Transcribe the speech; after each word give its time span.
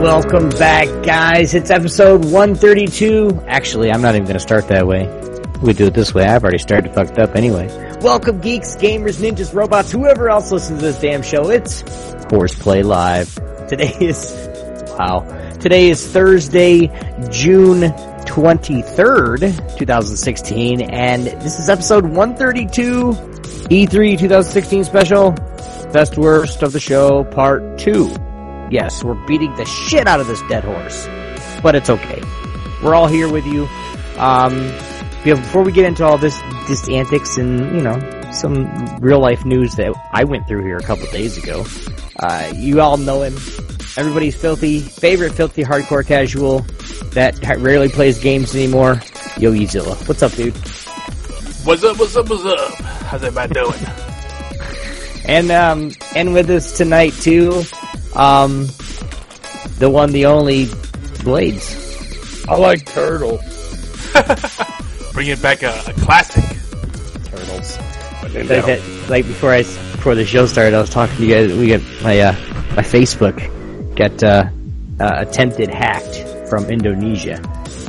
Welcome 0.00 0.48
back, 0.48 0.88
guys. 1.04 1.52
It's 1.52 1.70
episode 1.70 2.24
132. 2.24 3.44
Actually, 3.46 3.92
I'm 3.92 4.00
not 4.00 4.14
even 4.14 4.24
going 4.24 4.34
to 4.34 4.40
start 4.40 4.68
that 4.68 4.86
way. 4.86 5.06
We 5.60 5.74
do 5.74 5.88
it 5.88 5.94
this 5.94 6.14
way. 6.14 6.24
I've 6.24 6.42
already 6.42 6.56
started 6.56 6.94
fucked 6.94 7.18
up 7.18 7.36
anyway. 7.36 7.66
Welcome, 8.00 8.40
geeks, 8.40 8.76
gamers, 8.76 9.20
ninjas, 9.20 9.54
robots, 9.54 9.92
whoever 9.92 10.30
else 10.30 10.50
listens 10.50 10.80
to 10.80 10.86
this 10.86 11.00
damn 11.00 11.22
show. 11.22 11.50
It's 11.50 11.82
Horseplay 12.30 12.82
Live. 12.82 13.34
Today 13.68 13.94
is, 14.00 14.32
wow. 14.98 15.20
Today 15.60 15.90
is 15.90 16.06
Thursday, 16.06 16.86
June 17.30 17.82
23rd, 18.24 19.76
2016, 19.76 20.80
and 20.80 21.26
this 21.26 21.58
is 21.58 21.68
episode 21.68 22.04
132, 22.04 23.12
E3 23.68 24.18
2016 24.18 24.84
special, 24.84 25.32
best 25.92 26.16
worst 26.16 26.62
of 26.62 26.72
the 26.72 26.80
show, 26.80 27.24
part 27.24 27.76
2. 27.78 28.29
Yes, 28.70 29.02
we're 29.02 29.14
beating 29.26 29.54
the 29.56 29.64
shit 29.64 30.06
out 30.06 30.20
of 30.20 30.28
this 30.28 30.40
dead 30.42 30.62
horse, 30.62 31.08
but 31.60 31.74
it's 31.74 31.90
okay. 31.90 32.22
We're 32.84 32.94
all 32.94 33.08
here 33.08 33.28
with 33.28 33.44
you. 33.44 33.68
Um, 34.16 34.56
before 35.24 35.64
we 35.64 35.72
get 35.72 35.86
into 35.86 36.04
all 36.04 36.18
this, 36.18 36.40
this 36.68 36.88
antics 36.88 37.36
and 37.36 37.74
you 37.74 37.82
know 37.82 37.98
some 38.32 38.96
real 39.00 39.18
life 39.18 39.44
news 39.44 39.74
that 39.74 39.92
I 40.12 40.22
went 40.22 40.46
through 40.46 40.62
here 40.62 40.76
a 40.76 40.82
couple 40.82 41.06
days 41.10 41.36
ago, 41.36 41.66
uh, 42.20 42.52
you 42.54 42.80
all 42.80 42.96
know 42.96 43.22
him. 43.22 43.34
Everybody's 43.96 44.36
filthy 44.36 44.78
favorite 44.78 45.32
filthy 45.32 45.64
hardcore 45.64 46.06
casual 46.06 46.60
that 47.12 47.38
rarely 47.58 47.88
plays 47.88 48.20
games 48.20 48.54
anymore. 48.54 49.00
Yogi 49.36 49.66
Zilla, 49.66 49.96
what's 50.06 50.22
up, 50.22 50.32
dude? 50.32 50.54
What's 51.64 51.82
up, 51.82 51.98
what's 51.98 52.16
up, 52.16 52.30
what's 52.30 52.44
up? 52.44 52.74
How's 52.80 53.24
everybody 53.24 53.54
doing? 53.54 53.80
And 55.26 55.50
um, 55.52 55.92
and 56.16 56.32
with 56.32 56.50
us 56.50 56.76
tonight 56.76 57.12
too, 57.12 57.62
um, 58.14 58.66
the 59.78 59.88
one, 59.90 60.12
the 60.12 60.26
only, 60.26 60.68
Blades. 61.24 62.44
I 62.48 62.56
like 62.56 62.86
turtle. 62.86 63.40
Bringing 65.12 65.38
back 65.40 65.62
a, 65.62 65.68
a 65.86 65.92
classic. 66.00 66.44
Turtles. 67.24 67.78
Like, 68.22 68.46
that- 68.48 69.06
like 69.08 69.26
before 69.26 69.52
I 69.52 69.62
before 69.62 70.14
the 70.14 70.24
show 70.24 70.46
started, 70.46 70.74
I 70.74 70.80
was 70.80 70.90
talking 70.90 71.16
to 71.16 71.26
you 71.26 71.34
guys. 71.34 71.52
We 71.58 71.68
got 71.68 71.80
my 72.02 72.20
uh, 72.20 72.32
my 72.76 72.82
Facebook 72.82 73.36
got 73.96 74.22
uh, 74.22 74.48
uh, 75.00 75.14
attempted 75.26 75.68
hacked 75.68 76.48
from 76.48 76.64
Indonesia. 76.70 77.40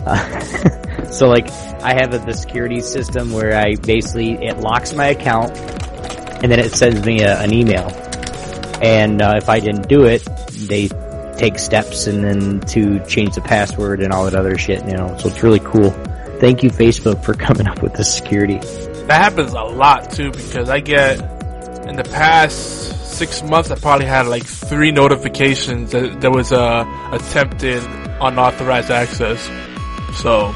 Uh, 0.06 1.06
so 1.12 1.28
like 1.30 1.50
I 1.82 1.94
have 1.94 2.14
a, 2.14 2.20
the 2.20 2.34
security 2.34 2.82
system 2.82 3.32
where 3.32 3.56
I 3.56 3.76
basically 3.76 4.34
it 4.34 4.60
locks 4.60 4.94
my 4.94 5.08
account 5.08 5.56
and 6.44 6.52
then 6.52 6.60
it 6.60 6.72
sends 6.74 7.06
me 7.06 7.22
a, 7.22 7.40
an 7.40 7.54
email. 7.54 7.90
And 8.82 9.22
uh, 9.22 9.34
if 9.38 9.50
I 9.50 9.60
didn't 9.60 9.88
do 9.88 10.06
it, 10.06 10.26
they 10.68 10.90
take 11.38 11.60
steps 11.60 12.08
and 12.08 12.24
then 12.24 12.60
to 12.62 13.04
change 13.06 13.36
the 13.36 13.42
password 13.42 14.02
and 14.02 14.12
all 14.12 14.26
that 14.26 14.36
other 14.36 14.58
shit. 14.58 14.86
You 14.86 14.94
know, 14.98 15.18
so 15.18 15.30
it's 15.30 15.44
really 15.44 15.60
cool. 15.60 15.92
Thank 16.40 16.64
you, 16.64 16.70
Facebook, 16.70 17.24
for 17.24 17.34
coming 17.48 17.68
up 17.68 17.82
with 17.84 17.94
the 17.94 18.04
security. 18.04 18.58
That 19.08 19.22
happens 19.22 19.54
a 19.54 19.62
lot 19.62 20.12
too 20.12 20.32
because 20.32 20.70
I 20.70 20.80
get 20.80 21.20
in 21.88 21.96
the 21.96 22.04
past 22.04 23.18
six 23.18 23.44
months 23.44 23.70
I 23.70 23.76
probably 23.76 24.06
had 24.06 24.26
like 24.28 24.46
three 24.46 24.92
notifications 24.92 25.92
that 25.92 26.22
there 26.22 26.32
was 26.32 26.52
a 26.52 26.88
attempted 27.12 27.84
unauthorized 28.20 28.90
access. 28.90 29.40
So 30.20 30.54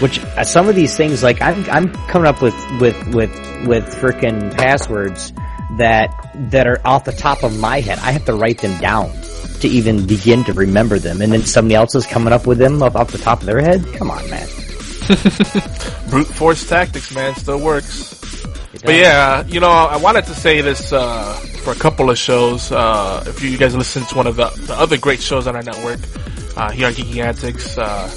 Which 0.00 0.18
uh, 0.20 0.44
some 0.44 0.68
of 0.68 0.74
these 0.74 0.94
things, 0.96 1.22
like 1.22 1.40
I'm, 1.40 1.64
I'm 1.70 1.92
coming 2.08 2.26
up 2.26 2.42
with 2.42 2.54
with 2.80 3.14
with 3.14 3.30
with 3.66 3.84
freaking 3.94 4.54
passwords 4.54 5.32
that 5.72 6.30
that 6.50 6.66
are 6.66 6.80
off 6.84 7.04
the 7.04 7.12
top 7.12 7.42
of 7.42 7.58
my 7.58 7.80
head. 7.80 7.98
I 7.98 8.12
have 8.12 8.24
to 8.26 8.34
write 8.34 8.58
them 8.58 8.78
down 8.80 9.10
to 9.60 9.68
even 9.68 10.06
begin 10.06 10.44
to 10.44 10.52
remember 10.52 10.98
them, 10.98 11.20
and 11.20 11.32
then 11.32 11.42
somebody 11.42 11.74
else 11.74 11.94
is 11.94 12.06
coming 12.06 12.32
up 12.32 12.46
with 12.46 12.58
them 12.58 12.82
off, 12.82 12.94
off 12.94 13.12
the 13.12 13.18
top 13.18 13.40
of 13.40 13.46
their 13.46 13.60
head. 13.60 13.84
Come 13.94 14.10
on, 14.10 14.28
man. 14.30 14.48
brute 16.10 16.26
force 16.26 16.68
tactics, 16.68 17.14
man, 17.14 17.34
still 17.36 17.60
works. 17.60 18.14
But 18.84 18.94
yeah, 18.94 19.44
you 19.46 19.60
know, 19.60 19.68
I 19.68 19.96
wanted 19.96 20.24
to 20.26 20.34
say 20.34 20.60
this 20.60 20.92
uh, 20.92 21.32
for 21.62 21.72
a 21.72 21.76
couple 21.76 22.10
of 22.10 22.18
shows. 22.18 22.70
Uh, 22.70 23.24
if 23.26 23.42
you 23.42 23.56
guys 23.56 23.74
listen 23.74 24.04
to 24.04 24.14
one 24.14 24.26
of 24.26 24.36
the, 24.36 24.48
the 24.66 24.74
other 24.74 24.98
great 24.98 25.20
shows 25.20 25.46
on 25.46 25.56
our 25.56 25.62
network 25.62 26.00
uh, 26.56 26.70
here 26.70 26.86
on 26.86 26.92
Geeky 26.92 27.22
Antics, 27.22 27.78
uh, 27.78 28.10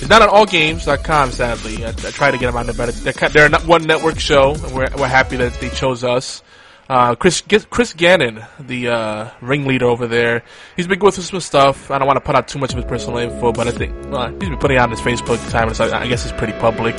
it's 0.00 0.08
not 0.08 0.22
on 0.22 0.28
allgames.com, 0.28 1.32
sadly. 1.32 1.84
I, 1.84 1.88
I 1.88 1.92
try 1.92 2.30
to 2.30 2.38
get 2.38 2.46
them 2.46 2.56
on 2.56 2.66
there, 2.66 2.74
but 2.74 2.94
they're, 2.94 3.28
they're 3.28 3.48
not 3.48 3.66
one 3.66 3.82
network 3.82 4.18
show, 4.18 4.54
and 4.54 4.72
we're, 4.72 4.88
we're 4.96 5.08
happy 5.08 5.36
that 5.36 5.54
they 5.54 5.68
chose 5.70 6.04
us. 6.04 6.42
Uh, 6.88 7.14
Chris 7.14 7.42
Chris 7.68 7.92
Gannon, 7.92 8.42
the 8.58 8.88
uh, 8.88 9.30
ringleader 9.42 9.84
over 9.84 10.06
there, 10.06 10.42
he's 10.74 10.86
been 10.86 10.98
going 10.98 11.12
through 11.12 11.24
some 11.24 11.40
stuff. 11.40 11.90
I 11.90 11.98
don't 11.98 12.06
want 12.06 12.16
to 12.16 12.22
put 12.22 12.34
out 12.34 12.48
too 12.48 12.58
much 12.58 12.70
of 12.70 12.76
his 12.76 12.86
personal 12.86 13.18
info, 13.18 13.52
but 13.52 13.68
I 13.68 13.72
think 13.72 13.92
uh, 14.10 14.30
he's 14.30 14.48
been 14.48 14.56
putting 14.56 14.78
out 14.78 14.84
on 14.84 14.90
his 14.90 15.00
Facebook 15.00 15.50
time. 15.50 15.72
So 15.74 15.92
I 15.92 16.08
guess 16.08 16.24
it's 16.24 16.36
pretty 16.38 16.54
public. 16.54 16.94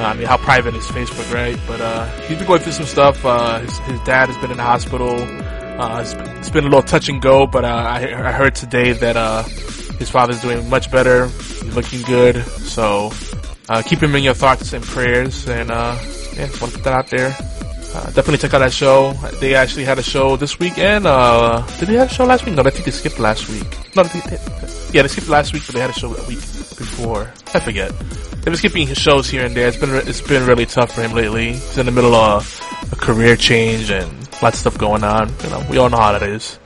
Uh, 0.00 0.02
I 0.02 0.14
mean, 0.14 0.26
how 0.26 0.36
private 0.36 0.74
is 0.74 0.84
Facebook, 0.86 1.32
right? 1.32 1.56
But 1.68 1.80
uh, 1.80 2.06
he's 2.22 2.38
been 2.38 2.46
going 2.46 2.60
through 2.60 2.72
some 2.72 2.86
stuff. 2.86 3.24
Uh, 3.24 3.60
his, 3.60 3.78
his 3.80 4.00
dad 4.00 4.30
has 4.30 4.36
been 4.38 4.50
in 4.50 4.56
the 4.56 4.64
hospital. 4.64 5.20
Uh, 5.20 6.00
it's, 6.00 6.14
been, 6.14 6.28
it's 6.38 6.50
been 6.50 6.64
a 6.64 6.68
little 6.68 6.82
touch 6.82 7.08
and 7.08 7.22
go, 7.22 7.46
but 7.46 7.64
uh, 7.64 7.68
I, 7.68 8.28
I 8.28 8.32
heard 8.32 8.54
today 8.56 8.92
that 8.92 9.16
uh, 9.16 9.44
his 9.44 10.10
father's 10.10 10.42
doing 10.42 10.68
much 10.68 10.90
better. 10.90 11.28
He's 11.28 11.76
looking 11.76 12.02
good. 12.02 12.44
So 12.46 13.12
uh, 13.68 13.82
keep 13.82 14.02
him 14.02 14.16
in 14.16 14.24
your 14.24 14.34
thoughts 14.34 14.72
and 14.72 14.82
prayers. 14.82 15.48
And 15.48 15.70
uh, 15.70 15.96
yeah, 16.34 16.48
want 16.60 16.72
to 16.72 16.78
put 16.78 16.84
that 16.84 16.94
out 16.94 17.06
there. 17.08 17.36
Uh, 17.92 18.04
definitely 18.12 18.38
check 18.38 18.54
out 18.54 18.60
that 18.60 18.72
show. 18.72 19.12
They 19.40 19.54
actually 19.54 19.84
had 19.84 19.98
a 19.98 20.02
show 20.02 20.36
this 20.36 20.58
weekend. 20.60 21.06
Uh, 21.06 21.66
did 21.78 21.88
they 21.88 21.94
have 21.94 22.10
a 22.10 22.14
show 22.14 22.24
last 22.24 22.46
week? 22.46 22.54
No, 22.54 22.62
I 22.62 22.70
think 22.70 22.84
they 22.84 22.92
skipped 22.92 23.18
last 23.18 23.48
week. 23.48 23.66
No, 23.96 24.04
they, 24.04 24.20
they, 24.30 24.38
yeah, 24.92 25.02
they 25.02 25.08
skipped 25.08 25.28
last 25.28 25.52
week, 25.52 25.64
but 25.66 25.74
they 25.74 25.80
had 25.80 25.90
a 25.90 25.92
show 25.92 26.14
a 26.14 26.28
week 26.28 26.38
before. 26.78 27.32
I 27.52 27.58
forget. 27.60 27.90
They've 27.98 28.44
been 28.44 28.56
skipping 28.56 28.86
his 28.86 28.96
shows 28.96 29.28
here 29.28 29.44
and 29.44 29.54
there. 29.56 29.66
It's 29.68 29.76
been 29.76 29.90
re- 29.90 30.02
it's 30.06 30.20
been 30.20 30.46
really 30.46 30.66
tough 30.66 30.94
for 30.94 31.02
him 31.02 31.12
lately. 31.12 31.52
He's 31.54 31.78
in 31.78 31.86
the 31.86 31.92
middle 31.92 32.14
of 32.14 32.46
a 32.92 32.96
career 32.96 33.34
change 33.36 33.90
and 33.90 34.08
lots 34.40 34.54
of 34.56 34.72
stuff 34.72 34.78
going 34.78 35.02
on. 35.04 35.28
You 35.42 35.50
know, 35.50 35.66
we 35.68 35.76
all 35.78 35.90
know 35.90 35.98
how 35.98 36.12
that 36.12 36.22
is. 36.22 36.58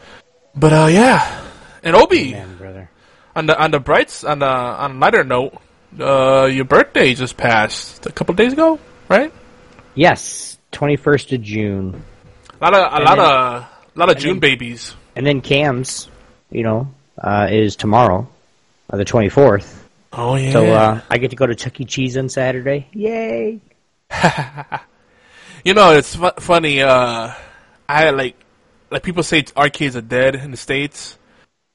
But 0.54 0.72
uh, 0.72 0.86
yeah. 0.90 1.42
And 1.82 1.96
Obi, 1.96 2.32
Man, 2.32 2.56
brother. 2.58 2.90
on 3.34 3.46
the 3.46 3.60
on 3.60 3.70
the 3.70 3.80
brights 3.80 4.24
on 4.24 4.38
the 4.40 4.46
on 4.46 4.90
a 4.92 4.98
lighter 4.98 5.24
note, 5.24 5.54
uh, 5.98 6.44
your 6.44 6.64
birthday 6.66 7.14
just 7.14 7.36
passed 7.36 8.04
a 8.06 8.12
couple 8.12 8.34
days 8.34 8.52
ago, 8.52 8.78
right? 9.08 9.32
Yes, 9.94 10.53
21st 10.74 11.32
of 11.36 11.42
June. 11.42 12.02
A 12.60 12.64
lot 12.64 12.74
of 12.74 12.80
a 12.92 12.96
And 12.96 13.04
lot 13.04 13.16
then- 13.16 13.24
of 13.24 13.62
a 13.96 13.98
lot 13.98 14.10
of 14.10 14.18
June 14.18 14.32
then- 14.34 14.40
babies. 14.40 14.94
And 15.16 15.24
then 15.24 15.40
Cam's, 15.40 16.08
you 16.50 16.64
know, 16.64 16.88
uh, 17.22 17.46
is 17.50 17.76
tomorrow, 17.76 18.26
uh, 18.90 18.96
the 18.96 19.04
24th. 19.04 19.82
Oh 20.12 20.34
yeah. 20.34 20.52
So, 20.52 20.66
uh, 20.66 21.00
I 21.08 21.18
get 21.18 21.30
to 21.30 21.36
go 21.36 21.46
to 21.46 21.54
Chuck 21.54 21.80
E. 21.80 21.84
Cheese 21.84 22.16
on 22.16 22.28
Saturday. 22.28 22.88
Yay! 22.92 23.60
you 25.64 25.74
know, 25.74 25.92
it's 25.92 26.14
fu- 26.16 26.30
funny. 26.38 26.82
Uh, 26.82 27.32
I 27.88 28.10
like 28.10 28.36
like 28.90 29.02
people 29.02 29.22
say 29.22 29.44
arcades 29.56 29.96
are 29.96 30.00
dead 30.02 30.34
in 30.36 30.50
the 30.50 30.56
states. 30.56 31.18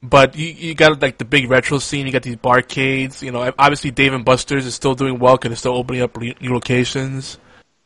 But 0.01 0.37
you, 0.37 0.47
you 0.47 0.75
got 0.75 1.01
like 1.01 1.17
the 1.17 1.25
big 1.25 1.49
retro 1.49 1.79
scene. 1.79 2.05
You 2.05 2.13
got 2.13 2.23
these 2.23 2.37
barcades. 2.37 3.21
You 3.21 3.31
know, 3.31 3.51
obviously 3.59 3.91
Dave 3.91 4.13
and 4.13 4.23
Buster's 4.23 4.65
is 4.65 4.73
still 4.73 4.95
doing 4.95 5.19
well 5.19 5.35
because 5.35 5.51
it's 5.51 5.59
still 5.59 5.75
opening 5.75 6.01
up 6.01 6.15
new 6.17 6.33
locations. 6.53 7.37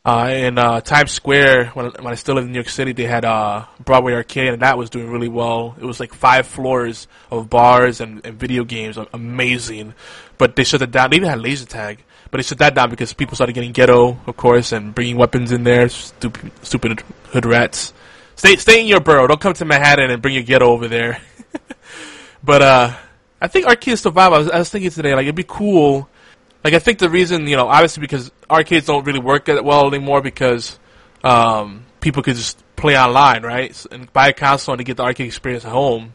Uh, 0.06 0.28
in 0.34 0.58
uh, 0.58 0.82
Times 0.82 1.12
Square, 1.12 1.68
when, 1.68 1.86
when 1.86 2.12
I 2.12 2.14
still 2.14 2.34
lived 2.34 2.44
in 2.46 2.52
New 2.52 2.58
York 2.58 2.68
City, 2.68 2.92
they 2.92 3.04
had 3.04 3.24
uh, 3.24 3.64
Broadway 3.82 4.12
Arcade, 4.12 4.52
and 4.52 4.60
that 4.60 4.76
was 4.76 4.90
doing 4.90 5.10
really 5.10 5.28
well. 5.28 5.74
It 5.80 5.84
was 5.86 5.98
like 5.98 6.12
five 6.12 6.46
floors 6.46 7.08
of 7.30 7.48
bars 7.48 8.02
and, 8.02 8.20
and 8.26 8.38
video 8.38 8.64
games, 8.64 8.98
amazing. 9.14 9.94
But 10.36 10.56
they 10.56 10.64
shut 10.64 10.82
it 10.82 10.90
down. 10.90 11.08
They 11.08 11.16
even 11.16 11.30
had 11.30 11.40
laser 11.40 11.64
tag, 11.64 12.04
but 12.30 12.36
they 12.36 12.42
shut 12.42 12.58
that 12.58 12.74
down 12.74 12.90
because 12.90 13.14
people 13.14 13.34
started 13.34 13.54
getting 13.54 13.72
ghetto, 13.72 14.18
of 14.26 14.36
course, 14.36 14.72
and 14.72 14.94
bringing 14.94 15.16
weapons 15.16 15.52
in 15.52 15.64
there. 15.64 15.88
Stupid, 15.88 16.52
stupid 16.60 17.02
hood 17.30 17.46
rats. 17.46 17.94
Stay, 18.36 18.56
stay 18.56 18.82
in 18.82 18.86
your 18.86 19.00
borough. 19.00 19.26
Don't 19.26 19.40
come 19.40 19.54
to 19.54 19.64
Manhattan 19.64 20.10
and 20.10 20.20
bring 20.20 20.34
your 20.34 20.42
ghetto 20.42 20.66
over 20.66 20.86
there. 20.86 21.22
but 22.44 22.60
uh, 22.60 22.94
I 23.40 23.48
think 23.48 23.66
arcades 23.66 24.02
survive. 24.02 24.34
I 24.34 24.38
was, 24.38 24.50
I 24.50 24.58
was 24.58 24.68
thinking 24.68 24.90
today, 24.90 25.14
like 25.14 25.22
it'd 25.22 25.34
be 25.34 25.44
cool 25.48 26.10
like 26.64 26.72
I 26.72 26.78
think 26.78 26.98
the 26.98 27.10
reason, 27.10 27.46
you 27.46 27.56
know, 27.56 27.68
obviously 27.68 28.00
because 28.00 28.32
arcades 28.50 28.86
don't 28.86 29.04
really 29.04 29.20
work 29.20 29.44
that 29.44 29.64
well 29.64 29.86
anymore 29.86 30.22
because 30.22 30.78
um, 31.22 31.84
people 32.00 32.22
could 32.22 32.36
just 32.36 32.64
play 32.74 32.98
online, 32.98 33.42
right? 33.42 33.86
And 33.92 34.10
buy 34.14 34.28
a 34.28 34.32
console 34.32 34.74
and 34.74 34.84
get 34.84 34.96
the 34.96 35.02
arcade 35.02 35.26
experience 35.26 35.66
at 35.66 35.72
home. 35.72 36.14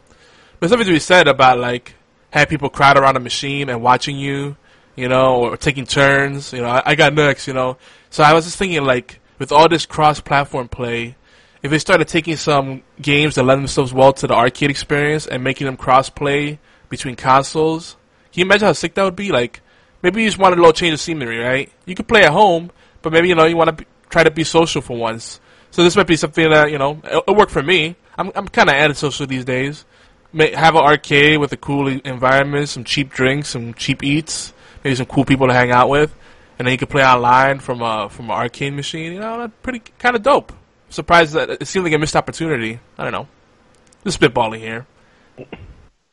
But 0.58 0.68
something 0.68 0.86
to 0.86 0.92
be 0.92 0.98
said 0.98 1.28
about 1.28 1.58
like 1.58 1.94
have 2.30 2.48
people 2.48 2.68
crowd 2.68 2.98
around 2.98 3.16
a 3.16 3.20
machine 3.20 3.68
and 3.70 3.80
watching 3.80 4.16
you, 4.18 4.56
you 4.96 5.08
know, 5.08 5.36
or 5.36 5.56
taking 5.56 5.86
turns. 5.86 6.52
You 6.52 6.62
know, 6.62 6.68
I, 6.68 6.82
I 6.84 6.94
got 6.96 7.14
next, 7.14 7.46
you 7.46 7.54
know. 7.54 7.76
So 8.10 8.24
I 8.24 8.34
was 8.34 8.44
just 8.44 8.58
thinking 8.58 8.82
like 8.82 9.20
with 9.38 9.52
all 9.52 9.68
this 9.68 9.86
cross-platform 9.86 10.68
play, 10.68 11.16
if 11.62 11.70
they 11.70 11.78
started 11.78 12.08
taking 12.08 12.36
some 12.36 12.82
games 13.00 13.36
that 13.36 13.44
lend 13.44 13.60
themselves 13.60 13.92
well 13.92 14.12
to 14.14 14.26
the 14.26 14.34
arcade 14.34 14.70
experience 14.70 15.26
and 15.26 15.44
making 15.44 15.66
them 15.66 15.76
cross-play 15.76 16.58
between 16.88 17.14
consoles, 17.14 17.96
can 18.32 18.40
you 18.40 18.44
imagine 18.46 18.66
how 18.66 18.72
sick 18.72 18.94
that 18.94 19.04
would 19.04 19.16
be? 19.16 19.30
Like 19.30 19.60
maybe 20.02 20.22
you 20.22 20.28
just 20.28 20.38
want 20.38 20.54
a 20.54 20.56
little 20.56 20.72
change 20.72 20.94
of 20.94 21.00
scenery, 21.00 21.38
right? 21.38 21.70
You 21.86 21.94
could 21.94 22.08
play 22.08 22.24
at 22.24 22.32
home, 22.32 22.70
but 23.02 23.12
maybe 23.12 23.28
you 23.28 23.34
know 23.34 23.46
you 23.46 23.56
want 23.56 23.78
to 23.78 23.84
try 24.08 24.24
to 24.24 24.30
be 24.30 24.44
social 24.44 24.80
for 24.80 24.96
once. 24.96 25.40
So 25.70 25.84
this 25.84 25.96
might 25.96 26.06
be 26.06 26.16
something 26.16 26.50
that 26.50 26.70
you 26.70 26.78
know 26.78 27.00
it'll, 27.04 27.34
work 27.34 27.50
for 27.50 27.62
me. 27.62 27.96
I'm 28.16 28.32
I'm 28.34 28.48
kind 28.48 28.68
of 28.68 28.74
antisocial 28.74 29.26
these 29.26 29.44
days. 29.44 29.84
May, 30.32 30.54
have 30.54 30.74
an 30.76 30.82
arcade 30.82 31.40
with 31.40 31.52
a 31.52 31.56
cool 31.56 31.88
environment, 31.88 32.68
some 32.68 32.84
cheap 32.84 33.10
drinks, 33.10 33.48
some 33.50 33.74
cheap 33.74 34.02
eats, 34.02 34.52
maybe 34.84 34.94
some 34.94 35.06
cool 35.06 35.24
people 35.24 35.48
to 35.48 35.52
hang 35.52 35.72
out 35.72 35.88
with, 35.88 36.14
and 36.58 36.66
then 36.66 36.72
you 36.72 36.78
can 36.78 36.88
play 36.88 37.04
online 37.04 37.58
from 37.58 37.82
a 37.82 38.08
from 38.08 38.26
an 38.26 38.32
arcade 38.32 38.74
machine. 38.74 39.12
You 39.12 39.20
know, 39.20 39.38
that's 39.38 39.52
pretty 39.62 39.82
kind 39.98 40.16
of 40.16 40.22
dope. 40.22 40.52
Surprised 40.88 41.34
that 41.34 41.50
it 41.50 41.66
seemed 41.66 41.84
like 41.84 41.94
a 41.94 41.98
missed 41.98 42.16
opportunity. 42.16 42.80
I 42.98 43.04
don't 43.04 43.12
know. 43.12 43.28
Just 44.04 44.20
spitballing 44.20 44.58
here. 44.58 44.86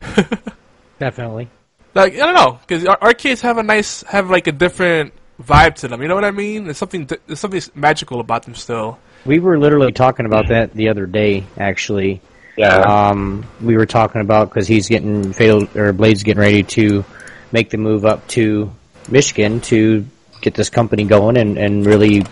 Definitely. 0.99 1.49
Like 1.93 2.13
I 2.13 2.17
don't 2.17 2.35
know, 2.35 2.59
because 2.65 2.85
arcades 2.85 3.41
have 3.41 3.57
a 3.57 3.63
nice, 3.63 4.03
have 4.03 4.29
like 4.29 4.47
a 4.47 4.51
different 4.51 5.13
vibe 5.41 5.75
to 5.75 5.87
them. 5.87 6.01
You 6.01 6.07
know 6.07 6.15
what 6.15 6.25
I 6.25 6.31
mean? 6.31 6.65
There's 6.65 6.77
something, 6.77 7.09
there's 7.25 7.39
something 7.39 7.61
magical 7.75 8.19
about 8.19 8.43
them 8.43 8.55
still. 8.55 8.99
We 9.25 9.39
were 9.39 9.59
literally 9.59 9.91
talking 9.91 10.25
about 10.25 10.49
that 10.49 10.73
the 10.73 10.89
other 10.89 11.05
day, 11.05 11.45
actually. 11.57 12.21
Yeah. 12.55 12.79
Um, 12.79 13.45
we 13.61 13.75
were 13.77 13.85
talking 13.85 14.21
about 14.21 14.49
because 14.49 14.67
he's 14.67 14.87
getting 14.87 15.33
failed 15.33 15.75
or 15.75 15.93
Blade's 15.93 16.23
getting 16.23 16.41
ready 16.41 16.63
to 16.63 17.05
make 17.51 17.69
the 17.69 17.77
move 17.77 18.05
up 18.05 18.27
to 18.29 18.71
Michigan 19.09 19.61
to 19.61 20.05
get 20.41 20.53
this 20.53 20.69
company 20.69 21.03
going 21.03 21.37
and, 21.37 21.57
and 21.57 21.85
really 21.85 22.25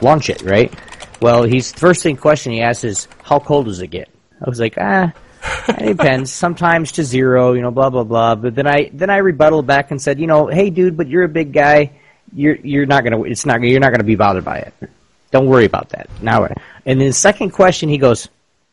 launch 0.00 0.30
it, 0.30 0.42
right? 0.42 0.72
Well, 1.20 1.44
he's 1.44 1.72
first 1.72 2.02
thing 2.02 2.16
question 2.16 2.52
he 2.52 2.60
asks 2.60 2.84
is, 2.84 3.08
"How 3.22 3.38
cold 3.38 3.66
does 3.66 3.80
it 3.80 3.88
get?" 3.88 4.08
I 4.44 4.48
was 4.50 4.58
like, 4.58 4.74
"Ah, 4.78 5.12
it 5.68 5.96
depends. 5.96 6.32
Sometimes 6.32 6.92
to 6.92 7.04
zero, 7.04 7.52
you 7.52 7.62
know, 7.62 7.70
blah 7.70 7.90
blah 7.90 8.04
blah. 8.04 8.34
But 8.34 8.54
then 8.54 8.66
I 8.66 8.90
then 8.92 9.10
I 9.10 9.18
rebutted 9.18 9.66
back 9.66 9.90
and 9.90 10.00
said, 10.00 10.20
you 10.20 10.26
know, 10.26 10.46
hey 10.46 10.70
dude, 10.70 10.96
but 10.96 11.08
you're 11.08 11.24
a 11.24 11.28
big 11.28 11.52
guy. 11.52 11.92
You're 12.34 12.56
you're 12.56 12.86
not 12.86 13.04
gonna 13.04 13.22
it's 13.22 13.44
not 13.44 13.60
you're 13.62 13.80
not 13.80 13.92
gonna 13.92 14.04
be 14.04 14.16
bothered 14.16 14.44
by 14.44 14.58
it. 14.58 14.74
Don't 15.30 15.46
worry 15.46 15.64
about 15.64 15.90
that. 15.90 16.08
Now, 16.20 16.44
and 16.44 17.00
then 17.00 17.08
the 17.08 17.12
second 17.12 17.50
question, 17.50 17.88
he 17.88 17.98
goes, 17.98 18.28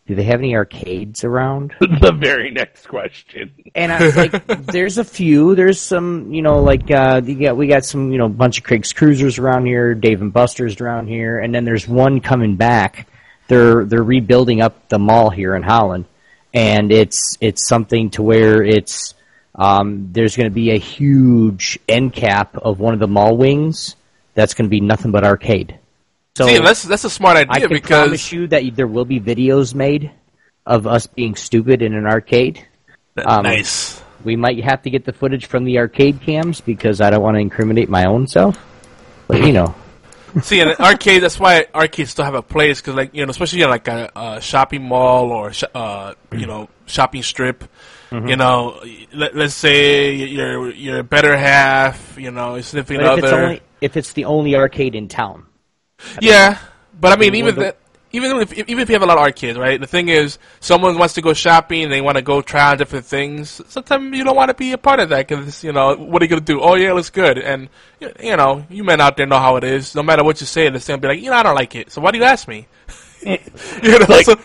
"Do 0.07 0.15
they 0.15 0.23
have 0.23 0.39
any 0.39 0.55
arcades 0.55 1.23
around?" 1.23 1.73
the 1.79 2.11
very 2.11 2.51
next 2.51 2.87
question. 2.87 3.53
And 3.75 3.91
I 3.91 4.03
was 4.03 4.17
like, 4.17 4.45
"There's 4.65 4.97
a 4.97 5.05
few. 5.05 5.55
There's 5.55 5.79
some, 5.79 6.33
you 6.33 6.41
know, 6.41 6.61
like 6.61 6.91
uh, 6.91 7.21
you 7.23 7.35
got 7.35 7.57
we 7.57 7.67
got 7.67 7.85
some, 7.85 8.11
you 8.11 8.17
know, 8.17 8.27
bunch 8.27 8.57
of 8.57 8.65
Craig's 8.65 8.91
Cruisers 8.91 9.39
around 9.39 9.65
here, 9.65 9.95
Dave 9.95 10.21
and 10.21 10.33
Buster's 10.33 10.79
around 10.81 11.07
here, 11.07 11.39
and 11.39 11.55
then 11.55 11.63
there's 11.63 11.87
one 11.87 12.19
coming 12.19 12.57
back. 12.57 13.07
They're 13.47 13.85
they're 13.85 14.03
rebuilding 14.03 14.61
up 14.61 14.89
the 14.89 14.99
mall 14.99 15.29
here 15.29 15.55
in 15.55 15.63
Holland." 15.63 16.05
And 16.53 16.91
it's 16.91 17.37
it's 17.41 17.67
something 17.67 18.09
to 18.11 18.21
where 18.21 18.63
it's 18.63 19.13
um, 19.55 20.09
there's 20.11 20.35
going 20.35 20.49
to 20.49 20.53
be 20.53 20.71
a 20.71 20.77
huge 20.77 21.79
end 21.87 22.13
cap 22.13 22.55
of 22.57 22.79
one 22.79 22.93
of 22.93 22.99
the 22.99 23.07
mall 23.07 23.35
wings 23.35 23.95
that's 24.33 24.53
going 24.53 24.65
to 24.65 24.69
be 24.69 24.81
nothing 24.81 25.11
but 25.11 25.23
arcade. 25.23 25.77
So 26.37 26.47
See, 26.47 26.57
that's 26.59 26.83
that's 26.83 27.03
a 27.03 27.09
smart 27.09 27.37
idea 27.37 27.51
I 27.51 27.59
can 27.59 27.69
because 27.69 27.89
promise 27.89 28.31
you 28.31 28.47
that 28.47 28.63
there 28.75 28.87
will 28.87 29.05
be 29.05 29.19
videos 29.19 29.75
made 29.75 30.11
of 30.65 30.87
us 30.87 31.07
being 31.07 31.35
stupid 31.35 31.81
in 31.81 31.93
an 31.93 32.05
arcade. 32.05 32.65
Um, 33.17 33.43
nice. 33.43 34.01
We 34.23 34.35
might 34.35 34.63
have 34.63 34.83
to 34.83 34.89
get 34.89 35.05
the 35.05 35.13
footage 35.13 35.47
from 35.47 35.65
the 35.65 35.79
arcade 35.79 36.21
cams 36.21 36.61
because 36.61 37.01
I 37.01 37.09
don't 37.09 37.21
want 37.21 37.35
to 37.35 37.41
incriminate 37.41 37.89
my 37.89 38.05
own 38.05 38.27
self. 38.27 38.57
But 39.27 39.45
you 39.45 39.51
know, 39.51 39.75
See, 40.41 40.59
in 40.59 40.69
an 40.69 40.75
arcade, 40.79 41.23
that's 41.23 41.39
why 41.39 41.67
arcades 41.73 42.11
still 42.11 42.25
have 42.25 42.35
a 42.35 42.41
place 42.41 42.81
because, 42.81 42.95
like 42.95 43.13
you 43.13 43.25
know, 43.25 43.29
especially 43.29 43.61
in 43.61 43.69
like 43.69 43.87
a, 43.87 44.11
a 44.15 44.41
shopping 44.41 44.83
mall 44.83 45.31
or 45.31 45.53
sh- 45.53 45.63
uh, 45.73 46.13
you 46.31 46.45
know 46.45 46.69
shopping 46.85 47.23
strip. 47.23 47.63
Mm-hmm. 48.11 48.27
You 48.27 48.35
know, 48.35 48.83
let, 49.13 49.35
us 49.35 49.55
say 49.55 50.13
you're 50.15 50.71
you're 50.71 51.03
better 51.03 51.37
half. 51.37 52.17
You 52.17 52.31
know, 52.31 52.59
sniffing 52.61 52.97
but 52.97 53.05
other. 53.05 53.19
If 53.19 53.23
it's, 53.23 53.33
only, 53.33 53.61
if 53.81 53.97
it's 53.97 54.13
the 54.13 54.25
only 54.25 54.55
arcade 54.55 54.95
in 54.95 55.07
town. 55.07 55.45
yeah, 56.21 56.59
but 56.99 57.11
I 57.11 57.15
mean, 57.15 57.35
even 57.35 57.55
that 57.55 57.77
even 58.11 58.37
if 58.37 58.53
even 58.53 58.79
if 58.79 58.89
you 58.89 58.93
have 58.93 59.03
a 59.03 59.05
lot 59.05 59.17
of 59.17 59.23
art 59.23 59.35
kids, 59.35 59.57
right? 59.57 59.79
The 59.79 59.87
thing 59.87 60.09
is, 60.09 60.39
someone 60.59 60.97
wants 60.97 61.13
to 61.15 61.21
go 61.21 61.33
shopping 61.33 61.83
and 61.83 61.91
they 61.91 62.01
want 62.01 62.17
to 62.17 62.21
go 62.21 62.41
try 62.41 62.71
on 62.71 62.77
different 62.77 63.05
things. 63.05 63.61
Sometimes 63.67 64.15
you 64.17 64.23
don't 64.23 64.35
want 64.35 64.49
to 64.49 64.55
be 64.55 64.71
a 64.71 64.77
part 64.77 64.99
of 64.99 65.09
that 65.09 65.27
because 65.27 65.63
you 65.63 65.71
know 65.71 65.95
what 65.95 66.21
are 66.21 66.25
you 66.25 66.29
gonna 66.29 66.41
do? 66.41 66.61
Oh 66.61 66.75
yeah, 66.75 66.91
it 66.91 66.93
looks 66.93 67.09
good, 67.09 67.37
and 67.37 67.69
you 67.99 68.35
know 68.35 68.65
you 68.69 68.83
men 68.83 69.01
out 69.01 69.17
there 69.17 69.27
know 69.27 69.39
how 69.39 69.57
it 69.57 69.63
is. 69.63 69.93
No 69.95 70.03
matter 70.03 70.23
what 70.23 70.41
you 70.41 70.47
say, 70.47 70.69
they're 70.69 70.79
gonna 70.79 70.97
be 70.97 71.07
like, 71.07 71.21
you 71.21 71.29
know, 71.29 71.37
I 71.37 71.43
don't 71.43 71.55
like 71.55 71.75
it. 71.75 71.91
So 71.91 72.01
why 72.01 72.11
do 72.11 72.17
you 72.17 72.23
ask 72.23 72.47
me? 72.47 72.67
Eh, 73.25 73.37
you 73.83 73.99
know, 73.99 74.05
like, 74.07 74.25
so, 74.25 74.39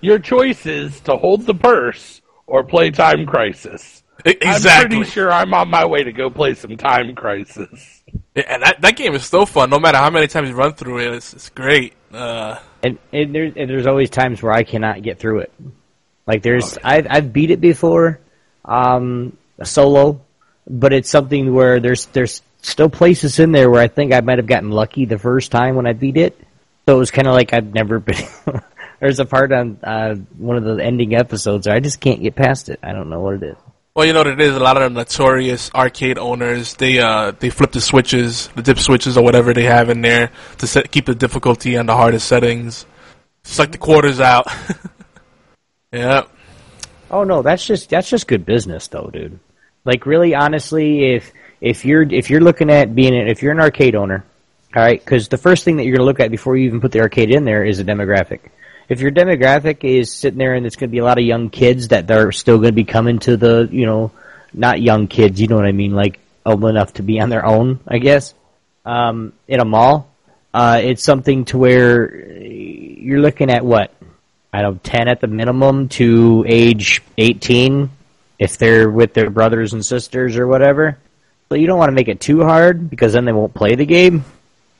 your 0.00 0.18
choice 0.18 0.66
is 0.66 1.00
to 1.00 1.16
hold 1.16 1.46
the 1.46 1.54
purse 1.54 2.22
or 2.46 2.64
play 2.64 2.90
Time 2.90 3.26
Crisis. 3.26 4.02
Exactly. 4.24 4.70
I'm 4.70 4.88
pretty 4.88 5.10
sure 5.10 5.30
I'm 5.30 5.54
on 5.54 5.68
my 5.68 5.84
way 5.84 6.02
to 6.02 6.12
go 6.12 6.30
play 6.30 6.54
some 6.54 6.76
Time 6.76 7.14
Crisis. 7.14 7.95
And 8.36 8.62
that 8.62 8.80
that 8.80 8.96
game 8.96 9.14
is 9.14 9.24
still 9.24 9.46
fun. 9.46 9.70
No 9.70 9.78
matter 9.78 9.98
how 9.98 10.10
many 10.10 10.26
times 10.26 10.48
you 10.48 10.54
run 10.54 10.74
through 10.74 10.98
it, 10.98 11.14
it's, 11.14 11.32
it's 11.32 11.48
great. 11.48 11.94
Uh, 12.12 12.58
and, 12.82 12.98
and, 13.12 13.34
there's, 13.34 13.52
and 13.56 13.68
there's 13.68 13.86
always 13.86 14.10
times 14.10 14.42
where 14.42 14.52
I 14.52 14.62
cannot 14.62 15.02
get 15.02 15.18
through 15.18 15.40
it. 15.40 15.52
Like 16.26 16.42
there's, 16.42 16.76
okay. 16.76 16.82
I've, 16.84 17.06
I've 17.08 17.32
beat 17.32 17.50
it 17.50 17.60
before, 17.60 18.20
um, 18.64 19.36
solo, 19.62 20.20
but 20.68 20.92
it's 20.92 21.10
something 21.10 21.52
where 21.52 21.80
there's, 21.80 22.06
there's 22.06 22.42
still 22.62 22.90
places 22.90 23.38
in 23.38 23.52
there 23.52 23.70
where 23.70 23.80
I 23.80 23.88
think 23.88 24.12
I 24.12 24.20
might 24.20 24.38
have 24.38 24.46
gotten 24.46 24.70
lucky 24.70 25.04
the 25.04 25.18
first 25.18 25.50
time 25.50 25.76
when 25.76 25.86
I 25.86 25.92
beat 25.92 26.16
it. 26.16 26.38
So 26.86 26.96
it 26.96 26.98
was 26.98 27.10
kind 27.10 27.26
of 27.26 27.34
like 27.34 27.52
I've 27.52 27.72
never 27.72 27.98
been. 28.00 28.24
there's 29.00 29.20
a 29.20 29.24
part 29.24 29.52
on 29.52 29.78
uh, 29.82 30.14
one 30.36 30.56
of 30.56 30.64
the 30.64 30.82
ending 30.82 31.14
episodes 31.14 31.66
where 31.66 31.76
I 31.76 31.80
just 31.80 32.00
can't 32.00 32.22
get 32.22 32.34
past 32.36 32.68
it. 32.68 32.80
I 32.82 32.92
don't 32.92 33.10
know 33.10 33.20
what 33.20 33.34
it 33.34 33.42
is. 33.42 33.56
Well, 33.96 34.04
you 34.04 34.12
know 34.12 34.20
what 34.20 34.26
it 34.26 34.40
is. 34.42 34.54
A 34.54 34.60
lot 34.60 34.76
of 34.76 34.92
the 34.92 35.00
notorious 35.00 35.70
arcade 35.74 36.18
owners 36.18 36.74
they 36.74 36.98
uh 36.98 37.30
they 37.30 37.48
flip 37.48 37.72
the 37.72 37.80
switches, 37.80 38.48
the 38.48 38.60
dip 38.60 38.78
switches 38.78 39.16
or 39.16 39.24
whatever 39.24 39.54
they 39.54 39.62
have 39.62 39.88
in 39.88 40.02
there 40.02 40.32
to 40.58 40.66
set, 40.66 40.90
keep 40.90 41.06
the 41.06 41.14
difficulty 41.14 41.78
on 41.78 41.86
the 41.86 41.94
hardest 41.96 42.28
settings. 42.28 42.84
Like 43.58 43.72
the 43.72 43.78
quarters 43.78 44.20
out. 44.20 44.48
yeah. 45.92 46.24
Oh 47.10 47.24
no, 47.24 47.40
that's 47.40 47.64
just 47.64 47.88
that's 47.88 48.10
just 48.10 48.28
good 48.28 48.44
business 48.44 48.86
though, 48.88 49.08
dude. 49.10 49.38
Like 49.86 50.04
really, 50.04 50.34
honestly, 50.34 51.14
if 51.14 51.32
if 51.62 51.86
you're 51.86 52.02
if 52.02 52.28
you're 52.28 52.42
looking 52.42 52.68
at 52.68 52.94
being 52.94 53.14
if 53.14 53.40
you're 53.40 53.52
an 53.52 53.60
arcade 53.60 53.94
owner, 53.94 54.26
all 54.74 54.82
right, 54.82 55.02
because 55.02 55.28
the 55.28 55.38
first 55.38 55.64
thing 55.64 55.78
that 55.78 55.86
you're 55.86 55.96
gonna 55.96 56.04
look 56.04 56.20
at 56.20 56.30
before 56.30 56.54
you 56.54 56.66
even 56.66 56.82
put 56.82 56.92
the 56.92 57.00
arcade 57.00 57.30
in 57.30 57.46
there 57.46 57.64
is 57.64 57.80
a 57.80 57.84
demographic 57.84 58.40
if 58.88 59.00
your 59.00 59.10
demographic 59.10 59.84
is 59.84 60.12
sitting 60.12 60.38
there 60.38 60.54
and 60.54 60.66
it's 60.66 60.76
going 60.76 60.88
to 60.88 60.92
be 60.92 60.98
a 60.98 61.04
lot 61.04 61.18
of 61.18 61.24
young 61.24 61.50
kids 61.50 61.88
that 61.88 62.06
they're 62.06 62.32
still 62.32 62.56
going 62.56 62.68
to 62.68 62.72
be 62.72 62.84
coming 62.84 63.18
to 63.20 63.36
the, 63.36 63.68
you 63.70 63.86
know, 63.86 64.12
not 64.52 64.80
young 64.80 65.08
kids, 65.08 65.40
you 65.40 65.48
know 65.48 65.56
what 65.56 65.66
I 65.66 65.72
mean, 65.72 65.92
like 65.92 66.20
old 66.44 66.64
enough 66.64 66.94
to 66.94 67.02
be 67.02 67.20
on 67.20 67.28
their 67.28 67.44
own, 67.44 67.80
I 67.86 67.98
guess, 67.98 68.34
um, 68.84 69.32
in 69.48 69.60
a 69.60 69.64
mall, 69.64 70.08
uh, 70.54 70.80
it's 70.82 71.02
something 71.02 71.44
to 71.46 71.58
where 71.58 72.14
you're 72.40 73.20
looking 73.20 73.50
at 73.50 73.64
what, 73.64 73.92
I 74.52 74.62
don't 74.62 74.74
know, 74.74 74.80
10 74.82 75.08
at 75.08 75.20
the 75.20 75.26
minimum 75.26 75.88
to 75.90 76.44
age 76.46 77.02
18 77.18 77.90
if 78.38 78.56
they're 78.58 78.90
with 78.90 79.14
their 79.14 79.30
brothers 79.30 79.72
and 79.72 79.84
sisters 79.84 80.36
or 80.36 80.46
whatever. 80.46 80.98
But 81.48 81.60
you 81.60 81.66
don't 81.66 81.78
want 81.78 81.90
to 81.90 81.94
make 81.94 82.08
it 82.08 82.20
too 82.20 82.42
hard 82.42 82.88
because 82.88 83.12
then 83.12 83.24
they 83.24 83.32
won't 83.32 83.54
play 83.54 83.74
the 83.74 83.86
game. 83.86 84.24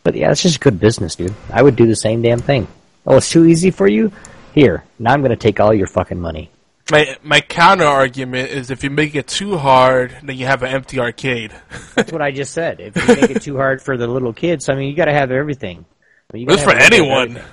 But 0.02 0.14
yeah, 0.14 0.30
it's 0.30 0.42
just 0.42 0.60
good 0.60 0.78
business, 0.80 1.16
dude. 1.16 1.34
I 1.52 1.62
would 1.62 1.76
do 1.76 1.86
the 1.86 1.96
same 1.96 2.22
damn 2.22 2.38
thing. 2.38 2.68
Oh, 3.06 3.16
it's 3.18 3.30
too 3.30 3.46
easy 3.46 3.70
for 3.70 3.86
you? 3.86 4.10
Here, 4.54 4.84
now 4.98 5.12
I'm 5.12 5.20
going 5.20 5.30
to 5.30 5.36
take 5.36 5.60
all 5.60 5.72
your 5.74 5.86
fucking 5.86 6.20
money. 6.20 6.50
My 6.90 7.16
my 7.24 7.40
counter 7.40 7.84
argument 7.84 8.50
is 8.50 8.70
if 8.70 8.84
you 8.84 8.90
make 8.90 9.16
it 9.16 9.26
too 9.26 9.56
hard, 9.56 10.16
then 10.22 10.36
you 10.36 10.46
have 10.46 10.62
an 10.62 10.68
empty 10.72 11.00
arcade. 11.00 11.52
That's 11.96 12.12
what 12.12 12.22
I 12.22 12.30
just 12.30 12.52
said. 12.52 12.80
If 12.80 12.96
you 12.96 13.16
make 13.16 13.30
it 13.30 13.42
too 13.42 13.56
hard 13.56 13.82
for 13.82 13.96
the 13.96 14.06
little 14.06 14.32
kids, 14.32 14.68
I 14.68 14.76
mean, 14.76 14.88
you 14.88 14.94
got 14.94 15.06
to 15.06 15.12
have 15.12 15.32
everything. 15.32 15.84
I 16.32 16.36
mean, 16.36 16.48
Just 16.48 16.62
for 16.64 16.70
have 16.76 16.78
a 16.78 16.82
little 16.90 17.06
bit 17.06 17.12
of 17.12 17.20
anyone. 17.36 17.44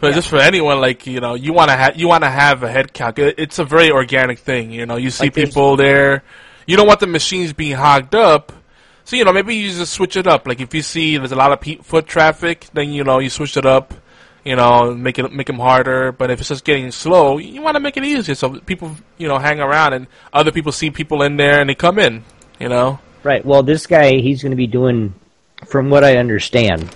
But 0.00 0.14
just 0.14 0.28
for 0.28 0.38
anyone, 0.38 0.80
like 0.80 1.06
you 1.06 1.20
know, 1.20 1.34
you 1.34 1.52
want 1.52 1.70
to 1.70 1.76
have 1.76 1.96
you 1.96 2.08
want 2.08 2.24
to 2.24 2.30
have 2.30 2.64
a 2.64 2.68
head 2.70 2.92
count. 2.92 3.20
It- 3.20 3.36
It's 3.38 3.60
a 3.60 3.64
very 3.64 3.92
organic 3.92 4.40
thing. 4.40 4.72
You 4.72 4.84
know, 4.84 4.96
you 4.96 5.10
see 5.10 5.26
Like 5.26 5.34
people 5.34 5.76
there. 5.76 6.24
You 6.66 6.76
don't 6.76 6.88
want 6.88 6.98
the 6.98 7.06
machines 7.06 7.52
being 7.52 7.76
hogged 7.76 8.16
up. 8.16 8.52
So 9.04 9.14
you 9.14 9.24
know, 9.24 9.32
maybe 9.32 9.54
you 9.54 9.68
just 9.70 9.92
switch 9.92 10.16
it 10.16 10.26
up. 10.26 10.46
Like 10.48 10.60
if 10.60 10.74
you 10.74 10.82
see 10.82 11.16
there's 11.18 11.30
a 11.30 11.36
lot 11.36 11.52
of 11.52 11.60
pe- 11.60 11.76
foot 11.82 12.08
traffic, 12.08 12.66
then 12.72 12.90
you 12.90 13.04
know 13.04 13.20
you 13.20 13.30
switch 13.30 13.56
it 13.56 13.64
up. 13.64 13.94
You 14.44 14.56
know, 14.56 14.92
make 14.94 15.18
it 15.18 15.32
make 15.32 15.46
them 15.46 15.58
harder. 15.58 16.10
But 16.12 16.30
if 16.30 16.40
it's 16.40 16.48
just 16.48 16.64
getting 16.64 16.90
slow, 16.90 17.38
you 17.38 17.62
want 17.62 17.76
to 17.76 17.80
make 17.80 17.96
it 17.96 18.04
easier 18.04 18.34
so 18.34 18.58
people 18.60 18.96
you 19.18 19.28
know 19.28 19.38
hang 19.38 19.60
around 19.60 19.92
and 19.92 20.06
other 20.32 20.50
people 20.50 20.72
see 20.72 20.90
people 20.90 21.22
in 21.22 21.36
there 21.36 21.60
and 21.60 21.70
they 21.70 21.74
come 21.74 21.98
in. 21.98 22.24
You 22.58 22.68
know. 22.68 22.98
Right. 23.22 23.44
Well, 23.44 23.62
this 23.62 23.86
guy, 23.86 24.16
he's 24.18 24.42
going 24.42 24.50
to 24.50 24.56
be 24.56 24.66
doing, 24.66 25.14
from 25.66 25.90
what 25.90 26.02
I 26.02 26.16
understand, 26.16 26.92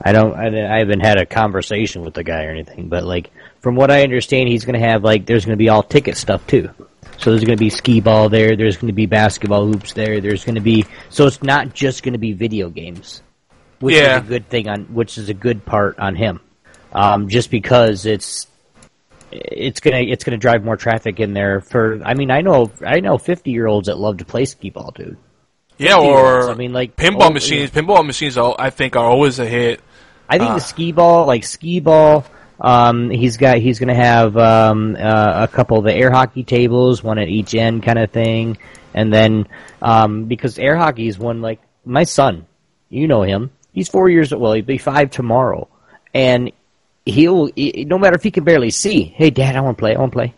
I 0.00 0.12
don't, 0.12 0.34
I, 0.34 0.46
I 0.72 0.78
haven't 0.78 1.00
had 1.00 1.18
a 1.18 1.26
conversation 1.26 2.02
with 2.02 2.14
the 2.14 2.22
guy 2.22 2.44
or 2.44 2.50
anything, 2.50 2.88
but 2.88 3.02
like, 3.04 3.32
from 3.60 3.74
what 3.74 3.90
I 3.90 4.04
understand, 4.04 4.48
he's 4.48 4.64
going 4.64 4.80
to 4.80 4.86
have 4.86 5.02
like, 5.02 5.26
there's 5.26 5.44
going 5.44 5.58
to 5.58 5.62
be 5.62 5.68
all 5.70 5.82
ticket 5.82 6.16
stuff 6.16 6.46
too. 6.46 6.70
So 7.18 7.30
there's 7.30 7.42
going 7.44 7.56
to 7.58 7.64
be 7.64 7.70
skee 7.70 8.00
ball 8.00 8.28
there. 8.28 8.56
There's 8.56 8.76
going 8.76 8.86
to 8.86 8.92
be 8.94 9.06
basketball 9.06 9.66
hoops 9.66 9.94
there. 9.94 10.20
There's 10.20 10.44
going 10.44 10.54
to 10.54 10.60
be, 10.60 10.84
so 11.10 11.26
it's 11.26 11.42
not 11.42 11.74
just 11.74 12.04
going 12.04 12.12
to 12.12 12.18
be 12.20 12.32
video 12.34 12.70
games, 12.70 13.22
which 13.80 13.96
Yeah. 13.96 14.18
is 14.20 14.26
a 14.26 14.28
good 14.28 14.48
thing 14.48 14.68
on, 14.68 14.84
which 14.94 15.18
is 15.18 15.28
a 15.28 15.34
good 15.34 15.64
part 15.64 15.98
on 15.98 16.14
him. 16.14 16.38
Um, 16.94 17.28
just 17.28 17.50
because 17.50 18.06
it's, 18.06 18.46
it's 19.32 19.80
gonna 19.80 19.98
it's 19.98 20.22
gonna 20.22 20.36
drive 20.38 20.64
more 20.64 20.76
traffic 20.76 21.18
in 21.18 21.34
there 21.34 21.60
for. 21.60 22.00
I 22.04 22.14
mean, 22.14 22.30
I 22.30 22.40
know 22.40 22.70
I 22.86 23.00
know 23.00 23.18
fifty 23.18 23.50
year 23.50 23.66
olds 23.66 23.88
that 23.88 23.98
love 23.98 24.18
to 24.18 24.24
play 24.24 24.44
skee 24.44 24.70
ball, 24.70 24.92
dude. 24.94 25.16
Yeah, 25.76 25.98
or. 25.98 26.50
I 26.50 26.54
mean, 26.54 26.72
like 26.72 26.96
pinball 26.96 27.28
oh, 27.28 27.30
machines. 27.30 27.70
Pinball 27.70 28.06
machines, 28.06 28.38
are, 28.38 28.54
I 28.58 28.70
think, 28.70 28.94
are 28.96 29.04
always 29.04 29.40
a 29.40 29.46
hit. 29.46 29.80
I 30.28 30.38
think 30.38 30.50
Ah. 30.50 30.54
the 30.54 30.60
skee 30.60 30.92
ball, 30.92 31.26
like 31.26 31.44
skee 31.44 31.80
ball, 31.80 32.24
um, 32.60 33.10
he's 33.10 33.36
got 33.36 33.58
he's 33.58 33.78
going 33.78 33.88
to 33.88 33.94
have 33.94 34.36
um, 34.36 34.96
uh, 34.98 35.44
a 35.44 35.48
couple 35.48 35.78
of 35.78 35.84
the 35.84 35.92
air 35.92 36.10
hockey 36.10 36.44
tables, 36.44 37.02
one 37.02 37.18
at 37.18 37.28
each 37.28 37.54
end, 37.54 37.82
kind 37.82 37.98
of 37.98 38.10
thing, 38.10 38.56
and 38.94 39.12
then 39.12 39.46
um, 39.82 40.24
because 40.26 40.58
air 40.58 40.76
hockey 40.76 41.08
is 41.08 41.18
one 41.18 41.42
like 41.42 41.60
my 41.84 42.04
son, 42.04 42.46
you 42.88 43.08
know 43.08 43.22
him, 43.22 43.50
he's 43.72 43.88
four 43.88 44.08
years 44.08 44.32
well, 44.34 44.52
he'll 44.52 44.64
be 44.64 44.78
five 44.78 45.10
tomorrow, 45.10 45.68
and 46.14 46.52
he'll 47.06 47.46
he, 47.54 47.84
no 47.88 47.98
matter 47.98 48.16
if 48.16 48.22
he 48.22 48.30
can 48.30 48.44
barely 48.44 48.70
see, 48.70 49.04
hey 49.04 49.30
dad, 49.30 49.56
I 49.56 49.60
want 49.60 49.78
to 49.78 49.80
play, 49.82 49.94
I 49.94 50.00
want 50.00 50.12
to 50.12 50.16
play, 50.16 50.34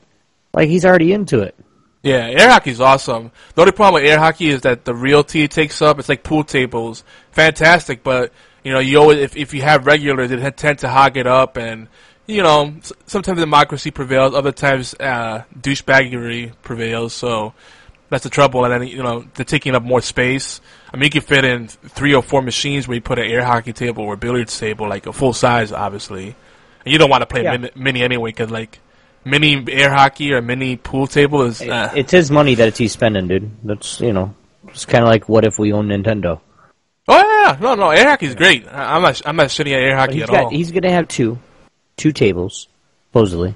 like 0.53 0.69
he's 0.69 0.85
already 0.85 1.13
into 1.13 1.41
it. 1.41 1.55
Yeah, 2.03 2.29
air 2.29 2.51
hockey's 2.51 2.81
awesome. 2.81 3.33
The 3.55 3.63
only 3.63 3.73
problem 3.73 4.01
with 4.01 4.11
air 4.11 4.19
hockey 4.19 4.49
is 4.49 4.61
that 4.63 4.85
the 4.85 4.95
realty 4.95 5.43
it 5.43 5.51
takes 5.51 5.83
up, 5.83 5.99
it's 5.99 6.09
like 6.09 6.23
pool 6.23 6.45
tables. 6.45 7.03
Fantastic, 7.33 8.03
but 8.05 8.33
you 8.63 8.73
know, 8.73 8.79
you 8.79 8.99
always 8.99 9.19
if 9.19 9.37
if 9.37 9.55
you 9.55 9.63
have 9.63 9.87
regulars, 9.87 10.31
they 10.31 10.51
tend 10.51 10.81
to 10.81 10.89
hog 10.89 11.17
it 11.17 11.27
up, 11.27 11.57
and 11.57 11.89
you 12.27 12.43
know, 12.43 12.75
sometimes 13.07 13.39
democracy 13.39 13.91
prevails, 13.91 14.35
other 14.35 14.53
times 14.53 14.95
uh, 14.99 15.45
douchebaggery 15.61 16.53
prevails. 16.63 17.13
So 17.13 17.55
that's 18.09 18.25
the 18.25 18.31
trouble, 18.31 18.65
and 18.65 18.73
then 18.73 18.89
you 18.89 19.03
know, 19.03 19.25
they're 19.35 19.45
taking 19.45 19.75
up 19.75 19.83
more 19.83 20.01
space. 20.01 20.61
I 20.93 20.97
mean, 20.97 21.05
you 21.05 21.11
can 21.11 21.23
fit 21.23 21.45
in 21.45 21.69
three 21.69 22.15
or 22.15 22.23
four 22.23 22.43
machines 22.43 22.87
where 22.87 22.95
you 22.95 23.01
put 23.01 23.19
an 23.19 23.27
air 23.27 23.45
hockey 23.45 23.73
table 23.73 24.05
or 24.05 24.17
billiards 24.17 24.59
table, 24.59 24.89
like 24.89 25.07
a 25.07 25.13
full 25.13 25.33
size, 25.33 25.73
obviously. 25.73 26.37
And 26.87 26.93
you 26.93 26.99
don't 26.99 27.11
want 27.11 27.23
to 27.23 27.27
play 27.27 27.43
Yeah. 27.43 27.53
mini, 27.57 27.71
mini 27.75 28.03
anyway, 28.03 28.31
because 28.31 28.51
like 28.51 28.79
mini 29.25 29.65
air 29.71 29.93
hockey 29.93 30.33
or 30.33 30.41
mini 30.41 30.77
pool 30.77 31.07
table 31.09 31.43
is. 31.43 31.61
Uh, 31.61 31.91
It's 31.95 32.13
his 32.13 32.31
money 32.31 32.55
that 32.55 32.79
he's 32.79 32.93
spending, 32.93 33.27
dude. 33.29 33.51
That's 33.65 34.01
you 34.01 34.13
know, 34.13 34.35
it's 34.69 34.85
kind 34.87 35.03
of 35.03 35.09
like 35.11 35.29
what 35.29 35.45
if 35.45 35.59
we 35.59 35.73
own 35.73 35.89
Nintendo. 35.89 36.41
Oh 37.09 37.17
yeah, 37.45 37.57
no, 37.61 37.75
no, 37.75 37.91
air 37.91 38.09
hockey's 38.09 38.35
great. 38.35 38.67
I- 38.69 38.95
I'm 38.97 39.03
not, 39.03 39.21
I'm 39.27 39.37
not 39.37 39.47
shitting 39.49 39.73
at 39.73 39.81
air 39.83 39.97
hockey 39.97 40.15
he's 40.15 40.23
at 40.25 40.29
got 40.31 40.45
all. 40.45 40.51
he's 40.51 40.71
gonna 40.73 40.91
have 40.93 41.07
two, 41.09 41.39
two 41.97 42.13
tables, 42.13 42.69
supposedly, 43.11 43.55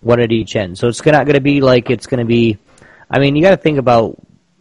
one 0.00 0.20
at 0.20 0.30
each 0.32 0.54
end. 0.56 0.76
So 0.78 0.88
it's 0.88 1.04
not 1.04 1.24
gonna 1.26 1.40
be 1.40 1.60
like 1.60 1.88
it's 1.90 2.06
gonna 2.08 2.24
be. 2.24 2.58
I 3.10 3.18
mean, 3.20 3.36
you 3.36 3.42
got 3.42 3.50
to 3.50 3.56
think 3.58 3.78
about 3.78 4.16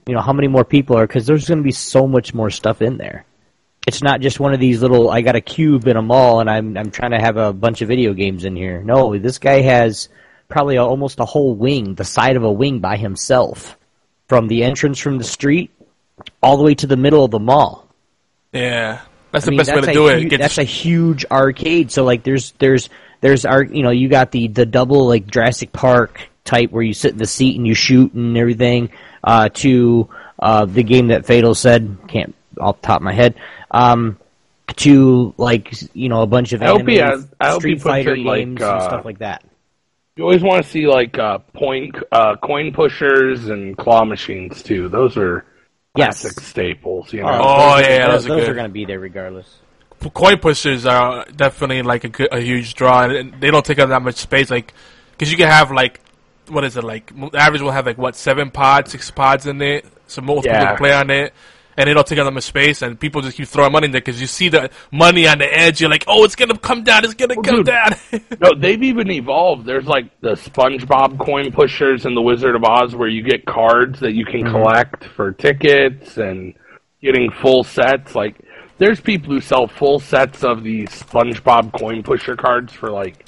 you 0.07 0.13
know 0.13 0.21
how 0.21 0.33
many 0.33 0.47
more 0.47 0.65
people 0.65 0.95
are 0.97 1.07
because 1.07 1.25
there's 1.25 1.47
gonna 1.49 1.61
be 1.63 1.71
so 1.71 2.05
much 2.07 2.33
more 2.35 2.49
stuff 2.51 2.81
in 2.83 2.97
there. 2.97 3.25
It's 3.87 4.03
not 4.03 4.21
just 4.21 4.39
one 4.39 4.53
of 4.53 4.59
these 4.59 4.81
little. 4.81 5.09
I 5.09 5.21
got 5.21 5.35
a 5.35 5.41
cube 5.41 5.87
in 5.87 5.97
a 5.97 6.01
mall 6.01 6.39
and 6.39 6.49
I'm 6.49 6.77
I'm 6.77 6.91
trying 6.91 7.11
to 7.11 7.19
have 7.19 7.37
a 7.37 7.51
bunch 7.51 7.81
of 7.81 7.87
video 7.87 8.13
games 8.13 8.45
in 8.45 8.55
here. 8.55 8.83
No, 8.83 9.17
this 9.17 9.39
guy 9.39 9.61
has 9.61 10.09
probably 10.47 10.75
a, 10.75 10.83
almost 10.83 11.19
a 11.19 11.25
whole 11.25 11.55
wing, 11.55 11.95
the 11.95 12.03
side 12.03 12.35
of 12.35 12.43
a 12.43 12.51
wing 12.51 12.79
by 12.79 12.97
himself, 12.97 13.77
from 14.27 14.47
the 14.47 14.63
entrance 14.63 14.99
from 14.99 15.17
the 15.17 15.23
street 15.23 15.71
all 16.43 16.57
the 16.57 16.63
way 16.63 16.75
to 16.75 16.87
the 16.87 16.97
middle 16.97 17.25
of 17.25 17.31
the 17.31 17.39
mall. 17.39 17.87
Yeah, 18.53 19.01
that's 19.31 19.45
I 19.45 19.47
the 19.47 19.51
mean, 19.51 19.57
best 19.59 19.73
way 19.73 19.81
to 19.81 19.93
do 19.93 20.07
hu- 20.07 20.07
it. 20.09 20.29
Get 20.29 20.39
that's 20.39 20.57
the, 20.57 20.61
a 20.61 20.65
huge 20.65 21.25
arcade. 21.31 21.91
So 21.91 22.03
like, 22.03 22.23
there's 22.23 22.51
there's 22.59 22.89
there's 23.21 23.45
our 23.45 23.63
you 23.63 23.81
know 23.83 23.91
you 23.91 24.09
got 24.09 24.31
the 24.31 24.47
the 24.47 24.65
double 24.65 25.07
like 25.07 25.25
Jurassic 25.25 25.71
Park 25.71 26.29
type 26.43 26.71
where 26.71 26.83
you 26.83 26.93
sit 26.93 27.13
in 27.13 27.17
the 27.17 27.27
seat 27.27 27.57
and 27.57 27.65
you 27.65 27.73
shoot 27.73 28.13
and 28.13 28.37
everything. 28.37 28.91
Uh, 29.23 29.49
to 29.49 30.09
uh, 30.39 30.65
the 30.65 30.81
game 30.81 31.09
that 31.09 31.27
Fatal 31.27 31.53
said 31.53 31.97
can't 32.07 32.33
off 32.61 32.81
the 32.81 32.87
top 32.87 32.97
of 32.97 33.03
my 33.03 33.13
head. 33.13 33.35
Um, 33.71 34.17
to 34.77 35.33
like 35.37 35.73
you 35.93 36.07
know 36.07 36.21
a 36.21 36.27
bunch 36.27 36.53
of 36.53 36.61
I 36.61 36.67
hope 36.67 36.87
he 36.87 37.01
anime 37.01 37.11
has- 37.19 37.27
I 37.41 37.49
hope 37.49 37.55
he 37.63 37.69
Street 37.71 37.73
puts 37.75 37.83
Fighter 37.83 38.13
in, 38.15 38.23
like, 38.23 38.39
games 38.39 38.61
uh, 38.61 38.73
and 38.73 38.83
stuff 38.83 39.05
like 39.05 39.19
that. 39.19 39.43
You 40.15 40.23
always 40.23 40.41
want 40.43 40.63
to 40.63 40.69
see 40.69 40.87
like 40.87 41.17
uh, 41.19 41.39
point 41.53 41.95
uh, 42.11 42.35
coin 42.37 42.71
pushers 42.73 43.47
and 43.47 43.75
claw 43.77 44.05
machines 44.05 44.61
too. 44.63 44.87
Those 44.89 45.17
are 45.17 45.45
Yes. 45.97 46.21
classic 46.21 46.39
staples. 46.41 47.11
You 47.11 47.21
know. 47.23 47.39
Oh, 47.43 47.75
those 47.77 47.85
yeah, 47.87 48.07
those, 48.07 48.23
those 48.25 48.43
are 48.43 48.45
good. 48.47 48.55
going 48.55 48.67
to 48.69 48.73
be 48.73 48.85
there 48.85 48.99
regardless. 48.99 49.57
coin 50.13 50.37
pushers 50.37 50.85
are 50.85 51.25
definitely 51.35 51.81
like 51.81 52.05
a, 52.05 52.09
good, 52.09 52.29
a 52.31 52.39
huge 52.39 52.75
draw, 52.75 53.03
and- 53.03 53.11
and 53.13 53.41
they 53.41 53.51
don't 53.51 53.65
take 53.65 53.79
up 53.79 53.89
that 53.89 54.01
much 54.01 54.15
space. 54.15 54.49
Like, 54.49 54.73
because 55.11 55.29
you 55.31 55.37
can 55.37 55.49
have 55.49 55.69
like, 55.69 55.99
what 56.47 56.63
is 56.63 56.77
it 56.77 56.85
like? 56.85 57.13
The 57.13 57.37
average 57.37 57.61
will 57.61 57.71
have 57.71 57.85
like 57.85 57.97
what 57.97 58.15
seven 58.15 58.51
pods, 58.51 58.91
six 58.91 59.11
pods 59.11 59.45
in 59.47 59.61
it, 59.61 59.85
so 60.07 60.21
most 60.21 60.43
people 60.45 60.59
can 60.59 60.77
play 60.77 60.93
on 60.93 61.09
it. 61.09 61.33
And 61.77 61.87
don't 61.87 62.05
take 62.05 62.19
up 62.19 62.25
that 62.25 62.31
much 62.31 62.43
space, 62.43 62.81
and 62.81 62.99
people 62.99 63.21
just 63.21 63.37
keep 63.37 63.47
throwing 63.47 63.71
money 63.71 63.85
in 63.85 63.91
there 63.91 64.01
because 64.01 64.19
you 64.19 64.27
see 64.27 64.49
the 64.49 64.69
money 64.91 65.27
on 65.27 65.37
the 65.37 65.45
edge. 65.45 65.79
You're 65.79 65.89
like, 65.89 66.03
"Oh, 66.07 66.25
it's 66.25 66.35
gonna 66.35 66.57
come 66.57 66.83
down! 66.83 67.05
It's 67.05 67.13
gonna 67.13 67.35
come 67.35 67.63
dude. 67.63 67.65
down!" 67.67 67.91
No, 68.41 68.49
they've 68.57 68.81
even 68.83 69.09
evolved. 69.09 69.65
There's 69.65 69.85
like 69.85 70.19
the 70.21 70.33
SpongeBob 70.33 71.19
coin 71.19 71.51
pushers 71.51 72.05
and 72.05 72.15
the 72.15 72.21
Wizard 72.21 72.55
of 72.55 72.63
Oz, 72.63 72.95
where 72.95 73.07
you 73.07 73.23
get 73.23 73.45
cards 73.45 73.99
that 74.01 74.13
you 74.13 74.25
can 74.25 74.41
mm-hmm. 74.41 74.51
collect 74.51 75.05
for 75.05 75.31
tickets 75.31 76.17
and 76.17 76.53
getting 77.01 77.31
full 77.31 77.63
sets. 77.63 78.15
Like, 78.15 78.35
there's 78.77 78.99
people 78.99 79.33
who 79.33 79.39
sell 79.39 79.67
full 79.67 79.99
sets 79.99 80.43
of 80.43 80.63
these 80.63 80.89
SpongeBob 80.89 81.77
coin 81.79 82.03
pusher 82.03 82.35
cards 82.35 82.73
for 82.73 82.89
like 82.89 83.27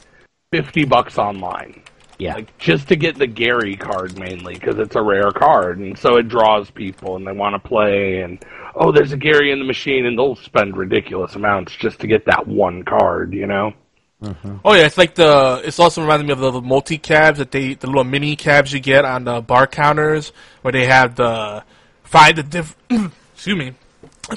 fifty 0.52 0.84
bucks 0.84 1.18
online. 1.18 1.83
Yeah. 2.24 2.36
like 2.36 2.58
just 2.58 2.88
to 2.90 2.96
get 2.96 3.18
the 3.18 3.28
Gary 3.28 3.76
card 3.76 4.18
mainly 4.18 4.54
because 4.56 4.78
it's 4.80 4.96
a 4.96 5.02
rare 5.02 5.32
card, 5.32 5.80
and 5.80 5.98
so 5.98 6.18
it 6.18 6.28
draws 6.28 6.70
people 6.72 7.16
and 7.16 7.26
they 7.28 7.32
want 7.32 7.62
to 7.62 7.68
play. 7.68 8.22
And 8.22 8.44
oh, 8.76 8.92
there's 8.92 9.12
a 9.12 9.18
Gary 9.18 9.52
in 9.52 9.60
the 9.60 9.66
machine, 9.66 10.06
and 10.06 10.18
they'll 10.18 10.36
spend 10.36 10.76
ridiculous 10.78 11.36
amounts 11.36 11.76
just 11.76 12.00
to 12.00 12.08
get 12.08 12.26
that 12.26 12.48
one 12.48 12.84
card. 12.84 13.34
You 13.34 13.48
know? 13.48 13.74
Oh 14.64 14.74
yeah, 14.74 14.86
it's 14.86 14.98
like 14.98 15.16
the. 15.16 15.62
It's 15.66 15.80
also 15.80 16.02
reminding 16.02 16.28
me 16.28 16.34
of 16.34 16.40
the, 16.40 16.52
the 16.52 16.62
multi 16.62 16.98
cabs 16.98 17.40
that 17.40 17.52
they, 17.52 17.74
the 17.74 17.88
little 17.88 18.06
mini 18.06 18.38
cabs 18.38 18.72
you 18.72 18.80
get 18.80 19.04
on 19.04 19.26
the 19.26 19.42
bar 19.42 19.68
counters, 19.68 20.32
where 20.62 20.72
they 20.72 20.86
have 20.86 21.16
the 21.16 21.64
find 22.04 22.38
the 22.38 22.44
diff. 22.44 22.76
excuse 23.34 23.58
me, 23.58 23.74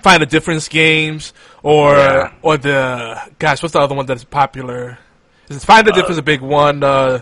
find 0.03 0.21
the 0.21 0.27
difference 0.27 0.67
games, 0.69 1.33
or 1.63 1.95
Yeah. 1.95 2.33
or 2.43 2.57
the 2.57 3.33
gosh, 3.39 3.63
what's 3.63 3.75
the 3.75 3.81
other 3.81 3.95
one 3.95 4.07
that's 4.07 4.25
popular? 4.25 4.99
Is 5.49 5.65
find 5.65 5.87
the 5.87 5.93
difference 5.93 6.19
a 6.19 6.23
big 6.23 6.41
one? 6.41 6.83
Uh, 6.83 7.21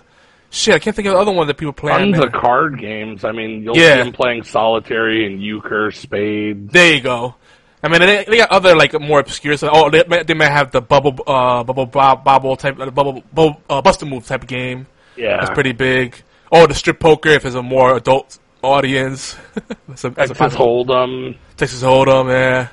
shit, 0.55 0.75
I 0.75 0.79
can't 0.79 0.95
think 0.97 1.07
of 1.09 1.15
the 1.15 1.19
other 1.19 1.33
one 1.33 1.47
that 1.47 1.57
people 1.57 1.73
play. 1.73 1.93
on 1.93 2.13
Tons 2.13 2.19
of 2.25 2.33
card 2.33 2.79
games. 2.81 3.25
I 3.25 3.33
mean, 3.33 3.63
you'll 3.63 3.77
Yeah. 3.77 3.97
see 3.97 4.03
them 4.05 4.13
playing 4.13 4.45
solitary 4.45 5.27
and 5.27 5.43
euchre, 5.43 5.91
spades. 5.91 6.73
There 6.73 6.95
you 6.95 7.01
go. 7.01 7.35
I 7.83 7.89
mean, 7.89 8.01
they, 8.01 8.25
they 8.27 8.37
got 8.39 8.51
other 8.51 8.75
like 8.75 8.99
more 8.99 9.21
obscure 9.21 9.57
stuff. 9.59 9.71
Oh, 9.75 9.91
they, 9.91 10.05
may- 10.09 10.23
they 10.23 10.33
may 10.35 10.47
have 10.47 10.71
the 10.71 10.81
bubble, 10.81 11.15
uh, 11.27 11.63
bubble, 11.65 11.85
bob, 11.87 12.25
bobble 12.25 12.57
type, 12.57 12.79
uh, 12.81 12.91
bubble, 12.91 13.23
bubble 13.35 13.61
uh, 13.69 13.83
bust 13.83 14.01
a 14.03 14.07
move 14.07 14.27
type 14.27 14.43
of 14.43 14.49
game. 14.49 14.87
Yeah, 15.17 15.37
That's 15.39 15.51
pretty 15.51 15.73
big. 15.73 16.17
Oh, 16.51 16.67
the 16.67 16.75
strip 16.75 16.99
poker 16.99 17.29
if 17.31 17.45
it's 17.45 17.55
a 17.55 17.63
more 17.63 17.97
adult 17.97 18.39
audience. 18.63 19.37
that's 19.89 20.05
a, 20.05 20.11
that's 20.11 20.31
Texas 20.33 20.55
Hold'em. 20.59 21.37
Texas 21.57 21.83
Hold'em, 21.83 22.29
yeah. 22.31 22.69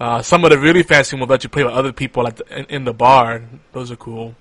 Uh, 0.00 0.22
some 0.22 0.44
of 0.44 0.50
the 0.50 0.58
really 0.58 0.82
fancy 0.82 1.16
ones 1.16 1.28
that 1.28 1.42
you 1.44 1.48
play 1.50 1.64
with 1.64 1.72
other 1.72 1.92
people 1.92 2.26
at 2.26 2.36
the, 2.36 2.58
in, 2.58 2.64
in 2.66 2.84
the 2.84 2.92
bar. 2.94 3.42
Those 3.72 3.90
are 3.90 3.96
cool. 3.96 4.34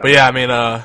But 0.00 0.10
yeah, 0.12 0.26
I 0.26 0.30
mean, 0.32 0.50
uh, 0.50 0.82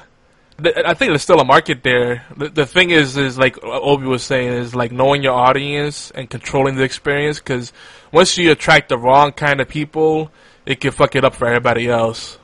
I 0.63 0.93
think 0.93 1.11
there's 1.11 1.21
still 1.21 1.39
a 1.39 1.45
market 1.45 1.83
there. 1.83 2.25
The, 2.35 2.49
the 2.49 2.65
thing 2.65 2.91
is, 2.91 3.17
is 3.17 3.37
like 3.37 3.61
Obi 3.63 4.05
was 4.05 4.23
saying, 4.23 4.49
is 4.49 4.75
like 4.75 4.91
knowing 4.91 5.23
your 5.23 5.33
audience 5.33 6.11
and 6.11 6.29
controlling 6.29 6.75
the 6.75 6.83
experience. 6.83 7.39
Because 7.39 7.73
once 8.11 8.37
you 8.37 8.51
attract 8.51 8.89
the 8.89 8.97
wrong 8.97 9.31
kind 9.31 9.61
of 9.61 9.67
people, 9.67 10.31
it 10.65 10.79
can 10.79 10.91
fuck 10.91 11.15
it 11.15 11.23
up 11.23 11.35
for 11.35 11.47
everybody 11.47 11.89
else. 11.89 12.37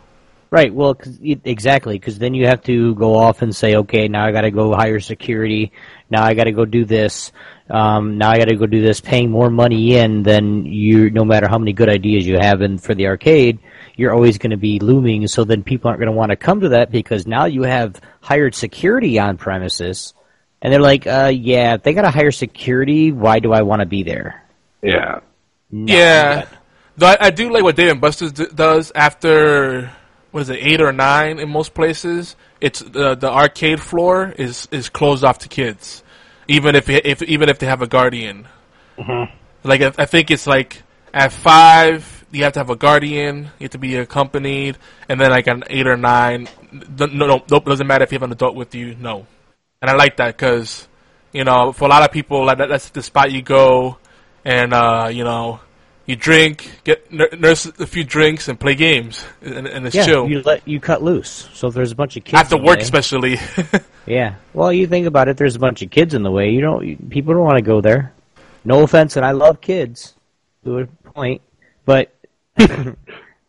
Right. 0.50 0.74
Well, 0.74 0.96
cause, 0.96 1.20
exactly. 1.22 2.00
Because 2.00 2.20
then 2.20 2.34
you 2.34 2.48
have 2.48 2.64
to 2.64 2.96
go 2.96 3.16
off 3.16 3.42
and 3.42 3.54
say, 3.54 3.76
okay, 3.76 4.08
now 4.08 4.26
I 4.26 4.32
got 4.32 4.42
to 4.42 4.52
go 4.52 4.74
hire 4.74 5.00
security. 5.00 5.74
Now 6.10 6.24
I 6.24 6.36
got 6.36 6.46
to 6.46 6.54
go 6.54 6.64
do 6.64 6.86
this. 6.86 7.34
Um, 7.70 8.18
now 8.18 8.30
I 8.32 8.38
got 8.38 8.48
to 8.48 8.56
go 8.56 8.66
do 8.66 8.82
this, 8.82 9.02
paying 9.02 9.30
more 9.30 9.50
money 9.50 9.98
in 9.98 10.24
than 10.24 10.66
you. 10.66 11.10
No 11.10 11.26
matter 11.26 11.50
how 11.50 11.58
many 11.58 11.74
good 11.74 11.90
ideas 11.90 12.26
you 12.26 12.38
have 12.40 12.62
in 12.62 12.78
for 12.78 12.96
the 12.96 13.08
arcade, 13.08 13.60
you're 13.98 14.14
always 14.14 14.38
going 14.38 14.52
to 14.52 14.58
be 14.58 14.80
looming. 14.80 15.28
So 15.28 15.44
then 15.44 15.64
people 15.64 15.90
aren't 15.90 16.00
going 16.00 16.12
to 16.12 16.18
want 16.18 16.30
to 16.30 16.38
come 16.38 16.62
to 16.62 16.70
that 16.70 16.92
because 16.92 17.28
now 17.28 17.44
you 17.46 17.64
have 17.64 18.00
hired 18.22 18.56
security 18.56 19.20
on 19.20 19.36
premises, 19.38 20.14
and 20.62 20.72
they're 20.72 20.80
like, 20.80 21.06
uh, 21.06 21.32
yeah, 21.34 21.74
if 21.74 21.84
they 21.84 21.94
got 21.94 22.04
to 22.04 22.12
hire 22.12 22.32
security. 22.32 23.12
Why 23.12 23.40
do 23.40 23.52
I 23.52 23.64
want 23.64 23.82
to 23.82 23.86
be 23.86 24.04
there? 24.04 24.46
Yeah. 24.82 25.20
No, 25.70 25.94
Yeah, 25.94 26.48
though 26.96 27.08
I, 27.08 27.18
I 27.20 27.30
do 27.32 27.52
like 27.52 27.64
what 27.64 27.76
Dave 27.76 27.92
and 27.92 28.00
Buster's 28.00 28.32
d- 28.32 28.48
does 28.56 28.94
after 28.96 29.92
what 30.32 30.42
is 30.42 30.50
it 30.50 30.60
eight 30.62 30.82
or 30.82 30.92
nine 30.92 31.40
in 31.40 31.50
most 31.50 31.74
places. 31.74 32.36
It's 32.60 32.80
the 32.80 33.16
the 33.16 33.32
arcade 33.32 33.82
floor 33.82 34.34
is 34.38 34.68
is 34.72 34.90
closed 34.90 35.24
off 35.24 35.40
to 35.40 35.48
kids, 35.48 36.04
even 36.48 36.76
if 36.76 36.90
if 36.90 37.22
even 37.24 37.50
if 37.50 37.60
they 37.60 37.68
have 37.68 37.82
a 37.82 37.88
guardian. 37.88 38.48
Like 39.64 39.82
I, 39.82 39.94
I 39.98 40.06
think 40.06 40.32
it's 40.32 40.48
like 40.48 40.84
at 41.14 41.32
five 41.32 42.26
you 42.32 42.44
have 42.44 42.54
to 42.54 42.60
have 42.60 42.70
a 42.70 42.76
guardian, 42.76 43.50
you 43.58 43.66
have 43.66 43.72
to 43.72 43.78
be 43.78 43.96
accompanied, 43.96 44.78
and 45.08 45.20
then 45.20 45.32
like 45.32 45.48
an 45.48 45.64
eight 45.70 45.88
or 45.88 45.96
nine, 45.96 46.50
no, 46.72 47.06
no, 47.06 47.44
no, 47.48 47.60
doesn't 47.60 47.88
matter 47.88 48.04
if 48.04 48.12
you 48.12 48.16
have 48.16 48.24
an 48.24 48.32
adult 48.32 48.56
with 48.56 48.76
you, 48.76 48.96
no. 48.96 49.26
And 49.82 49.90
I 49.90 49.96
like 49.96 50.18
that 50.18 50.36
because 50.36 50.88
you 51.32 51.44
know 51.44 51.72
for 51.72 51.86
a 51.86 51.88
lot 51.88 52.04
of 52.04 52.12
people 52.12 52.46
like 52.46 52.58
that, 52.58 52.70
that's 52.70 52.90
the 52.90 53.04
spot 53.04 53.32
you 53.32 53.42
go 53.42 53.98
and 54.48 54.74
uh, 54.74 55.10
you 55.12 55.24
know, 55.26 55.60
you 56.08 56.16
drink, 56.16 56.82
get 56.84 57.12
nurse 57.12 57.66
a 57.68 57.86
few 57.86 58.04
drinks, 58.04 58.48
and 58.48 58.60
play 58.60 58.74
games, 58.76 59.24
and, 59.42 59.68
and 59.68 59.86
it's 59.86 59.96
Yeah, 59.96 60.06
chill. 60.06 60.28
you 60.30 60.42
let 60.42 60.68
you 60.68 60.80
cut 60.80 61.04
loose. 61.04 61.48
So 61.54 61.68
if 61.68 61.74
there's 61.76 61.92
a 61.92 61.96
bunch 61.96 62.18
of 62.18 62.24
kids 62.24 62.40
After 62.40 62.56
in 62.56 62.62
the 62.62 62.68
work, 62.68 62.78
way- 62.78 62.84
especially. 62.84 63.38
Yeah. 64.08 64.36
Well, 64.54 64.72
you 64.72 64.88
think 64.88 65.06
about 65.06 65.28
it. 65.28 65.36
There's 65.36 65.58
a 65.58 65.60
bunch 65.60 65.82
of 65.82 65.90
kids 65.92 66.14
in 66.14 66.24
the 66.24 66.32
way. 66.32 66.50
You 66.52 66.62
don't. 66.62 66.86
You, 66.88 66.96
people 67.10 67.34
don't 67.34 67.44
want 67.44 67.58
to 67.58 67.62
go 67.62 67.82
there. 67.82 68.14
No 68.64 68.82
offense, 68.84 69.18
and 69.18 69.26
I 69.26 69.32
love 69.32 69.60
kids 69.60 70.14
to 70.64 70.80
a 70.80 70.86
point, 70.88 71.42
but 71.84 72.16
all 72.58 72.66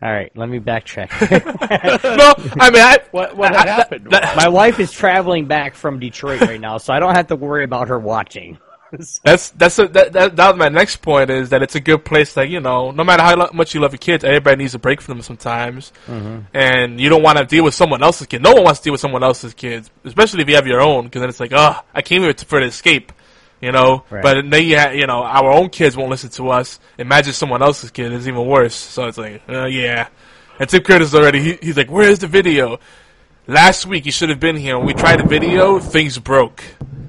right. 0.03 0.33
Let 0.37 0.49
me 0.49 0.59
backtrack. 0.59 1.11
no, 2.03 2.35
I 2.61 2.71
mean, 2.71 2.83
I, 2.83 2.99
What 3.12 3.37
what 3.37 3.55
I- 3.55 3.59
had 3.59 3.69
I- 3.69 3.71
happened? 3.73 4.09
that- 4.11 4.37
My 4.37 4.49
wife 4.49 4.81
is 4.81 4.91
traveling 4.91 5.47
back 5.47 5.77
from 5.77 6.00
Detroit 6.00 6.41
right 6.41 6.61
now, 6.61 6.79
so 6.79 6.93
I 6.93 6.99
don't 6.99 7.15
have 7.15 7.29
to 7.29 7.37
worry 7.37 7.62
about 7.62 7.87
her 7.88 7.99
watching. 8.00 8.59
that's 9.25 9.50
that's 9.50 9.78
a, 9.78 9.87
that, 9.88 10.12
that 10.12 10.37
that 10.37 10.49
was 10.50 10.59
my 10.59 10.68
next 10.68 10.97
point 11.02 11.30
is 11.30 11.50
that 11.50 11.62
it's 11.62 11.75
a 11.75 11.80
good 11.80 12.04
place. 12.04 12.37
Like 12.37 12.49
you 12.50 12.61
know, 12.61 12.90
no 12.90 13.04
matter 13.04 13.23
how 13.23 13.37
lo- 13.37 13.50
much 13.52 13.75
you 13.75 13.80
love 13.80 13.92
your 13.92 13.99
kids, 13.99 14.25
everybody 14.25 14.57
needs 14.57 14.75
a 14.75 14.78
break 14.78 15.00
from 15.00 15.16
them 15.16 15.23
sometimes, 15.23 15.92
Mm-hmm. 16.07 16.38
and 16.57 17.00
you 17.00 17.09
don't 17.09 17.23
want 17.23 17.38
to 17.38 17.45
deal 17.45 17.64
with 17.64 17.75
someone 17.75 18.02
else's 18.02 18.26
kid. 18.26 18.42
No 18.42 18.52
one 18.54 18.64
wants 18.64 18.80
to 18.80 18.85
deal 18.85 18.92
with 18.92 19.00
someone 19.00 19.23
else's 19.23 19.52
kids, 19.54 19.90
especially 20.04 20.42
if 20.42 20.49
you 20.49 20.54
have 20.54 20.66
your 20.66 20.80
own, 20.80 21.04
because 21.04 21.21
then 21.21 21.28
it's 21.28 21.40
like, 21.40 21.52
oh, 21.54 21.78
I 21.95 22.02
came 22.02 22.23
here 22.23 22.33
to, 22.33 22.45
for 22.47 22.59
an 22.59 22.64
escape. 22.64 23.12
You 23.61 23.73
know, 23.73 24.04
Right. 24.09 24.23
but 24.23 24.49
then 24.49 24.64
you 24.64 24.78
ha- 24.78 24.90
you 24.90 25.07
know 25.07 25.23
our 25.25 25.50
own 25.50 25.68
kids 25.71 25.97
won't 25.97 26.11
listen 26.11 26.30
to 26.30 26.49
us. 26.50 26.78
Imagine 26.97 27.33
someone 27.33 27.61
else's 27.62 27.90
kid 27.90 28.12
is 28.12 28.28
even 28.28 28.47
worse. 28.47 28.75
So 28.76 29.07
it's 29.09 29.18
like, 29.18 29.42
uh, 29.49 29.66
yeah. 29.66 30.09
And 30.61 30.68
Tim 30.68 30.83
Curtis 30.83 31.12
already 31.14 31.40
he, 31.42 31.59
he's 31.61 31.76
like, 31.76 31.90
where's 31.90 32.21
the 32.21 32.26
video? 32.28 32.78
Last 33.49 33.85
week 33.87 34.07
you 34.07 34.12
should 34.12 34.28
have 34.28 34.38
been 34.40 34.57
here. 34.57 34.76
When 34.78 34.87
we 34.87 34.95
tried 34.95 35.18
the 35.21 35.26
video, 35.26 35.78
things 35.80 36.18
broke. 36.18 36.62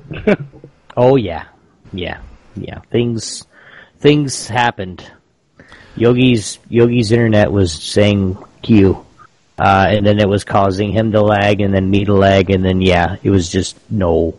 Oh 0.97 1.15
yeah, 1.15 1.45
yeah, 1.93 2.21
yeah. 2.55 2.79
Things, 2.91 3.45
things 3.99 4.47
happened. 4.47 5.09
Yogi's 5.95 6.59
Yogi's 6.69 7.11
internet 7.11 7.51
was 7.51 7.73
saying 7.73 8.37
Q, 8.61 9.05
uh, 9.57 9.87
and 9.89 10.05
then 10.05 10.19
it 10.19 10.29
was 10.29 10.43
causing 10.43 10.91
him 10.91 11.11
to 11.11 11.21
lag, 11.21 11.61
and 11.61 11.73
then 11.73 11.89
me 11.89 12.05
to 12.05 12.13
lag, 12.13 12.49
and 12.49 12.63
then 12.63 12.81
yeah, 12.81 13.17
it 13.21 13.29
was 13.29 13.49
just 13.49 13.77
no. 13.91 14.37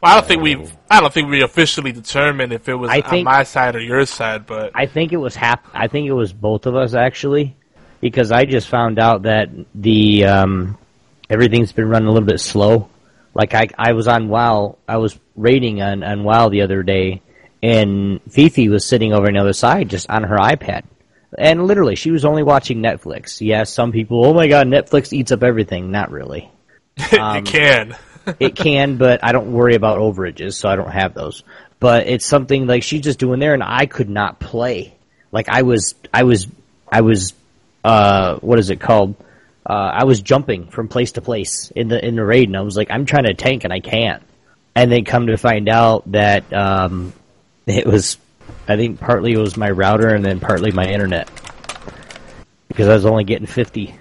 Well, 0.00 0.12
I 0.12 0.14
don't 0.14 0.26
think 0.26 0.42
we 0.42 0.66
I 0.90 1.00
don't 1.00 1.12
think 1.12 1.30
we 1.30 1.42
officially 1.42 1.92
determined 1.92 2.52
if 2.52 2.68
it 2.68 2.74
was 2.74 2.90
I 2.90 3.00
on 3.00 3.24
my 3.24 3.42
side 3.44 3.76
or 3.76 3.80
your 3.80 4.04
side, 4.06 4.46
but 4.46 4.72
I 4.74 4.86
think 4.86 5.12
it 5.12 5.16
was 5.16 5.34
hap- 5.34 5.68
I 5.72 5.88
think 5.88 6.08
it 6.08 6.12
was 6.12 6.32
both 6.32 6.66
of 6.66 6.74
us 6.74 6.94
actually, 6.94 7.56
because 8.00 8.32
I 8.32 8.44
just 8.44 8.68
found 8.68 8.98
out 8.98 9.22
that 9.22 9.48
the 9.74 10.24
um, 10.24 10.78
everything's 11.30 11.72
been 11.72 11.88
running 11.88 12.08
a 12.08 12.12
little 12.12 12.26
bit 12.26 12.40
slow. 12.40 12.88
Like 13.36 13.52
I 13.52 13.68
I 13.76 13.92
was 13.92 14.08
on 14.08 14.28
WoW, 14.28 14.78
I 14.88 14.96
was 14.96 15.18
raiding 15.36 15.82
on 15.82 16.02
on 16.02 16.24
WoW 16.24 16.48
the 16.48 16.62
other 16.62 16.82
day, 16.82 17.20
and 17.62 18.18
Fifi 18.30 18.70
was 18.70 18.86
sitting 18.86 19.12
over 19.12 19.26
on 19.26 19.34
the 19.34 19.40
other 19.40 19.52
side 19.52 19.90
just 19.90 20.08
on 20.08 20.22
her 20.22 20.38
iPad. 20.38 20.84
And 21.36 21.66
literally, 21.66 21.96
she 21.96 22.10
was 22.10 22.24
only 22.24 22.42
watching 22.42 22.78
Netflix. 22.78 23.42
Yes, 23.42 23.70
some 23.70 23.92
people, 23.92 24.24
oh 24.24 24.32
my 24.32 24.48
god, 24.48 24.68
Netflix 24.68 25.12
eats 25.12 25.32
up 25.32 25.42
everything. 25.42 25.90
Not 25.90 26.10
really. 26.10 26.50
Um, 27.20 27.36
it 27.36 27.44
can. 27.44 27.96
it 28.40 28.56
can, 28.56 28.96
but 28.96 29.22
I 29.22 29.32
don't 29.32 29.52
worry 29.52 29.74
about 29.74 29.98
overages, 29.98 30.54
so 30.54 30.70
I 30.70 30.76
don't 30.76 30.90
have 30.90 31.12
those. 31.12 31.44
But 31.78 32.06
it's 32.06 32.24
something 32.24 32.66
like 32.66 32.82
she's 32.82 33.02
just 33.02 33.18
doing 33.18 33.38
there, 33.38 33.52
and 33.52 33.62
I 33.62 33.84
could 33.84 34.08
not 34.08 34.40
play. 34.40 34.96
Like 35.30 35.50
I 35.50 35.60
was, 35.60 35.94
I 36.14 36.22
was, 36.22 36.46
I 36.90 37.02
was, 37.02 37.34
uh, 37.84 38.36
what 38.36 38.58
is 38.58 38.70
it 38.70 38.80
called? 38.80 39.14
Uh, 39.68 39.90
I 39.94 40.04
was 40.04 40.22
jumping 40.22 40.68
from 40.68 40.86
place 40.86 41.12
to 41.12 41.20
place 41.20 41.72
in 41.74 41.88
the 41.88 41.98
in 42.04 42.14
the 42.14 42.24
raid, 42.24 42.48
and 42.48 42.56
I 42.56 42.60
was 42.60 42.76
like, 42.76 42.90
I'm 42.90 43.04
trying 43.04 43.24
to 43.24 43.34
tank, 43.34 43.64
and 43.64 43.72
I 43.72 43.80
can't. 43.80 44.22
And 44.76 44.92
then 44.92 45.04
come 45.04 45.26
to 45.26 45.36
find 45.36 45.68
out 45.68 46.10
that 46.12 46.52
um, 46.52 47.12
it 47.66 47.86
was, 47.86 48.18
I 48.68 48.76
think 48.76 49.00
partly 49.00 49.32
it 49.32 49.38
was 49.38 49.56
my 49.56 49.70
router, 49.70 50.14
and 50.14 50.24
then 50.24 50.38
partly 50.38 50.70
my 50.70 50.84
internet, 50.84 51.28
because 52.68 52.88
I 52.88 52.94
was 52.94 53.06
only 53.06 53.24
getting 53.24 53.46
fifty. 53.46 53.94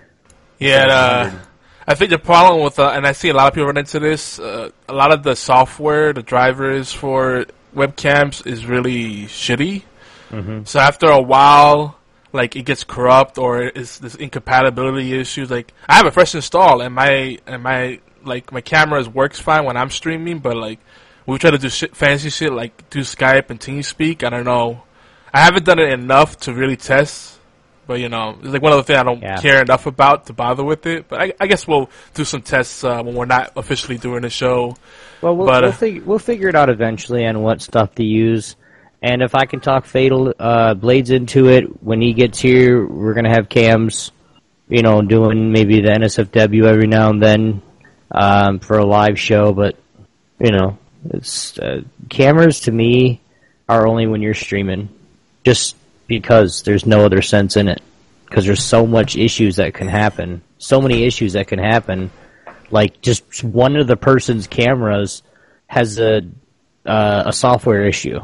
Yeah, 0.59 0.85
uh, 0.87 1.31
I 1.87 1.95
think 1.95 2.11
the 2.11 2.19
problem 2.19 2.63
with, 2.63 2.77
uh, 2.77 2.91
and 2.93 3.07
I 3.07 3.13
see 3.13 3.29
a 3.29 3.33
lot 3.33 3.47
of 3.47 3.53
people 3.53 3.67
run 3.67 3.77
into 3.77 3.99
this, 3.99 4.37
uh, 4.39 4.69
a 4.87 4.93
lot 4.93 5.11
of 5.11 5.23
the 5.23 5.35
software, 5.35 6.13
the 6.13 6.23
drivers 6.23 6.93
for 6.93 7.45
webcams 7.75 8.45
is 8.45 8.65
really 8.65 9.25
shitty. 9.25 9.83
So 10.65 10.79
after 10.79 11.07
a 11.07 11.21
while, 11.21 11.97
like 12.35 12.55
it 12.55 12.63
gets 12.63 12.83
corrupt 12.83 13.37
or 13.37 13.63
it's 13.63 13.99
this 13.99 14.15
incompatibility 14.15 15.13
issues. 15.19 15.49
Like 15.49 15.73
I 15.87 15.95
have 15.95 16.05
a 16.05 16.11
fresh 16.11 16.35
install 16.35 16.81
and 16.81 16.93
my 16.93 17.39
and 17.47 17.63
my 17.63 17.99
like 18.23 18.51
my 18.51 18.61
cameras 18.61 19.07
works 19.09 19.39
fine 19.39 19.65
when 19.65 19.77
I'm 19.77 19.89
streaming, 19.89 20.39
but 20.39 20.55
like 20.57 20.79
we 21.25 21.37
try 21.39 21.51
to 21.51 21.57
do 21.57 21.69
shit, 21.69 21.95
fancy 21.95 22.29
shit 22.29 22.51
like 22.53 22.89
do 22.89 22.99
Skype 23.01 23.49
and 23.49 23.59
TeamSpeak. 23.59 24.23
I 24.23 24.29
don't 24.29 24.45
know. 24.45 24.83
I 25.33 25.39
haven't 25.39 25.65
done 25.65 25.79
it 25.79 25.91
enough 25.91 26.37
to 26.41 26.53
really 26.53 26.77
test, 26.77 27.39
but 27.87 27.99
you 27.99 28.09
know, 28.09 28.37
it's 28.41 28.49
like 28.53 28.61
one 28.61 28.71
of 28.73 28.77
the 28.77 28.83
things 28.83 28.99
I 28.99 29.03
don't 29.03 29.21
Yeah. 29.21 29.37
care 29.41 29.61
enough 29.61 29.85
about 29.85 30.27
to 30.27 30.33
bother 30.33 30.63
with 30.63 30.85
it. 30.85 31.07
But 31.09 31.21
I, 31.21 31.33
I 31.39 31.47
guess 31.47 31.67
we'll 31.67 31.89
do 32.13 32.23
some 32.23 32.41
tests 32.41 32.83
uh, 32.83 33.01
when 33.03 33.15
we're 33.15 33.25
not 33.25 33.51
officially 33.55 33.97
doing 33.97 34.21
the 34.21 34.29
show. 34.29 34.75
Well, 35.21 35.35
we'll, 35.35 35.47
But, 35.47 35.63
uh, 35.63 35.67
we'll, 35.67 35.71
fig- 35.73 36.03
we'll 36.05 36.19
figure 36.19 36.47
it 36.49 36.55
out 36.55 36.69
eventually 36.69 37.25
and 37.25 37.43
what 37.43 37.61
stuff 37.61 37.95
to 37.95 38.03
use. 38.03 38.55
And 39.05 39.21
if 39.21 39.35
I 39.35 39.45
can 39.45 39.59
talk 39.59 39.85
Fatal 39.85 40.33
uh, 40.39 40.73
Blades 40.73 41.11
into 41.11 41.47
it, 41.47 41.83
when 41.83 42.01
he 42.01 42.13
gets 42.13 42.39
here, 42.39 42.83
we're 42.83 43.13
going 43.13 43.25
to 43.25 43.29
have 43.29 43.49
cams, 43.49 44.11
you 44.67 44.81
know, 44.81 45.03
doing 45.03 45.51
maybe 45.51 45.79
the 45.79 45.89
NSFW 45.89 46.65
every 46.65 46.87
now 46.87 47.11
and 47.11 47.21
then 47.21 47.61
um, 48.09 48.57
for 48.57 48.79
a 48.79 48.85
live 48.85 49.19
show. 49.19 49.53
But, 49.53 49.75
you 50.39 50.51
know, 50.51 50.79
it's 51.11 51.59
uh, 51.59 51.81
cameras 52.09 52.61
to 52.61 52.71
me 52.71 53.21
are 53.69 53.87
only 53.87 54.07
when 54.07 54.23
you're 54.23 54.33
streaming, 54.33 54.89
just 55.43 55.75
because 56.07 56.63
there's 56.63 56.87
no 56.87 57.05
other 57.05 57.21
sense 57.21 57.57
in 57.57 57.67
it. 57.67 57.83
Because 58.25 58.47
there's 58.47 58.63
so 58.63 58.87
much 58.87 59.15
issues 59.15 59.57
that 59.57 59.75
can 59.75 59.87
happen, 59.87 60.41
so 60.57 60.81
many 60.81 61.03
issues 61.03 61.33
that 61.33 61.45
can 61.45 61.59
happen 61.59 62.09
like 62.71 62.99
just 63.01 63.43
one 63.43 63.75
of 63.75 63.85
the 63.85 63.95
person's 63.95 64.47
cameras 64.47 65.21
has 65.67 65.99
a 65.99 66.23
uh, 66.87 67.23
a 67.27 67.31
software 67.33 67.85
issue. 67.85 68.19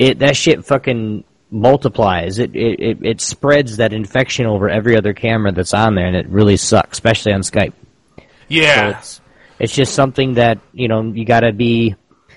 It 0.00 0.20
that 0.20 0.34
shit 0.34 0.64
fucking 0.64 1.24
multiplies. 1.50 2.38
It, 2.38 2.56
it 2.56 2.80
it 2.80 2.98
it 3.02 3.20
spreads 3.20 3.76
that 3.76 3.92
infection 3.92 4.46
over 4.46 4.68
every 4.68 4.96
other 4.96 5.12
camera 5.12 5.52
that's 5.52 5.74
on 5.74 5.94
there, 5.94 6.06
and 6.06 6.16
it 6.16 6.26
really 6.28 6.56
sucks, 6.56 6.92
especially 6.92 7.34
on 7.34 7.42
Skype. 7.42 7.74
So 8.16 8.24
Yeah, 8.48 8.98
it's 8.98 9.20
it's 9.58 9.74
just 9.74 9.94
something 9.94 10.34
that 10.34 10.58
you 10.72 10.88
know 10.88 11.02
you 11.02 11.26
got 11.26 11.40
to 11.40 11.52
be. 11.52 11.96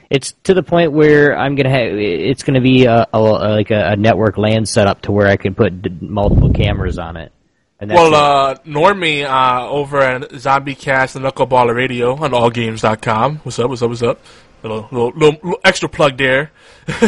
It's 0.10 0.34
to 0.43 0.54
the 0.54 0.62
point 0.62 0.91
where 0.91 1.38
I'm 1.38 1.56
gonna 1.56 1.69
have. 1.69 1.97
It's 1.97 2.43
gonna 2.43 2.60
be 2.60 2.84
a, 2.84 3.08
a 3.13 3.19
like 3.19 3.71
a, 3.71 3.91
a 3.91 3.95
network 3.95 4.38
LAN 4.38 4.65
setup 4.65 5.04
to 5.04 5.13
where 5.13 5.28
I 5.28 5.38
can 5.38 5.56
put 5.56 5.82
d- 5.82 5.89
multiple 6.02 6.52
cameras 6.52 6.99
on 6.99 7.15
it. 7.15 7.32
Well, 7.80 8.13
uh, 8.13 8.56
Normie 8.65 9.26
uh, 9.26 9.69
over 9.69 9.99
at 9.99 10.21
ZombieCast 10.32 11.15
and 11.15 11.26
Knuckleballer 11.26 11.76
Radio 11.76 12.15
on 12.15 12.32
AllGames.com. 12.32 13.38
What's 13.38 13.60
up? 13.60 13.69
What's 13.69 13.82
up? 13.82 13.89
What's 13.89 14.04
up? 14.04 14.19
Little, 14.63 14.88
little, 14.91 15.12
little, 15.12 15.39
little 15.43 15.60
extra 15.63 15.89
plug 15.89 16.17
there. 16.17 16.52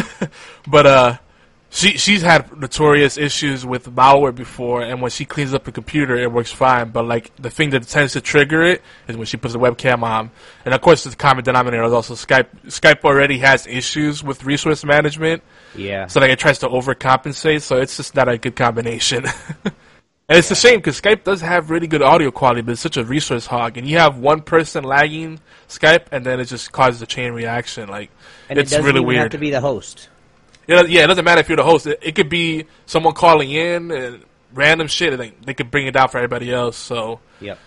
but 0.66 0.86
uh, 0.86 1.16
she 1.70 1.98
she's 1.98 2.22
had 2.22 2.56
notorious 2.58 3.18
issues 3.18 3.66
with 3.66 3.94
malware 3.94 4.34
before, 4.34 4.82
and 4.82 5.02
when 5.02 5.10
she 5.10 5.24
cleans 5.24 5.52
up 5.52 5.66
a 5.66 5.72
computer, 5.72 6.16
it 6.16 6.32
works 6.32 6.52
fine. 6.52 6.90
But 6.90 7.06
like 7.06 7.34
the 7.36 7.50
thing 7.50 7.70
that 7.70 7.86
tends 7.86 8.12
to 8.12 8.20
trigger 8.20 8.62
it 8.62 8.82
is 9.08 9.16
when 9.16 9.26
she 9.26 9.36
puts 9.36 9.54
a 9.54 9.58
webcam 9.58 10.02
on, 10.02 10.30
and 10.64 10.74
of 10.74 10.80
course 10.80 11.04
the 11.04 11.14
common 11.14 11.44
denominator 11.44 11.84
is 11.84 11.92
also 11.92 12.14
Skype. 12.14 12.46
Skype 12.66 13.04
already 13.04 13.38
has 13.38 13.66
issues 13.66 14.22
with 14.22 14.44
resource 14.44 14.84
management, 14.84 15.42
yeah. 15.74 16.06
so 16.06 16.20
like 16.20 16.30
it 16.30 16.38
tries 16.38 16.60
to 16.60 16.68
overcompensate. 16.68 17.62
So 17.62 17.78
it's 17.78 17.96
just 17.96 18.14
not 18.14 18.28
a 18.28 18.38
good 18.38 18.56
combination. 18.56 19.26
And 20.28 20.36
it's 20.36 20.50
a 20.50 20.56
shame 20.56 20.78
because 20.78 21.00
Skype 21.00 21.22
does 21.22 21.40
have 21.40 21.70
really 21.70 21.86
good 21.86 22.02
audio 22.02 22.32
quality, 22.32 22.60
but 22.60 22.72
it's 22.72 22.80
such 22.80 22.96
a 22.96 23.04
resource 23.04 23.46
hog. 23.46 23.76
And 23.76 23.86
you 23.86 23.98
have 23.98 24.18
one 24.18 24.42
person 24.42 24.82
lagging 24.82 25.38
Skype, 25.68 26.06
and 26.10 26.26
then 26.26 26.40
it 26.40 26.46
just 26.46 26.72
causes 26.72 27.00
a 27.00 27.06
chain 27.06 27.32
reaction. 27.32 27.88
Like 27.88 28.10
And 28.48 28.58
it's 28.58 28.72
it 28.72 28.82
really 28.82 29.00
weird. 29.00 29.22
have 29.22 29.30
to 29.32 29.38
be 29.38 29.50
the 29.50 29.60
host. 29.60 30.08
Yeah, 30.66 30.82
yeah, 30.82 31.04
it 31.04 31.06
doesn't 31.06 31.24
matter 31.24 31.40
if 31.40 31.48
you're 31.48 31.56
the 31.56 31.62
host. 31.62 31.86
It, 31.86 32.00
it 32.02 32.14
could 32.16 32.28
be 32.28 32.66
someone 32.86 33.14
calling 33.14 33.52
in 33.52 33.92
and 33.92 34.24
random 34.52 34.88
shit, 34.88 35.12
and 35.12 35.22
they, 35.22 35.32
they 35.44 35.54
could 35.54 35.70
bring 35.70 35.86
it 35.86 35.92
down 35.92 36.08
for 36.08 36.18
everybody 36.18 36.52
else. 36.52 36.76
So, 36.76 37.20
Yep. 37.40 37.58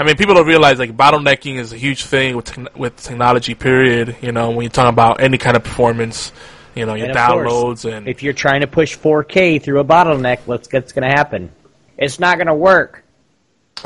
I 0.00 0.04
mean, 0.04 0.16
people 0.16 0.34
don't 0.34 0.46
realize 0.46 0.78
like 0.78 0.96
bottlenecking 0.96 1.56
is 1.56 1.72
a 1.72 1.76
huge 1.76 2.04
thing 2.04 2.34
with 2.36 2.46
techn 2.46 2.74
with 2.76 2.96
technology. 2.96 3.54
Period. 3.54 4.16
You 4.22 4.32
know, 4.32 4.50
when 4.50 4.62
you're 4.62 4.70
talking 4.70 4.88
about 4.92 5.20
any 5.20 5.38
kind 5.38 5.56
of 5.56 5.62
performance, 5.64 6.32
you 6.74 6.86
know, 6.86 6.94
your 6.94 7.08
And 7.08 7.16
of 7.16 7.28
course, 7.30 7.52
downloads 7.52 7.92
and 7.92 8.08
If 8.08 8.22
you're 8.22 8.32
trying 8.32 8.60
to 8.62 8.68
push 8.68 8.96
4K 8.96 9.60
through 9.62 9.80
a 9.80 9.84
bottleneck, 9.84 10.40
what's 10.46 10.72
what's 10.72 10.92
going 10.92 11.08
to 11.08 11.16
happen? 11.16 11.50
It's 11.98 12.18
not 12.20 12.38
going 12.38 12.46
to 12.46 12.54
work. 12.54 13.04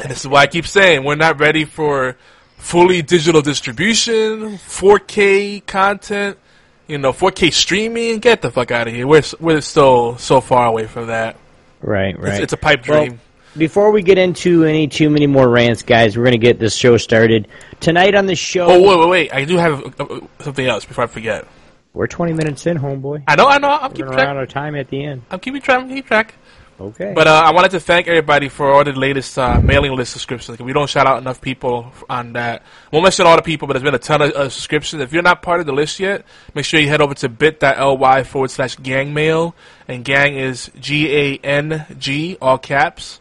And 0.01 0.11
this 0.11 0.21
is 0.21 0.29
why 0.29 0.43
I 0.43 0.47
keep 0.47 0.67
saying 0.67 1.05
we're 1.05 1.15
not 1.17 1.41
ready 1.41 1.65
for 1.65 2.17
fully 2.57 3.03
digital 3.03 3.43
distribution, 3.43 4.59
4K 4.59 5.67
content, 5.67 6.39
you 6.87 6.99
know, 6.99 7.13
4K 7.13 7.53
streaming. 7.53 8.19
Get 8.21 8.43
the 8.43 8.51
fuck 8.51 8.71
out 8.71 8.89
of 8.89 8.95
here. 8.95 9.07
We're 9.07 9.23
we're 9.41 9.61
still 9.61 10.17
so 10.19 10.41
far 10.41 10.67
away 10.67 10.87
from 10.87 11.09
that. 11.09 11.37
Right, 11.81 12.15
It's, 12.17 12.39
it's 12.39 12.53
a 12.53 12.57
pipe 12.57 12.87
Well, 12.87 13.07
dream. 13.07 13.21
Before 13.57 13.91
we 13.91 14.03
get 14.03 14.17
into 14.17 14.65
any 14.65 14.87
too 14.89 15.11
many 15.11 15.27
more 15.27 15.49
rants, 15.49 15.83
guys, 15.83 16.17
we're 16.17 16.23
going 16.25 16.33
to 16.33 16.39
get 16.39 16.59
this 16.59 16.75
show 16.75 16.97
started 16.97 17.49
tonight 17.81 18.15
on 18.15 18.25
the 18.27 18.35
show. 18.37 18.67
oh 18.67 18.81
wait, 18.81 18.99
wait, 19.01 19.09
wait! 19.11 19.35
I 19.35 19.45
do 19.45 19.57
have 19.59 20.01
uh, 20.01 20.05
uh, 20.05 20.21
something 20.41 20.67
else 20.67 20.85
before 20.87 21.05
I 21.05 21.07
forget. 21.09 21.47
We're 21.93 22.07
20 22.07 22.33
minutes 22.33 22.67
in, 22.67 22.79
homeboy. 22.79 23.25
I 23.29 23.37
know, 23.37 23.47
I 23.49 23.59
know. 23.59 23.69
I'm 23.69 23.83
We're 23.83 23.89
keeping 23.91 24.05
going 24.07 24.13
to 24.13 24.17
run 24.17 24.25
track. 24.25 24.29
out 24.37 24.43
of 24.45 24.49
time 24.49 24.77
at 24.77 24.89
the 24.89 25.05
end. 25.05 25.23
I'm 25.31 25.39
keeping 25.41 25.61
track. 25.61 25.81
I'm 25.83 25.89
keeping 25.89 26.03
track. 26.05 26.35
Okay. 26.83 27.13
But 27.15 27.29
uh, 27.29 27.43
I 27.45 27.53
wanted 27.53 27.71
to 27.73 27.81
thank 27.81 28.09
everybody 28.09 28.49
for 28.49 28.73
all 28.73 28.83
the 28.83 28.93
latest 28.93 29.39
uh, 29.39 29.61
mailing 29.61 29.95
list 29.95 30.13
subscriptions. 30.13 30.59
We 30.59 30.73
don't 30.73 30.91
shout 30.91 31.07
out 31.07 31.19
enough 31.19 31.41
people 31.41 31.93
on 32.11 32.33
that. 32.33 32.65
Won't 32.91 33.05
mention 33.05 33.25
all 33.25 33.37
the 33.37 33.43
people, 33.43 33.69
but 33.69 33.75
there's 33.75 33.85
been 33.85 33.95
a 33.95 33.99
ton 33.99 34.21
of 34.21 34.31
uh, 34.33 34.49
subscriptions. 34.49 35.01
If 35.01 35.13
you're 35.13 35.23
not 35.23 35.43
part 35.43 35.61
of 35.61 35.67
the 35.67 35.73
list 35.73 36.01
yet, 36.01 36.25
make 36.55 36.65
sure 36.65 36.81
you 36.81 36.89
head 36.89 37.01
over 37.01 37.15
to 37.15 37.29
bit.ly 37.29 38.25
forward 38.25 38.51
slash 38.51 38.77
gangmail. 38.77 39.55
And 39.87 40.05
gang 40.05 40.37
is 40.37 40.73
G 40.81 41.17
A 41.17 41.37
N 41.45 41.87
G, 41.99 42.37
all 42.41 42.59
caps. 42.59 43.21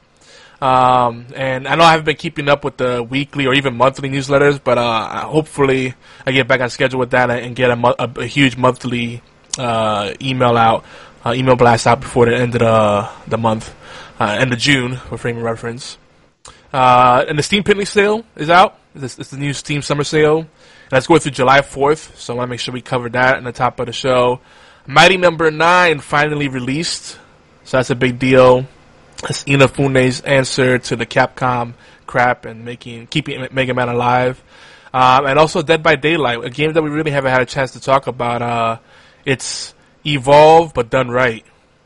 Um, 0.62 1.28
and 1.36 1.68
I 1.68 1.76
know 1.76 1.84
I 1.84 1.92
haven't 1.92 2.06
been 2.06 2.18
keeping 2.18 2.48
up 2.48 2.64
with 2.64 2.78
the 2.78 3.02
weekly 3.02 3.48
or 3.48 3.54
even 3.54 3.76
monthly 3.76 4.10
newsletters, 4.10 4.60
but 4.64 4.78
uh, 4.78 5.26
hopefully 5.26 5.96
I 6.26 6.32
get 6.32 6.48
back 6.48 6.62
on 6.62 6.70
schedule 6.70 7.00
with 7.00 7.12
that 7.12 7.30
and 7.30 7.56
get 7.56 7.72
a, 7.72 7.76
mo- 7.76 7.96
a, 7.98 8.10
a 8.18 8.26
huge 8.26 8.58
monthly 8.58 9.24
uh, 9.58 10.14
email 10.22 10.56
out, 10.56 10.86
uh, 11.26 11.34
email 11.34 11.56
blast 11.56 11.88
out 11.88 12.02
before 12.02 12.26
the 12.26 12.36
end 12.36 12.56
of 12.56 12.60
the, 12.60 13.10
the 13.30 13.38
month, 13.38 13.74
uh, 14.20 14.38
end 14.40 14.54
of 14.54 14.60
June 14.60 14.98
for 14.98 15.18
frame 15.18 15.38
of 15.38 15.44
reference. 15.44 15.98
Uh, 16.74 17.26
and 17.28 17.38
the 17.38 17.44
Steam 17.44 17.64
Pinley 17.64 17.86
sale 17.86 18.26
is 18.36 18.50
out. 18.50 18.78
It's, 18.96 19.20
it's 19.20 19.32
the 19.32 19.38
new 19.38 19.54
Steam 19.54 19.82
Summer 19.82 20.04
Sale. 20.04 20.40
And 20.40 20.48
that's 20.90 21.08
going 21.08 21.20
through 21.20 21.32
July 21.32 21.62
4th, 21.62 22.16
so 22.16 22.34
I 22.34 22.38
want 22.38 22.48
to 22.48 22.50
make 22.50 22.60
sure 22.60 22.74
we 22.74 22.82
cover 22.82 23.10
that 23.10 23.38
in 23.38 23.44
the 23.44 23.52
top 23.52 23.80
of 23.80 23.86
the 23.86 23.94
show. 23.94 24.40
Mighty 24.88 25.18
Number 25.18 25.52
9 25.52 26.00
finally 26.00 26.48
released, 26.48 27.20
so 27.64 27.78
that's 27.78 27.90
a 27.90 27.96
big 27.96 28.20
deal. 28.20 28.66
It's 29.30 29.44
Inafune's 29.44 30.22
answer 30.22 30.80
to 30.80 30.96
the 30.96 31.06
Capcom 31.06 31.74
crap 32.08 32.46
and 32.46 32.66
making 32.66 33.08
keeping 33.08 33.48
Mega 33.52 33.74
Man 33.74 33.88
alive. 33.88 34.44
Um, 34.94 35.26
and 35.26 35.40
also 35.40 35.62
Dead 35.62 35.82
by 35.82 35.96
Daylight, 35.96 36.44
a 36.44 36.50
game 36.50 36.74
that 36.74 36.82
we 36.82 36.90
really 36.90 37.12
haven't 37.12 37.32
had 37.32 37.42
a 37.42 37.46
chance 37.46 37.72
to 37.72 37.80
talk 37.80 38.08
about. 38.08 38.42
Uh, 38.42 38.78
it's 39.24 39.74
Evolve, 40.06 40.74
but 40.74 40.90
done 40.90 41.10
right. 41.10 41.46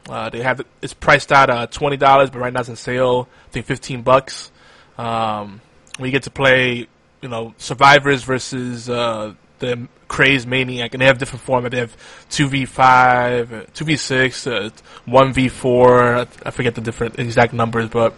Uh, 0.10 0.30
they 0.30 0.42
have 0.42 0.62
it's 0.82 0.94
priced 0.94 1.32
out 1.32 1.50
uh, 1.50 1.68
twenty 1.68 1.98
dollars, 1.98 2.30
but 2.30 2.40
right 2.40 2.54
now 2.54 2.60
it's 2.60 2.70
on 2.70 2.76
sale. 2.76 3.28
I 3.48 3.50
think 3.50 3.66
fifteen 3.66 4.04
bucks. 4.04 4.52
Um, 4.98 5.62
we 6.00 6.12
get 6.12 6.24
to 6.24 6.30
play, 6.30 6.88
you 7.22 7.30
know, 7.30 7.54
survivors 7.58 8.24
versus 8.24 8.90
uh, 8.90 9.34
the 9.60 9.88
crazed 10.08 10.48
maniac, 10.48 10.94
and 10.94 11.02
they 11.02 11.06
have 11.06 11.18
different 11.18 11.44
format. 11.44 11.72
They 11.72 11.80
have 11.80 11.96
two 12.30 12.48
v 12.48 12.66
five, 12.66 13.74
two 13.74 13.86
v 13.86 13.96
six, 13.96 14.46
uh, 14.46 14.70
one 15.06 15.34
v 15.34 15.50
four. 15.50 16.28
I 16.46 16.52
forget 16.52 16.76
the 16.76 16.82
different 16.82 17.18
exact 17.20 17.54
numbers, 17.54 17.90
but 17.90 18.14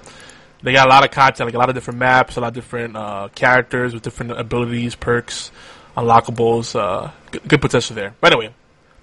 they 0.61 0.73
got 0.73 0.87
a 0.87 0.89
lot 0.89 1.05
of 1.05 1.11
content, 1.11 1.47
like 1.47 1.55
a 1.55 1.57
lot 1.57 1.69
of 1.69 1.75
different 1.75 1.99
maps, 1.99 2.35
a 2.35 2.41
lot 2.41 2.49
of 2.49 2.53
different 2.53 2.97
uh, 2.97 3.29
characters 3.33 3.93
with 3.93 4.03
different 4.03 4.31
abilities, 4.33 4.95
perks, 4.95 5.51
unlockables. 5.95 6.77
Uh, 6.77 7.11
good, 7.31 7.47
good 7.47 7.61
potential 7.61 7.95
there. 7.95 8.13
But 8.19 8.33
anyway, 8.33 8.53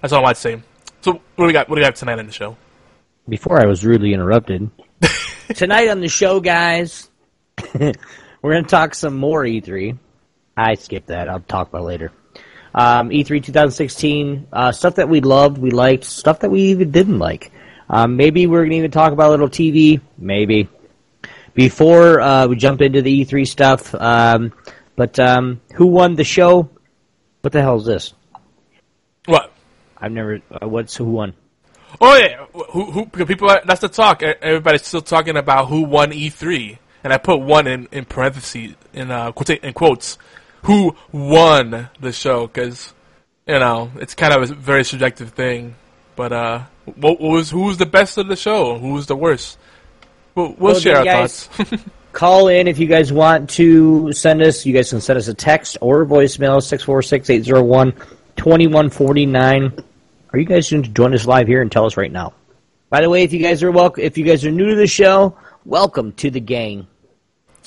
that's 0.01 0.13
all 0.13 0.19
I 0.19 0.23
want 0.23 0.35
to 0.35 0.41
say. 0.41 0.61
So 1.05 1.11
what 1.11 1.21
do 1.37 1.43
we 1.45 1.53
got? 1.53 1.69
What 1.69 1.75
do 1.75 1.81
we 1.81 1.85
have 1.85 1.93
tonight 1.93 2.17
on 2.17 2.25
the 2.25 2.31
show? 2.31 2.57
Before 3.29 3.61
I 3.61 3.67
was 3.67 3.85
rudely 3.85 4.11
interrupted, 4.11 4.71
tonight 5.55 5.87
on 5.89 5.99
the 5.99 6.07
show, 6.07 6.39
guys, 6.39 7.11
we're 7.75 7.93
going 8.41 8.63
to 8.63 8.69
talk 8.69 8.95
some 8.95 9.15
more 9.15 9.43
E3. 9.43 9.99
I 10.57 10.73
skipped 10.73 11.09
that. 11.09 11.29
I'll 11.29 11.41
talk 11.41 11.69
about 11.69 11.83
it 11.83 11.85
later. 11.85 12.11
Um, 12.73 13.11
E3 13.11 13.43
2016, 13.43 14.47
uh, 14.51 14.71
stuff 14.71 14.95
that 14.95 15.07
we 15.07 15.21
loved, 15.21 15.59
we 15.59 15.69
liked, 15.69 16.05
stuff 16.05 16.39
that 16.39 16.49
we 16.49 16.61
even 16.71 16.89
didn't 16.89 17.19
like. 17.19 17.51
Um, 17.87 18.17
maybe 18.17 18.47
we're 18.47 18.61
going 18.61 18.71
to 18.71 18.77
even 18.77 18.89
talk 18.89 19.13
about 19.13 19.27
a 19.27 19.29
little 19.29 19.47
TV. 19.47 20.01
Maybe. 20.17 20.67
Before 21.53 22.19
uh, 22.19 22.47
we 22.47 22.55
jump 22.55 22.81
into 22.81 23.03
the 23.03 23.25
E3 23.25 23.45
stuff, 23.45 23.93
um, 23.93 24.53
but 24.95 25.19
um, 25.19 25.61
who 25.75 25.85
won 25.85 26.15
the 26.15 26.23
show? 26.23 26.67
What 27.41 27.53
the 27.53 27.61
hell 27.61 27.77
is 27.77 27.85
this? 27.85 28.15
What? 29.27 29.54
I've 29.97 30.11
never. 30.11 30.41
Uh, 30.51 30.67
what's 30.67 30.95
who 30.95 31.05
won? 31.05 31.33
Oh 32.01 32.17
yeah, 32.17 32.45
who 32.71 32.91
who? 32.91 33.05
People, 33.05 33.49
are, 33.49 33.61
that's 33.65 33.81
the 33.81 33.89
talk. 33.89 34.21
Everybody's 34.23 34.85
still 34.85 35.01
talking 35.01 35.37
about 35.37 35.67
who 35.67 35.81
won 35.83 36.11
E3, 36.11 36.77
and 37.03 37.13
I 37.13 37.17
put 37.17 37.37
one 37.37 37.67
in 37.67 37.87
in 37.91 38.05
parentheses 38.05 38.75
in 38.93 39.11
uh 39.11 39.31
quote 39.31 39.49
in 39.51 39.73
quotes. 39.73 40.17
Who 40.63 40.95
won 41.11 41.89
the 41.99 42.11
show? 42.11 42.47
Because 42.47 42.93
you 43.47 43.59
know 43.59 43.91
it's 43.95 44.15
kind 44.15 44.33
of 44.33 44.49
a 44.49 44.53
very 44.53 44.83
subjective 44.83 45.29
thing. 45.31 45.75
But 46.15 46.33
uh, 46.33 46.63
what, 46.85 47.19
what 47.19 47.31
was 47.31 47.49
who 47.51 47.63
was 47.63 47.77
the 47.77 47.85
best 47.85 48.17
of 48.17 48.27
the 48.27 48.35
show? 48.35 48.77
Who 48.77 48.93
was 48.93 49.05
the 49.05 49.15
worst? 49.15 49.57
We'll, 50.33 50.47
we'll, 50.49 50.73
Well, 50.73 50.79
share 50.79 50.97
our 50.97 51.05
guys, 51.05 51.45
thoughts. 51.45 51.83
Call 52.11 52.47
in 52.47 52.67
if 52.67 52.79
you 52.79 52.87
guys 52.87 53.11
want 53.11 53.49
to 53.51 54.11
send 54.13 54.41
us. 54.41 54.65
You 54.65 54.73
guys 54.73 54.89
can 54.89 55.01
send 55.01 55.17
us 55.17 55.27
a 55.27 55.33
text 55.33 55.77
or 55.81 56.01
a 56.01 56.05
voicemail 56.05 56.61
646-801-2149. 58.37 59.83
Are 60.33 60.39
you 60.39 60.45
guys 60.45 60.69
going 60.69 60.83
to 60.83 60.89
join 60.89 61.13
us 61.13 61.25
live 61.25 61.47
here 61.47 61.61
and 61.61 61.71
tell 61.71 61.85
us 61.85 61.97
right 61.97 62.11
now? 62.11 62.33
By 62.89 63.01
the 63.01 63.09
way, 63.09 63.23
if 63.23 63.33
you 63.33 63.39
guys 63.39 63.63
are 63.63 63.71
welcome, 63.71 64.03
if 64.03 64.17
you 64.17 64.25
guys 64.25 64.45
are 64.45 64.51
new 64.51 64.69
to 64.69 64.75
the 64.75 64.87
show, 64.87 65.37
welcome 65.65 66.11
to 66.13 66.29
the 66.29 66.39
gang. 66.39 66.87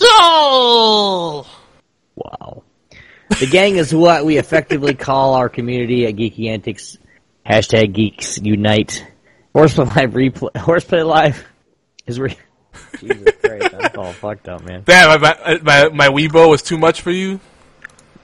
Oh! 0.01 1.47
Wow. 2.15 2.63
The 3.41 3.47
gang 3.47 3.77
is 3.77 3.95
what 3.95 4.25
we 4.25 4.39
effectively 4.39 4.95
call 4.95 5.35
our 5.35 5.49
community 5.49 6.07
at 6.07 6.15
Geeky 6.17 6.49
Antics. 6.49 6.99
Hashtag 7.47 7.93
Geeks 7.95 8.39
Unite. 8.39 9.07
Horseplay 9.55 9.87
Live 9.87 10.13
replay. 10.13 10.57
Horseplay 10.57 11.03
Live 11.03 11.45
is 12.07 12.21
re- 12.21 12.37
Jesus 12.99 13.33
Christ, 13.41 13.75
I'm 13.75 13.99
all 13.99 14.13
fucked 14.13 14.49
up, 14.49 14.63
man. 14.65 14.83
Damn, 14.85 15.21
my, 15.21 15.35
my 15.43 15.59
my 15.63 15.89
my 15.89 16.09
Weibo 16.09 16.49
was 16.49 16.63
too 16.63 16.79
much 16.79 17.01
for 17.01 17.11
you. 17.11 17.41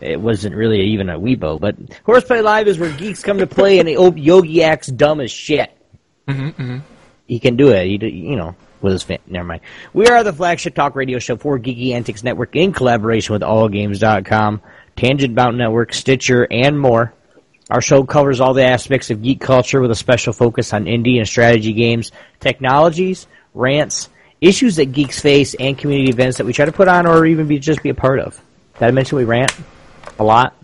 It 0.01 0.21
wasn't 0.21 0.55
really 0.57 0.81
even 0.89 1.09
a 1.09 1.19
Weibo, 1.19 1.59
but 1.61 1.77
Horseplay 2.05 2.41
Live 2.41 2.69
is 2.69 2.79
where 2.79 2.91
geeks 2.93 3.23
come 3.23 3.39
to 3.39 3.47
play, 3.47 3.79
and 3.79 3.89
Yogi 3.89 4.63
acts 4.63 4.89
dumb 4.89 5.21
as 5.21 5.31
shit. 5.31 5.71
Mm-hmm, 6.29 6.79
He 7.27 7.39
can 7.39 7.57
do 7.57 7.71
it. 7.71 7.87
He, 7.87 7.99
do- 7.99 8.07
you 8.09 8.37
know, 8.37 8.55
with 8.81 8.93
his 8.93 9.03
fan. 9.03 9.19
Never 9.27 9.47
mind. 9.47 9.61
We 9.93 10.07
are 10.09 10.23
the 10.25 10.33
flagship 10.33 10.75
talk 10.75 10.95
radio 10.95 11.19
show 11.19 11.37
for 11.37 11.59
Geeky 11.59 11.93
Antics 11.93 12.23
Network 12.23 12.55
in 12.57 12.73
collaboration 12.73 13.33
with 13.33 13.43
AllGames.com, 13.43 14.61
Tangent 14.97 15.35
Mountain 15.35 15.59
Network, 15.59 15.95
Stitcher, 15.95 16.47
and 16.51 16.79
more. 16.79 17.15
Our 17.71 17.81
show 17.81 18.05
covers 18.05 18.41
all 18.41 18.53
the 18.53 18.65
aspects 18.65 19.11
of 19.11 19.23
geek 19.23 19.41
culture 19.41 19.81
with 19.81 19.91
a 19.91 19.95
special 19.95 20.35
focus 20.35 20.75
on 20.75 20.85
indie 20.85 21.17
and 21.19 21.27
strategy 21.27 21.73
games, 21.73 22.13
technologies, 22.41 23.27
rants, 23.55 24.11
issues 24.41 24.77
that 24.77 24.87
geeks 24.93 25.19
face, 25.21 25.55
and 25.55 25.79
community 25.79 26.11
events 26.11 26.37
that 26.39 26.45
we 26.45 26.53
try 26.53 26.67
to 26.67 26.73
put 26.73 26.89
on 26.89 27.07
or 27.07 27.25
even 27.25 27.49
be 27.49 27.59
just 27.59 27.83
be 27.83 27.89
a 27.89 27.95
part 27.95 28.21
of. 28.21 28.39
Did 28.79 28.83
I 28.87 28.91
mention 28.91 29.17
we 29.17 29.25
rant 29.25 29.53
a 30.19 30.25
lot? 30.25 30.55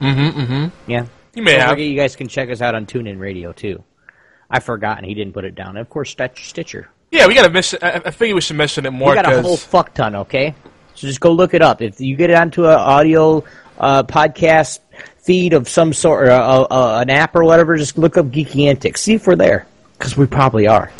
Mm-hmm. 0.00 0.40
Mm-hmm. 0.40 0.90
Yeah. 0.90 1.06
You 1.34 1.42
may 1.42 1.52
Don't 1.52 1.60
have. 1.60 1.70
forget 1.70 1.86
you 1.86 1.96
guys 1.96 2.16
can 2.16 2.28
check 2.28 2.50
us 2.50 2.60
out 2.60 2.74
on 2.74 2.86
TuneIn 2.86 3.18
Radio 3.18 3.52
too. 3.52 3.82
I've 4.50 4.64
forgotten 4.64 5.04
he 5.04 5.14
didn't 5.14 5.32
put 5.32 5.44
it 5.44 5.54
down. 5.54 5.70
And 5.70 5.78
of 5.78 5.90
course, 5.90 6.10
Stitcher. 6.10 6.88
Yeah, 7.10 7.26
we 7.26 7.34
gotta 7.34 7.50
mention. 7.50 7.78
I, 7.82 8.02
I 8.04 8.10
figure 8.10 8.34
we 8.34 8.40
should 8.40 8.56
mention 8.56 8.86
it 8.86 8.90
more 8.90 9.10
We 9.10 9.14
got 9.16 9.32
a 9.32 9.42
whole 9.42 9.56
fuck 9.56 9.94
ton. 9.94 10.16
Okay, 10.16 10.54
so 10.94 11.06
just 11.06 11.20
go 11.20 11.32
look 11.32 11.54
it 11.54 11.62
up. 11.62 11.82
If 11.82 12.00
you 12.00 12.16
get 12.16 12.30
it 12.30 12.36
onto 12.36 12.66
an 12.66 12.72
audio 12.72 13.44
uh, 13.78 14.02
podcast 14.02 14.80
feed 15.18 15.52
of 15.52 15.68
some 15.68 15.92
sort, 15.92 16.28
or 16.28 16.30
uh, 16.30 16.62
uh, 16.62 16.98
an 17.00 17.10
app 17.10 17.36
or 17.36 17.44
whatever, 17.44 17.76
just 17.76 17.98
look 17.98 18.16
up 18.16 18.26
Geeky 18.26 18.68
Antics. 18.68 19.02
See 19.02 19.14
if 19.14 19.26
we're 19.26 19.36
there, 19.36 19.66
because 19.98 20.16
we 20.16 20.26
probably 20.26 20.66
are. 20.66 20.90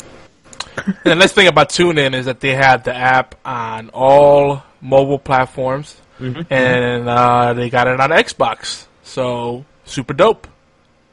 And 0.77 0.95
the 1.03 1.15
nice 1.15 1.33
thing 1.33 1.47
about 1.47 1.69
TuneIn 1.69 2.13
is 2.13 2.25
that 2.25 2.39
they 2.39 2.53
have 2.53 2.83
the 2.83 2.93
app 2.93 3.35
on 3.45 3.89
all 3.89 4.63
mobile 4.81 5.19
platforms, 5.19 5.99
Mm-hmm. 6.19 6.51
and 6.53 7.07
uh, 7.07 7.53
they 7.53 7.69
got 7.69 7.87
it 7.87 7.99
on 7.99 8.09
Xbox. 8.09 8.87
So 9.03 9.65
super 9.85 10.13
dope. 10.13 10.47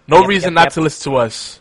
No 0.06 0.20
Yep, 0.20 0.28
reason 0.28 0.48
yep, 0.48 0.54
not 0.54 0.64
yep. 0.66 0.72
to 0.74 0.80
listen 0.82 1.12
to 1.12 1.18
us. 1.18 1.60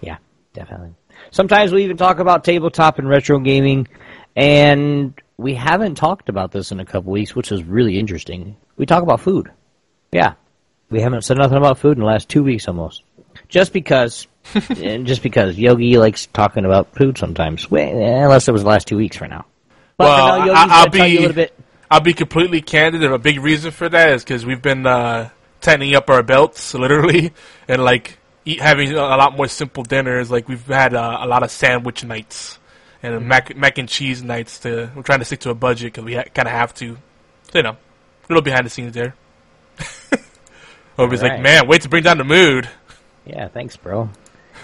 Yeah, 0.00 0.16
definitely. 0.54 0.94
Sometimes 1.30 1.72
we 1.72 1.84
even 1.84 1.96
talk 1.96 2.18
about 2.18 2.44
tabletop 2.44 2.98
and 2.98 3.08
retro 3.08 3.38
gaming 3.38 3.86
And 4.36 5.14
we 5.36 5.54
haven't 5.54 5.96
talked 5.96 6.28
about 6.28 6.52
this 6.52 6.72
in 6.72 6.80
a 6.80 6.84
couple 6.84 7.12
weeks, 7.12 7.34
which 7.34 7.52
is 7.52 7.62
really 7.64 7.98
interesting. 7.98 8.56
We 8.76 8.86
talk 8.86 9.02
about 9.02 9.20
food. 9.20 9.50
Yeah. 10.10 10.34
We 10.90 11.00
haven't 11.00 11.22
said 11.22 11.36
nothing 11.38 11.58
about 11.58 11.78
food 11.78 11.96
in 11.96 12.00
the 12.00 12.06
last 12.06 12.28
two 12.28 12.42
weeks 12.42 12.66
almost. 12.68 13.02
Just 13.48 13.72
because, 13.72 14.26
and 14.82 15.06
just 15.06 15.22
because 15.22 15.58
Yogi 15.58 15.96
likes 15.98 16.26
talking 16.26 16.64
about 16.64 16.94
food 16.94 17.16
sometimes. 17.18 17.70
Well, 17.70 17.88
unless 17.88 18.48
it 18.48 18.52
was 18.52 18.62
the 18.62 18.68
last 18.68 18.86
two 18.88 18.96
weeks 18.96 19.16
for 19.16 19.26
now. 19.28 19.44
But 19.96 20.04
Well, 20.04 20.16
for 20.16 20.38
now, 20.38 20.44
Yogi's 20.46 20.58
I- 20.58 20.62
I'll 20.62 20.84
gonna 20.86 20.98
tell 20.98 21.06
you 21.08 21.12
be- 21.12 21.16
a 21.18 21.20
little 21.28 21.34
bit. 21.36 21.54
I'll 21.92 22.00
be 22.00 22.14
completely 22.14 22.62
candid, 22.62 23.02
and 23.02 23.12
a 23.12 23.18
big 23.18 23.38
reason 23.38 23.70
for 23.70 23.86
that 23.86 24.14
is 24.14 24.24
because 24.24 24.46
we've 24.46 24.62
been 24.62 24.86
uh, 24.86 25.28
tightening 25.60 25.94
up 25.94 26.08
our 26.08 26.22
belts, 26.22 26.72
literally, 26.84 27.34
and 27.68 27.84
like 27.84 28.18
eat, 28.46 28.62
having 28.62 28.92
a 28.92 28.96
lot 28.96 29.36
more 29.36 29.46
simple 29.46 29.82
dinners. 29.82 30.30
Like 30.30 30.48
we've 30.48 30.66
had 30.66 30.94
uh, 30.94 31.18
a 31.20 31.26
lot 31.26 31.42
of 31.42 31.50
sandwich 31.50 32.02
nights 32.02 32.58
and 33.02 33.28
mac 33.28 33.54
mac 33.58 33.76
and 33.76 33.86
cheese 33.86 34.22
nights. 34.22 34.60
To 34.60 34.90
we're 34.96 35.02
trying 35.02 35.18
to 35.18 35.26
stick 35.26 35.40
to 35.40 35.50
a 35.50 35.54
budget 35.54 35.92
because 35.92 36.04
we 36.04 36.14
ha- 36.14 36.24
kind 36.34 36.48
of 36.48 36.52
have 36.54 36.72
to. 36.76 36.96
So, 37.50 37.58
you 37.58 37.62
know, 37.62 37.72
a 37.72 37.76
little 38.30 38.40
behind 38.40 38.64
the 38.64 38.70
scenes 38.70 38.94
there. 38.94 39.14
Obi's 40.98 41.20
like, 41.20 41.32
Alright. 41.32 41.42
man, 41.42 41.68
wait 41.68 41.82
to 41.82 41.90
bring 41.90 42.04
down 42.04 42.16
the 42.16 42.24
mood. 42.24 42.70
Yeah, 43.26 43.48
thanks, 43.48 43.76
bro. 43.76 44.08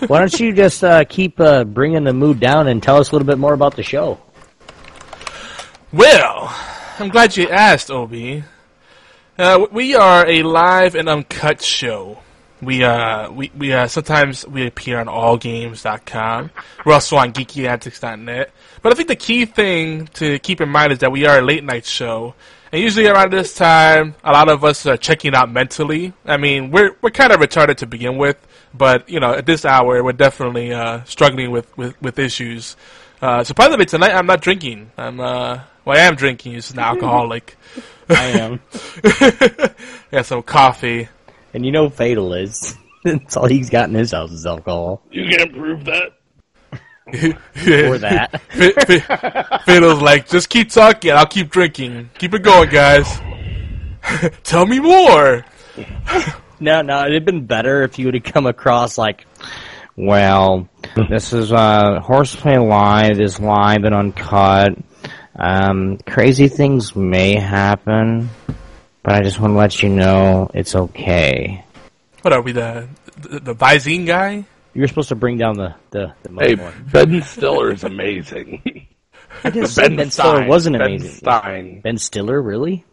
Why 0.06 0.20
don't 0.20 0.40
you 0.40 0.54
just 0.54 0.82
uh, 0.82 1.04
keep 1.04 1.38
uh, 1.40 1.64
bringing 1.64 2.04
the 2.04 2.14
mood 2.14 2.40
down 2.40 2.68
and 2.68 2.82
tell 2.82 2.96
us 2.96 3.10
a 3.10 3.14
little 3.14 3.26
bit 3.26 3.36
more 3.36 3.52
about 3.52 3.76
the 3.76 3.82
show? 3.82 4.18
Well, 5.92 6.54
I'm 7.00 7.10
glad 7.10 7.36
you 7.36 7.48
asked, 7.48 7.92
Obi. 7.92 8.42
Uh, 9.38 9.66
we 9.70 9.94
are 9.94 10.26
a 10.26 10.42
live 10.42 10.96
and 10.96 11.08
uncut 11.08 11.62
show. 11.62 12.18
We 12.60 12.82
uh 12.82 13.30
we 13.30 13.52
we 13.56 13.72
uh 13.72 13.86
sometimes 13.86 14.44
we 14.48 14.66
appear 14.66 14.98
on 14.98 15.06
allgames.com. 15.06 16.50
We're 16.84 16.92
also 16.92 17.16
on 17.16 17.32
geekyantics.net. 17.32 18.50
But 18.82 18.92
I 18.92 18.96
think 18.96 19.06
the 19.06 19.14
key 19.14 19.44
thing 19.44 20.08
to 20.14 20.40
keep 20.40 20.60
in 20.60 20.68
mind 20.68 20.90
is 20.92 20.98
that 20.98 21.12
we 21.12 21.24
are 21.24 21.38
a 21.38 21.42
late 21.42 21.62
night 21.62 21.84
show. 21.84 22.34
And 22.72 22.82
usually 22.82 23.06
around 23.06 23.32
this 23.32 23.54
time, 23.54 24.16
a 24.24 24.32
lot 24.32 24.48
of 24.48 24.64
us 24.64 24.84
are 24.86 24.96
checking 24.96 25.36
out 25.36 25.52
mentally. 25.52 26.12
I 26.26 26.36
mean, 26.36 26.72
we're 26.72 26.96
we're 27.00 27.10
kind 27.10 27.30
of 27.30 27.38
retarded 27.38 27.76
to 27.76 27.86
begin 27.86 28.18
with, 28.18 28.44
but 28.74 29.08
you 29.08 29.20
know, 29.20 29.34
at 29.34 29.46
this 29.46 29.64
hour, 29.64 30.02
we're 30.02 30.12
definitely 30.14 30.72
uh, 30.72 31.04
struggling 31.04 31.52
with 31.52 31.76
with, 31.78 32.00
with 32.02 32.18
issues. 32.18 32.76
Uh, 33.22 33.44
surprisingly, 33.44 33.86
tonight 33.86 34.14
I'm 34.14 34.26
not 34.26 34.40
drinking. 34.40 34.90
I'm 34.98 35.20
uh, 35.20 35.60
well, 35.88 35.96
I 35.96 36.02
am 36.02 36.16
drinking. 36.16 36.52
Just 36.52 36.72
an 36.72 36.80
alcoholic. 36.80 37.56
I 38.10 38.24
am. 38.24 38.60
Got 40.10 40.26
some 40.26 40.42
coffee. 40.42 41.08
and 41.54 41.64
you 41.64 41.72
know 41.72 41.88
Fatal 41.88 42.34
is. 42.34 42.76
That's 43.04 43.38
all 43.38 43.46
he's 43.46 43.70
got 43.70 43.88
in 43.88 43.94
his 43.94 44.12
house 44.12 44.30
is 44.30 44.44
alcohol. 44.44 45.02
You 45.10 45.34
can't 45.34 45.50
prove 45.50 45.86
that. 45.86 46.12
Or 47.90 47.96
that. 47.98 48.42
Fiddle's 49.64 50.02
like, 50.02 50.28
just 50.28 50.50
keep 50.50 50.68
talking. 50.68 51.12
I'll 51.12 51.24
keep 51.24 51.48
drinking. 51.48 52.10
Keep 52.18 52.34
it 52.34 52.42
going, 52.42 52.68
guys. 52.68 53.18
Tell 54.42 54.66
me 54.66 54.80
more. 54.80 55.46
no, 56.60 56.82
no, 56.82 57.00
it'd 57.04 57.14
have 57.14 57.24
been 57.24 57.46
better 57.46 57.82
if 57.82 57.98
you 57.98 58.06
would 58.06 58.14
have 58.14 58.24
come 58.24 58.44
across 58.44 58.98
like, 58.98 59.24
well, 59.96 60.68
this 61.08 61.32
is 61.32 61.50
uh, 61.50 62.00
Horseplay 62.00 62.58
Live 62.58 63.20
is 63.20 63.40
live 63.40 63.84
and 63.84 63.94
uncut. 63.94 64.76
Um, 65.38 65.98
crazy 65.98 66.48
things 66.48 66.96
may 66.96 67.36
happen, 67.36 68.28
but 69.02 69.14
I 69.14 69.22
just 69.22 69.38
want 69.38 69.52
to 69.52 69.56
let 69.56 69.82
you 69.82 69.88
know 69.88 70.50
it's 70.52 70.74
okay. 70.74 71.64
What 72.22 72.32
are 72.32 72.42
we, 72.42 72.52
the 72.52 72.88
the, 73.16 73.40
the 73.40 73.54
Visine 73.54 74.06
guy? 74.06 74.44
You're 74.74 74.88
supposed 74.88 75.08
to 75.10 75.14
bring 75.14 75.38
down 75.38 75.54
the 75.56 75.74
the, 75.90 76.12
the 76.24 76.30
Hey, 76.44 76.54
microphone. 76.56 76.84
Ben 76.90 77.22
Stiller 77.22 77.72
is 77.72 77.84
amazing. 77.84 78.86
I 79.44 79.50
didn't 79.50 79.68
say 79.68 79.88
Ben 79.88 80.10
Stiller 80.10 80.36
Stein. 80.38 80.48
wasn't 80.48 80.78
ben 80.78 80.86
amazing. 80.86 81.10
Stein. 81.12 81.80
Ben 81.82 81.98
Stiller, 81.98 82.40
really? 82.42 82.84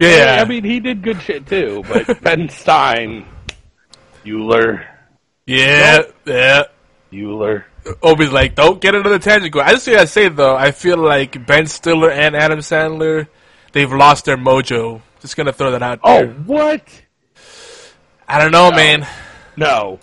Yeah. 0.00 0.38
I 0.40 0.44
mean, 0.48 0.64
he 0.64 0.80
did 0.80 1.02
good 1.02 1.22
shit 1.22 1.46
too, 1.46 1.84
but 1.88 2.20
Ben 2.22 2.48
Stein, 2.48 3.24
Bueller, 4.24 4.84
yeah, 5.46 6.02
yeah. 6.24 6.64
Bueller. 7.12 7.64
Obi's 8.02 8.30
like, 8.32 8.54
don't 8.54 8.80
get 8.80 8.94
into 8.94 9.08
the 9.10 9.18
tangent. 9.18 9.52
Go. 9.52 9.60
I 9.60 9.70
just 9.72 9.86
gotta 9.86 10.06
say 10.06 10.28
though, 10.28 10.56
I 10.56 10.70
feel 10.70 10.96
like 10.98 11.46
Ben 11.46 11.66
Stiller 11.66 12.10
and 12.10 12.36
Adam 12.36 12.60
Sandler, 12.60 13.26
they've 13.72 13.90
lost 13.92 14.24
their 14.26 14.36
mojo. 14.36 15.00
Just 15.20 15.36
gonna 15.36 15.52
throw 15.52 15.72
that 15.72 15.82
out 15.82 16.00
Oh, 16.04 16.18
there. 16.18 16.28
what? 16.28 16.82
I 18.28 18.38
don't 18.40 18.52
know, 18.52 18.70
man. 18.70 19.06
No. 19.56 19.98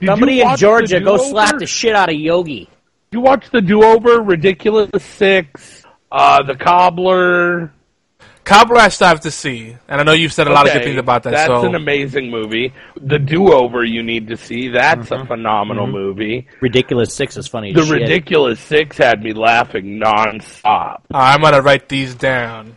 Did 0.00 0.06
Somebody 0.08 0.40
in 0.40 0.56
Georgia, 0.56 1.00
go 1.00 1.16
slap 1.16 1.58
the 1.58 1.66
shit 1.66 1.94
out 1.94 2.08
of 2.08 2.16
Yogi. 2.16 2.68
You 3.12 3.20
watch 3.20 3.48
the 3.50 3.60
do-over, 3.62 4.20
Ridiculous 4.20 4.90
Six, 5.02 5.84
uh, 6.10 6.42
the 6.42 6.56
Cobbler. 6.56 7.72
Cobbler, 8.44 8.76
I 8.76 8.88
still 8.88 9.08
have 9.08 9.20
to 9.20 9.30
see, 9.30 9.74
and 9.88 10.00
I 10.00 10.04
know 10.04 10.12
you've 10.12 10.32
said 10.32 10.48
a 10.48 10.52
lot 10.52 10.66
of 10.66 10.74
good 10.74 10.84
things 10.84 10.98
about 10.98 11.22
that. 11.22 11.30
That's 11.30 11.46
so 11.48 11.64
an 11.64 11.74
amazing 11.74 12.30
movie. 12.30 12.74
The 13.00 13.18
do-over 13.18 13.82
you 13.84 14.02
need 14.02 14.28
to 14.28 14.36
see. 14.36 14.68
That's 14.68 15.10
a 15.10 15.24
phenomenal 15.24 15.86
movie. 15.86 16.46
Ridiculous 16.60 17.14
Six 17.14 17.38
is 17.38 17.46
funny. 17.48 17.72
The 17.72 17.80
as 17.80 17.86
shit. 17.88 18.02
Ridiculous 18.02 18.60
Six 18.60 18.98
had 18.98 19.22
me 19.22 19.32
laughing 19.32 19.98
nonstop. 19.98 20.64
Uh, 20.64 20.98
I'm 21.14 21.40
gonna 21.40 21.62
write 21.62 21.88
these 21.88 22.14
down. 22.14 22.76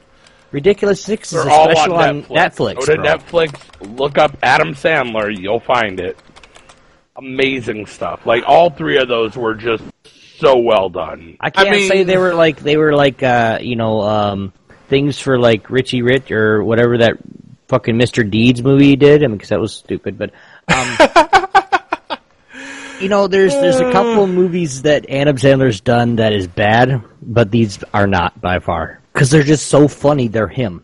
Ridiculous 0.51 1.03
Six 1.03 1.33
is 1.33 1.43
They're 1.43 1.51
a 1.51 1.53
all 1.53 1.69
special 1.71 1.95
on 1.95 2.09
on 2.09 2.23
Netflix. 2.23 2.35
Netflix. 2.35 2.75
Go 2.75 2.85
to 2.85 2.95
bro. 2.95 3.03
Netflix, 3.03 3.97
look 3.97 4.17
up 4.17 4.37
Adam 4.41 4.73
Sandler, 4.73 5.37
you'll 5.37 5.59
find 5.59 5.99
it. 5.99 6.17
Amazing 7.17 7.87
stuff. 7.87 8.25
Like 8.25 8.43
all 8.47 8.69
three 8.69 8.99
of 8.99 9.09
those 9.09 9.35
were 9.35 9.55
just 9.55 9.83
so 10.37 10.57
well 10.59 10.87
done. 10.87 11.35
I 11.41 11.49
can't 11.49 11.71
mean- 11.71 11.89
say 11.89 12.03
they 12.03 12.17
were 12.17 12.33
like 12.33 12.59
they 12.59 12.77
were 12.77 12.95
like 12.95 13.21
uh, 13.21 13.59
you 13.61 13.75
know 13.75 13.99
um, 14.01 14.53
things 14.87 15.19
for 15.19 15.39
like 15.39 15.69
Richie 15.69 16.01
Rich 16.01 16.31
or 16.31 16.63
whatever 16.63 16.97
that 16.99 17.17
fucking 17.67 17.95
Mr. 17.95 18.29
Deeds 18.29 18.63
movie 18.63 18.87
he 18.89 18.95
did. 18.95 19.23
I 19.23 19.27
mean, 19.27 19.37
because 19.37 19.49
that 19.49 19.59
was 19.59 19.73
stupid. 19.73 20.17
But 20.17 20.31
um, 20.67 22.19
you 23.01 23.09
know, 23.09 23.27
there's 23.27 23.53
there's 23.53 23.79
a 23.79 23.91
couple 23.91 24.23
of 24.23 24.29
movies 24.29 24.83
that 24.83 25.09
Adam 25.09 25.37
Sandler's 25.37 25.81
done 25.81 26.17
that 26.17 26.33
is 26.33 26.47
bad, 26.47 27.03
but 27.21 27.51
these 27.51 27.83
are 27.93 28.07
not 28.07 28.39
by 28.39 28.59
far 28.59 28.99
because 29.13 29.29
they're 29.29 29.43
just 29.43 29.67
so 29.67 29.87
funny. 29.87 30.27
They're 30.27 30.47
him. 30.47 30.83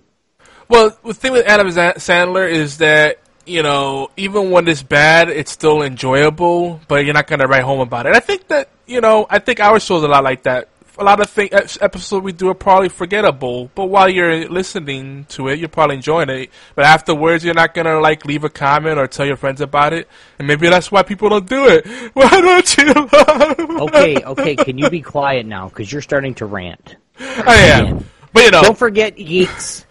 Well, 0.69 0.97
the 1.05 1.13
thing 1.13 1.33
with 1.33 1.45
Adam 1.45 1.67
Sandler 1.67 2.49
is 2.49 2.77
that 2.77 3.19
you 3.45 3.61
know, 3.61 4.09
even 4.15 4.51
when 4.51 4.67
it's 4.67 4.83
bad, 4.83 5.29
it's 5.29 5.51
still 5.51 5.81
enjoyable, 5.81 6.79
but 6.87 7.03
you're 7.03 7.13
not 7.13 7.27
gonna 7.27 7.47
write 7.47 7.63
home 7.63 7.81
about 7.81 8.05
it. 8.05 8.15
I 8.15 8.19
think 8.19 8.47
that 8.47 8.69
you 8.85 9.01
know, 9.01 9.25
I 9.29 9.39
think 9.39 9.59
our 9.59 9.79
show's 9.79 10.03
a 10.03 10.07
lot 10.07 10.23
like 10.23 10.43
that. 10.43 10.69
A 10.95 11.03
lot 11.03 11.19
of 11.19 11.29
thing, 11.29 11.49
episodes 11.51 12.23
we 12.23 12.33
do 12.33 12.49
are 12.49 12.53
probably 12.53 12.87
forgettable, 12.89 13.71
but 13.73 13.85
while 13.85 14.07
you're 14.07 14.47
listening 14.47 15.25
to 15.29 15.47
it, 15.47 15.57
you're 15.57 15.67
probably 15.67 15.95
enjoying 15.95 16.29
it. 16.29 16.51
But 16.75 16.85
afterwards, 16.85 17.43
you're 17.43 17.55
not 17.55 17.73
gonna 17.73 17.99
like 17.99 18.25
leave 18.25 18.43
a 18.43 18.49
comment 18.49 18.99
or 18.99 19.07
tell 19.07 19.25
your 19.25 19.35
friends 19.35 19.59
about 19.59 19.93
it, 19.93 20.07
and 20.37 20.47
maybe 20.47 20.69
that's 20.69 20.91
why 20.91 21.01
people 21.01 21.29
don't 21.29 21.49
do 21.49 21.67
it. 21.67 21.87
Why 22.13 22.29
don't 22.29 22.77
you? 22.77 22.93
Okay, 23.83 24.23
okay, 24.23 24.55
can 24.55 24.77
you 24.77 24.89
be 24.89 25.01
quiet 25.01 25.45
now? 25.45 25.67
Because 25.67 25.91
you're 25.91 26.01
starting 26.01 26.35
to 26.35 26.45
rant. 26.45 26.95
I 27.19 27.55
am, 27.55 28.05
but 28.31 28.43
you 28.43 28.51
know, 28.51 28.61
Don't 28.61 28.77
forget, 28.77 29.15
geeks. 29.15 29.85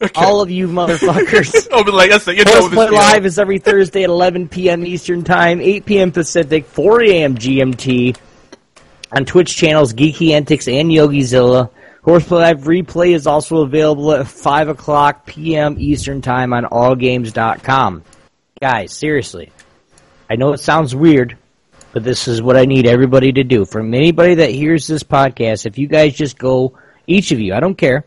All 0.14 0.40
of 0.40 0.50
you 0.50 0.68
motherfuckers. 0.68 1.68
oh, 1.70 1.84
but 1.84 1.94
like 1.94 2.10
I 2.10 2.18
said, 2.18 2.36
you 2.36 2.44
know, 2.44 2.68
Play. 2.68 2.88
Live 2.90 3.26
is 3.26 3.38
every 3.38 3.58
Thursday 3.58 4.04
at 4.04 4.10
11 4.10 4.48
p.m. 4.48 4.84
Eastern 4.84 5.24
Time, 5.24 5.60
8 5.60 5.86
p.m. 5.86 6.12
Pacific, 6.12 6.66
4 6.66 7.02
a.m. 7.02 7.36
GMT 7.36 8.16
on 9.12 9.24
Twitch 9.24 9.56
channels 9.56 9.92
Geeky 9.92 10.30
Antics 10.30 10.68
and 10.68 10.90
YogiZilla. 10.90 11.70
Horseplay 12.02 12.38
Live 12.38 12.60
replay 12.60 13.14
is 13.14 13.26
also 13.26 13.58
available 13.58 14.12
at 14.12 14.26
5 14.28 14.68
o'clock 14.68 15.26
p.m. 15.26 15.76
Eastern 15.78 16.22
Time 16.22 16.52
on 16.52 16.64
allgames.com. 16.64 18.04
Guys, 18.60 18.92
seriously, 18.92 19.52
I 20.30 20.36
know 20.36 20.52
it 20.52 20.60
sounds 20.60 20.94
weird, 20.94 21.36
but 21.92 22.04
this 22.04 22.26
is 22.28 22.40
what 22.42 22.56
I 22.56 22.64
need 22.64 22.86
everybody 22.86 23.32
to 23.32 23.44
do. 23.44 23.64
From 23.64 23.94
anybody 23.94 24.36
that 24.36 24.50
hears 24.50 24.86
this 24.86 25.02
podcast, 25.02 25.66
if 25.66 25.78
you 25.78 25.86
guys 25.86 26.14
just 26.14 26.38
go, 26.38 26.78
each 27.06 27.30
of 27.30 27.40
you, 27.40 27.54
I 27.54 27.60
don't 27.60 27.76
care. 27.76 28.04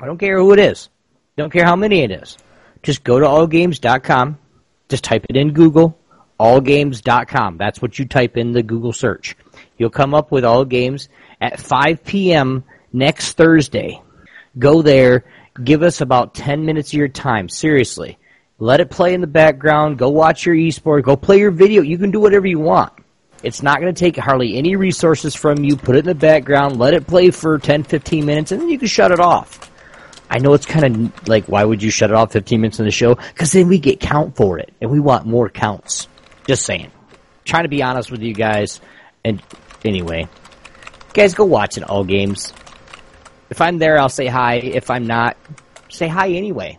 I 0.00 0.06
don't 0.06 0.18
care 0.18 0.38
who 0.38 0.52
it 0.52 0.58
is. 0.58 0.88
Don't 1.36 1.52
care 1.52 1.64
how 1.64 1.76
many 1.76 2.00
it 2.00 2.10
is. 2.10 2.36
Just 2.82 3.04
go 3.04 3.18
to 3.18 3.26
allgames.com. 3.26 4.38
Just 4.88 5.04
type 5.04 5.26
it 5.28 5.36
in 5.36 5.52
Google. 5.52 5.98
Allgames.com. 6.38 7.56
That's 7.56 7.80
what 7.80 7.98
you 7.98 8.04
type 8.04 8.36
in 8.36 8.52
the 8.52 8.62
Google 8.62 8.92
search. 8.92 9.36
You'll 9.78 9.90
come 9.90 10.14
up 10.14 10.30
with 10.30 10.44
All 10.44 10.64
Games 10.64 11.08
at 11.40 11.60
5 11.60 12.04
p.m. 12.04 12.64
next 12.92 13.34
Thursday. 13.34 14.00
Go 14.58 14.82
there. 14.82 15.24
Give 15.62 15.82
us 15.82 16.00
about 16.00 16.34
10 16.34 16.64
minutes 16.64 16.90
of 16.90 16.94
your 16.94 17.08
time. 17.08 17.48
Seriously. 17.48 18.18
Let 18.58 18.80
it 18.80 18.90
play 18.90 19.12
in 19.12 19.20
the 19.20 19.26
background. 19.26 19.98
Go 19.98 20.08
watch 20.08 20.46
your 20.46 20.54
esport. 20.54 21.02
Go 21.02 21.16
play 21.16 21.38
your 21.38 21.50
video. 21.50 21.82
You 21.82 21.98
can 21.98 22.10
do 22.10 22.20
whatever 22.20 22.46
you 22.46 22.58
want. 22.58 22.92
It's 23.42 23.62
not 23.62 23.80
going 23.80 23.94
to 23.94 23.98
take 23.98 24.16
hardly 24.16 24.56
any 24.56 24.76
resources 24.76 25.34
from 25.34 25.62
you. 25.62 25.76
Put 25.76 25.96
it 25.96 26.00
in 26.00 26.06
the 26.06 26.14
background. 26.14 26.78
Let 26.78 26.94
it 26.94 27.06
play 27.06 27.30
for 27.30 27.58
10, 27.58 27.84
15 27.84 28.24
minutes, 28.24 28.50
and 28.50 28.62
then 28.62 28.70
you 28.70 28.78
can 28.78 28.88
shut 28.88 29.12
it 29.12 29.20
off. 29.20 29.70
I 30.30 30.38
know 30.38 30.54
it's 30.54 30.66
kind 30.66 30.84
of 30.84 31.28
like, 31.28 31.44
why 31.44 31.62
would 31.62 31.82
you 31.82 31.90
shut 31.90 32.10
it 32.10 32.16
off 32.16 32.32
15 32.32 32.60
minutes 32.60 32.78
in 32.80 32.86
the 32.86 32.90
show? 32.90 33.14
Because 33.14 33.52
then 33.52 33.68
we 33.68 33.78
get 33.78 34.00
count 34.00 34.36
for 34.36 34.58
it, 34.58 34.72
and 34.80 34.90
we 34.90 35.00
want 35.00 35.26
more 35.26 35.48
counts. 35.48 36.08
Just 36.46 36.64
saying. 36.64 36.90
Trying 37.44 37.64
to 37.64 37.68
be 37.68 37.82
honest 37.82 38.10
with 38.10 38.22
you 38.22 38.34
guys. 38.34 38.80
And 39.22 39.42
anyway, 39.84 40.28
guys, 41.14 41.34
go 41.34 41.44
watch 41.44 41.76
it. 41.76 41.82
All 41.84 42.04
games. 42.04 42.52
if 43.50 43.60
I'm 43.60 43.78
there, 43.78 43.98
I'll 43.98 44.08
say 44.08 44.26
hi. 44.26 44.54
If 44.56 44.90
I'm 44.90 45.06
not, 45.06 45.36
say 45.88 46.08
hi 46.08 46.30
anyway. 46.30 46.78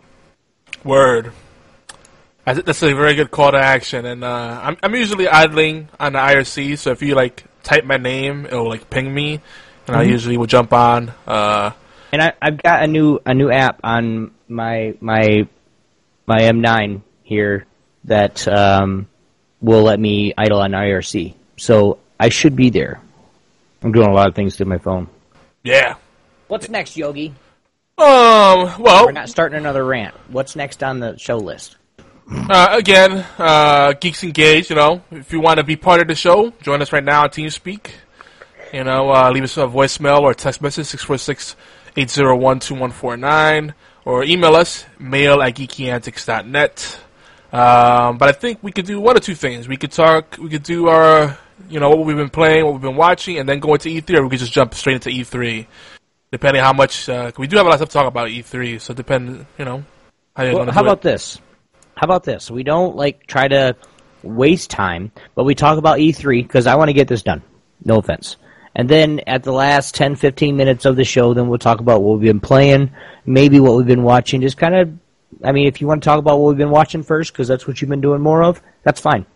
Word. 0.84 1.32
I 2.46 2.54
think 2.54 2.64
that's 2.66 2.82
a 2.82 2.94
very 2.94 3.14
good 3.14 3.30
call 3.30 3.52
to 3.52 3.58
action, 3.58 4.06
and 4.06 4.24
uh, 4.24 4.60
I'm 4.62 4.76
I'm 4.82 4.94
usually 4.94 5.28
idling 5.28 5.88
on 6.00 6.14
the 6.14 6.18
IRC, 6.18 6.78
so 6.78 6.92
if 6.92 7.02
you 7.02 7.14
like 7.14 7.44
type 7.62 7.84
my 7.84 7.98
name, 7.98 8.46
it'll 8.46 8.68
like 8.68 8.88
ping 8.88 9.12
me, 9.12 9.40
and 9.86 9.94
I 9.96 10.02
usually 10.04 10.38
will 10.38 10.46
jump 10.46 10.72
on. 10.72 11.12
Uh, 11.26 11.72
And 12.10 12.22
I, 12.22 12.32
I've 12.40 12.62
got 12.62 12.82
a 12.82 12.86
new 12.86 13.20
a 13.26 13.34
new 13.34 13.50
app 13.50 13.80
on 13.84 14.30
my 14.48 14.94
my 15.00 15.46
my 16.26 16.38
M9 16.40 17.02
here 17.22 17.66
that 18.04 18.48
um, 18.48 19.08
will 19.60 19.82
let 19.82 20.00
me 20.00 20.32
idle 20.38 20.60
on 20.60 20.70
IRC. 20.72 21.34
So 21.58 21.98
I 22.18 22.28
should 22.28 22.56
be 22.56 22.70
there. 22.70 23.00
I'm 23.82 23.92
doing 23.92 24.08
a 24.08 24.12
lot 24.12 24.28
of 24.28 24.34
things 24.34 24.56
to 24.56 24.64
my 24.64 24.78
phone. 24.78 25.08
yeah. 25.62 25.94
What's 26.48 26.68
next, 26.70 26.96
Yogi? 26.96 27.28
Um. 27.98 28.72
Well, 28.78 29.04
We're 29.06 29.12
not 29.12 29.28
starting 29.28 29.58
another 29.58 29.84
rant. 29.84 30.14
What's 30.28 30.56
next 30.56 30.82
on 30.82 30.98
the 31.00 31.18
show 31.18 31.36
list? 31.36 31.76
Uh, 32.30 32.68
again, 32.72 33.24
uh, 33.38 33.92
Geeks 33.94 34.22
Engage, 34.24 34.70
you 34.70 34.76
know, 34.76 35.02
if 35.10 35.32
you 35.32 35.40
want 35.40 35.58
to 35.58 35.64
be 35.64 35.76
part 35.76 36.00
of 36.00 36.08
the 36.08 36.14
show, 36.14 36.50
join 36.62 36.80
us 36.80 36.92
right 36.92 37.04
now 37.04 37.24
on 37.24 37.28
TeamSpeak. 37.30 37.90
You 38.72 38.84
know, 38.84 39.10
uh, 39.10 39.30
leave 39.30 39.44
us 39.44 39.56
a 39.56 39.66
voicemail 39.66 40.20
or 40.20 40.32
text 40.34 40.60
message, 40.62 40.86
646-801-2149, 40.86 43.74
or 44.04 44.24
email 44.24 44.54
us, 44.56 44.84
mail 44.98 45.40
at 45.42 45.54
geekyantics.net. 45.54 47.00
Um, 47.52 48.18
but 48.18 48.28
I 48.28 48.32
think 48.32 48.58
we 48.62 48.72
could 48.72 48.86
do 48.86 49.00
one 49.00 49.16
or 49.16 49.20
two 49.20 49.34
things. 49.34 49.68
We 49.68 49.76
could 49.76 49.92
talk, 49.92 50.36
we 50.38 50.48
could 50.50 50.62
do 50.62 50.88
our, 50.88 51.38
you 51.68 51.80
know, 51.80 51.90
what 51.90 52.04
we've 52.06 52.16
been 52.16 52.30
playing, 52.30 52.64
what 52.64 52.74
we've 52.74 52.82
been 52.82 52.96
watching, 52.96 53.38
and 53.38 53.48
then 53.48 53.58
go 53.60 53.74
into 53.74 53.88
E3, 53.88 54.16
or 54.18 54.22
we 54.24 54.30
could 54.30 54.38
just 54.38 54.52
jump 54.52 54.74
straight 54.74 54.94
into 54.94 55.10
E3. 55.10 55.66
Depending 56.30 56.62
how 56.62 56.72
much, 56.74 57.08
uh, 57.08 57.32
we 57.38 57.46
do 57.46 57.56
have 57.56 57.64
a 57.66 57.68
lot 57.70 57.74
of 57.74 57.78
stuff 57.80 57.88
to 57.88 57.92
talk 57.94 58.06
about 58.06 58.28
E3, 58.28 58.80
so 58.80 58.92
depend, 58.92 59.46
you 59.58 59.64
know, 59.64 59.82
how 60.36 60.42
you're 60.42 60.52
Well, 60.52 60.58
going 60.64 60.66
to 60.68 60.72
how 60.74 60.82
about 60.82 60.98
it. 60.98 61.02
this? 61.02 61.40
How 61.96 62.04
about 62.04 62.24
this? 62.24 62.50
We 62.50 62.62
don't 62.62 62.96
like 62.96 63.26
try 63.26 63.48
to 63.48 63.76
waste 64.22 64.70
time, 64.70 65.10
but 65.34 65.44
we 65.44 65.54
talk 65.54 65.78
about 65.78 65.98
E3 65.98 66.42
because 66.42 66.66
I 66.66 66.74
want 66.76 66.88
to 66.90 66.92
get 66.92 67.08
this 67.08 67.22
done. 67.22 67.42
No 67.84 67.98
offense. 67.98 68.36
And 68.74 68.88
then 68.88 69.20
at 69.26 69.42
the 69.42 69.52
last 69.52 69.94
10, 69.94 70.16
15 70.16 70.56
minutes 70.56 70.84
of 70.84 70.96
the 70.96 71.04
show, 71.04 71.34
then 71.34 71.48
we'll 71.48 71.58
talk 71.58 71.80
about 71.80 72.02
what 72.02 72.18
we've 72.18 72.28
been 72.28 72.40
playing, 72.40 72.90
maybe 73.26 73.58
what 73.58 73.76
we've 73.76 73.86
been 73.86 74.02
watching. 74.04 74.40
Just 74.40 74.56
kind 74.58 74.74
of, 74.76 74.92
I 75.42 75.52
mean, 75.52 75.66
if 75.66 75.80
you 75.80 75.86
want 75.86 76.02
to 76.02 76.06
talk 76.06 76.18
about 76.18 76.38
what 76.38 76.48
we've 76.48 76.58
been 76.58 76.70
watching 76.70 77.02
first, 77.02 77.32
because 77.32 77.48
that's 77.48 77.66
what 77.66 77.80
you've 77.80 77.88
been 77.90 78.00
doing 78.00 78.20
more 78.20 78.44
of, 78.44 78.62
that's 78.84 79.00
fine. 79.00 79.26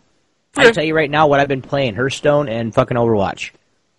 Yeah. 0.57 0.65
I'll 0.65 0.73
tell 0.73 0.85
you 0.85 0.95
right 0.95 1.11
now 1.11 1.29
what 1.29 1.41
I've 1.41 1.49
been 1.49 1.63
playing: 1.63 1.95
Hearthstone 1.95 2.49
and 2.49 2.75
fucking 2.75 2.97
Overwatch. 2.97 3.53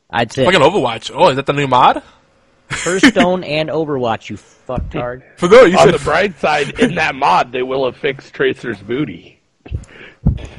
I'd 0.10 0.32
say 0.32 0.46
Fucking 0.46 0.62
Overwatch. 0.62 1.12
Oh, 1.14 1.30
is 1.30 1.36
that 1.38 1.48
the 1.48 1.54
new 1.54 1.68
mod? 1.68 2.04
Hearthstone 2.70 3.44
and 3.44 3.70
Overwatch. 3.70 4.30
You 4.30 4.38
fucktard. 4.38 5.24
For 5.38 5.48
those, 5.48 5.72
you 5.72 5.78
On 5.80 5.86
said 5.86 6.00
the 6.00 6.04
bright 6.04 6.40
side, 6.40 6.80
in 6.80 6.96
that 6.96 7.16
mod, 7.16 7.52
they 7.52 7.64
will 7.64 7.86
have 7.86 7.98
fixed 7.98 8.34
Tracer's 8.34 8.80
booty. 8.80 9.40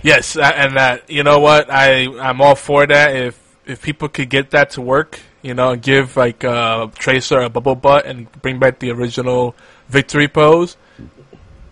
yes, 0.02 0.36
and 0.36 0.76
that 0.76 1.08
you 1.08 1.22
know 1.22 1.38
what 1.38 1.70
I 1.70 2.06
I'm 2.06 2.40
all 2.40 2.56
for 2.56 2.86
that. 2.86 3.14
If 3.14 3.56
if 3.64 3.80
people 3.82 4.08
could 4.08 4.28
get 4.30 4.50
that 4.50 4.70
to 4.70 4.80
work, 4.80 5.20
you 5.42 5.54
know, 5.54 5.70
and 5.70 5.82
give 5.82 6.16
like 6.16 6.42
uh, 6.42 6.88
Tracer 6.96 7.38
a 7.38 7.48
bubble 7.48 7.76
butt 7.76 8.04
and 8.06 8.30
bring 8.42 8.58
back 8.58 8.80
the 8.80 8.90
original 8.90 9.54
victory 9.88 10.26
pose, 10.26 10.76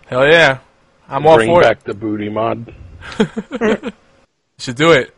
hell 0.06 0.26
yeah, 0.26 0.58
I'm 1.08 1.26
all 1.26 1.36
Bring 1.38 1.48
for 1.48 1.62
back 1.62 1.82
the 1.82 1.94
booty 1.94 2.28
mod. 2.28 2.72
Should 4.62 4.76
do 4.76 4.92
it. 4.92 5.12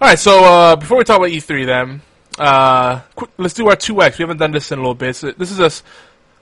All 0.00 0.08
right, 0.08 0.18
so 0.18 0.44
uh, 0.44 0.76
before 0.76 0.98
we 0.98 1.04
talk 1.04 1.16
about 1.18 1.30
E3, 1.30 1.66
then 1.66 2.02
uh, 2.38 3.00
quick, 3.14 3.30
let's 3.38 3.54
do 3.54 3.68
our 3.68 3.76
two 3.76 4.00
X. 4.02 4.18
We 4.18 4.22
haven't 4.22 4.38
done 4.38 4.52
this 4.52 4.70
in 4.72 4.78
a 4.78 4.82
little 4.82 4.94
bit. 4.94 5.16
So 5.16 5.32
this 5.32 5.50
is 5.50 5.60
us 5.60 5.82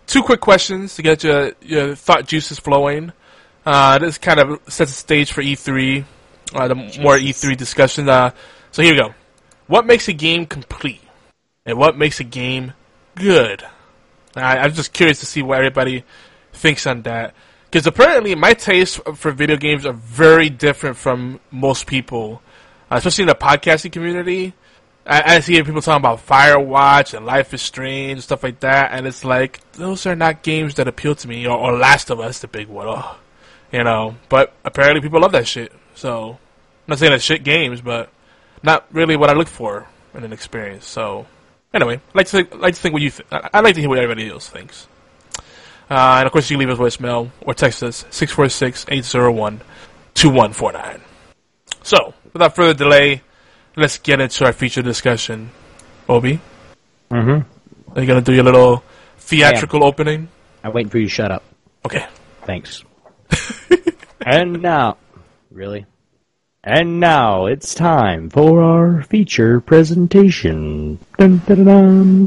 two 0.06 0.22
quick 0.22 0.40
questions 0.40 0.96
to 0.96 1.02
get 1.02 1.22
your 1.22 1.52
your 1.60 1.94
thought 1.94 2.26
juices 2.26 2.58
flowing. 2.58 3.12
Uh, 3.64 3.98
this 3.98 4.18
kind 4.18 4.40
of 4.40 4.60
sets 4.68 4.90
the 4.90 4.96
stage 4.96 5.30
for 5.30 5.42
E3, 5.42 6.04
uh, 6.54 6.68
the 6.68 6.74
more 6.74 7.16
E3 7.16 7.56
discussion. 7.56 8.08
Uh, 8.08 8.30
so 8.72 8.82
here 8.82 8.94
we 8.94 8.98
go. 8.98 9.14
What 9.66 9.86
makes 9.86 10.08
a 10.08 10.12
game 10.12 10.46
complete, 10.46 11.02
and 11.66 11.78
what 11.78 11.96
makes 11.96 12.20
a 12.20 12.24
game 12.24 12.72
good? 13.14 13.62
I, 14.34 14.58
I'm 14.58 14.72
just 14.72 14.92
curious 14.92 15.20
to 15.20 15.26
see 15.26 15.42
what 15.42 15.58
everybody 15.58 16.04
thinks 16.52 16.86
on 16.86 17.02
that, 17.02 17.34
because 17.70 17.86
apparently 17.86 18.34
my 18.34 18.54
tastes 18.54 19.00
for 19.14 19.32
video 19.32 19.56
games 19.56 19.84
are 19.84 19.92
very 19.92 20.48
different 20.48 20.96
from 20.96 21.40
most 21.50 21.86
people, 21.86 22.40
uh, 22.90 22.96
especially 22.96 23.22
in 23.22 23.28
the 23.28 23.34
podcasting 23.34 23.92
community. 23.92 24.54
I, 25.06 25.36
I 25.36 25.40
see 25.40 25.62
people 25.62 25.80
talking 25.80 26.02
about 26.02 26.26
Firewatch 26.26 27.14
and 27.14 27.24
Life 27.24 27.54
is 27.54 27.62
Strange 27.62 28.12
and 28.12 28.22
stuff 28.22 28.42
like 28.42 28.60
that, 28.60 28.92
and 28.92 29.06
it's 29.06 29.24
like 29.24 29.60
those 29.72 30.04
are 30.06 30.14
not 30.14 30.42
games 30.42 30.74
that 30.74 30.86
appeal 30.86 31.14
to 31.16 31.28
me. 31.28 31.46
Or, 31.46 31.56
or 31.56 31.76
Last 31.76 32.10
of 32.10 32.20
Us, 32.20 32.40
the 32.40 32.48
big 32.48 32.68
one, 32.68 32.86
oh, 32.88 33.16
you 33.72 33.84
know. 33.84 34.16
But 34.28 34.52
apparently, 34.64 35.00
people 35.00 35.20
love 35.20 35.32
that 35.32 35.48
shit. 35.48 35.72
So, 35.94 36.32
I'm 36.32 36.38
not 36.86 36.98
saying 36.98 37.12
that 37.12 37.22
shit 37.22 37.42
games, 37.42 37.80
but 37.80 38.10
not 38.62 38.86
really 38.92 39.16
what 39.16 39.30
I 39.30 39.32
look 39.32 39.48
for 39.48 39.86
in 40.14 40.24
an 40.24 40.32
experience. 40.32 40.86
So, 40.86 41.26
anyway, 41.72 41.96
I 41.96 42.00
like 42.14 42.26
to 42.26 42.32
think, 42.32 42.54
like 42.54 42.74
to 42.74 42.80
think 42.80 42.92
what 42.92 43.02
you. 43.02 43.10
Th- 43.10 43.26
I, 43.32 43.48
I 43.54 43.60
like 43.60 43.74
to 43.76 43.80
hear 43.80 43.88
what 43.88 43.98
everybody 43.98 44.28
else 44.28 44.48
thinks. 44.48 44.86
Uh, 45.90 46.16
and 46.18 46.26
of 46.26 46.32
course, 46.32 46.50
you 46.50 46.58
can 46.58 46.68
leave 46.68 46.78
us 46.78 46.96
voicemail 46.96 47.30
or 47.40 47.54
text 47.54 47.82
us 47.82 48.04
646-801-2149. 48.10 51.00
So, 51.82 52.12
without 52.32 52.54
further 52.54 52.74
delay, 52.74 53.22
let's 53.76 53.98
get 53.98 54.20
into 54.20 54.44
our 54.44 54.52
feature 54.52 54.82
discussion. 54.82 55.50
Obi? 56.08 56.40
Mm-hmm. 57.10 57.96
Are 57.96 58.00
you 58.00 58.06
going 58.06 58.22
to 58.22 58.30
do 58.30 58.34
your 58.34 58.44
little 58.44 58.82
theatrical 59.18 59.84
opening? 59.84 60.28
I'm 60.64 60.72
waiting 60.72 60.90
for 60.90 60.98
you 60.98 61.04
to 61.06 61.10
shut 61.10 61.30
up. 61.30 61.42
Okay. 61.84 62.06
Thanks. 62.44 62.84
and 64.20 64.62
now... 64.62 64.96
Really? 65.50 65.86
And 66.64 67.00
now 67.00 67.46
it's 67.46 67.74
time 67.74 68.28
for 68.28 68.60
our 68.60 69.02
feature 69.02 69.60
presentation. 69.60 70.98
Dum 71.16 71.38
dum 71.46 72.26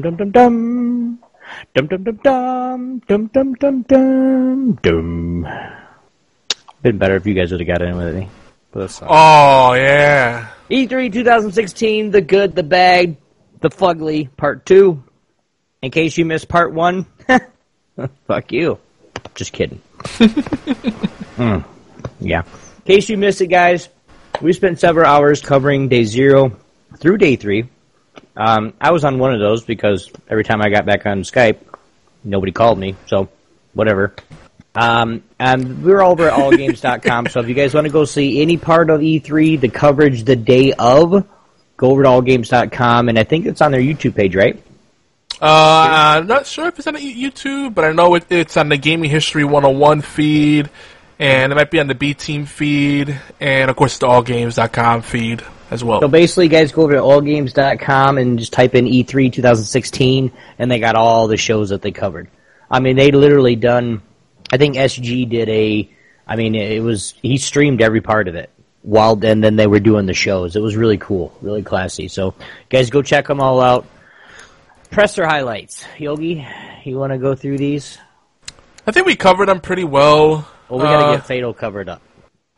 dum 0.00 0.30
dum 0.30 1.18
dum 1.74 1.86
dum 1.86 2.04
dum 2.04 2.16
dum 2.22 3.00
dum 3.06 3.26
dum 3.28 3.54
dum 3.54 3.82
dum 3.82 4.78
dum. 4.82 5.48
Been 6.82 6.98
better 6.98 7.16
if 7.16 7.26
you 7.26 7.34
guys 7.34 7.50
would 7.50 7.60
have 7.60 7.66
got 7.66 7.82
in 7.82 7.96
with 7.96 8.14
me. 8.14 8.28
But 8.72 8.80
that's 8.80 8.98
fine. 8.98 9.08
Oh 9.10 9.74
yeah. 9.74 10.48
E3 10.70 11.12
2016, 11.12 12.10
the 12.10 12.20
good, 12.20 12.54
the 12.54 12.62
bad, 12.62 13.16
the 13.60 13.70
fugly, 13.70 14.28
part 14.36 14.66
two. 14.66 15.02
In 15.82 15.90
case 15.90 16.16
you 16.16 16.24
missed 16.24 16.48
part 16.48 16.72
one, 16.72 17.06
fuck 18.26 18.52
you. 18.52 18.78
Just 19.34 19.52
kidding. 19.52 19.80
Hmm. 21.34 21.58
Yeah. 22.20 22.42
In 22.42 22.82
case 22.84 23.08
you 23.08 23.16
missed 23.16 23.40
it, 23.40 23.48
guys, 23.48 23.88
we 24.40 24.52
spent 24.52 24.78
several 24.78 25.04
hours 25.06 25.40
covering 25.40 25.88
day 25.88 26.04
zero 26.04 26.56
through 26.98 27.18
day 27.18 27.34
three. 27.34 27.68
Um, 28.36 28.74
I 28.80 28.90
was 28.90 29.04
on 29.04 29.18
one 29.18 29.32
of 29.32 29.40
those 29.40 29.64
because 29.64 30.10
every 30.28 30.44
time 30.44 30.60
I 30.60 30.68
got 30.68 30.86
back 30.86 31.06
on 31.06 31.22
Skype, 31.22 31.58
nobody 32.24 32.52
called 32.52 32.78
me, 32.78 32.96
so 33.06 33.28
whatever. 33.74 34.14
Um, 34.74 35.22
and 35.38 35.84
we're 35.84 36.02
over 36.02 36.28
at 36.28 36.32
allgames.com, 36.32 37.28
so 37.28 37.40
if 37.40 37.48
you 37.48 37.54
guys 37.54 37.74
want 37.74 37.86
to 37.86 37.92
go 37.92 38.04
see 38.04 38.42
any 38.42 38.56
part 38.56 38.90
of 38.90 39.00
E3, 39.00 39.60
the 39.60 39.68
coverage 39.68 40.24
the 40.24 40.34
day 40.34 40.72
of, 40.72 41.24
go 41.76 41.90
over 41.90 42.02
to 42.02 42.08
allgames.com, 42.08 43.08
and 43.08 43.18
I 43.18 43.22
think 43.22 43.46
it's 43.46 43.60
on 43.60 43.70
their 43.70 43.80
YouTube 43.80 44.16
page, 44.16 44.34
right? 44.34 44.60
Uh, 45.40 46.18
I'm 46.18 46.26
not 46.26 46.46
sure 46.46 46.66
if 46.68 46.78
it's 46.78 46.88
on 46.88 46.94
YouTube, 46.94 47.74
but 47.74 47.84
I 47.84 47.92
know 47.92 48.14
it, 48.16 48.24
it's 48.30 48.56
on 48.56 48.68
the 48.68 48.76
Gaming 48.76 49.10
History 49.10 49.44
101 49.44 50.00
feed, 50.00 50.70
and 51.20 51.52
it 51.52 51.54
might 51.54 51.70
be 51.70 51.78
on 51.78 51.86
the 51.86 51.94
B 51.94 52.14
Team 52.14 52.44
feed, 52.44 53.16
and 53.38 53.70
of 53.70 53.76
course 53.76 53.98
the 53.98 54.08
AllGames.com 54.08 55.02
feed 55.02 55.44
as 55.70 55.82
well. 55.84 56.00
So 56.00 56.08
basically, 56.08 56.48
guys, 56.48 56.72
go 56.72 56.82
over 56.82 56.92
to 56.94 57.00
allgames.com 57.00 58.18
and 58.18 58.38
just 58.38 58.52
type 58.52 58.74
in 58.74 58.86
E3 58.86 59.32
2016, 59.32 60.32
and 60.58 60.70
they 60.70 60.78
got 60.78 60.94
all 60.94 61.28
the 61.28 61.36
shows 61.36 61.70
that 61.70 61.82
they 61.82 61.92
covered. 61.92 62.28
I 62.70 62.80
mean, 62.80 62.96
they 62.96 63.10
literally 63.10 63.56
done. 63.56 64.02
I 64.52 64.56
think 64.58 64.76
SG 64.76 65.28
did 65.28 65.48
a. 65.48 65.88
I 66.26 66.36
mean, 66.36 66.54
it 66.54 66.82
was 66.82 67.14
he 67.22 67.36
streamed 67.38 67.82
every 67.82 68.00
part 68.00 68.28
of 68.28 68.34
it 68.34 68.50
while 68.82 69.18
and 69.24 69.42
then 69.42 69.56
they 69.56 69.66
were 69.66 69.80
doing 69.80 70.06
the 70.06 70.14
shows. 70.14 70.56
It 70.56 70.60
was 70.60 70.76
really 70.76 70.98
cool, 70.98 71.36
really 71.40 71.62
classy. 71.62 72.08
So, 72.08 72.34
guys, 72.68 72.90
go 72.90 73.02
check 73.02 73.26
them 73.26 73.40
all 73.40 73.60
out. 73.60 73.86
Press 74.90 75.16
their 75.16 75.26
highlights, 75.26 75.84
Yogi. 75.98 76.46
You 76.84 76.98
want 76.98 77.12
to 77.12 77.18
go 77.18 77.34
through 77.34 77.58
these? 77.58 77.98
I 78.86 78.92
think 78.92 79.06
we 79.06 79.16
covered 79.16 79.46
them 79.48 79.60
pretty 79.60 79.84
well. 79.84 80.46
Well, 80.68 80.78
we 80.78 80.84
gotta 80.84 81.06
Uh, 81.06 81.16
get 81.16 81.26
Fatal 81.26 81.54
covered 81.54 81.88
up. 81.88 82.02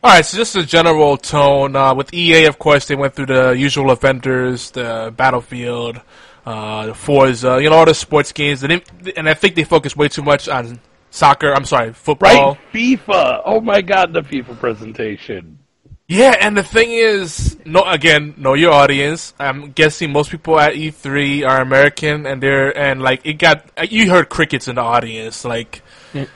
All 0.06 0.12
right, 0.12 0.24
so 0.24 0.36
just 0.36 0.54
a 0.54 0.64
general 0.64 1.16
tone. 1.16 1.74
Uh, 1.74 1.92
with 1.92 2.14
EA, 2.14 2.44
of 2.44 2.60
course, 2.60 2.86
they 2.86 2.94
went 2.94 3.16
through 3.16 3.26
the 3.26 3.50
usual 3.50 3.90
offenders, 3.90 4.70
the 4.70 5.12
Battlefield, 5.16 6.00
uh, 6.46 6.86
the 6.86 6.94
Forza, 6.94 7.58
you 7.60 7.68
know, 7.68 7.74
all 7.74 7.86
the 7.86 7.92
sports 7.92 8.30
games. 8.30 8.60
They 8.60 8.68
didn't, 8.68 8.88
and 9.16 9.28
I 9.28 9.34
think 9.34 9.56
they 9.56 9.64
focused 9.64 9.96
way 9.96 10.06
too 10.06 10.22
much 10.22 10.48
on 10.48 10.78
soccer. 11.10 11.52
I'm 11.52 11.64
sorry, 11.64 11.92
football. 11.92 12.52
Right? 12.52 12.72
FIFA. 12.72 13.42
Oh 13.44 13.60
my 13.60 13.80
god, 13.80 14.12
the 14.12 14.20
FIFA 14.20 14.56
presentation. 14.60 15.58
Yeah, 16.06 16.36
and 16.40 16.56
the 16.56 16.62
thing 16.62 16.92
is, 16.92 17.56
no, 17.64 17.82
again, 17.82 18.34
know 18.36 18.54
your 18.54 18.70
audience. 18.70 19.34
I'm 19.40 19.72
guessing 19.72 20.12
most 20.12 20.30
people 20.30 20.60
at 20.60 20.74
E3 20.74 21.44
are 21.44 21.60
American, 21.60 22.26
and 22.26 22.40
they're 22.40 22.78
and 22.78 23.02
like 23.02 23.26
it 23.26 23.38
got. 23.38 23.68
You 23.90 24.08
heard 24.08 24.28
crickets 24.28 24.68
in 24.68 24.76
the 24.76 24.82
audience, 24.82 25.44
like 25.44 25.82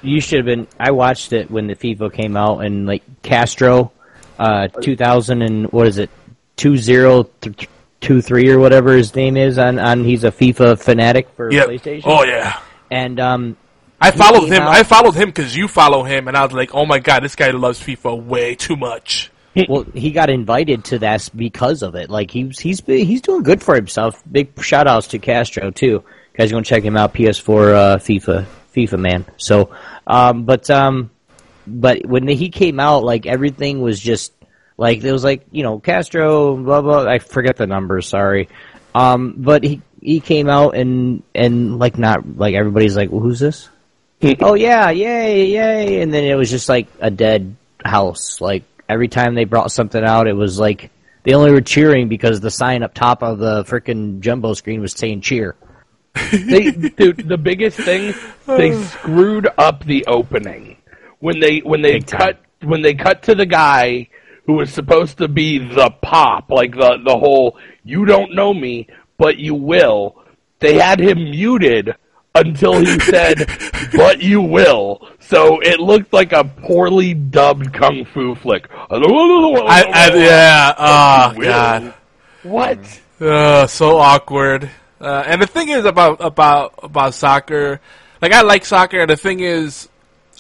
You 0.03 0.21
should 0.21 0.39
have 0.39 0.47
been. 0.47 0.67
I 0.79 0.91
watched 0.91 1.33
it 1.33 1.51
when 1.51 1.67
the 1.67 1.75
FIFA 1.75 2.13
came 2.13 2.37
out, 2.37 2.61
and 2.61 2.87
like 2.87 3.03
Castro, 3.23 3.93
uh, 4.39 4.69
2000 4.69 5.43
and 5.43 5.73
what 5.73 5.87
is 5.87 5.99
it, 5.99 6.11
two 6.57 6.77
zero 6.77 7.25
th- 7.41 7.69
two 8.01 8.21
three 8.21 8.51
or 8.51 8.59
whatever 8.59 8.95
his 8.95 9.15
name 9.15 9.37
is 9.37 9.59
on 9.59 9.79
on. 9.79 10.05
He's 10.05 10.25
a 10.25 10.31
FIFA 10.31 10.79
fanatic 10.81 11.29
for 11.37 11.53
yeah. 11.53 11.65
PlayStation. 11.65 12.03
Oh 12.05 12.25
yeah. 12.25 12.61
And 12.91 13.21
um, 13.21 13.57
I 14.01 14.11
followed 14.11 14.47
him. 14.49 14.63
out- 14.63 14.75
I 14.75 14.83
followed 14.83 15.15
him 15.15 15.29
because 15.29 15.57
you 15.57 15.69
follow 15.69 16.03
him, 16.03 16.29
and 16.29 16.37
I 16.37 16.45
was 16.45 16.53
like, 16.53 16.75
"Oh 16.75 16.87
my 16.87 16.99
god, 16.99 17.23
this 17.23 17.37
guy 17.37 17.51
loves 17.51 17.81
FIFA 17.81 18.25
way 18.25 18.55
too 18.55 18.77
much." 18.77 19.31
well, 19.69 19.85
he 19.95 20.13
got 20.13 20.31
invited 20.31 20.85
to 20.85 20.99
that 21.01 21.29
because 21.35 21.83
of 21.83 21.95
it. 21.95 22.11
Like 22.11 22.31
he's 22.31 22.59
he's 22.59 22.81
he's 22.85 23.23
doing 23.23 23.43
good 23.43 23.63
for 23.63 23.75
himself. 23.75 24.23
Big 24.31 24.61
shout 24.63 24.87
outs 24.87 25.09
to 25.09 25.19
Castro 25.19 25.71
too. 25.71 26.05
Guys, 26.37 26.51
you 26.51 26.57
want 26.57 26.67
to 26.67 26.71
check 26.71 26.85
him 26.85 26.97
out? 26.97 27.13
PS4 27.13 27.75
uh, 27.75 27.97
FIFA 27.99 28.47
FIFA 28.75 28.99
man. 28.99 29.27
So, 29.37 29.71
um, 30.07 30.45
but 30.45 30.71
um, 30.71 31.11
but 31.67 32.05
when 32.07 32.27
he 32.29 32.51
came 32.51 32.81
out, 32.81 33.05
like 33.05 33.27
everything 33.27 33.81
was 33.81 34.01
just 34.01 34.33
like 34.77 35.01
there 35.01 35.13
was 35.13 35.25
like 35.25 35.47
you 35.51 35.63
know 35.63 35.79
Castro 35.79 36.57
blah 36.57 36.83
blah. 36.83 37.07
I 37.07 37.19
forget 37.19 37.57
the 37.57 37.67
numbers. 37.67 38.09
Sorry. 38.09 38.49
Um, 38.95 39.35
but 39.39 39.63
he 39.63 39.83
he 40.01 40.21
came 40.21 40.49
out 40.49 40.75
and 40.75 41.23
and 41.35 41.79
like 41.79 41.99
not 41.99 42.37
like 42.37 42.55
everybody's 42.55 42.97
like, 42.97 43.11
well, 43.11 43.21
who's 43.21 43.41
this? 43.41 43.69
oh 44.41 44.55
yeah, 44.55 44.91
yay, 44.91 45.47
yay, 45.47 46.03
and 46.03 46.13
then 46.13 46.25
it 46.25 46.35
was 46.35 46.51
just 46.51 46.69
like 46.69 46.89
a 47.01 47.11
dead 47.11 47.57
house. 47.85 48.41
Like 48.41 48.65
every 48.89 49.09
time 49.09 49.35
they 49.35 49.45
brought 49.45 49.73
something 49.73 50.03
out, 50.03 50.27
it 50.27 50.35
was 50.35 50.59
like 50.59 50.91
they 51.23 51.35
only 51.35 51.53
were 51.53 51.61
cheering 51.61 52.09
because 52.09 52.41
the 52.41 52.51
sign 52.51 52.83
up 52.83 52.95
top 52.95 53.23
of 53.23 53.39
the 53.39 53.65
frickin' 53.65 54.21
jumbo 54.21 54.55
screen 54.55 54.81
was 54.81 54.93
saying 54.93 55.21
cheer. 55.21 55.57
they, 56.33 56.71
dude, 56.71 57.29
the 57.29 57.39
biggest 57.39 57.79
thing 57.79 58.15
they 58.47 58.83
screwed 58.85 59.49
up 59.59 59.85
the 59.85 60.05
opening 60.07 60.77
when 61.21 61.41
they 61.41 61.59
when 61.59 61.83
they 61.83 61.95
Big 61.95 62.07
time. 62.07 62.19
cut 62.19 62.41
when 62.63 62.83
they 62.83 62.95
cut 62.95 63.23
to 63.25 63.35
the 63.35 63.47
guy 63.47 64.09
who 64.47 64.55
was 64.55 64.73
supposed 64.73 65.19
to 65.19 65.29
be 65.29 65.59
the 65.59 65.91
pop, 66.03 66.51
like 66.51 66.73
the 66.73 66.99
the 67.05 67.17
whole 67.17 67.57
you 67.85 68.05
don't 68.05 68.35
know 68.35 68.53
me, 68.53 68.89
but 69.19 69.39
you 69.39 69.55
will. 69.55 70.17
They 70.59 70.75
had 70.75 71.01
him 71.01 71.31
muted 71.31 71.95
until 72.35 72.81
he 72.81 72.99
said, 73.01 73.47
"But 73.93 74.21
you 74.21 74.43
will." 74.43 75.09
So 75.21 75.61
it 75.61 75.79
looked 75.81 76.13
like 76.13 76.33
a 76.33 76.45
poorly 76.45 77.15
dubbed 77.15 77.73
kung 77.73 78.05
fu 78.05 78.35
flick. 78.35 78.69
I, 78.91 79.85
I 79.95 80.17
yeah. 80.17 80.75
Oh 80.77 81.41
god. 81.41 81.95
What? 82.43 83.01
Uh, 83.21 83.67
so 83.67 83.99
awkward. 83.99 84.71
Uh, 85.01 85.25
and 85.27 85.41
the 85.41 85.47
thing 85.47 85.69
is 85.69 85.85
about 85.85 86.19
about 86.21 86.75
about 86.83 87.15
soccer, 87.15 87.81
like 88.21 88.33
I 88.33 88.43
like 88.43 88.65
soccer. 88.65 89.01
And 89.01 89.11
the 89.11 89.17
thing 89.17 89.41
is, 89.41 89.89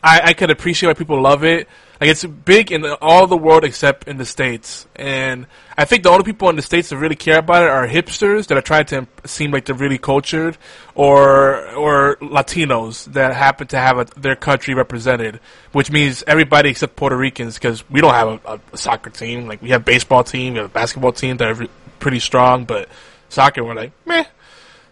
I, 0.02 0.20
I 0.24 0.32
could 0.34 0.50
appreciate 0.50 0.88
why 0.88 0.94
people 0.94 1.20
love 1.20 1.44
it. 1.44 1.68
Like 2.00 2.08
it's 2.08 2.24
big 2.24 2.72
in 2.72 2.86
all 3.02 3.26
the 3.26 3.36
world 3.36 3.62
except 3.62 4.08
in 4.08 4.16
the 4.16 4.24
states. 4.24 4.86
And 4.96 5.46
I 5.76 5.84
think 5.84 6.02
the 6.02 6.08
only 6.08 6.24
people 6.24 6.48
in 6.48 6.56
the 6.56 6.62
states 6.62 6.88
that 6.88 6.96
really 6.96 7.14
care 7.14 7.38
about 7.38 7.62
it 7.62 7.68
are 7.68 7.86
hipsters 7.86 8.46
that 8.46 8.56
are 8.56 8.62
trying 8.62 8.86
to 8.86 9.06
seem 9.26 9.50
like 9.50 9.66
they're 9.66 9.74
really 9.76 9.98
cultured, 9.98 10.56
or 10.94 11.70
or 11.72 12.16
Latinos 12.16 13.04
that 13.12 13.34
happen 13.34 13.66
to 13.68 13.78
have 13.78 13.98
a, 13.98 14.04
their 14.18 14.36
country 14.36 14.72
represented. 14.72 15.40
Which 15.72 15.90
means 15.90 16.24
everybody 16.26 16.70
except 16.70 16.96
Puerto 16.96 17.16
Ricans 17.16 17.54
because 17.54 17.88
we 17.90 18.00
don't 18.00 18.14
have 18.14 18.40
a, 18.46 18.60
a 18.72 18.76
soccer 18.76 19.10
team. 19.10 19.46
Like 19.46 19.60
we 19.60 19.70
have 19.70 19.84
baseball 19.84 20.24
team, 20.24 20.54
we 20.54 20.60
have 20.60 20.70
a 20.70 20.72
basketball 20.72 21.12
team 21.12 21.36
that 21.36 21.50
are 21.50 21.54
re- 21.54 21.70
pretty 21.98 22.20
strong, 22.20 22.64
but 22.64 22.88
soccer 23.28 23.62
we're 23.62 23.74
like 23.74 23.92
meh. 24.06 24.24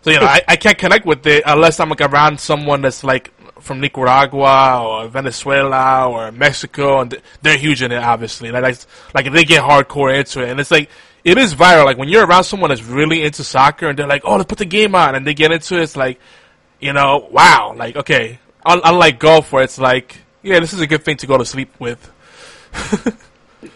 So 0.08 0.14
you 0.14 0.20
know, 0.20 0.26
I, 0.26 0.42
I 0.48 0.56
can't 0.56 0.78
connect 0.78 1.06
with 1.06 1.26
it 1.26 1.42
unless 1.46 1.80
I'm 1.80 1.88
like 1.88 2.00
around 2.00 2.40
someone 2.40 2.82
that's 2.82 3.04
like 3.04 3.32
from 3.60 3.80
Nicaragua 3.80 4.82
or 4.82 5.08
Venezuela 5.08 6.08
or 6.08 6.32
Mexico, 6.32 7.00
and 7.00 7.20
they're 7.42 7.58
huge 7.58 7.82
in 7.82 7.92
it. 7.92 8.02
Obviously, 8.02 8.50
like 8.50 8.62
like, 8.62 8.78
like 9.14 9.32
they 9.32 9.44
get 9.44 9.62
hardcore 9.62 10.16
into 10.16 10.42
it, 10.42 10.48
and 10.48 10.60
it's 10.60 10.70
like 10.70 10.90
it 11.24 11.38
is 11.38 11.54
viral. 11.54 11.84
Like 11.84 11.98
when 11.98 12.08
you're 12.08 12.26
around 12.26 12.44
someone 12.44 12.70
that's 12.70 12.82
really 12.82 13.22
into 13.22 13.44
soccer, 13.44 13.88
and 13.88 13.98
they're 13.98 14.06
like, 14.06 14.22
"Oh, 14.24 14.36
let's 14.36 14.48
put 14.48 14.58
the 14.58 14.64
game 14.64 14.94
on," 14.94 15.14
and 15.14 15.26
they 15.26 15.34
get 15.34 15.52
into 15.52 15.76
it, 15.76 15.82
it's 15.82 15.96
like, 15.96 16.18
you 16.80 16.92
know, 16.92 17.28
wow. 17.30 17.74
Like 17.76 17.96
okay, 17.96 18.38
Un- 18.64 18.80
unlike 18.84 19.18
golf, 19.18 19.52
where 19.52 19.62
it's 19.62 19.78
like, 19.78 20.16
yeah, 20.42 20.60
this 20.60 20.72
is 20.72 20.80
a 20.80 20.86
good 20.86 21.04
thing 21.04 21.16
to 21.18 21.26
go 21.26 21.38
to 21.38 21.44
sleep 21.44 21.74
with. 21.78 22.10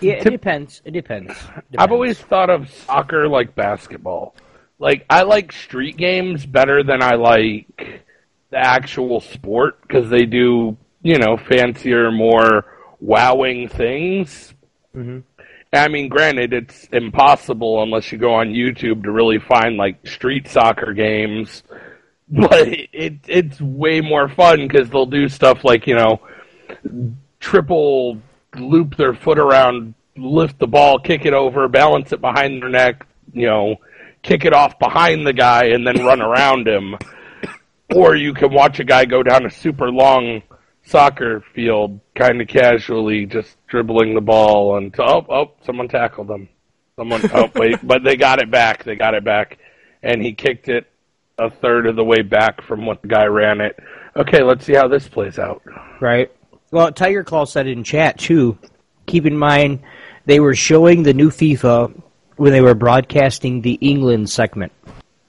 Yeah, 0.00 0.14
it 0.14 0.30
depends. 0.30 0.80
It 0.84 0.92
depends. 0.92 1.34
I've 1.76 1.90
always 1.90 2.18
thought 2.18 2.50
of 2.50 2.70
soccer 2.70 3.28
like 3.28 3.54
basketball. 3.56 4.34
Like 4.82 5.06
I 5.08 5.22
like 5.22 5.52
street 5.52 5.96
games 5.96 6.44
better 6.44 6.82
than 6.82 7.04
I 7.04 7.14
like 7.14 8.02
the 8.50 8.58
actual 8.58 9.20
sport 9.20 9.80
because 9.80 10.10
they 10.10 10.26
do, 10.26 10.76
you 11.02 11.18
know, 11.18 11.36
fancier, 11.36 12.10
more 12.10 12.66
wowing 13.00 13.68
things. 13.68 14.52
Mm-hmm. 14.92 15.20
I 15.72 15.86
mean, 15.86 16.08
granted, 16.08 16.52
it's 16.52 16.88
impossible 16.92 17.80
unless 17.84 18.10
you 18.10 18.18
go 18.18 18.34
on 18.34 18.48
YouTube 18.48 19.04
to 19.04 19.12
really 19.12 19.38
find 19.38 19.76
like 19.76 20.04
street 20.04 20.48
soccer 20.48 20.92
games. 20.92 21.62
But 22.34 22.66
it 22.66 23.18
it's 23.28 23.60
way 23.60 24.00
more 24.00 24.26
fun 24.26 24.66
because 24.66 24.88
they'll 24.88 25.04
do 25.04 25.28
stuff 25.28 25.64
like 25.64 25.86
you 25.86 25.94
know 25.94 26.22
triple 27.40 28.22
loop 28.56 28.96
their 28.96 29.12
foot 29.12 29.38
around, 29.38 29.92
lift 30.16 30.58
the 30.58 30.66
ball, 30.66 30.98
kick 30.98 31.26
it 31.26 31.34
over, 31.34 31.68
balance 31.68 32.10
it 32.10 32.22
behind 32.22 32.62
their 32.62 32.70
neck, 32.70 33.06
you 33.34 33.46
know, 33.46 33.76
kick 34.22 34.44
it 34.44 34.52
off 34.52 34.78
behind 34.78 35.26
the 35.26 35.32
guy 35.32 35.66
and 35.66 35.86
then 35.86 36.04
run 36.04 36.22
around 36.22 36.66
him. 36.66 36.96
Or 37.94 38.16
you 38.16 38.32
can 38.32 38.52
watch 38.52 38.80
a 38.80 38.84
guy 38.84 39.04
go 39.04 39.22
down 39.22 39.44
a 39.44 39.50
super 39.50 39.90
long 39.90 40.42
soccer 40.84 41.44
field 41.54 42.00
kind 42.14 42.40
of 42.40 42.48
casually 42.48 43.26
just 43.26 43.56
dribbling 43.68 44.14
the 44.14 44.20
ball 44.20 44.76
until 44.76 45.04
oh 45.04 45.26
oh 45.28 45.50
someone 45.64 45.88
tackled 45.88 46.30
him. 46.30 46.48
Someone 46.96 47.20
oh 47.34 47.50
wait, 47.54 47.78
but 47.82 48.02
they 48.02 48.16
got 48.16 48.40
it 48.40 48.50
back. 48.50 48.84
They 48.84 48.96
got 48.96 49.14
it 49.14 49.24
back 49.24 49.58
and 50.02 50.22
he 50.22 50.32
kicked 50.32 50.68
it 50.68 50.86
a 51.38 51.50
third 51.50 51.86
of 51.86 51.96
the 51.96 52.04
way 52.04 52.22
back 52.22 52.62
from 52.62 52.86
what 52.86 53.02
the 53.02 53.08
guy 53.08 53.26
ran 53.26 53.60
it. 53.60 53.78
Okay, 54.16 54.42
let's 54.42 54.64
see 54.64 54.74
how 54.74 54.88
this 54.88 55.08
plays 55.08 55.38
out. 55.38 55.62
Right. 56.00 56.30
Well, 56.70 56.92
Tiger 56.92 57.24
Claw 57.24 57.44
said 57.44 57.66
in 57.66 57.84
chat 57.84 58.18
too. 58.18 58.58
Keep 59.06 59.26
in 59.26 59.36
mind, 59.36 59.82
they 60.26 60.40
were 60.40 60.54
showing 60.54 61.02
the 61.02 61.14
new 61.14 61.30
FIFA 61.30 62.00
when 62.42 62.50
they 62.50 62.60
were 62.60 62.74
broadcasting 62.74 63.60
the 63.60 63.74
England 63.74 64.28
segment 64.28 64.72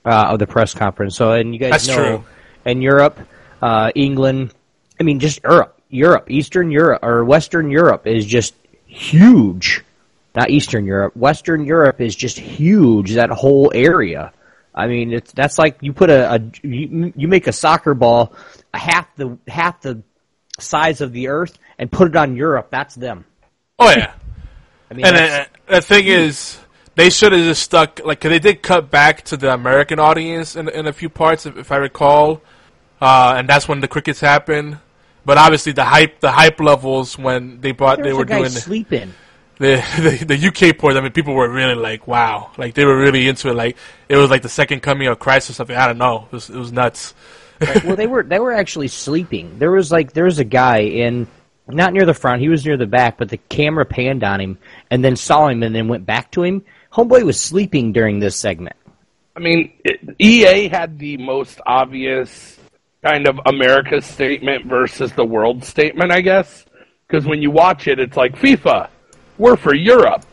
uh, 0.04 0.30
of 0.30 0.40
the 0.40 0.48
press 0.48 0.74
conference. 0.74 1.16
So, 1.16 1.34
and 1.34 1.54
you 1.54 1.60
guys 1.60 1.70
That's 1.70 1.88
know, 1.90 1.96
true. 1.96 2.26
in 2.66 2.82
Europe, 2.82 3.20
uh, 3.62 3.92
England, 3.94 4.52
I 5.00 5.04
mean, 5.04 5.20
just 5.20 5.40
Europe, 5.44 5.80
Europe, 5.90 6.32
Eastern 6.32 6.72
Europe 6.72 7.04
or 7.04 7.24
Western 7.24 7.70
Europe 7.70 8.08
is 8.08 8.26
just 8.26 8.56
huge. 8.88 9.84
Not 10.34 10.50
Eastern 10.50 10.88
Europe, 10.88 11.16
Western 11.16 11.66
Europe 11.66 12.02
is 12.02 12.16
just 12.16 12.40
huge. 12.40 13.14
That 13.14 13.30
whole 13.30 13.72
area. 13.76 14.34
I 14.74 14.88
mean, 14.88 15.14
it's 15.14 15.32
that's 15.34 15.60
like 15.60 15.78
you 15.82 15.94
put 15.94 16.10
a, 16.10 16.34
a 16.34 16.40
you, 16.64 17.14
you 17.16 17.28
make 17.28 17.46
a 17.46 17.54
soccer 17.54 17.94
ball 17.94 18.34
half 18.74 19.16
the 19.18 19.38
half 19.48 19.82
the 19.82 20.02
size 20.60 21.00
of 21.02 21.14
the 21.14 21.28
Earth 21.28 21.60
and 21.78 21.92
put 21.92 22.08
it 22.08 22.16
on 22.16 22.36
Europe. 22.36 22.70
That's 22.72 22.96
them. 22.96 23.26
Oh 23.78 23.92
yeah. 23.92 24.14
I 24.90 24.94
mean, 24.96 25.06
And 25.06 25.16
uh, 25.16 25.46
the 25.68 25.82
thing 25.82 26.08
is, 26.08 26.58
they 26.96 27.10
should 27.10 27.32
have 27.32 27.44
just 27.44 27.64
stuck 27.64 28.00
like 28.06 28.20
'cause 28.22 28.30
they 28.30 28.40
did 28.40 28.62
cut 28.62 28.90
back 28.92 29.24
to 29.26 29.38
the 29.38 29.54
American 29.54 30.00
audience 30.00 30.56
in 30.56 30.70
in 30.70 30.88
a 30.88 30.94
few 30.94 31.10
parts, 31.10 31.46
if, 31.46 31.58
if 31.58 31.72
I 31.72 31.78
recall, 31.78 32.42
uh, 33.02 33.36
and 33.38 33.48
that's 33.48 33.68
when 33.68 33.82
the 33.82 33.88
crickets 33.88 34.20
happened. 34.20 34.78
But 35.26 35.38
obviously, 35.38 35.72
the 35.72 35.86
hype 35.86 36.20
the 36.20 36.32
hype 36.32 36.60
levels 36.60 37.18
when 37.18 37.62
they 37.62 37.72
brought 37.72 37.98
there 37.98 38.08
they 38.08 38.14
were 38.14 38.26
doing 38.26 38.50
sleeping. 38.50 39.14
the, 39.58 39.82
the 40.26 40.36
the 40.36 40.48
UK 40.48 40.78
port. 40.78 40.96
I 40.98 41.02
mean, 41.02 41.12
people 41.12 41.34
were 41.34 41.50
really 41.50 41.76
like, 41.76 42.08
wow, 42.08 42.52
like 42.58 42.74
they 42.74 42.86
were 42.86 42.98
really 42.98 43.28
into 43.28 43.50
it. 43.50 43.54
Like 43.56 43.78
it 44.10 44.18
was 44.18 44.30
like 44.30 44.42
the 44.42 44.50
second 44.50 44.82
coming 44.82 45.08
of 45.08 45.20
Christ 45.20 45.50
or 45.50 45.54
something. 45.54 45.76
I 45.76 45.88
don't 45.88 45.98
know. 45.98 46.28
It 46.32 46.36
was, 46.36 46.50
it 46.50 46.58
was 46.58 46.72
nuts. 46.72 47.14
well, 47.86 47.96
they 47.96 48.08
were 48.14 48.24
they 48.24 48.40
were 48.40 48.52
actually 48.52 48.90
sleeping. 48.90 49.58
There 49.60 49.72
was 49.72 49.92
like 49.92 50.14
there 50.14 50.26
was 50.26 50.40
a 50.40 50.44
guy 50.44 50.80
in 50.80 51.28
not 51.68 51.94
near 51.94 52.06
the 52.06 52.14
front. 52.14 52.42
He 52.42 52.50
was 52.50 52.66
near 52.66 52.76
the 52.76 52.86
back, 52.86 53.18
but 53.18 53.30
the 53.30 53.38
camera 53.38 53.86
panned 53.86 54.24
on 54.26 54.42
him 54.42 54.58
and 54.92 55.04
then 55.04 55.16
saw 55.16 55.48
him 55.48 55.64
and 55.64 55.74
then 55.74 55.88
went 55.88 56.06
back 56.06 56.32
to 56.32 56.44
him. 56.44 56.64
Homeboy 56.94 57.24
was 57.24 57.40
sleeping 57.40 57.92
during 57.92 58.20
this 58.20 58.36
segment. 58.36 58.76
I 59.36 59.40
mean, 59.40 59.74
it, 59.84 60.00
EA 60.20 60.68
had 60.68 61.00
the 61.00 61.18
most 61.18 61.60
obvious 61.66 62.60
kind 63.04 63.28
of 63.28 63.40
America 63.48 64.02
statement 64.02 64.66
versus 64.68 65.12
the 65.14 65.26
world 65.26 65.64
statement, 65.64 66.12
I 66.12 66.22
guess. 66.22 66.66
Because 67.08 67.26
when 67.26 67.42
you 67.42 67.50
watch 67.50 67.88
it, 67.88 68.00
it's 68.00 68.16
like 68.16 68.36
FIFA, 68.36 68.90
we're 69.38 69.58
for 69.58 69.74
Europe. 69.74 70.26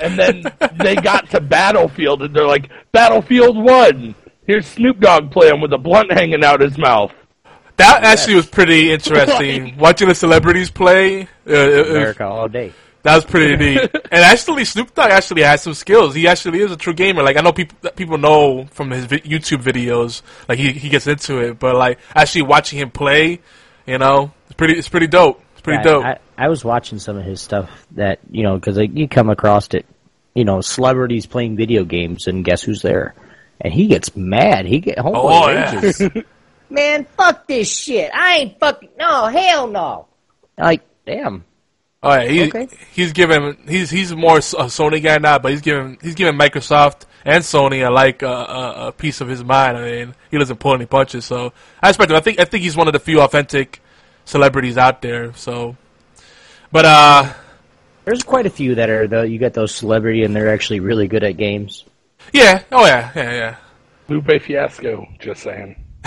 And 0.00 0.18
then 0.18 0.44
they 0.76 0.94
got 0.94 1.28
to 1.30 1.40
Battlefield, 1.40 2.22
and 2.22 2.34
they're 2.34 2.46
like, 2.46 2.70
Battlefield 2.92 3.56
1. 3.56 4.14
Here's 4.46 4.66
Snoop 4.66 5.00
Dogg 5.00 5.30
playing 5.30 5.60
with 5.60 5.72
a 5.72 5.78
blunt 5.78 6.12
hanging 6.12 6.44
out 6.44 6.60
his 6.60 6.78
mouth. 6.78 7.12
That 7.76 8.04
actually 8.04 8.34
was 8.34 8.46
pretty 8.46 8.92
interesting. 8.92 9.76
Watching 9.78 10.08
the 10.08 10.14
celebrities 10.14 10.70
play, 10.70 11.22
uh, 11.22 11.26
it, 11.46 11.72
it 11.72 11.90
America 11.90 12.24
all 12.24 12.48
day. 12.48 12.72
That 13.02 13.14
was 13.14 13.24
pretty 13.24 13.56
neat. 13.56 13.90
And 14.12 14.24
actually, 14.24 14.64
Snoop 14.64 14.92
Dogg 14.94 15.12
actually 15.12 15.42
has 15.42 15.62
some 15.62 15.74
skills. 15.74 16.16
He 16.16 16.26
actually 16.26 16.60
is 16.60 16.72
a 16.72 16.76
true 16.76 16.94
gamer. 16.94 17.22
Like 17.22 17.36
I 17.36 17.42
know 17.42 17.52
people 17.52 17.90
people 17.92 18.18
know 18.18 18.66
from 18.72 18.90
his 18.90 19.04
vi- 19.04 19.20
YouTube 19.20 19.62
videos. 19.62 20.22
Like 20.48 20.58
he 20.58 20.72
he 20.72 20.88
gets 20.88 21.06
into 21.06 21.38
it, 21.38 21.58
but 21.60 21.76
like 21.76 22.00
actually 22.14 22.42
watching 22.42 22.80
him 22.80 22.90
play, 22.90 23.40
you 23.86 23.98
know, 23.98 24.32
it's 24.46 24.56
pretty 24.56 24.76
it's 24.76 24.88
pretty 24.88 25.06
dope. 25.06 25.42
It's 25.52 25.60
pretty 25.60 25.78
I, 25.78 25.82
dope. 25.82 26.04
I, 26.04 26.18
I 26.36 26.48
was 26.48 26.64
watching 26.64 26.98
some 26.98 27.16
of 27.16 27.24
his 27.24 27.40
stuff 27.40 27.70
that 27.92 28.18
you 28.30 28.42
know 28.42 28.56
because 28.56 28.76
like, 28.76 28.96
you 28.96 29.06
come 29.06 29.30
across 29.30 29.68
it, 29.74 29.86
you 30.34 30.44
know, 30.44 30.60
celebrities 30.60 31.26
playing 31.26 31.56
video 31.56 31.84
games, 31.84 32.26
and 32.26 32.44
guess 32.44 32.62
who's 32.62 32.82
there? 32.82 33.14
And 33.60 33.72
he 33.72 33.86
gets 33.86 34.16
mad. 34.16 34.66
He 34.66 34.80
get 34.80 34.98
homeboy 34.98 35.12
Oh, 35.14 36.14
yeah. 36.16 36.22
Man, 36.70 37.06
fuck 37.16 37.46
this 37.46 37.70
shit. 37.70 38.10
I 38.14 38.36
ain't 38.38 38.58
fucking 38.58 38.90
no 38.98 39.26
hell 39.26 39.66
no. 39.66 40.06
Like, 40.56 40.82
damn. 41.04 41.44
Oh 42.02 42.14
yeah, 42.14 42.28
he, 42.28 42.42
Okay. 42.44 42.68
he's 42.92 43.12
giving 43.12 43.56
he's 43.68 43.90
he's 43.90 44.14
more 44.14 44.38
a 44.38 44.40
Sony 44.40 45.02
guy 45.02 45.18
now, 45.18 45.38
but 45.38 45.52
he's 45.52 45.60
giving 45.60 45.98
he's 46.00 46.14
giving 46.14 46.34
Microsoft 46.38 47.02
and 47.26 47.44
Sony 47.44 47.86
a 47.86 47.90
like 47.90 48.22
a, 48.22 48.26
a, 48.26 48.86
a 48.88 48.92
piece 48.92 49.20
of 49.20 49.28
his 49.28 49.44
mind. 49.44 49.76
I 49.76 49.90
mean, 49.90 50.14
he 50.30 50.38
doesn't 50.38 50.58
pull 50.60 50.74
any 50.74 50.86
punches, 50.86 51.26
so 51.26 51.52
I 51.82 51.88
respect 51.88 52.10
him. 52.10 52.16
I 52.16 52.20
think 52.20 52.40
I 52.40 52.44
think 52.46 52.62
he's 52.62 52.76
one 52.76 52.86
of 52.86 52.94
the 52.94 53.00
few 53.00 53.20
authentic 53.20 53.82
celebrities 54.24 54.78
out 54.78 55.02
there. 55.02 55.34
So, 55.34 55.76
but 56.72 56.86
uh, 56.86 57.32
There's 58.06 58.22
quite 58.22 58.46
a 58.46 58.50
few 58.50 58.76
that 58.76 58.88
are 58.88 59.06
though. 59.06 59.22
You 59.22 59.38
got 59.38 59.52
those 59.52 59.74
celebrity, 59.74 60.24
and 60.24 60.34
they're 60.34 60.52
actually 60.52 60.80
really 60.80 61.06
good 61.06 61.22
at 61.22 61.36
games. 61.36 61.84
yeah, 62.32 62.62
oh 62.72 62.86
yeah, 62.86 63.10
yeah, 63.14 63.32
yeah, 63.32 63.56
Lupe 64.08 64.40
Fiasco, 64.40 65.06
just 65.18 65.42
saying. 65.42 65.76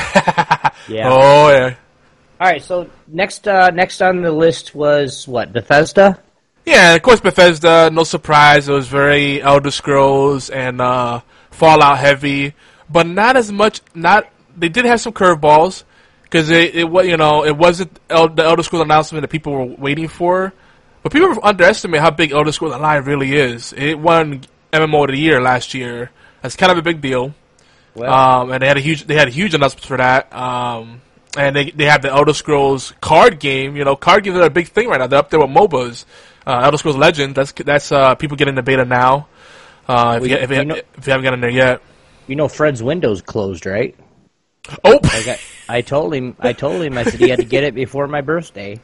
Yeah. 0.90 1.08
oh 1.10 1.50
yeah, 1.50 1.76
All 2.44 2.50
right. 2.52 2.62
So 2.62 2.90
next, 3.08 3.48
uh, 3.48 3.70
next 3.70 4.02
on 4.02 4.22
the 4.22 4.32
list 4.32 4.76
was 4.76 5.26
what 5.30 5.54
Bethesda. 5.54 6.20
yeah. 6.66 6.94
Of 6.96 7.02
course, 7.02 7.22
Bethesda. 7.22 7.90
No 7.90 8.04
surprise, 8.04 8.68
it 8.68 8.74
was 8.74 8.88
very 8.90 9.42
Elder 9.42 9.72
Scrolls 9.72 10.50
and 10.50 10.82
uh, 10.82 11.22
Fallout 11.52 12.00
heavy, 12.00 12.54
but 12.90 13.08
not 13.08 13.38
as 13.38 13.50
much. 13.50 13.80
Not 13.96 14.28
they 14.58 14.68
did 14.68 14.84
have 14.84 15.00
some 15.00 15.14
curveballs 15.14 15.86
because 16.24 16.50
it, 16.50 16.76
it 16.76 16.84
was 16.84 17.08
you 17.08 17.16
know 17.16 17.46
it 17.46 17.56
wasn't 17.56 17.98
El- 18.10 18.28
the 18.36 18.44
Elder 18.44 18.64
Scrolls 18.64 18.84
announcement 18.84 19.22
that 19.24 19.30
people 19.30 19.54
were 19.54 19.76
waiting 19.78 20.10
for. 20.10 20.52
But 21.02 21.14
people 21.14 21.38
underestimate 21.44 22.02
how 22.02 22.12
big 22.12 22.34
Elder 22.34 22.52
Scrolls 22.52 22.74
Online 22.74 23.04
really 23.04 23.36
is. 23.36 23.72
It 23.78 23.98
won 24.00 24.42
MMO 24.74 25.04
of 25.06 25.12
the 25.12 25.18
year 25.18 25.42
last 25.42 25.74
year. 25.74 26.12
That's 26.42 26.58
kind 26.58 26.72
of 26.74 26.78
a 26.78 26.82
big 26.82 27.00
deal. 27.00 27.34
Well, 27.96 28.12
Um, 28.14 28.52
and 28.52 28.62
they 28.62 28.68
had 28.68 28.76
a 28.78 28.82
huge 28.82 29.06
they 29.08 29.16
had 29.16 29.30
a 29.30 29.32
huge 29.32 29.54
announcement 29.54 29.86
for 29.86 29.96
that. 29.98 30.28
Um, 30.36 31.00
and 31.38 31.56
they 31.56 31.72
they 31.72 31.86
have 31.86 32.02
the 32.02 32.12
Elder 32.12 32.34
Scrolls 32.34 32.94
card 33.02 33.40
game. 33.40 33.76
You 33.76 33.84
know, 33.86 33.96
card 33.96 34.24
games 34.24 34.38
are 34.38 34.44
a 34.44 34.50
big 34.50 34.68
thing 34.68 34.88
right 34.90 35.00
now. 35.00 35.08
They're 35.08 35.20
up 35.20 35.30
there 35.30 35.40
with 35.40 35.50
MOBAs. 35.50 36.06
Uh, 36.46 36.62
Elder 36.64 36.78
Scrolls 36.78 36.98
Legend. 36.98 37.36
That's 37.36 37.52
that's 37.54 37.92
uh, 37.92 38.16
people 38.16 38.38
getting 38.38 38.56
the 38.56 38.64
beta 38.64 38.86
now. 38.86 39.28
Uh, 39.88 40.14
if, 40.18 40.24
We- 40.24 40.30
you, 40.32 40.36
if, 40.38 40.50
you, 40.52 40.66
know- 40.66 40.76
if 40.76 41.08
you 41.08 41.12
haven't 41.12 41.24
gotten 41.24 41.42
there 41.42 41.50
yet. 41.50 41.82
you 42.28 42.36
know, 42.36 42.48
Fred's 42.48 42.82
Windows 42.84 43.22
closed, 43.22 43.66
right? 43.66 43.96
Oh, 44.86 44.98
I, 45.04 45.40
I 45.68 45.82
told 45.82 46.14
him, 46.14 46.38
I 46.40 46.54
told 46.54 46.82
him, 46.82 46.98
I 46.98 47.04
said 47.04 47.20
he 47.20 47.28
had 47.28 47.40
to 47.40 47.46
get 47.46 47.66
it 47.66 47.76
before 47.76 48.08
my 48.08 48.22
birthday. 48.22 48.80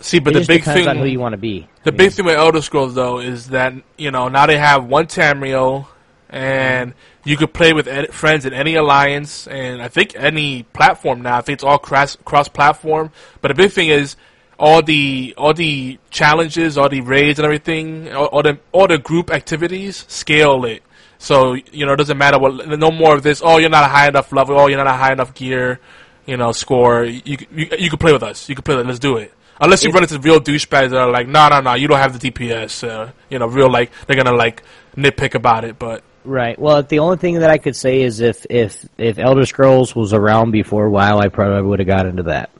see, 0.00 0.18
but 0.18 0.36
it 0.36 0.40
the 0.40 0.44
big 0.46 0.64
thing 0.64 0.86
on 0.86 0.98
who 0.98 1.06
you 1.06 1.18
want 1.18 1.32
to 1.32 1.38
be. 1.38 1.66
The 1.84 1.92
big 1.92 2.12
thing 2.12 2.26
with 2.26 2.36
Elder 2.36 2.60
Scrolls 2.60 2.94
though 2.94 3.20
is 3.20 3.48
that 3.50 3.72
you 3.96 4.10
know 4.10 4.28
now 4.28 4.46
they 4.46 4.58
have 4.58 4.84
one 4.84 5.06
Tamriel, 5.06 5.86
and 6.28 6.92
you 7.24 7.36
could 7.36 7.52
play 7.52 7.72
with 7.72 7.88
ed- 7.88 8.12
friends 8.12 8.44
in 8.44 8.52
any 8.52 8.74
alliance, 8.74 9.46
and 9.48 9.82
I 9.82 9.88
think 9.88 10.14
any 10.16 10.62
platform 10.62 11.22
now. 11.22 11.38
I 11.38 11.40
think 11.40 11.56
it's 11.56 11.64
all 11.64 11.78
cross 11.78 12.16
cross 12.24 12.48
platform. 12.48 13.10
But 13.40 13.48
the 13.48 13.54
big 13.54 13.72
thing 13.72 13.88
is 13.88 14.16
all 14.58 14.82
the 14.82 15.34
all 15.36 15.54
the 15.54 15.98
challenges, 16.10 16.78
all 16.78 16.88
the 16.88 17.00
raids 17.00 17.38
and 17.38 17.44
everything, 17.44 18.12
all, 18.12 18.26
all 18.26 18.42
the 18.42 18.58
all 18.72 18.86
the 18.86 18.98
group 18.98 19.30
activities 19.30 20.04
scale 20.08 20.64
it. 20.64 20.82
So 21.18 21.54
you 21.54 21.86
know 21.86 21.92
it 21.92 21.96
doesn't 21.96 22.18
matter 22.18 22.38
what. 22.38 22.68
No 22.78 22.90
more 22.90 23.14
of 23.14 23.22
this. 23.22 23.40
Oh, 23.44 23.58
you're 23.58 23.70
not 23.70 23.84
a 23.84 23.88
high 23.88 24.08
enough 24.08 24.32
level. 24.32 24.58
Oh, 24.58 24.66
you're 24.66 24.78
not 24.78 24.86
a 24.86 24.92
high 24.92 25.12
enough 25.12 25.34
gear. 25.34 25.80
You 26.26 26.36
know, 26.36 26.52
score. 26.52 27.04
You 27.04 27.38
you, 27.50 27.68
you 27.78 27.90
can 27.90 27.98
play 27.98 28.12
with 28.12 28.22
us. 28.22 28.48
You 28.48 28.54
can 28.54 28.62
play. 28.62 28.76
with 28.76 28.86
Let's 28.86 28.98
do 28.98 29.16
it. 29.16 29.32
Unless 29.60 29.84
you 29.84 29.90
run 29.90 30.02
into 30.02 30.18
real 30.18 30.40
douchebags 30.40 30.90
that 30.90 30.96
are 30.96 31.10
like, 31.12 31.28
no, 31.28 31.48
no, 31.48 31.60
no, 31.60 31.74
you 31.74 31.86
don't 31.86 31.98
have 31.98 32.18
the 32.18 32.30
DPS. 32.30 32.86
Uh, 32.86 33.12
you 33.30 33.38
know, 33.38 33.46
real 33.46 33.70
like 33.70 33.90
they're 34.06 34.16
gonna 34.16 34.36
like 34.36 34.62
nitpick 34.96 35.34
about 35.34 35.64
it. 35.64 35.78
But 35.78 36.02
Right. 36.24 36.58
Well, 36.58 36.82
the 36.82 37.00
only 37.00 37.16
thing 37.18 37.40
that 37.40 37.50
I 37.50 37.58
could 37.58 37.76
say 37.76 38.02
is 38.02 38.20
if 38.20 38.46
if 38.48 38.86
if 38.98 39.18
Elder 39.18 39.44
Scrolls 39.46 39.94
was 39.94 40.12
around 40.12 40.50
before 40.52 40.88
WoW, 40.88 41.18
I 41.18 41.28
probably 41.28 41.62
would 41.62 41.80
have 41.80 41.88
got 41.88 42.06
into 42.06 42.24
that. 42.24 42.50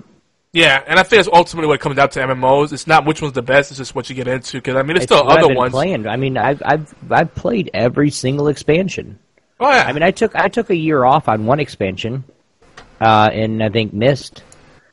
yeah, 0.53 0.83
and 0.87 0.99
I 0.99 1.03
think 1.03 1.25
that's 1.25 1.35
ultimately 1.35 1.69
what 1.69 1.75
it 1.75 1.81
comes 1.81 1.97
down 1.97 2.11
to 2.11 2.21
MMOs. 2.21 2.73
It's 2.73 2.87
not 2.87 3.07
which 3.07 3.23
one's 3.23 3.35
the 3.35 3.43
best; 3.43 3.71
it's 3.71 3.79
just 3.79 3.95
what 3.95 4.09
you 4.11 4.15
get 4.15 4.29
into. 4.29 4.59
Because 4.59 4.77
I 4.77 4.83
mean, 4.83 4.89
there's 4.97 5.05
It's 5.05 5.15
still 5.15 5.29
other 5.31 5.55
ones. 5.55 5.73
playing. 5.73 6.07
I 6.07 6.17
mean, 6.17 6.37
I've 6.37 6.63
I've 6.65 6.95
I've 7.11 7.35
played 7.35 7.71
every 7.73 8.11
single 8.11 8.49
expansion. 8.49 9.19
Oh 9.61 9.71
yeah, 9.71 9.85
I 9.87 9.93
mean, 9.93 10.03
I 10.03 10.11
took 10.11 10.37
I 10.37 10.49
took 10.49 10.69
a 10.71 10.77
year 10.77 11.05
off 11.05 11.29
on 11.29 11.47
one 11.47 11.59
expansion, 11.61 12.25
uh, 13.01 13.31
and 13.33 13.63
I 13.63 13.71
think 13.71 13.93
missed, 13.95 14.43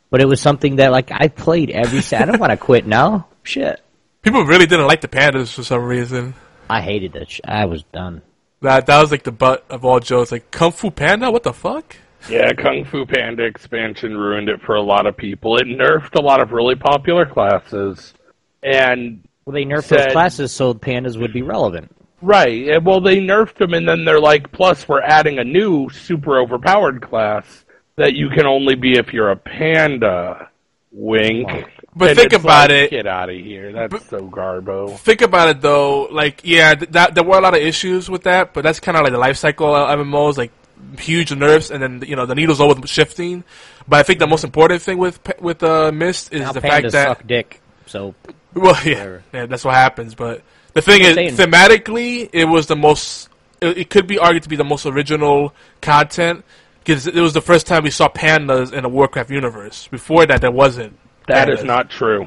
but 0.10 0.22
it 0.22 0.26
was 0.28 0.40
something 0.40 0.78
that 0.78 0.92
like 0.92 1.12
I 1.12 1.28
played 1.28 1.72
every. 1.72 2.00
I 2.18 2.26
don't 2.26 2.40
want 2.40 2.52
to 2.52 2.58
quit 2.58 2.86
now. 2.88 3.28
Shit, 3.44 3.82
people 4.22 4.46
really 4.46 4.66
didn't 4.66 4.88
like 4.88 5.02
the 5.02 5.08
pandas 5.10 5.52
for 5.54 5.64
some 5.64 5.84
reason. 5.84 6.36
I 6.70 6.80
hated 6.82 7.16
it. 7.18 7.30
Sh- 7.32 7.42
I 7.44 7.66
was 7.66 7.84
done. 7.92 8.22
That 8.62 8.86
that 8.86 9.02
was 9.02 9.12
like 9.12 9.24
the 9.24 9.32
butt 9.32 9.66
of 9.70 9.84
all 9.86 10.00
jokes. 10.00 10.32
Like 10.32 10.52
Kung 10.52 10.72
Fu 10.72 10.92
Panda, 10.92 11.32
what 11.32 11.44
the 11.44 11.54
fuck? 11.54 11.96
Yeah, 12.30 12.52
Kung 12.54 12.86
Fu 12.86 13.06
Panda 13.06 13.44
expansion 13.44 14.16
ruined 14.16 14.50
it 14.50 14.62
for 14.62 14.76
a 14.76 14.82
lot 14.82 15.08
of 15.08 15.18
people. 15.18 15.58
It 15.58 15.66
nerfed 15.66 16.16
a 16.16 16.22
lot 16.22 16.40
of 16.42 16.52
really 16.52 16.76
popular 16.76 17.26
classes. 17.26 18.14
And 18.62 19.24
Well, 19.46 19.54
they 19.56 19.66
nerfed 19.66 19.86
Said- 19.86 20.00
those 20.10 20.12
classes 20.14 20.52
so 20.52 20.74
pandas 20.76 21.20
would 21.20 21.34
be 21.34 21.42
relevant. 21.42 21.96
right, 22.22 22.82
well 22.84 23.02
they 23.02 23.18
nerfed 23.18 23.56
them 23.56 23.74
and 23.74 23.88
then 23.90 24.06
they're 24.06 24.20
like 24.20 24.52
plus 24.52 24.88
we're 24.88 25.02
adding 25.02 25.40
a 25.40 25.44
new 25.44 25.90
super 25.90 26.38
overpowered 26.40 27.02
class 27.02 27.66
that 27.96 28.14
you 28.14 28.30
can 28.30 28.46
only 28.46 28.76
be 28.76 28.94
if 29.00 29.12
you're 29.12 29.32
a 29.32 29.36
panda. 29.36 30.50
Wink. 30.92 31.50
But 31.96 32.10
And 32.10 32.20
think 32.20 32.34
it's 32.34 32.44
about 32.44 32.70
like, 32.70 32.84
it. 32.84 32.90
Get 32.92 33.08
out 33.08 33.30
of 33.30 33.36
here. 33.36 33.74
That's 33.74 34.08
so 34.08 34.22
garbo. 34.22 34.98
Think 34.98 35.22
about 35.22 35.50
it 35.50 35.62
though. 35.62 36.04
Like, 36.04 36.42
yeah, 36.44 36.76
th- 36.76 36.92
that 36.92 37.16
there 37.16 37.24
were 37.24 37.38
a 37.38 37.42
lot 37.42 37.54
of 37.54 37.62
issues 37.62 38.10
with 38.10 38.24
that, 38.24 38.54
but 38.54 38.64
that's 38.64 38.80
kind 38.80 38.98
of 38.98 39.04
like 39.04 39.12
the 39.12 39.20
life 39.20 39.38
cycle 39.38 39.76
of 39.76 40.00
MMOs, 40.00 40.38
like 40.38 40.52
huge 40.98 41.34
nerfs, 41.34 41.70
and 41.70 41.82
then 41.82 42.04
you 42.08 42.16
know 42.16 42.26
the 42.26 42.36
needle's 42.36 42.62
always 42.62 42.90
shifting. 42.90 43.44
But 43.88 44.00
I 44.00 44.04
think 44.04 44.20
the 44.20 44.28
most 44.28 44.44
important 44.44 44.82
thing 44.82 44.98
with 44.98 45.20
with 45.42 45.64
uh, 45.64 45.92
Mist 45.92 46.34
is 46.34 46.42
Now 46.42 46.54
the 46.54 46.62
fact 46.62 46.92
that 46.92 47.18
suck 47.18 47.28
dick. 47.28 47.62
So 47.88 48.16
well, 48.54 48.80
yeah, 48.86 49.20
yeah, 49.34 49.46
that's 49.46 49.66
what 49.66 49.76
happens. 49.76 50.16
But 50.16 50.44
the 50.74 50.82
thing 50.82 51.02
is, 51.02 51.16
saying. 51.16 51.36
thematically, 51.36 52.30
it 52.32 52.46
was 52.46 52.68
the 52.68 52.76
most. 52.76 53.30
It, 53.60 53.78
it 53.78 53.90
could 53.90 54.08
be 54.08 54.18
argued 54.18 54.44
to 54.44 54.50
be 54.50 54.56
the 54.56 54.64
most 54.64 54.86
original 54.86 55.54
content 55.82 56.46
because 56.80 57.08
it 57.08 57.16
was 57.16 57.34
the 57.34 57.42
first 57.42 57.68
time 57.68 57.84
we 57.84 57.92
saw 57.92 58.10
pandas 58.10 58.74
in 58.74 58.86
a 58.86 58.90
Warcraft 58.90 59.30
universe. 59.30 59.88
Before 59.88 60.26
that, 60.26 60.42
there 60.42 60.52
wasn't. 60.52 60.98
That 61.32 61.50
is 61.50 61.64
not 61.64 61.90
true. 61.90 62.26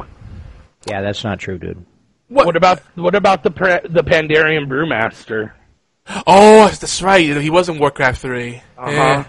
yeah, 0.87 1.01
that's 1.03 1.25
not 1.25 1.39
true, 1.39 1.59
dude. 1.59 1.85
What? 2.29 2.47
What 2.47 2.57
about 2.57 2.81
what 2.95 3.15
about 3.15 3.43
the 3.43 3.51
the 3.89 4.03
Pandaren 4.03 4.67
Brewmaster? 4.67 5.53
Oh, 6.27 6.69
that's 6.69 7.01
right. 7.03 7.25
He 7.41 7.51
was 7.51 7.69
in 7.69 7.79
Warcraft 7.79 8.21
3 8.21 8.63
Uh-huh. 8.77 8.91
Yeah. 8.91 9.25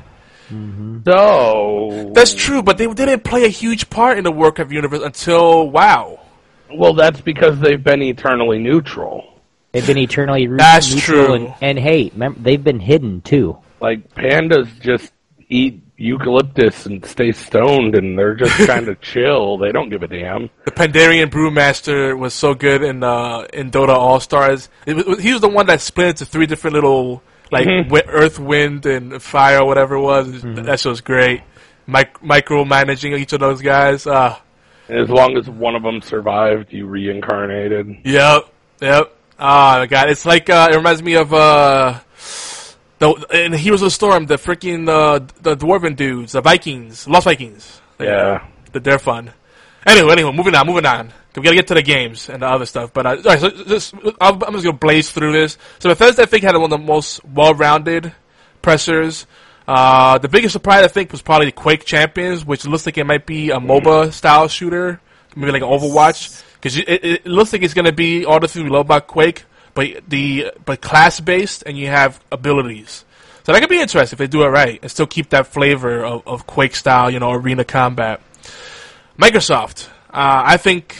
So 1.05 2.11
That's 2.13 2.33
true, 2.33 2.61
but 2.63 2.77
they 2.77 2.87
didn't 2.87 3.23
play 3.23 3.45
a 3.45 3.49
huge 3.49 3.89
part 3.89 4.17
in 4.17 4.23
the 4.23 4.31
Warcraft 4.31 4.71
universe 4.71 5.01
until 5.01 5.69
WoW. 5.69 6.19
well, 6.73 6.93
that's 6.93 7.21
because 7.21 7.59
they've 7.59 7.83
been 7.83 8.01
eternally 8.01 8.59
neutral. 8.59 9.39
They've 9.71 9.85
been 9.85 9.97
eternally 9.97 10.47
re- 10.47 10.57
That's 10.57 10.93
neutral 10.93 11.25
true. 11.25 11.35
And, 11.35 11.53
and 11.61 11.79
hey, 11.79 12.09
remember, 12.13 12.39
they've 12.39 12.63
been 12.63 12.79
hidden 12.79 13.21
too. 13.21 13.57
Like 13.81 14.13
pandas 14.13 14.67
just 14.81 15.11
eat 15.49 15.81
eucalyptus 15.97 16.85
and 16.85 17.05
stay 17.05 17.31
stoned, 17.31 17.95
and 17.95 18.17
they're 18.17 18.35
just 18.35 18.55
kind 18.67 18.87
of 18.87 18.99
chill. 19.01 19.57
They 19.57 19.71
don't 19.71 19.89
give 19.89 20.03
a 20.03 20.07
damn. 20.07 20.49
The 20.65 20.71
Pandaren 20.71 21.29
Brewmaster 21.29 22.17
was 22.17 22.33
so 22.33 22.53
good 22.53 22.83
in 22.83 23.03
uh, 23.03 23.45
in 23.53 23.71
Dota 23.71 23.89
All 23.95 24.19
Stars. 24.19 24.69
He 24.85 24.93
was 24.93 25.41
the 25.41 25.49
one 25.49 25.65
that 25.67 25.81
split 25.81 26.07
into 26.09 26.25
three 26.25 26.45
different 26.45 26.73
little 26.75 27.21
like 27.51 27.67
Mhm. 27.67 27.83
wi- 27.89 28.07
Earth, 28.07 28.39
Wind, 28.39 28.85
and 28.85 29.21
Fire, 29.21 29.59
or 29.61 29.65
whatever 29.67 29.95
it 29.95 30.01
was. 30.01 30.41
That 30.41 30.79
shit 30.79 30.89
was 30.89 31.01
great. 31.01 31.41
Mic- 31.87 32.19
micromanaging 32.21 33.17
each 33.19 33.33
of 33.33 33.39
those 33.39 33.61
guys. 33.61 34.07
Uh, 34.07 34.35
as 34.89 35.09
long 35.09 35.37
as 35.37 35.47
one 35.49 35.75
of 35.75 35.83
them 35.83 36.01
survived, 36.01 36.73
you 36.73 36.87
reincarnated. 36.87 37.97
Yep, 38.03 38.43
yep. 38.81 39.15
Ah, 39.37 39.77
my 39.79 39.85
god, 39.85 40.09
it's 40.09 40.25
like 40.25 40.49
uh, 40.49 40.69
it 40.71 40.75
reminds 40.75 41.03
me 41.03 41.15
of 41.15 41.33
uh, 41.33 41.99
the 42.99 43.11
in 43.33 43.53
Heroes 43.53 43.81
of 43.81 43.87
the 43.87 43.91
Storm, 43.91 44.25
the 44.25 44.35
freaking 44.35 44.87
uh, 44.89 45.19
the 45.41 45.55
dwarven 45.55 45.95
dudes, 45.95 46.33
the 46.33 46.41
Vikings, 46.41 47.07
Lost 47.07 47.25
Vikings. 47.25 47.81
Yeah. 47.99 48.45
that 48.71 48.83
they're 48.83 48.99
fun. 48.99 49.31
Anyway, 49.85 50.11
anyway, 50.11 50.31
moving 50.31 50.55
on, 50.55 50.67
moving 50.67 50.85
on. 50.85 51.13
We 51.35 51.41
gotta 51.43 51.55
get 51.55 51.67
to 51.67 51.73
the 51.73 51.81
games 51.81 52.29
and 52.29 52.41
the 52.41 52.47
other 52.47 52.65
stuff. 52.65 52.93
But 52.93 53.05
uh, 53.05 53.09
all 53.09 53.21
right, 53.23 53.39
so 53.39 53.49
just, 53.49 53.93
I'm 54.21 54.41
I'm 54.43 54.53
just 54.53 54.63
gonna 54.63 54.77
blaze 54.77 55.11
through 55.11 55.33
this. 55.33 55.57
So 55.79 55.89
Bethesda, 55.89 56.23
I 56.23 56.25
think, 56.25 56.43
had 56.43 56.55
one 56.55 56.63
of 56.63 56.69
the 56.69 56.77
most 56.77 57.23
well-rounded 57.25 58.13
pressers. 58.61 59.27
Uh, 59.67 60.17
the 60.17 60.29
biggest 60.29 60.53
surprise, 60.53 60.85
I 60.85 60.87
think, 60.87 61.11
was 61.11 61.21
probably 61.21 61.51
Quake 61.51 61.85
Champions, 61.85 62.45
which 62.45 62.65
looks 62.65 62.85
like 62.85 62.97
it 62.97 63.05
might 63.05 63.25
be 63.25 63.49
a 63.49 63.57
MOBA 63.57 64.13
style 64.13 64.47
shooter, 64.47 65.01
maybe 65.35 65.51
like 65.51 65.61
an 65.61 65.67
Overwatch. 65.67 66.43
because 66.55 66.77
it, 66.77 66.87
it, 66.87 67.25
looks 67.25 67.51
like 67.51 67.63
it's 67.63 67.73
going 67.73 67.85
to 67.85 67.93
be 67.93 68.25
all 68.25 68.39
the 68.39 68.47
things 68.47 68.63
we 68.63 68.69
love 68.69 68.85
about 68.85 69.07
Quake, 69.07 69.45
but 69.75 70.09
the 70.09 70.51
but 70.65 70.81
class 70.81 71.19
based, 71.19 71.63
and 71.67 71.77
you 71.77 71.87
have 71.87 72.19
abilities. 72.31 73.05
So 73.43 73.51
that 73.51 73.59
could 73.59 73.69
be 73.69 73.79
interesting 73.79 74.15
if 74.15 74.17
they 74.17 74.25
do 74.25 74.43
it 74.43 74.47
right 74.47 74.79
and 74.81 74.89
still 74.89 75.05
keep 75.05 75.29
that 75.29 75.45
flavor 75.45 76.03
of, 76.03 76.27
of 76.27 76.47
Quake 76.47 76.75
style, 76.75 77.11
you 77.11 77.19
know, 77.19 77.31
arena 77.31 77.63
combat. 77.63 78.19
Microsoft, 79.19 79.87
uh, 80.09 80.41
I 80.43 80.57
think 80.57 80.95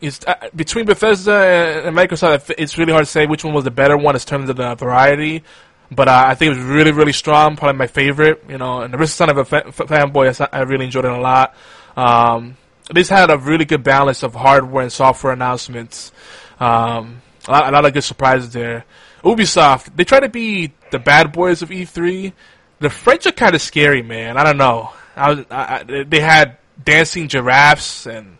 it's 0.00 0.20
uh, 0.26 0.34
between 0.56 0.86
Bethesda 0.86 1.84
and 1.86 1.96
Microsoft. 1.96 2.52
It's 2.58 2.76
really 2.76 2.92
hard 2.92 3.04
to 3.04 3.10
say 3.10 3.26
which 3.26 3.44
one 3.44 3.54
was 3.54 3.62
the 3.62 3.70
better 3.70 3.96
one 3.96 4.16
in 4.16 4.20
terms 4.20 4.50
of 4.50 4.56
the 4.56 4.74
variety. 4.74 5.44
But 5.90 6.08
uh, 6.08 6.24
I 6.26 6.34
think 6.34 6.52
it 6.52 6.58
was 6.58 6.66
really, 6.66 6.90
really 6.90 7.12
strong. 7.12 7.56
Probably 7.56 7.78
my 7.78 7.86
favorite. 7.86 8.44
You 8.48 8.58
know, 8.58 8.80
and 8.80 8.92
the 8.92 8.98
Risk 8.98 9.16
Son 9.16 9.30
of 9.30 9.36
a 9.36 9.44
fa- 9.44 9.64
fanboy, 9.66 10.48
I 10.52 10.62
really 10.62 10.86
enjoyed 10.86 11.04
it 11.04 11.12
a 11.12 11.20
lot. 11.20 11.54
Um, 11.96 12.56
this 12.92 13.08
had 13.08 13.30
a 13.30 13.38
really 13.38 13.64
good 13.64 13.84
balance 13.84 14.22
of 14.22 14.34
hardware 14.34 14.82
and 14.82 14.92
software 14.92 15.32
announcements. 15.32 16.10
Um, 16.58 17.22
a, 17.48 17.50
lot, 17.50 17.68
a 17.68 17.70
lot 17.72 17.84
of 17.84 17.92
good 17.92 18.04
surprises 18.04 18.52
there. 18.52 18.84
Ubisoft, 19.22 19.96
they 19.96 20.04
try 20.04 20.20
to 20.20 20.28
be 20.28 20.72
the 20.90 20.98
bad 20.98 21.32
boys 21.32 21.62
of 21.62 21.70
E3. 21.70 22.32
The 22.80 22.90
French 22.90 23.26
are 23.26 23.32
kind 23.32 23.54
of 23.54 23.62
scary, 23.62 24.02
man. 24.02 24.36
I 24.36 24.44
don't 24.44 24.58
know. 24.58 24.90
I 25.16 25.30
was, 25.30 25.44
I, 25.50 25.84
I, 25.88 26.04
they 26.04 26.20
had 26.20 26.58
dancing 26.82 27.28
giraffes 27.28 28.06
and 28.06 28.36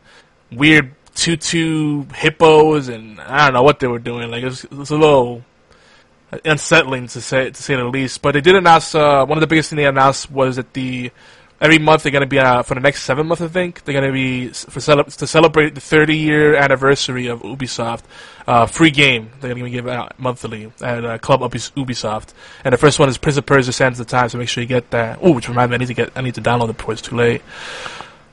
weird 0.50 0.94
tutu 1.14 2.04
hippos, 2.14 2.88
and 2.88 3.20
I 3.20 3.46
don't 3.46 3.54
know 3.54 3.62
what 3.62 3.80
they 3.80 3.86
were 3.86 3.98
doing. 3.98 4.30
Like 4.30 4.42
it 4.42 4.46
was, 4.46 4.64
it 4.64 4.90
a 4.90 4.96
little 4.96 5.42
unsettling 6.44 7.06
to 7.08 7.20
say 7.20 7.50
to 7.50 7.62
say 7.62 7.76
the 7.76 7.84
least. 7.84 8.22
But 8.22 8.32
they 8.32 8.40
did 8.40 8.56
announce 8.56 8.94
uh, 8.94 9.24
one 9.24 9.38
of 9.38 9.40
the 9.40 9.46
biggest 9.46 9.70
things 9.70 9.78
they 9.78 9.86
announced 9.86 10.30
was 10.30 10.56
that 10.56 10.72
the 10.72 11.10
every 11.64 11.78
month 11.78 12.02
they're 12.02 12.12
going 12.12 12.20
to 12.20 12.28
be 12.28 12.38
uh, 12.38 12.62
for 12.62 12.74
the 12.74 12.80
next 12.80 13.02
seven 13.04 13.26
months. 13.26 13.42
I 13.42 13.48
think 13.48 13.84
they're 13.84 13.94
going 13.94 14.06
to 14.06 14.12
be 14.12 14.48
for 14.48 14.80
to 14.80 15.26
celebrate 15.26 15.74
the 15.74 15.80
30 15.80 16.16
year 16.16 16.54
anniversary 16.54 17.26
of 17.26 17.40
Ubisoft. 17.40 18.02
Uh, 18.46 18.66
free 18.66 18.90
game 18.90 19.30
they're 19.40 19.54
going 19.54 19.64
to 19.64 19.70
give 19.70 19.88
out 19.88 20.20
monthly 20.20 20.70
at 20.82 21.04
uh, 21.04 21.16
Club 21.18 21.40
Ubisoft, 21.40 22.34
and 22.62 22.74
the 22.74 22.78
first 22.78 22.98
one 22.98 23.08
is 23.08 23.16
Prince 23.16 23.38
of 23.38 23.46
Persia: 23.46 23.72
Sands 23.72 23.98
of 23.98 24.06
Time. 24.06 24.28
So 24.28 24.36
make 24.36 24.50
sure 24.50 24.62
you 24.62 24.68
get 24.68 24.90
that. 24.90 25.18
Oh, 25.22 25.32
which 25.32 25.48
reminds 25.48 25.70
me, 25.70 25.76
I 25.76 25.78
need 25.78 25.88
to 25.88 25.94
get 25.94 26.12
I 26.14 26.20
need 26.20 26.34
to 26.34 26.42
download 26.42 26.68
it 26.68 26.76
before 26.76 26.92
it's 26.92 27.02
too 27.02 27.16
late. 27.16 27.42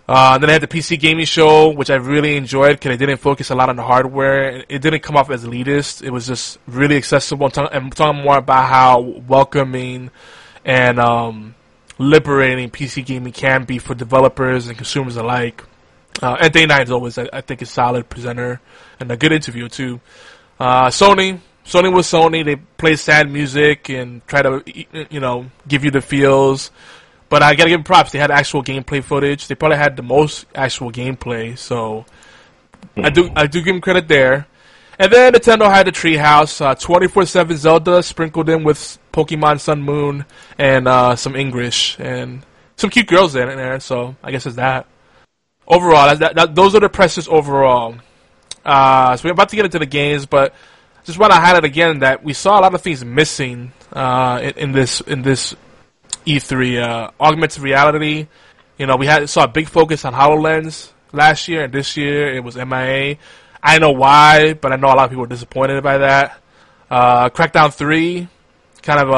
Uh, 0.09 0.37
then 0.37 0.49
I 0.49 0.53
had 0.53 0.61
the 0.61 0.67
PC 0.67 0.99
gaming 0.99 1.25
show, 1.25 1.69
which 1.69 1.89
I 1.89 1.95
really 1.95 2.35
enjoyed 2.35 2.75
because 2.75 2.89
they 2.89 3.05
didn't 3.05 3.21
focus 3.21 3.49
a 3.49 3.55
lot 3.55 3.69
on 3.69 3.77
the 3.77 3.83
hardware. 3.83 4.65
It 4.67 4.81
didn't 4.81 5.03
come 5.03 5.15
off 5.15 5.29
as 5.29 5.45
elitist. 5.45 6.03
It 6.03 6.09
was 6.09 6.27
just 6.27 6.59
really 6.67 6.97
accessible 6.97 7.49
and 7.71 7.95
talking 7.95 8.21
more 8.21 8.39
about 8.39 8.67
how 8.67 8.99
welcoming 8.99 10.11
and 10.65 10.99
um, 10.99 11.55
liberating 12.01 12.69
PC 12.69 13.05
gaming 13.05 13.31
can 13.31 13.63
be 13.63 13.77
for 13.77 13.93
developers 13.93 14.67
and 14.67 14.75
consumers 14.75 15.15
alike. 15.15 15.63
Uh, 16.21 16.37
and 16.39 16.51
Day 16.51 16.65
Nine 16.65 16.83
is 16.83 16.91
always, 16.91 17.17
I, 17.17 17.29
I, 17.31 17.41
think, 17.41 17.61
a 17.61 17.65
solid 17.65 18.09
presenter 18.09 18.59
and 18.99 19.11
a 19.11 19.17
good 19.17 19.31
interview 19.31 19.69
too. 19.69 20.01
Uh, 20.59 20.87
Sony, 20.87 21.39
Sony 21.65 21.93
was 21.93 22.07
Sony. 22.07 22.43
They 22.43 22.55
play 22.55 22.95
sad 22.95 23.31
music 23.31 23.89
and 23.89 24.25
try 24.27 24.41
to, 24.41 24.63
you 25.09 25.19
know, 25.19 25.45
give 25.67 25.85
you 25.85 25.91
the 25.91 26.01
feels. 26.01 26.71
But 27.29 27.43
I 27.43 27.55
gotta 27.55 27.69
give 27.69 27.79
them 27.79 27.83
props. 27.83 28.11
They 28.11 28.19
had 28.19 28.29
actual 28.29 28.63
gameplay 28.63 29.03
footage. 29.03 29.47
They 29.47 29.55
probably 29.55 29.77
had 29.77 29.95
the 29.95 30.03
most 30.03 30.45
actual 30.53 30.91
gameplay. 30.91 31.57
So 31.57 32.05
I 32.97 33.09
do, 33.09 33.31
I 33.35 33.47
do 33.47 33.61
give 33.61 33.73
them 33.73 33.81
credit 33.81 34.07
there. 34.07 34.47
And 34.99 35.11
then 35.11 35.33
Nintendo 35.33 35.71
had 35.71 35.87
the 35.87 35.91
Treehouse, 35.91 36.61
uh, 36.61 36.75
24/7 36.75 37.55
Zelda 37.57 38.03
sprinkled 38.03 38.49
in 38.49 38.63
with 38.63 38.99
Pokemon 39.13 39.59
Sun 39.59 39.81
Moon 39.81 40.25
and 40.57 40.87
uh, 40.87 41.15
some 41.15 41.35
English 41.35 41.97
and 41.99 42.45
some 42.75 42.89
cute 42.89 43.07
girls 43.07 43.35
in 43.35 43.47
there. 43.47 43.79
So 43.79 44.15
I 44.23 44.31
guess 44.31 44.45
it's 44.45 44.57
that. 44.57 44.87
Overall, 45.67 46.15
that, 46.15 46.35
that, 46.35 46.55
those 46.55 46.75
are 46.75 46.79
the 46.79 46.89
presses 46.89 47.27
overall. 47.27 47.95
Uh, 48.65 49.15
so 49.15 49.27
we're 49.27 49.33
about 49.33 49.49
to 49.49 49.55
get 49.55 49.65
into 49.65 49.79
the 49.79 49.85
games, 49.85 50.25
but 50.25 50.53
just 51.05 51.17
want 51.17 51.31
to 51.31 51.39
highlight 51.39 51.63
again 51.63 51.99
that 51.99 52.23
we 52.23 52.33
saw 52.33 52.59
a 52.59 52.61
lot 52.61 52.73
of 52.73 52.81
things 52.81 53.03
missing 53.03 53.71
uh, 53.93 54.39
in, 54.41 54.51
in, 54.57 54.71
this 54.71 55.01
in 55.01 55.21
this 55.21 55.55
E3. 56.25 56.83
Uh, 56.83 57.11
augmented 57.19 57.61
reality, 57.63 58.27
you 58.77 58.85
know, 58.85 58.97
we 58.97 59.07
had 59.07 59.27
saw 59.29 59.45
a 59.45 59.47
big 59.47 59.67
focus 59.67 60.05
on 60.05 60.13
Hololens 60.13 60.91
last 61.11 61.47
year, 61.47 61.63
and 61.63 61.73
this 61.73 61.97
year 61.97 62.33
it 62.33 62.43
was 62.43 62.55
MIA. 62.55 63.17
I 63.63 63.79
know 63.79 63.91
why, 63.91 64.53
but 64.53 64.71
I 64.71 64.75
know 64.75 64.87
a 64.87 64.95
lot 64.95 65.05
of 65.05 65.09
people 65.09 65.21
were 65.21 65.27
disappointed 65.27 65.83
by 65.83 65.99
that. 65.99 66.39
Uh, 66.89 67.29
Crackdown 67.29 67.73
3, 67.73 68.27
kind 68.81 68.99
of 68.99 69.09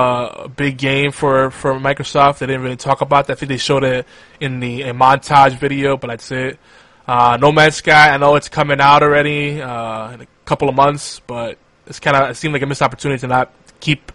a, 0.46 0.50
big 0.50 0.78
game 0.78 1.12
for, 1.12 1.50
for 1.50 1.74
Microsoft. 1.76 2.40
They 2.40 2.48
didn't 2.48 2.62
really 2.62 2.76
talk 2.76 3.02
about 3.02 3.28
that. 3.28 3.34
I 3.34 3.36
think 3.36 3.50
they 3.50 3.58
showed 3.58 3.84
it 3.84 4.06
in 4.40 4.60
the 4.60 4.84
a 4.84 4.94
montage 4.94 5.58
video, 5.58 5.98
but 5.98 6.08
that's 6.08 6.32
it. 6.32 6.60
Uh, 7.08 7.38
no 7.40 7.52
Man's 7.52 7.76
Sky, 7.76 8.14
I 8.14 8.18
know 8.18 8.36
it's 8.36 8.50
coming 8.50 8.80
out 8.80 9.04
already 9.04 9.62
uh, 9.62 10.12
in 10.12 10.22
a 10.22 10.28
couple 10.46 10.70
of 10.70 10.76
months, 10.76 11.20
but 11.26 11.58
it's 11.86 12.00
kind 12.00 12.16
of 12.16 12.30
it 12.30 12.36
seemed 12.36 12.54
like 12.54 12.62
a 12.62 12.66
missed 12.66 12.82
opportunity 12.82 13.20
to 13.22 13.28
not 13.28 13.52
keep 13.80 14.12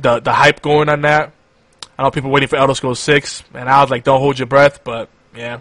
the 0.00 0.20
the 0.20 0.32
hype 0.32 0.60
going 0.60 0.88
on 0.88 1.02
that. 1.02 1.32
I 1.98 2.02
know 2.02 2.10
people 2.10 2.30
waiting 2.30 2.48
for 2.48 2.56
Elder 2.56 2.74
Scrolls 2.74 3.00
6, 3.00 3.44
and 3.54 3.70
I 3.70 3.80
was 3.80 3.90
like, 3.90 4.04
don't 4.04 4.20
hold 4.20 4.38
your 4.38 4.46
breath, 4.46 4.84
but 4.84 5.08
yeah. 5.34 5.60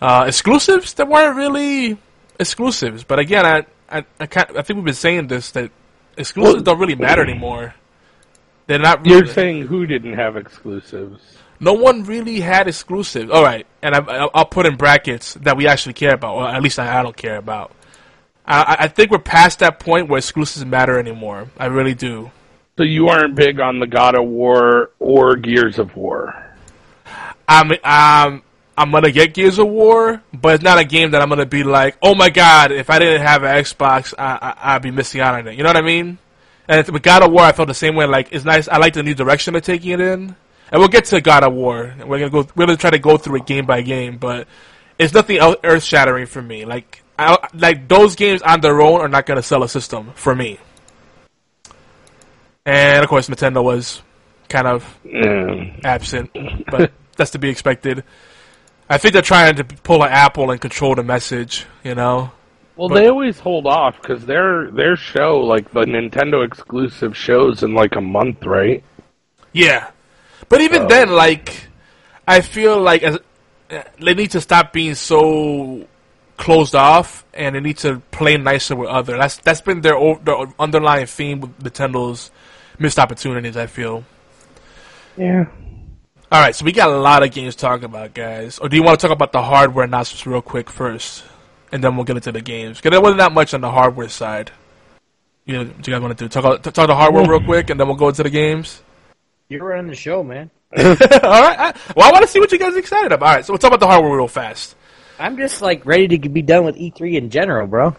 Uh, 0.00 0.24
exclusives 0.26 0.94
that 0.94 1.08
weren't 1.08 1.36
really 1.36 1.96
exclusives. 2.38 3.04
But 3.04 3.18
again, 3.18 3.44
I 3.44 3.66
I 3.88 4.04
I, 4.20 4.26
I 4.28 4.62
think 4.62 4.76
we've 4.76 4.84
been 4.84 4.94
saying 4.94 5.28
this 5.28 5.50
that 5.52 5.70
exclusives 6.16 6.54
well, 6.54 6.62
don't 6.62 6.78
really 6.78 6.94
matter 6.94 7.22
anymore. 7.22 7.74
They're 8.66 8.78
not. 8.78 9.04
Really, 9.04 9.18
You're 9.18 9.26
saying 9.26 9.66
who 9.66 9.86
didn't 9.86 10.14
have 10.14 10.36
exclusives? 10.36 11.20
No 11.60 11.74
one 11.74 12.04
really 12.04 12.40
had 12.40 12.66
exclusives. 12.66 13.30
All 13.30 13.42
right, 13.42 13.66
and 13.82 13.94
I, 13.94 14.28
will 14.34 14.44
put 14.46 14.66
in 14.66 14.76
brackets 14.76 15.34
that 15.34 15.56
we 15.56 15.66
actually 15.66 15.94
care 15.94 16.14
about, 16.14 16.34
or 16.36 16.48
at 16.48 16.62
least 16.62 16.78
I, 16.78 16.98
I 16.98 17.02
don't 17.02 17.16
care 17.16 17.36
about. 17.36 17.72
I, 18.46 18.76
I 18.80 18.88
think 18.88 19.10
we're 19.10 19.18
past 19.18 19.60
that 19.60 19.80
point 19.80 20.08
where 20.08 20.18
exclusives 20.18 20.64
matter 20.64 20.98
anymore. 20.98 21.48
I 21.56 21.66
really 21.66 21.94
do. 21.94 22.30
So 22.76 22.82
you 22.82 23.08
aren't 23.08 23.36
big 23.36 23.60
on 23.60 23.78
the 23.78 23.86
God 23.86 24.18
of 24.18 24.26
War 24.26 24.90
or 24.98 25.36
Gears 25.36 25.78
of 25.78 25.94
War. 25.96 26.34
I'm 27.46 27.72
um 27.84 28.42
I'm 28.76 28.90
gonna 28.90 29.10
get 29.12 29.34
Gears 29.34 29.58
of 29.58 29.68
War, 29.68 30.22
but 30.32 30.54
it's 30.56 30.64
not 30.64 30.78
a 30.78 30.84
game 30.84 31.12
that 31.12 31.22
I'm 31.22 31.28
gonna 31.28 31.46
be 31.46 31.62
like, 31.62 31.96
oh 32.02 32.14
my 32.14 32.30
god, 32.30 32.72
if 32.72 32.90
I 32.90 32.98
didn't 32.98 33.22
have 33.22 33.42
an 33.44 33.54
Xbox, 33.56 34.14
I, 34.18 34.54
I 34.56 34.74
would 34.74 34.82
be 34.82 34.90
missing 34.90 35.20
out 35.20 35.34
on 35.34 35.46
it. 35.46 35.56
You 35.56 35.62
know 35.62 35.68
what 35.68 35.76
I 35.76 35.82
mean? 35.82 36.18
And 36.68 36.88
with 36.88 37.02
God 37.02 37.22
of 37.22 37.30
War, 37.30 37.42
I 37.42 37.52
felt 37.52 37.68
the 37.68 37.74
same 37.74 37.94
way. 37.94 38.06
Like 38.06 38.28
it's 38.32 38.44
nice. 38.44 38.68
I 38.68 38.78
like 38.78 38.94
the 38.94 39.02
new 39.02 39.14
direction 39.14 39.52
they're 39.52 39.60
taking 39.60 39.92
it 39.92 40.00
in, 40.00 40.34
and 40.72 40.80
we'll 40.80 40.88
get 40.88 41.04
to 41.06 41.20
God 41.20 41.44
of 41.44 41.52
War. 41.52 41.94
We're 42.04 42.18
gonna 42.18 42.30
go. 42.30 42.48
We're 42.56 42.66
gonna 42.66 42.76
try 42.76 42.90
to 42.90 42.98
go 42.98 43.16
through 43.16 43.36
it 43.36 43.46
game 43.46 43.66
by 43.66 43.82
game, 43.82 44.18
but 44.18 44.48
it's 44.98 45.12
nothing 45.14 45.38
earth 45.62 45.84
shattering 45.84 46.26
for 46.26 46.42
me. 46.42 46.64
Like 46.64 47.02
I, 47.18 47.48
like 47.54 47.86
those 47.88 48.16
games 48.16 48.42
on 48.42 48.60
their 48.60 48.80
own 48.80 49.00
are 49.00 49.08
not 49.08 49.26
gonna 49.26 49.42
sell 49.42 49.62
a 49.62 49.68
system 49.68 50.12
for 50.14 50.34
me. 50.34 50.58
And 52.66 53.02
of 53.04 53.10
course, 53.10 53.28
Nintendo 53.28 53.62
was 53.62 54.02
kind 54.48 54.66
of 54.66 54.98
absent, 55.84 56.30
but 56.70 56.92
that's 57.16 57.32
to 57.32 57.38
be 57.38 57.50
expected. 57.50 58.04
I 58.88 58.98
think 58.98 59.12
they're 59.12 59.22
trying 59.22 59.56
to 59.56 59.64
pull 59.64 60.02
an 60.02 60.10
Apple 60.10 60.50
and 60.50 60.60
control 60.60 60.94
the 60.94 61.02
message, 61.02 61.66
you 61.82 61.94
know. 61.94 62.30
Well, 62.76 62.88
but, 62.88 62.96
they 62.96 63.08
always 63.08 63.38
hold 63.38 63.66
off 63.66 64.00
because 64.00 64.26
their 64.26 64.70
their 64.70 64.96
show, 64.96 65.38
like 65.38 65.70
the 65.72 65.84
Nintendo 65.84 66.44
exclusive, 66.44 67.16
shows 67.16 67.62
in 67.62 67.72
like 67.74 67.94
a 67.96 68.00
month, 68.00 68.44
right? 68.44 68.82
Yeah, 69.52 69.90
but 70.48 70.60
even 70.60 70.82
so. 70.82 70.88
then, 70.88 71.10
like, 71.10 71.68
I 72.26 72.40
feel 72.40 72.80
like 72.80 73.02
as, 73.04 73.18
they 74.00 74.14
need 74.14 74.32
to 74.32 74.40
stop 74.40 74.72
being 74.72 74.96
so 74.96 75.86
closed 76.36 76.74
off, 76.74 77.24
and 77.32 77.54
they 77.54 77.60
need 77.60 77.78
to 77.78 78.00
play 78.10 78.36
nicer 78.36 78.74
with 78.74 78.88
other. 78.88 79.16
That's 79.16 79.36
that's 79.38 79.60
been 79.60 79.80
their 79.80 79.96
their 80.24 80.52
underlying 80.58 81.06
theme 81.06 81.40
with 81.40 81.58
Nintendo's 81.62 82.32
missed 82.78 82.98
opportunities. 82.98 83.56
I 83.56 83.66
feel. 83.66 84.04
Yeah. 85.16 85.46
All 86.34 86.40
right, 86.40 86.52
so 86.52 86.64
we 86.64 86.72
got 86.72 86.90
a 86.90 86.96
lot 86.96 87.22
of 87.22 87.30
games 87.30 87.54
to 87.54 87.60
talk 87.60 87.84
about, 87.84 88.12
guys. 88.12 88.58
Or 88.58 88.68
do 88.68 88.74
you 88.74 88.82
want 88.82 88.98
to 88.98 89.06
talk 89.06 89.14
about 89.14 89.30
the 89.30 89.40
hardware 89.40 89.84
announcements 89.84 90.26
real 90.26 90.42
quick 90.42 90.68
first, 90.68 91.22
and 91.70 91.84
then 91.84 91.94
we'll 91.94 92.04
get 92.04 92.16
into 92.16 92.32
the 92.32 92.40
games? 92.40 92.78
Because 92.78 92.90
there 92.90 93.00
wasn't 93.00 93.18
that 93.18 93.30
much 93.30 93.54
on 93.54 93.60
the 93.60 93.70
hardware 93.70 94.08
side. 94.08 94.50
You 95.44 95.54
know, 95.54 95.62
you 95.62 95.92
guys 95.92 96.00
want 96.00 96.18
to 96.18 96.24
do? 96.24 96.28
Talk 96.28 96.60
talk 96.60 96.88
the 96.88 96.94
hardware 96.96 97.24
real 97.24 97.40
quick, 97.40 97.70
and 97.70 97.78
then 97.78 97.86
we'll 97.86 97.96
go 97.96 98.08
into 98.08 98.24
the 98.24 98.30
games. 98.30 98.82
You're 99.48 99.64
running 99.64 99.86
the 99.86 99.94
show, 99.94 100.24
man. 100.24 100.50
All 100.76 100.82
right. 100.82 101.56
I, 101.56 101.74
well, 101.94 102.08
I 102.08 102.10
want 102.10 102.22
to 102.24 102.28
see 102.28 102.40
what 102.40 102.50
you 102.50 102.58
guys 102.58 102.74
are 102.74 102.80
excited 102.80 103.12
about. 103.12 103.28
All 103.28 103.34
right, 103.36 103.46
so 103.46 103.52
we'll 103.52 103.58
talk 103.58 103.68
about 103.68 103.78
the 103.78 103.86
hardware 103.86 104.16
real 104.16 104.26
fast. 104.26 104.74
I'm 105.20 105.36
just 105.36 105.62
like 105.62 105.86
ready 105.86 106.18
to 106.18 106.28
be 106.28 106.42
done 106.42 106.64
with 106.64 106.74
E3 106.74 107.14
in 107.14 107.30
general, 107.30 107.68
bro. 107.68 107.94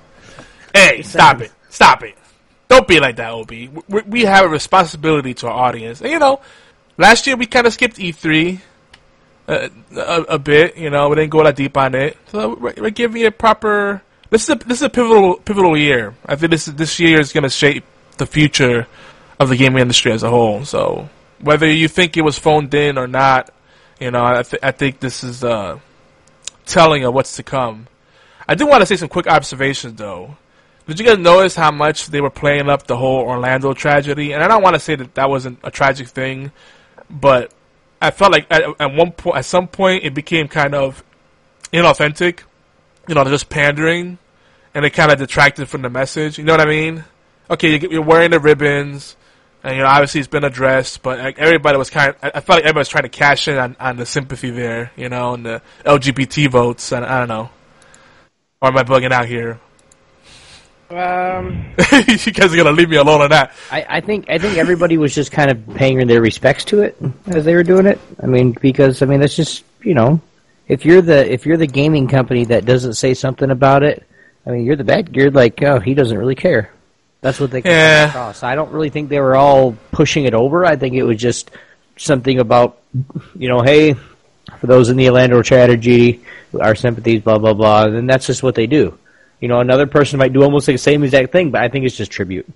Hey, 0.73 1.03
stop 1.03 1.39
it! 1.39 1.53
Stop 1.69 2.03
it! 2.03 2.17
Don't 2.67 2.85
be 2.85 2.99
like 2.99 3.15
that, 3.15 3.31
Ob. 3.31 3.49
We, 3.49 3.69
we 3.87 4.25
have 4.25 4.43
a 4.43 4.49
responsibility 4.49 5.33
to 5.35 5.47
our 5.47 5.53
audience, 5.53 6.01
and 6.01 6.11
you 6.11 6.19
know, 6.19 6.41
last 6.97 7.27
year 7.27 7.35
we 7.35 7.45
kind 7.45 7.67
of 7.67 7.73
skipped 7.73 7.97
E3 7.97 8.59
uh, 9.47 9.69
a, 9.95 10.21
a, 10.21 10.39
bit. 10.39 10.77
You 10.77 10.89
know, 10.89 11.09
we 11.09 11.15
didn't 11.15 11.31
go 11.31 11.43
that 11.43 11.55
deep 11.55 11.77
on 11.77 11.95
it. 11.95 12.17
So 12.27 12.55
we're, 12.55 12.73
we're 12.77 12.89
giving 12.89 13.21
it 13.21 13.37
proper. 13.37 14.01
This 14.29 14.43
is 14.43 14.49
a, 14.49 14.55
this 14.55 14.79
is 14.79 14.83
a 14.83 14.89
pivotal 14.89 15.35
pivotal 15.37 15.77
year. 15.77 16.15
I 16.25 16.35
think 16.35 16.51
this 16.51 16.65
this 16.65 16.99
year 16.99 17.19
is 17.19 17.31
going 17.31 17.43
to 17.43 17.49
shape 17.49 17.85
the 18.17 18.25
future 18.25 18.87
of 19.39 19.49
the 19.49 19.55
gaming 19.55 19.81
industry 19.81 20.11
as 20.11 20.23
a 20.23 20.29
whole. 20.29 20.65
So 20.65 21.09
whether 21.39 21.69
you 21.69 21.87
think 21.87 22.17
it 22.17 22.21
was 22.21 22.39
phoned 22.39 22.73
in 22.73 22.97
or 22.97 23.07
not, 23.07 23.51
you 23.99 24.11
know, 24.11 24.23
I, 24.23 24.43
th- 24.43 24.63
I 24.63 24.71
think 24.71 24.99
this 24.99 25.23
is 25.23 25.43
uh, 25.43 25.79
telling 26.65 27.03
of 27.03 27.13
what's 27.13 27.35
to 27.35 27.43
come. 27.43 27.87
I 28.47 28.55
do 28.55 28.67
want 28.67 28.81
to 28.81 28.85
say 28.85 28.95
some 28.95 29.09
quick 29.09 29.27
observations 29.27 29.95
though. 29.95 30.37
Did 30.87 30.99
you 30.99 31.05
guys 31.05 31.17
notice 31.17 31.55
how 31.55 31.71
much 31.71 32.07
they 32.07 32.21
were 32.21 32.29
playing 32.29 32.69
up 32.69 32.85
the 32.85 32.95
whole 32.95 33.21
Orlando 33.21 33.73
tragedy? 33.73 34.33
And 34.33 34.43
I 34.43 34.47
don't 34.47 34.61
want 34.61 34.75
to 34.75 34.79
say 34.79 34.95
that 34.95 35.15
that 35.15 35.29
wasn't 35.29 35.59
a 35.63 35.71
tragic 35.71 36.07
thing, 36.07 36.51
but 37.09 37.51
I 38.01 38.11
felt 38.11 38.31
like 38.31 38.47
at, 38.49 38.63
at 38.79 38.93
one 38.93 39.11
point, 39.11 39.37
at 39.37 39.45
some 39.45 39.67
point, 39.67 40.03
it 40.03 40.13
became 40.13 40.47
kind 40.47 40.75
of 40.75 41.03
inauthentic. 41.73 42.41
You 43.07 43.13
know, 43.15 43.23
just 43.25 43.49
pandering, 43.49 44.17
and 44.73 44.83
it 44.85 44.89
kind 44.91 45.11
of 45.11 45.19
detracted 45.19 45.69
from 45.69 45.83
the 45.83 45.89
message. 45.89 46.37
You 46.39 46.43
know 46.43 46.53
what 46.53 46.61
I 46.61 46.65
mean? 46.65 47.03
Okay, 47.49 47.77
you- 47.77 47.89
you're 47.91 48.01
wearing 48.01 48.31
the 48.31 48.39
ribbons, 48.39 49.15
and 49.63 49.75
you 49.75 49.83
know, 49.83 49.87
obviously 49.87 50.19
it's 50.19 50.27
been 50.27 50.43
addressed, 50.43 51.03
but 51.03 51.19
like, 51.19 51.37
everybody 51.37 51.77
was 51.77 51.91
kind 51.91 52.09
of, 52.09 52.15
I 52.23 52.27
I 52.29 52.39
felt 52.41 52.57
like 52.57 52.63
everybody 52.63 52.79
was 52.79 52.89
trying 52.89 53.03
to 53.03 53.09
cash 53.09 53.47
in 53.47 53.57
on, 53.57 53.75
on 53.79 53.97
the 53.97 54.05
sympathy 54.07 54.49
there, 54.49 54.91
you 54.95 55.07
know, 55.09 55.35
and 55.35 55.45
the 55.45 55.61
LGBT 55.85 56.49
votes, 56.49 56.91
and 56.91 57.05
I 57.05 57.19
don't 57.19 57.27
know. 57.27 57.49
Or 58.61 58.69
am 58.69 58.77
I 58.77 58.83
bugging 58.83 59.11
out 59.11 59.27
here? 59.27 59.59
Um, 60.89 61.65
you 61.91 62.31
guys 62.31 62.53
are 62.53 62.57
gonna 62.57 62.71
leave 62.71 62.89
me 62.89 62.97
alone 62.97 63.21
on 63.21 63.29
that. 63.31 63.53
I, 63.71 63.85
I 63.89 64.01
think 64.01 64.29
I 64.29 64.37
think 64.37 64.57
everybody 64.57 64.97
was 64.97 65.15
just 65.15 65.31
kind 65.31 65.49
of 65.49 65.75
paying 65.75 66.05
their 66.07 66.21
respects 66.21 66.65
to 66.65 66.81
it 66.81 66.95
as 67.27 67.43
they 67.45 67.55
were 67.55 67.63
doing 67.63 67.85
it. 67.87 67.99
I 68.21 68.27
mean, 68.27 68.51
because 68.61 69.01
I 69.01 69.05
mean 69.05 69.19
that's 69.19 69.35
just 69.35 69.63
you 69.83 69.93
know, 69.95 70.21
if 70.67 70.85
you're 70.85 71.01
the 71.01 71.31
if 71.31 71.45
you're 71.45 71.57
the 71.57 71.67
gaming 71.67 72.07
company 72.07 72.45
that 72.45 72.65
doesn't 72.65 72.93
say 72.93 73.13
something 73.15 73.49
about 73.49 73.81
it, 73.83 74.05
I 74.45 74.51
mean 74.51 74.65
you're 74.65 74.75
the 74.75 74.83
bad. 74.83 75.15
You're 75.15 75.31
like, 75.31 75.61
oh, 75.63 75.79
he 75.79 75.93
doesn't 75.95 76.17
really 76.17 76.35
care. 76.35 76.71
That's 77.21 77.39
what 77.39 77.49
they 77.49 77.63
come 77.63 77.71
Yeah. 77.71 78.09
across. 78.09 78.43
I 78.43 78.53
don't 78.53 78.71
really 78.71 78.89
think 78.91 79.09
they 79.09 79.19
were 79.19 79.35
all 79.35 79.75
pushing 79.91 80.25
it 80.25 80.35
over. 80.35 80.63
I 80.65 80.75
think 80.75 80.93
it 80.93 81.03
was 81.03 81.17
just 81.17 81.49
something 81.97 82.37
about, 82.39 82.77
you 83.35 83.49
know, 83.49 83.61
hey, 83.61 83.95
for 84.59 84.67
those 84.67 84.89
in 84.89 84.97
the 84.97 85.07
Orlando 85.09 85.41
tragedy, 85.41 86.21
our 86.61 86.75
sympathies, 86.75 87.23
blah 87.23 87.39
blah 87.39 87.53
blah, 87.53 87.85
and 87.85 88.07
that's 88.07 88.27
just 88.27 88.43
what 88.43 88.53
they 88.53 88.67
do. 88.67 88.95
You 89.45 89.49
know, 89.49 89.59
another 89.59 89.85
person 89.85 90.17
might 90.17 90.33
do 90.33 90.41
almost 90.41 90.65
the 90.65 90.75
same 90.75 91.03
exact 91.03 91.31
thing, 91.31 91.51
but 91.51 91.61
I 91.61 91.69
think 91.69 91.85
it's 91.85 91.95
just 91.95 92.09
tribute. 92.09 92.51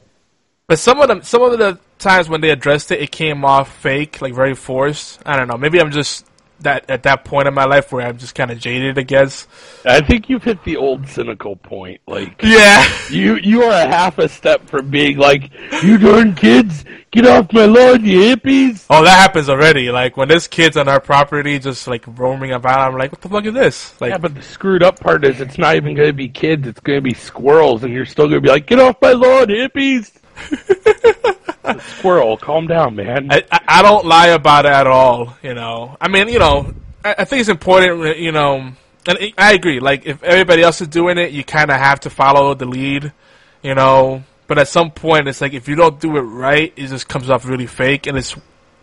But 0.65 0.79
some 0.79 0.99
of 0.99 1.07
them, 1.07 1.21
some 1.21 1.43
of 1.43 1.55
the 1.55 1.77
times 1.99 2.27
when 2.27 2.41
they 2.41 2.49
addressed 2.49 2.89
it, 2.89 2.99
it 2.99 3.11
came 3.11 3.45
off 3.45 3.71
fake, 3.77 4.23
like 4.23 4.33
very 4.33 4.55
forced. 4.55 5.21
I 5.23 5.37
don't 5.37 5.47
know. 5.47 5.55
Maybe 5.55 5.79
I'm 5.79 5.91
just 5.91 6.25
that 6.61 6.89
at 6.89 7.03
that 7.03 7.25
point 7.25 7.47
in 7.47 7.53
my 7.53 7.65
life 7.65 7.91
where 7.91 8.05
I'm 8.05 8.17
just 8.17 8.35
kind 8.35 8.51
of 8.51 8.59
jaded, 8.59 8.97
I 8.97 9.03
guess. 9.03 9.47
I 9.85 10.01
think 10.01 10.29
you've 10.29 10.43
hit 10.43 10.63
the 10.63 10.77
old 10.77 11.07
cynical 11.07 11.55
point. 11.55 12.01
Like 12.07 12.41
Yeah. 12.43 12.85
you, 13.09 13.35
you 13.35 13.63
are 13.63 13.71
a 13.71 13.87
half 13.87 14.17
a 14.17 14.27
step 14.29 14.67
from 14.67 14.89
being 14.89 15.17
like, 15.17 15.51
you 15.83 15.97
darn 15.97 16.35
kids, 16.35 16.85
get 17.11 17.25
off 17.25 17.51
my 17.53 17.65
lawn, 17.65 18.03
you 18.03 18.19
hippies. 18.19 18.85
Oh, 18.89 19.03
that 19.03 19.17
happens 19.17 19.49
already. 19.49 19.91
Like 19.91 20.17
when 20.17 20.27
there's 20.27 20.47
kids 20.47 20.77
on 20.77 20.87
our 20.87 20.99
property 20.99 21.59
just 21.59 21.87
like 21.87 22.03
roaming 22.17 22.51
about, 22.51 22.79
I'm 22.79 22.97
like, 22.97 23.11
what 23.11 23.21
the 23.21 23.29
fuck 23.29 23.45
is 23.45 23.53
this? 23.53 23.99
Like, 24.01 24.11
Yeah, 24.11 24.17
but 24.17 24.35
the 24.35 24.41
screwed 24.41 24.83
up 24.83 24.99
part 24.99 25.25
is 25.25 25.41
it's 25.41 25.57
not 25.57 25.75
even 25.75 25.95
going 25.95 26.09
to 26.09 26.13
be 26.13 26.29
kids; 26.29 26.67
it's 26.67 26.79
going 26.79 26.97
to 26.97 27.01
be 27.01 27.13
squirrels, 27.13 27.83
and 27.83 27.93
you're 27.93 28.05
still 28.05 28.25
going 28.25 28.41
to 28.41 28.41
be 28.41 28.49
like, 28.49 28.67
"Get 28.67 28.79
off 28.79 28.97
my 29.01 29.11
lawn, 29.11 29.47
hippies!" 29.47 30.11
Squirrel, 31.97 32.37
calm 32.37 32.67
down, 32.67 32.95
man. 32.95 33.31
I, 33.31 33.43
I 33.51 33.59
I 33.67 33.81
don't 33.81 34.05
lie 34.05 34.27
about 34.27 34.65
it 34.65 34.71
at 34.71 34.87
all. 34.87 35.35
You 35.43 35.53
know, 35.53 35.95
I 36.01 36.07
mean, 36.07 36.27
you 36.29 36.39
know, 36.39 36.73
I, 37.03 37.15
I 37.19 37.25
think 37.25 37.41
it's 37.41 37.49
important. 37.49 38.17
You 38.17 38.31
know, 38.31 38.55
and 39.07 39.17
I- 39.19 39.33
I 39.37 39.53
agree. 39.53 39.79
Like 39.79 40.05
if 40.05 40.23
everybody 40.23 40.61
else 40.63 40.81
is 40.81 40.87
doing 40.87 41.17
it, 41.17 41.31
you 41.31 41.43
kind 41.43 41.69
of 41.69 41.77
have 41.77 41.99
to 42.01 42.09
follow 42.09 42.53
the 42.53 42.65
lead. 42.65 43.11
You 43.61 43.75
know, 43.75 44.23
but 44.47 44.57
at 44.57 44.67
some 44.67 44.91
point, 44.91 45.27
it's 45.27 45.41
like 45.41 45.53
if 45.53 45.67
you 45.67 45.75
don't 45.75 45.99
do 45.99 46.17
it 46.17 46.21
right, 46.21 46.73
it 46.75 46.87
just 46.87 47.07
comes 47.07 47.29
off 47.29 47.45
really 47.45 47.67
fake, 47.67 48.07
and 48.07 48.17
it's 48.17 48.35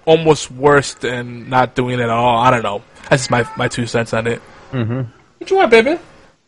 almost 0.04 0.50
worse 0.50 0.94
than 0.94 1.48
not 1.48 1.74
doing 1.74 1.98
it 1.98 2.02
at 2.02 2.11
all. 2.11 2.38
I 2.38 2.50
don't 2.50 2.62
know. 2.62 2.82
That's 3.11 3.22
just 3.22 3.30
my 3.30 3.48
my 3.57 3.68
two 3.68 3.86
cents 3.86 4.12
on 4.12 4.26
it. 4.26 4.40
Mm-hmm. 4.72 5.11
What 5.38 5.50
you 5.50 5.57
want, 5.57 5.70
baby? 5.70 5.98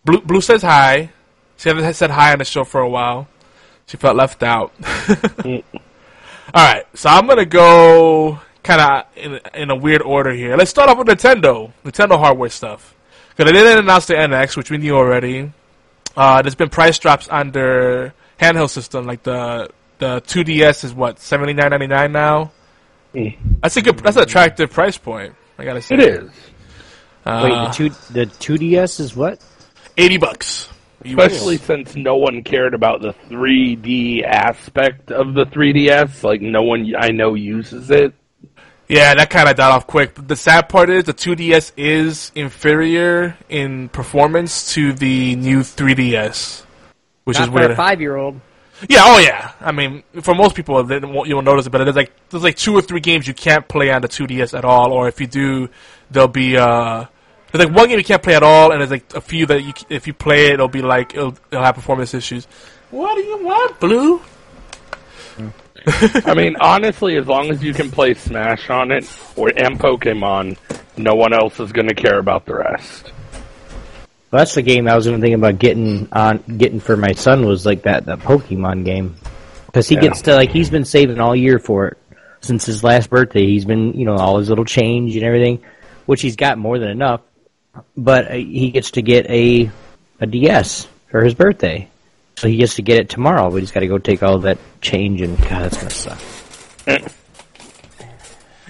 Blue 0.04 0.20
Blue 0.20 0.40
says 0.40 0.62
hi. 0.62 1.10
She 1.56 1.68
hasn't 1.68 1.96
said 1.96 2.10
hi 2.10 2.32
on 2.32 2.38
the 2.38 2.44
show 2.44 2.62
for 2.64 2.80
a 2.80 2.88
while. 2.88 3.26
She 3.88 3.96
felt 3.96 4.16
left 4.16 4.42
out. 4.42 4.72
All 5.44 5.62
right, 6.54 6.84
so 6.94 7.08
I'm 7.10 7.26
gonna 7.26 7.44
go 7.46 8.38
kind 8.62 8.80
of 8.80 9.04
in, 9.16 9.40
in 9.54 9.70
a 9.70 9.76
weird 9.76 10.02
order 10.02 10.30
here. 10.32 10.56
Let's 10.56 10.70
start 10.70 10.88
off 10.88 10.98
with 10.98 11.08
Nintendo, 11.08 11.72
Nintendo 11.84 12.18
hardware 12.18 12.50
stuff. 12.50 12.94
Because 13.30 13.50
they 13.50 13.58
didn't 13.58 13.78
announce 13.78 14.06
the 14.06 14.14
NX, 14.14 14.56
which 14.56 14.70
we 14.70 14.76
knew 14.78 14.94
already. 14.94 15.52
Uh, 16.16 16.42
there's 16.42 16.54
been 16.54 16.68
price 16.68 16.98
drops 16.98 17.28
on 17.28 17.50
their 17.50 18.12
handheld 18.38 18.70
system, 18.70 19.06
like 19.06 19.22
the 19.22 19.70
the 19.98 20.20
2DS 20.22 20.84
is 20.84 20.94
what 20.94 21.16
79.99 21.16 22.10
now. 22.12 22.52
Mm. 23.14 23.36
That's 23.62 23.76
a 23.76 23.82
good, 23.82 23.98
that's 23.98 24.16
an 24.16 24.22
attractive 24.22 24.70
price 24.70 24.98
point. 24.98 25.34
I 25.58 25.64
gotta 25.64 25.80
say 25.82 25.94
It 25.94 26.00
is, 26.00 26.30
Uh, 27.24 27.40
Wait, 27.44 27.50
the 27.50 27.70
two 27.70 28.12
the 28.12 28.26
two 28.26 28.58
DS 28.58 29.00
is 29.00 29.16
what? 29.16 29.42
80 29.96 30.18
bucks. 30.18 30.68
Especially 31.04 31.56
since 31.58 31.94
no 31.96 32.16
one 32.16 32.42
cared 32.42 32.74
about 32.74 33.00
the 33.02 33.12
3D 33.30 34.24
aspect 34.24 35.10
of 35.10 35.34
the 35.34 35.44
3DS. 35.46 36.22
Like 36.24 36.40
no 36.40 36.62
one 36.62 36.94
I 36.98 37.08
know 37.08 37.34
uses 37.34 37.90
it. 37.90 38.14
Yeah, 38.88 39.14
that 39.14 39.28
kind 39.28 39.48
of 39.48 39.56
died 39.56 39.70
off 39.70 39.86
quick. 39.86 40.14
The 40.14 40.34
sad 40.36 40.68
part 40.70 40.88
is 40.88 41.04
the 41.04 41.12
2DS 41.12 41.72
is 41.76 42.32
inferior 42.34 43.36
in 43.50 43.90
performance 43.90 44.72
to 44.74 44.94
the 44.94 45.36
new 45.36 45.60
3DS, 45.60 46.64
which 47.24 47.36
is 47.36 47.40
Not 47.40 47.48
for 47.48 47.54
weird. 47.54 47.70
a 47.72 47.76
five 47.76 48.00
year 48.00 48.16
old. 48.16 48.40
Yeah, 48.88 49.02
oh 49.04 49.18
yeah. 49.18 49.52
I 49.60 49.72
mean, 49.72 50.04
for 50.22 50.34
most 50.34 50.54
people, 50.54 50.82
they 50.84 51.00
won't, 51.00 51.28
you 51.28 51.34
won't 51.34 51.44
notice 51.44 51.66
it, 51.66 51.70
but 51.70 51.84
there's 51.84 51.96
like 51.96 52.12
there's 52.30 52.44
like 52.44 52.56
two 52.56 52.74
or 52.76 52.80
three 52.80 53.00
games 53.00 53.26
you 53.26 53.34
can't 53.34 53.66
play 53.68 53.90
on 53.90 54.02
the 54.02 54.08
2DS 54.08 54.56
at 54.56 54.64
all, 54.64 54.92
or 54.92 55.08
if 55.08 55.20
you 55.20 55.26
do, 55.26 55.68
there'll 56.10 56.28
be 56.28 56.56
uh, 56.56 57.04
there's 57.52 57.66
like 57.66 57.74
one 57.76 57.88
game 57.88 57.98
you 57.98 58.04
can't 58.04 58.22
play 58.22 58.34
at 58.34 58.42
all, 58.42 58.70
and 58.72 58.80
there's 58.80 58.90
like 58.90 59.14
a 59.14 59.20
few 59.20 59.46
that 59.46 59.62
you, 59.62 59.72
if 59.88 60.06
you 60.06 60.12
play 60.14 60.46
it, 60.46 60.54
it'll 60.54 60.68
be 60.68 60.82
like 60.82 61.14
it'll, 61.14 61.34
it'll 61.50 61.64
have 61.64 61.74
performance 61.74 62.14
issues. 62.14 62.46
What 62.90 63.14
do 63.16 63.22
you 63.22 63.44
want, 63.44 63.80
Blue? 63.80 64.20
I 66.26 66.34
mean, 66.34 66.56
honestly, 66.60 67.16
as 67.16 67.26
long 67.26 67.50
as 67.50 67.62
you 67.62 67.72
can 67.72 67.90
play 67.90 68.12
Smash 68.14 68.68
on 68.68 68.90
it 68.92 69.10
or 69.36 69.48
and 69.48 69.78
Pokemon, 69.78 70.58
no 70.96 71.14
one 71.14 71.32
else 71.32 71.60
is 71.60 71.72
going 71.72 71.88
to 71.88 71.94
care 71.94 72.18
about 72.18 72.44
the 72.46 72.56
rest. 72.56 73.12
Well, 74.30 74.40
that's 74.40 74.54
the 74.54 74.62
game 74.62 74.86
I 74.88 74.96
was 74.96 75.08
even 75.08 75.20
thinking 75.20 75.36
about 75.38 75.58
getting 75.58 76.08
on 76.12 76.38
getting 76.58 76.80
for 76.80 76.96
my 76.96 77.12
son 77.12 77.46
was 77.46 77.64
like 77.64 77.82
that 77.84 78.04
that 78.06 78.18
Pokemon 78.18 78.84
game 78.84 79.16
because 79.66 79.88
he 79.88 79.94
Yeah. 79.94 80.02
gets 80.02 80.22
to 80.22 80.34
like 80.34 80.50
he's 80.50 80.68
been 80.68 80.84
saving 80.84 81.20
all 81.20 81.34
year 81.34 81.58
for 81.58 81.88
it 81.88 81.98
since 82.40 82.66
his 82.66 82.84
last 82.84 83.08
birthday. 83.08 83.46
He's 83.46 83.64
been 83.64 83.94
you 83.94 84.04
know 84.04 84.16
all 84.16 84.38
his 84.38 84.50
little 84.50 84.66
change 84.66 85.14
and 85.16 85.24
everything, 85.24 85.60
which 86.04 86.20
he's 86.20 86.36
got 86.36 86.58
more 86.58 86.78
than 86.78 86.90
enough. 86.90 87.22
But 87.96 88.30
uh, 88.30 88.34
he 88.34 88.70
gets 88.70 88.92
to 88.92 89.02
get 89.02 89.26
a 89.30 89.70
a 90.20 90.26
DS 90.26 90.88
for 91.10 91.22
his 91.22 91.34
birthday, 91.34 91.88
so 92.36 92.48
he 92.48 92.56
gets 92.56 92.74
to 92.76 92.82
get 92.82 92.98
it 92.98 93.08
tomorrow. 93.08 93.50
But 93.50 93.58
he's 93.58 93.70
got 93.70 93.80
to 93.80 93.86
go 93.86 93.98
take 93.98 94.22
all 94.22 94.38
that 94.40 94.58
change 94.80 95.20
and 95.20 95.36
God, 95.38 95.70
that's 95.70 95.76
gonna 95.76 95.90
suck. 95.90 96.18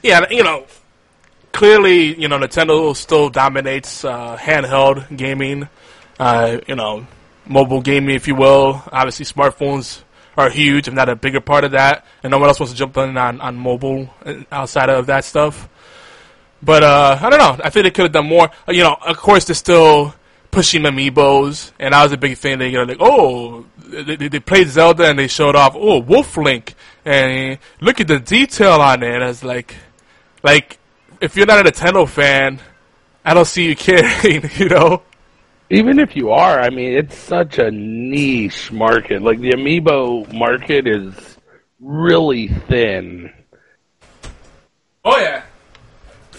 Yeah, 0.00 0.26
you 0.30 0.44
know, 0.44 0.64
clearly, 1.52 2.18
you 2.20 2.28
know, 2.28 2.38
Nintendo 2.38 2.94
still 2.94 3.30
dominates 3.30 4.04
uh, 4.04 4.36
handheld 4.36 5.16
gaming. 5.16 5.68
Uh, 6.20 6.58
you 6.68 6.76
know, 6.76 7.06
mobile 7.46 7.80
gaming, 7.80 8.14
if 8.14 8.28
you 8.28 8.34
will. 8.34 8.82
Obviously, 8.92 9.24
smartphones 9.24 10.02
are 10.36 10.50
huge, 10.50 10.86
if 10.88 10.94
not 10.94 11.08
a 11.08 11.16
bigger 11.16 11.40
part 11.40 11.64
of 11.64 11.72
that, 11.72 12.04
and 12.22 12.30
no 12.30 12.38
one 12.38 12.48
else 12.48 12.60
wants 12.60 12.72
to 12.72 12.78
jump 12.78 12.96
in 12.96 13.16
on, 13.16 13.40
on 13.40 13.56
mobile 13.56 14.08
uh, 14.24 14.34
outside 14.52 14.88
of 14.88 15.06
that 15.06 15.24
stuff. 15.24 15.68
But 16.62 16.82
uh, 16.82 17.18
I 17.20 17.30
don't 17.30 17.38
know. 17.38 17.56
I 17.64 17.70
think 17.70 17.84
they 17.84 17.90
could 17.90 18.04
have 18.04 18.12
done 18.12 18.26
more. 18.26 18.50
Uh, 18.68 18.72
You 18.72 18.82
know, 18.82 18.96
of 19.00 19.16
course, 19.16 19.44
they're 19.44 19.54
still 19.54 20.14
pushing 20.50 20.82
amiibos, 20.82 21.72
and 21.78 21.94
that 21.94 22.02
was 22.02 22.12
a 22.12 22.16
big 22.16 22.36
thing. 22.36 22.58
They 22.58 22.72
go 22.72 22.82
like, 22.82 22.96
oh, 23.00 23.66
they, 23.78 24.16
they 24.16 24.28
they 24.28 24.40
played 24.40 24.68
Zelda 24.68 25.08
and 25.08 25.18
they 25.18 25.28
showed 25.28 25.54
off, 25.56 25.74
oh, 25.76 25.98
Wolf 26.00 26.36
Link, 26.36 26.74
and 27.04 27.58
look 27.80 28.00
at 28.00 28.08
the 28.08 28.18
detail 28.18 28.80
on 28.80 29.02
it. 29.02 29.14
And 29.14 29.22
it's 29.22 29.44
like, 29.44 29.74
like, 30.42 30.78
if 31.20 31.36
you're 31.36 31.46
not 31.46 31.64
a 31.64 31.70
Nintendo 31.70 32.08
fan, 32.08 32.60
I 33.24 33.34
don't 33.34 33.46
see 33.46 33.66
you 33.66 33.76
caring. 33.76 34.50
You 34.56 34.68
know? 34.68 35.02
Even 35.70 35.98
if 35.98 36.16
you 36.16 36.30
are, 36.30 36.58
I 36.60 36.70
mean, 36.70 36.96
it's 36.96 37.14
such 37.16 37.58
a 37.58 37.70
niche 37.70 38.72
market. 38.72 39.20
Like 39.20 39.38
the 39.40 39.50
amiibo 39.50 40.32
market 40.32 40.86
is 40.86 41.12
really 41.78 42.48
thin. 42.48 43.30
Oh 45.04 45.18
yeah. 45.18 45.42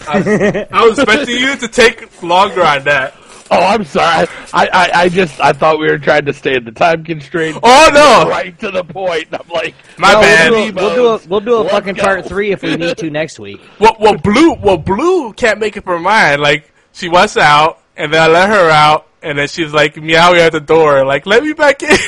I 0.08 0.18
was, 0.18 0.26
I 0.72 0.84
was 0.86 0.98
expecting 0.98 1.36
you 1.38 1.56
to 1.56 1.68
take 1.68 2.22
longer 2.22 2.62
on 2.62 2.84
that. 2.84 3.14
Oh, 3.52 3.58
I'm 3.58 3.84
sorry. 3.84 4.28
I, 4.52 4.68
I, 4.72 4.90
I 4.94 5.08
just 5.08 5.40
I 5.40 5.52
thought 5.52 5.80
we 5.80 5.88
were 5.90 5.98
trying 5.98 6.24
to 6.26 6.32
stay 6.32 6.54
in 6.54 6.64
the 6.64 6.70
time 6.70 7.02
constraint. 7.02 7.58
Oh 7.62 7.90
no, 7.92 8.30
Right 8.30 8.56
to 8.60 8.70
the 8.70 8.84
point. 8.84 9.26
I'm 9.32 9.48
like, 9.52 9.74
my 9.98 10.12
No, 10.12 10.20
bad. 10.20 10.50
We'll 10.52 10.70
do, 10.70 10.76
a, 10.76 10.80
we'll 10.80 10.94
do 10.94 11.06
a 11.06 11.28
we'll 11.28 11.40
do 11.40 11.54
a 11.56 11.68
fucking 11.68 11.94
go. 11.94 12.02
part 12.02 12.26
three 12.26 12.52
if 12.52 12.62
we 12.62 12.76
need 12.76 12.96
to 12.98 13.10
next 13.10 13.40
week. 13.40 13.60
Well, 13.80 13.96
well, 13.98 14.16
Blue, 14.16 14.54
well, 14.54 14.76
Blue 14.78 15.32
can't 15.32 15.58
make 15.58 15.76
up 15.76 15.84
her 15.86 15.98
mind. 15.98 16.40
Like 16.40 16.72
she 16.92 17.08
wants 17.08 17.36
out, 17.36 17.80
and 17.96 18.14
then 18.14 18.22
I 18.22 18.28
let 18.32 18.50
her 18.50 18.70
out, 18.70 19.08
and 19.20 19.36
then 19.36 19.48
she's 19.48 19.72
like 19.72 19.96
meowing 19.96 20.38
at 20.38 20.52
the 20.52 20.60
door, 20.60 21.04
like 21.04 21.26
"Let 21.26 21.42
me 21.42 21.52
back 21.52 21.82
in." 21.82 21.90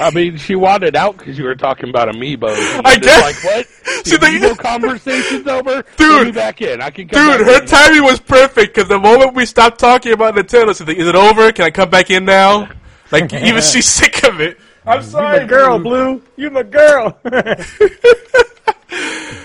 I 0.00 0.10
mean, 0.10 0.36
she 0.38 0.54
wanted 0.56 0.96
out 0.96 1.16
because 1.16 1.38
you 1.38 1.44
were 1.44 1.54
talking 1.54 1.88
about 1.88 2.08
amiibos. 2.08 2.56
I 2.84 2.94
I'm 2.94 3.00
just 3.00 3.02
guess. 3.02 3.44
Like 3.44 3.44
what? 3.44 3.66
See, 4.06 4.16
The 4.16 4.18
the- 4.18 4.26
amiibo 4.26 4.58
conversation's 4.70 5.46
over. 5.46 5.84
Dude. 5.96 6.10
Let 6.10 6.26
me 6.26 6.32
back 6.32 6.60
in. 6.62 6.80
I 6.82 6.90
can 6.90 7.08
come 7.08 7.38
Dude, 7.38 7.46
back 7.46 7.56
her 7.56 7.62
in. 7.62 7.68
timing 7.68 8.02
was 8.04 8.18
perfect 8.20 8.74
because 8.74 8.88
the 8.88 8.98
moment 8.98 9.34
we 9.34 9.46
stopped 9.46 9.78
talking 9.78 10.12
about 10.12 10.34
Nintendo, 10.34 10.76
she's 10.76 10.86
like, 10.86 10.96
"Is 10.96 11.06
it 11.06 11.14
over? 11.14 11.52
Can 11.52 11.64
I 11.66 11.70
come 11.70 11.90
back 11.90 12.10
in 12.10 12.24
now?" 12.24 12.68
Like 13.12 13.32
even 13.32 13.62
she's 13.62 13.86
sick 13.88 14.24
of 14.24 14.40
it. 14.40 14.58
I'm 14.86 15.02
sorry, 15.02 15.40
my 15.40 15.46
girl, 15.46 15.78
Blue. 15.78 16.22
You 16.36 16.50
my 16.50 16.62
girl. 16.62 17.18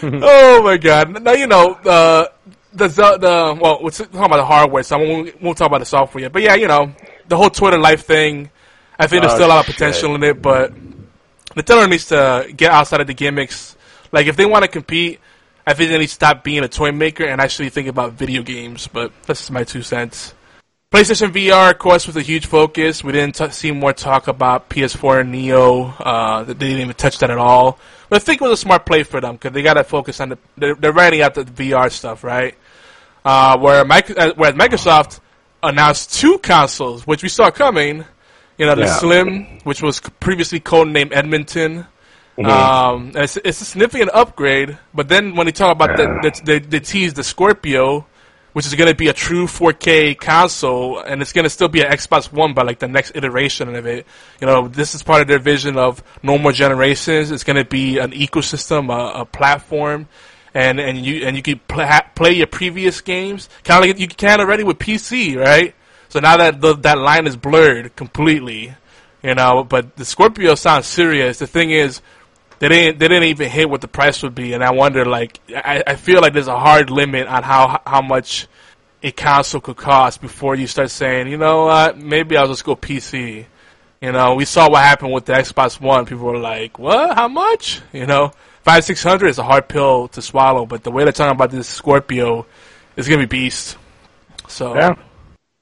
oh 0.03 0.61
my 0.63 0.77
god! 0.77 1.21
Now 1.23 1.33
you 1.33 1.47
know 1.47 1.73
uh, 1.85 2.25
the 2.73 2.87
the 2.87 3.17
the 3.17 3.57
well, 3.61 3.79
we're 3.81 3.89
talking 3.91 4.15
about 4.15 4.37
the 4.37 4.45
hardware, 4.45 4.83
so 4.83 4.97
I 4.99 5.03
won't, 5.05 5.41
won't 5.41 5.57
talk 5.57 5.67
about 5.67 5.79
the 5.79 5.85
software 5.85 6.23
yet. 6.23 6.31
But 6.33 6.41
yeah, 6.41 6.55
you 6.55 6.67
know 6.67 6.91
the 7.27 7.37
whole 7.37 7.49
Twitter 7.49 7.77
life 7.77 8.05
thing. 8.05 8.49
I 8.99 9.07
think 9.07 9.21
there's 9.21 9.33
Oh, 9.33 9.37
still 9.37 9.47
a 9.47 9.49
lot 9.49 9.59
of 9.61 9.65
shit. 9.67 9.75
potential 9.75 10.15
in 10.15 10.23
it, 10.23 10.41
but 10.41 10.73
Nintendo 11.55 11.89
needs 11.89 12.05
to 12.07 12.51
get 12.55 12.71
outside 12.71 13.01
of 13.01 13.07
the 13.07 13.13
gimmicks. 13.13 13.75
Like 14.11 14.27
if 14.27 14.35
they 14.35 14.45
want 14.45 14.63
to 14.65 14.67
compete, 14.69 15.19
I 15.65 15.73
think 15.73 15.89
they 15.89 15.97
need 15.97 16.07
to 16.07 16.13
stop 16.13 16.43
being 16.43 16.63
a 16.63 16.67
toy 16.67 16.91
maker 16.91 17.23
and 17.25 17.39
actually 17.39 17.69
think 17.69 17.87
about 17.87 18.13
video 18.13 18.41
games. 18.43 18.87
But 18.91 19.11
that's 19.25 19.39
just 19.41 19.51
my 19.51 19.63
two 19.63 19.81
cents. 19.83 20.33
PlayStation 20.91 21.31
VR, 21.31 21.69
of 21.71 21.77
course, 21.77 22.07
was 22.07 22.17
a 22.17 22.21
huge 22.21 22.47
focus. 22.47 23.03
We 23.03 23.11
didn't 23.11 23.35
t- 23.35 23.49
see 23.51 23.71
more 23.71 23.93
talk 23.93 24.27
about 24.27 24.69
PS4 24.71 25.21
and 25.21 25.31
Neo. 25.31 25.85
Uh, 25.99 26.43
they 26.43 26.55
didn't 26.55 26.79
even 26.81 26.95
touch 26.95 27.19
that 27.19 27.29
at 27.29 27.37
all. 27.37 27.77
But 28.09 28.15
I 28.23 28.25
think 28.25 28.41
it 28.41 28.43
was 28.45 28.53
a 28.53 28.57
smart 28.61 28.87
play 28.87 29.03
for 29.03 29.21
them 29.21 29.33
because 29.35 29.51
they 29.53 29.61
got 29.61 29.75
to 29.75 29.83
focus 29.83 30.19
on 30.19 30.29
the. 30.29 30.37
They're, 30.57 30.73
they're 30.73 30.91
writing 30.91 31.21
out 31.21 31.35
the 31.35 31.43
VR 31.45 31.91
stuff, 31.91 32.23
right? 32.23 32.55
Uh, 33.23 33.57
where 33.59 33.85
Mic- 33.85 34.17
uh, 34.17 34.33
whereas 34.35 34.55
Microsoft 34.55 35.19
announced 35.61 36.15
two 36.19 36.39
consoles, 36.39 37.05
which 37.05 37.21
we 37.21 37.29
saw 37.29 37.51
coming. 37.51 38.03
You 38.59 38.65
know, 38.65 38.75
the 38.75 38.81
Yeah. 38.81 38.97
Slim, 38.97 39.45
which 39.63 39.81
was 39.81 40.01
previously 40.19 40.59
codenamed 40.59 41.13
Edmonton. 41.15 41.87
Mm-hmm. 42.37 42.45
Um, 42.45 43.11
it's, 43.15 43.37
it's 43.37 43.61
a 43.61 43.65
significant 43.65 44.11
upgrade, 44.13 44.77
but 44.93 45.09
then 45.09 45.35
when 45.35 45.45
they 45.45 45.51
talk 45.51 45.71
about 45.71 45.97
the, 45.97 46.05
the, 46.21 46.41
they, 46.43 46.59
they 46.59 46.79
tease 46.79 47.13
the 47.13 47.23
Scorpio, 47.23 48.05
which 48.53 48.65
is 48.65 48.75
going 48.75 48.89
to 48.89 48.95
be 48.95 49.07
a 49.07 49.13
true 49.13 49.45
4K 49.45 50.17
console, 50.17 50.99
and 50.99 51.21
it's 51.21 51.31
going 51.33 51.43
to 51.43 51.49
still 51.49 51.67
be 51.69 51.81
an 51.81 51.91
Xbox 51.91 52.31
One 52.31 52.53
by 52.53 52.63
like 52.63 52.79
the 52.79 52.87
next 52.87 53.13
iteration 53.15 53.75
of 53.75 53.85
it. 53.85 54.05
You 54.41 54.47
know, 54.47 54.67
this 54.67 54.93
is 54.93 55.03
part 55.03 55.21
of 55.21 55.27
their 55.27 55.39
vision 55.39 55.77
of 55.77 56.03
no 56.21 56.37
more 56.37 56.51
generations. 56.51 57.31
It's 57.31 57.43
going 57.43 57.57
to 57.57 57.65
be 57.65 57.97
an 57.99 58.11
ecosystem, 58.11 58.93
a, 58.93 59.21
a 59.21 59.25
platform, 59.25 60.07
and 60.53 60.79
and 60.79 60.97
you 60.97 61.25
and 61.25 61.35
you 61.37 61.43
can 61.43 61.59
pl- 61.67 61.85
play 62.15 62.33
your 62.33 62.47
previous 62.47 63.01
games, 63.01 63.47
kind 63.63 63.83
of 63.83 63.89
like 63.89 63.99
you 63.99 64.07
can 64.07 64.41
already 64.41 64.63
with 64.63 64.79
PC, 64.79 65.37
right? 65.37 65.75
So 66.09 66.19
now 66.19 66.37
that 66.37 66.59
the, 66.59 66.75
that 66.77 66.97
line 66.97 67.27
is 67.27 67.37
blurred 67.37 67.95
completely, 67.95 68.73
you 69.23 69.35
know. 69.35 69.63
But 69.63 69.95
the 69.95 70.05
Scorpio 70.05 70.55
sounds 70.55 70.87
serious. 70.87 71.39
The 71.39 71.47
thing 71.47 71.71
is, 71.71 72.01
they 72.59 72.67
didn't 72.67 72.99
they 72.99 73.07
didn't 73.07 73.29
even 73.29 73.49
hit 73.49 73.69
what 73.69 73.81
the 73.81 73.87
price 73.87 74.21
would 74.23 74.35
be, 74.35 74.53
and 74.53 74.63
I 74.63 74.71
wonder 74.71 75.05
like 75.05 75.39
I, 75.55 75.83
I 75.85 75.95
feel 75.95 76.21
like 76.21 76.33
there's 76.33 76.47
a 76.47 76.59
hard 76.59 76.89
limit 76.89 77.27
on 77.27 77.43
how 77.43 77.81
how 77.85 78.01
much 78.01 78.47
a 79.01 79.11
console 79.11 79.61
could 79.61 79.77
cost 79.77 80.19
before 80.19 80.55
you 80.55 80.67
start 80.67 80.91
saying, 80.91 81.27
you 81.27 81.37
know 81.37 81.65
what, 81.65 81.97
maybe 81.97 82.35
I'll 82.35 82.47
just 82.49 82.65
go 82.65 82.75
PC. 82.75 83.45
You 84.01 84.11
know, 84.11 84.35
we 84.35 84.45
saw 84.45 84.69
what 84.69 84.83
happened 84.83 85.13
with 85.13 85.25
the 85.25 85.33
Xbox 85.33 85.79
One. 85.79 86.05
People 86.05 86.25
were 86.25 86.37
like, 86.37 86.79
"What? 86.79 87.15
How 87.15 87.27
much?" 87.27 87.81
You 87.91 88.05
know, 88.05 88.31
five 88.63 88.83
six 88.83 89.03
hundred 89.03 89.27
is 89.27 89.39
a 89.39 89.43
hard 89.43 89.67
pill 89.67 90.07
to 90.09 90.21
swallow. 90.21 90.65
But 90.65 90.83
the 90.83 90.91
way 90.91 91.03
they're 91.03 91.11
talking 91.11 91.35
about 91.35 91.51
this 91.51 91.67
Scorpio 91.67 92.45
is 92.95 93.07
gonna 93.07 93.21
be 93.21 93.25
beast. 93.25 93.77
So 94.47 94.75
Yeah. 94.75 94.95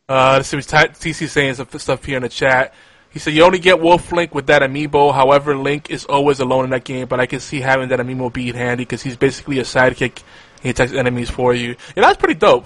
Uh, 0.09 0.33
let's 0.37 0.53
what 0.53 0.63
TC 0.65 1.27
saying 1.27 1.55
some 1.55 1.67
stuff 1.77 2.05
here 2.05 2.17
in 2.17 2.23
the 2.23 2.29
chat. 2.29 2.73
He 3.09 3.19
said 3.19 3.33
you 3.33 3.43
only 3.43 3.59
get 3.59 3.79
Wolf 3.79 4.11
Link 4.11 4.33
with 4.33 4.47
that 4.47 4.61
amiibo. 4.61 5.13
However, 5.13 5.57
Link 5.57 5.89
is 5.89 6.05
always 6.05 6.39
alone 6.39 6.65
in 6.65 6.69
that 6.69 6.83
game, 6.83 7.07
but 7.07 7.19
I 7.19 7.25
can 7.25 7.39
see 7.39 7.59
having 7.59 7.89
that 7.89 7.99
amiibo 7.99 8.31
be 8.31 8.51
handy 8.51 8.83
because 8.83 9.01
he's 9.01 9.17
basically 9.17 9.59
a 9.59 9.63
sidekick. 9.63 10.21
He 10.61 10.69
attacks 10.69 10.93
enemies 10.93 11.29
for 11.29 11.53
you. 11.53 11.75
Yeah, 11.95 12.03
that's 12.03 12.17
pretty 12.17 12.35
dope. 12.35 12.65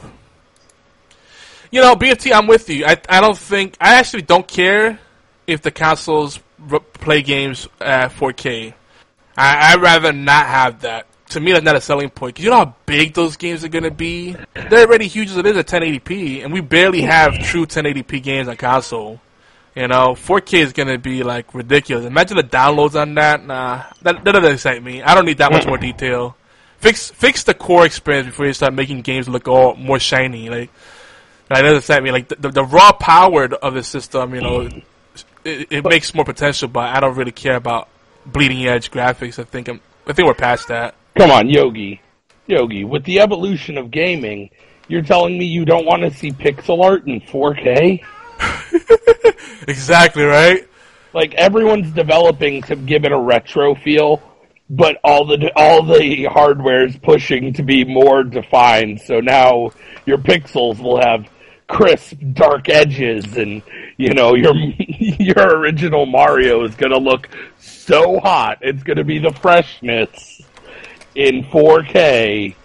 You 1.71 1.81
know, 1.81 1.95
BFT, 1.95 2.31
I'm 2.33 2.47
with 2.47 2.69
you. 2.69 2.85
I 2.85 2.97
I 3.07 3.21
don't 3.21 3.37
think 3.37 3.75
I 3.79 3.95
actually 3.95 4.23
don't 4.23 4.47
care 4.47 4.99
if 5.47 5.61
the 5.61 5.71
consoles 5.71 6.39
play 6.93 7.21
games 7.21 7.67
at 7.79 8.11
4K. 8.11 8.73
I, 9.35 9.73
I'd 9.73 9.81
rather 9.81 10.11
not 10.11 10.45
have 10.45 10.81
that. 10.81 11.07
To 11.31 11.39
me, 11.39 11.53
that's 11.53 11.63
not 11.63 11.75
a 11.77 11.81
selling 11.81 12.09
point. 12.09 12.35
'Cause 12.35 12.43
you 12.43 12.51
know 12.51 12.57
how 12.57 12.75
big 12.85 13.13
those 13.13 13.37
games 13.37 13.63
are 13.63 13.69
going 13.69 13.83
to 13.85 13.91
be? 13.91 14.35
They're 14.53 14.85
already 14.85 15.07
huge 15.07 15.29
as 15.29 15.37
it 15.37 15.45
is 15.45 15.55
at 15.55 15.67
1080p, 15.67 16.43
and 16.43 16.51
we 16.51 16.59
barely 16.61 17.01
have 17.01 17.39
true 17.39 17.65
1080p 17.65 18.19
games 18.21 18.47
on 18.49 18.57
console. 18.57 19.21
You 19.73 19.87
know, 19.87 20.15
4K 20.15 20.59
is 20.59 20.73
going 20.73 20.89
to 20.89 20.97
be, 20.97 21.23
like, 21.23 21.53
ridiculous. 21.53 22.05
Imagine 22.05 22.35
the 22.35 22.43
downloads 22.43 22.99
on 23.01 23.15
that. 23.15 23.45
Nah, 23.45 23.83
that, 24.01 24.25
that 24.25 24.31
doesn't 24.33 24.51
excite 24.51 24.83
me. 24.83 25.01
I 25.01 25.15
don't 25.15 25.25
need 25.25 25.37
that 25.37 25.53
much 25.53 25.65
more 25.65 25.77
detail. 25.77 26.35
Fix 26.79 27.09
fix 27.11 27.43
the 27.43 27.53
core 27.53 27.85
experience 27.85 28.25
before 28.27 28.47
you 28.47 28.53
start 28.53 28.73
making 28.73 29.01
games 29.01 29.29
look 29.29 29.47
all 29.47 29.75
more 29.75 29.99
shiny. 29.99 30.49
Like, 30.49 30.69
that 31.47 31.61
doesn't 31.61 31.77
excite 31.77 32.03
me. 32.03 32.11
Like, 32.11 32.27
the, 32.27 32.35
the, 32.35 32.49
the 32.49 32.63
raw 32.65 32.91
power 32.91 33.45
of 33.45 33.73
the 33.73 33.83
system, 33.83 34.35
you 34.35 34.41
know, 34.41 34.67
it, 35.45 35.67
it 35.69 35.85
makes 35.85 36.13
more 36.13 36.25
potential, 36.25 36.67
but 36.67 36.93
I 36.93 36.99
don't 36.99 37.15
really 37.15 37.31
care 37.31 37.55
about 37.55 37.87
bleeding 38.25 38.67
edge 38.67 38.91
graphics. 38.91 39.39
I 39.39 39.45
think 39.45 39.69
I'm, 39.69 39.79
I 40.05 40.11
think 40.11 40.27
we're 40.27 40.33
past 40.33 40.67
that. 40.67 40.95
Come 41.15 41.31
on, 41.31 41.49
Yogi. 41.49 42.01
Yogi, 42.47 42.83
with 42.83 43.03
the 43.03 43.19
evolution 43.19 43.77
of 43.77 43.91
gaming, 43.91 44.49
you're 44.87 45.01
telling 45.01 45.37
me 45.37 45.45
you 45.45 45.65
don't 45.65 45.85
want 45.85 46.01
to 46.01 46.11
see 46.11 46.31
pixel 46.31 46.83
art 46.83 47.07
in 47.07 47.21
4K? 47.21 48.03
Exactly 49.67 50.23
right. 50.23 50.67
Like 51.13 51.33
everyone's 51.35 51.91
developing 51.91 52.61
to 52.63 52.75
give 52.75 53.05
it 53.05 53.11
a 53.11 53.19
retro 53.19 53.75
feel, 53.75 54.21
but 54.69 54.97
all 55.03 55.25
the 55.25 55.51
all 55.55 55.83
the 55.83 56.25
hardware 56.25 56.85
is 56.87 56.97
pushing 56.97 57.53
to 57.53 57.63
be 57.63 57.83
more 57.83 58.23
defined. 58.23 59.01
So 59.01 59.19
now 59.19 59.71
your 60.05 60.17
pixels 60.17 60.79
will 60.79 60.99
have 61.01 61.29
crisp, 61.67 62.17
dark 62.33 62.69
edges, 62.69 63.37
and 63.37 63.61
you 63.97 64.13
know 64.13 64.35
your 64.35 64.55
your 64.77 65.59
original 65.59 66.05
Mario 66.05 66.63
is 66.63 66.75
going 66.75 66.91
to 66.91 66.99
look 66.99 67.29
so 67.59 68.19
hot. 68.19 68.59
It's 68.61 68.83
going 68.83 68.97
to 68.97 69.03
be 69.03 69.19
the 69.19 69.33
freshness 69.33 70.40
in 71.15 71.43
4K. 71.43 72.55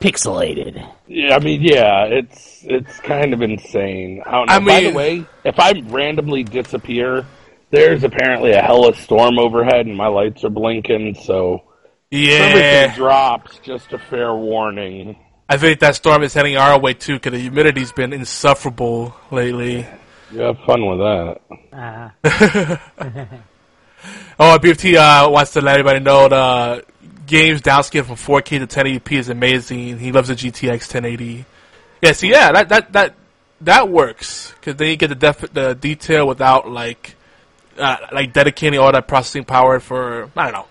Pixelated. 0.00 0.86
Yeah, 1.06 1.36
I 1.36 1.38
mean, 1.38 1.62
yeah, 1.62 2.04
it's 2.04 2.62
it's 2.64 3.00
kind 3.00 3.32
of 3.32 3.40
insane. 3.40 4.22
I 4.26 4.32
don't 4.32 4.46
know. 4.46 4.52
I 4.52 4.58
By 4.58 4.80
the 4.82 4.92
way, 4.92 5.24
if 5.42 5.58
I 5.58 5.72
randomly 5.86 6.42
disappear, 6.44 7.24
there's 7.70 8.04
apparently 8.04 8.52
a 8.52 8.60
hell 8.60 8.82
hellish 8.82 9.02
storm 9.02 9.38
overhead, 9.38 9.86
and 9.86 9.96
my 9.96 10.08
lights 10.08 10.44
are 10.44 10.50
blinking. 10.50 11.14
So 11.14 11.62
if 12.10 12.30
everything 12.40 12.90
Yeah, 12.90 12.94
drops. 12.94 13.58
Just 13.60 13.92
a 13.94 13.98
fair 13.98 14.34
warning. 14.34 15.16
I 15.48 15.56
think 15.56 15.80
that 15.80 15.94
storm 15.94 16.22
is 16.22 16.34
heading 16.34 16.56
our 16.56 16.78
way 16.78 16.92
too, 16.92 17.14
because 17.14 17.32
the 17.32 17.38
humidity's 17.48 17.92
been 17.92 18.12
insufferable 18.12 19.16
lately. 19.30 19.86
You 20.30 20.40
have 20.40 20.58
fun 20.66 20.84
with 20.86 20.98
that. 21.72 22.90
Oh, 24.38 24.58
BFT 24.60 24.94
uh, 24.96 25.30
wants 25.30 25.52
to 25.52 25.62
let 25.62 25.78
everybody 25.80 26.00
know 26.00 26.28
the 26.28 26.84
games 27.26 27.60
downscale 27.62 28.04
from 28.04 28.16
4K 28.16 28.58
to 28.60 28.66
1080p 28.66 29.12
is 29.18 29.28
amazing. 29.28 29.98
He 29.98 30.12
loves 30.12 30.28
the 30.28 30.34
GTX 30.34 30.70
1080. 30.92 31.44
Yeah, 32.02 32.12
see, 32.12 32.30
yeah, 32.30 32.52
that 32.52 32.68
that 32.68 32.92
that 32.92 33.14
that 33.62 33.88
works 33.88 34.52
because 34.60 34.76
then 34.76 34.88
you 34.88 34.96
get 34.96 35.08
the 35.08 35.14
def- 35.14 35.52
the 35.52 35.74
detail 35.74 36.26
without 36.28 36.68
like 36.70 37.14
uh, 37.78 37.96
like 38.12 38.32
dedicating 38.32 38.78
all 38.78 38.92
that 38.92 39.08
processing 39.08 39.44
power 39.44 39.80
for 39.80 40.30
I 40.36 40.44
don't 40.44 40.52
know. 40.52 40.66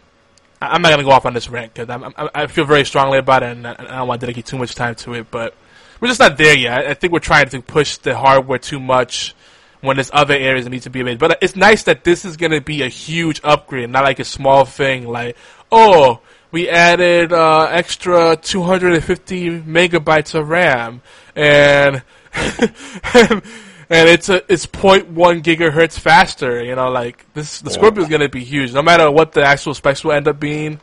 I- 0.62 0.68
I'm 0.70 0.82
not 0.82 0.92
gonna 0.92 1.04
go 1.04 1.10
off 1.12 1.26
on 1.26 1.34
this 1.34 1.50
rant 1.50 1.74
because 1.74 1.90
I'm, 1.90 2.14
I 2.34 2.48
feel 2.48 2.66
very 2.66 2.86
strongly 2.86 3.18
about 3.18 3.44
it 3.44 3.58
and 3.58 3.68
I 3.68 3.72
I 3.80 3.84
don't 3.98 4.08
want 4.08 4.22
to 4.22 4.28
dedicate 4.28 4.46
too 4.46 4.58
much 4.58 4.76
time 4.76 4.96
to 4.96 5.14
it. 5.16 5.32
But 5.32 5.56
we're 6.00 6.08
just 6.10 6.20
not 6.20 6.38
there 6.38 6.56
yet. 6.58 6.86
I- 6.86 6.90
I 6.92 6.94
think 6.94 7.12
we're 7.12 7.20
trying 7.20 7.50
to 7.50 7.62
push 7.62 7.98
the 7.98 8.16
hardware 8.18 8.60
too 8.60 8.80
much 8.80 9.34
when 9.82 9.98
there's 9.98 10.12
other 10.14 10.34
areas 10.36 10.66
that 10.66 10.72
need 10.72 10.84
to 10.84 10.90
be 10.90 11.04
made. 11.04 11.20
But 11.20 11.40
it's 11.42 11.56
nice 11.56 11.84
that 11.84 12.04
this 12.04 12.24
is 12.26 12.38
going 12.38 12.52
to 12.52 12.62
be 12.62 12.82
a 12.82 12.88
huge 12.88 13.40
upgrade, 13.44 13.90
not 13.90 14.04
like 14.04 14.20
a 14.20 14.24
small 14.26 14.66
thing 14.66 15.08
like, 15.08 15.38
oh, 15.72 16.22
we 16.52 16.70
added 16.70 17.34
uh, 17.34 17.68
extra 17.72 18.38
250 18.38 19.62
megabytes 19.62 20.34
of 20.36 20.50
RAM 20.50 21.02
and 21.36 22.02
and 22.34 23.42
it's 23.90 24.30
a 24.30 24.42
it's 24.52 24.66
0.1 24.66 25.42
gigahertz 25.44 26.00
faster. 26.00 26.64
You 26.64 26.76
know, 26.76 26.90
like 26.90 27.26
this 27.34 27.62
the 27.62 27.70
Scorpio 27.72 28.04
is 28.04 28.10
going 28.10 28.22
to 28.22 28.30
be 28.30 28.44
huge. 28.44 28.74
No 28.74 28.82
matter 28.82 29.10
what 29.12 29.32
the 29.34 29.44
actual 29.44 29.74
specs 29.74 30.04
will 30.04 30.14
end 30.14 30.28
up 30.28 30.40
being, 30.40 30.80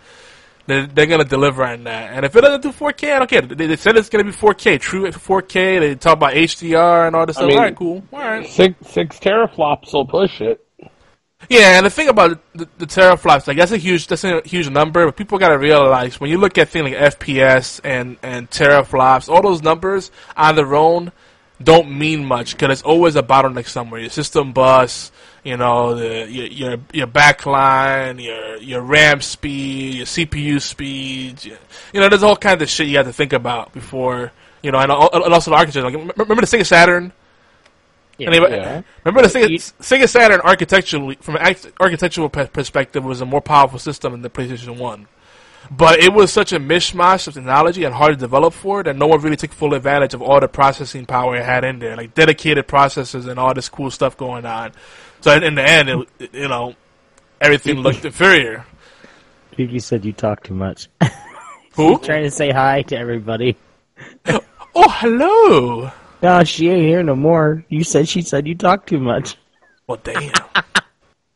they're, 0.67 0.87
they're 0.87 1.07
going 1.07 1.23
to 1.23 1.29
deliver 1.29 1.65
on 1.65 1.85
that. 1.85 2.13
And 2.13 2.25
if 2.25 2.35
it 2.37 2.41
doesn't 2.41 2.63
do 2.63 2.73
4K, 2.73 3.13
I 3.15 3.19
don't 3.19 3.31
care. 3.31 3.43
They, 3.43 3.67
they 3.67 3.77
said 3.77 3.97
it's 3.97 4.09
going 4.09 4.25
to 4.25 4.31
be 4.31 4.37
4K, 4.37 4.81
true 4.81 5.07
4K. 5.11 5.81
They 5.81 5.95
talk 5.95 6.15
about 6.15 6.35
HDR 6.35 7.07
and 7.07 7.17
all 7.17 7.27
this 7.27 7.37
stuff. 7.37 7.49
mean- 7.49 7.59
all 7.59 7.65
right, 7.65 7.77
cool. 7.77 8.03
All 8.13 8.19
right. 8.21 8.47
Six 8.47 8.75
six 8.89 9.19
teraflops 9.19 9.93
will 9.93 10.07
push 10.07 10.41
it. 10.41 10.65
Yeah, 11.49 11.77
and 11.77 11.87
the 11.87 11.91
thing 11.91 12.09
about 12.09 12.41
the, 12.55 12.69
the 12.79 12.87
teraflops, 12.87 13.47
like 13.47 13.57
that's 13.57 13.73
a 13.73 13.77
huge, 13.77 14.07
that's 14.07 14.25
a 14.25 14.43
huge 14.45 14.69
number. 14.69 15.05
But 15.07 15.17
people 15.17 15.39
gotta 15.39 15.59
realize 15.59 16.21
when 16.21 16.31
you 16.31 16.39
look 16.39 16.59
at 16.59 16.69
things 16.69 16.85
like 16.85 16.95
FPS 16.95 17.81
and 17.85 18.17
and 18.23 18.51
teraflops, 18.51 19.29
all 19.29 19.43
those 19.43 19.63
numbers 19.63 20.11
on 20.37 20.57
their 20.57 20.75
own 20.75 21.13
don't 21.63 21.97
mean 21.97 22.25
much 22.25 22.53
because 22.53 22.71
it's 22.73 22.83
always 22.83 23.17
a 23.17 23.23
bottleneck 23.23 23.69
somewhere. 23.69 24.01
Your 24.01 24.11
system 24.11 24.53
bus, 24.53 25.13
you 25.45 25.57
know, 25.57 25.95
the 25.95 26.31
your 26.31 26.47
your, 26.47 26.77
your 26.93 27.07
backline, 27.07 28.23
your 28.23 28.57
your 28.57 28.81
RAM 28.81 29.21
speed, 29.21 29.95
your 29.95 30.07
CPU 30.07 30.61
speed. 30.61 31.45
You, 31.45 31.57
you 31.93 32.01
know, 32.01 32.09
there's 32.09 32.23
all 32.23 32.37
kinds 32.37 32.63
of 32.63 32.71
shit 32.71 32.87
you 32.89 32.97
have 32.97 33.07
to 33.07 33.13
think 33.13 33.33
about 33.33 33.73
before 33.73 34.33
you 34.63 34.71
know, 34.71 34.79
and, 34.79 34.91
and 34.91 35.35
also 35.35 35.51
the 35.51 35.57
architecture. 35.57 35.83
Like, 35.83 36.17
remember 36.17 36.47
the 36.47 36.57
Sega 36.57 36.65
Saturn? 36.65 37.13
Yeah. 38.23 38.29
Anybody, 38.29 38.57
Yeah. 38.57 38.83
Remember 39.05 39.29
the 39.29 39.39
Sega, 39.39 39.51
You- 39.51 39.59
Sega 39.59 40.09
Saturn 40.09 40.41
architecturally, 40.43 41.17
from 41.21 41.37
an 41.37 41.57
architectural 41.81 42.29
perspective, 42.29 43.05
was 43.05 43.21
a 43.21 43.27
more 43.27 43.41
powerful 43.41 43.79
system 43.79 44.13
than 44.13 44.23
the 44.23 44.31
PlayStation 44.31 44.79
One. 44.79 45.07
But 45.71 46.01
it 46.01 46.13
was 46.13 46.33
such 46.33 46.53
a 46.53 46.59
mishmash 46.59 47.29
of 47.29 47.35
technology 47.35 47.85
and 47.85 47.95
hard 47.95 48.15
to 48.15 48.17
develop 48.19 48.53
for 48.53 48.83
that 48.83 48.97
no 48.97 49.07
one 49.07 49.21
really 49.21 49.37
took 49.37 49.53
full 49.53 49.75
advantage 49.75 50.13
of 50.13 50.21
all 50.21 50.41
the 50.41 50.49
processing 50.49 51.07
power 51.07 51.37
it 51.37 51.45
had 51.45 51.65
in 51.65 51.79
there, 51.79 51.97
like 51.97 52.15
dedicated 52.15 52.67
processors 52.67 53.29
and 53.29 53.39
all 53.39 53.55
this 53.55 53.69
cool 53.69 53.91
stuff 53.91 54.17
going 54.17 54.45
on. 54.45 54.73
So 55.21 55.33
in, 55.33 55.45
in 55.45 55.55
the 55.55 55.63
end, 55.63 55.89
it, 55.89 56.09
it- 56.19 56.35
you 56.35 56.49
know, 56.49 56.75
everything 57.41 57.77
looked 57.87 58.05
inferior. 58.05 58.67
Kiki 59.57 59.79
said 59.79 60.05
you 60.05 60.13
talk 60.13 60.43
too 60.43 60.55
much. 60.55 60.89
Who? 61.75 61.99
Trying 62.03 62.25
to 62.25 62.31
say 62.31 62.51
hi 62.51 62.83
to 62.83 62.97
everybody. 62.99 63.57
Oh, 64.75 64.89
hello. 64.89 65.91
No, 66.23 66.45
she 66.45 66.69
ain't 66.71 66.83
here 66.83 67.03
no 67.03 67.17
more. 67.17 67.65
You 67.69 67.83
said 67.85 68.09
she 68.09 68.23
said 68.23 68.47
you 68.47 68.55
talk 68.55 68.87
too 68.87 69.01
much. 69.01 69.37
Well, 69.87 69.99
damn. 70.03 70.23
you 70.23 70.31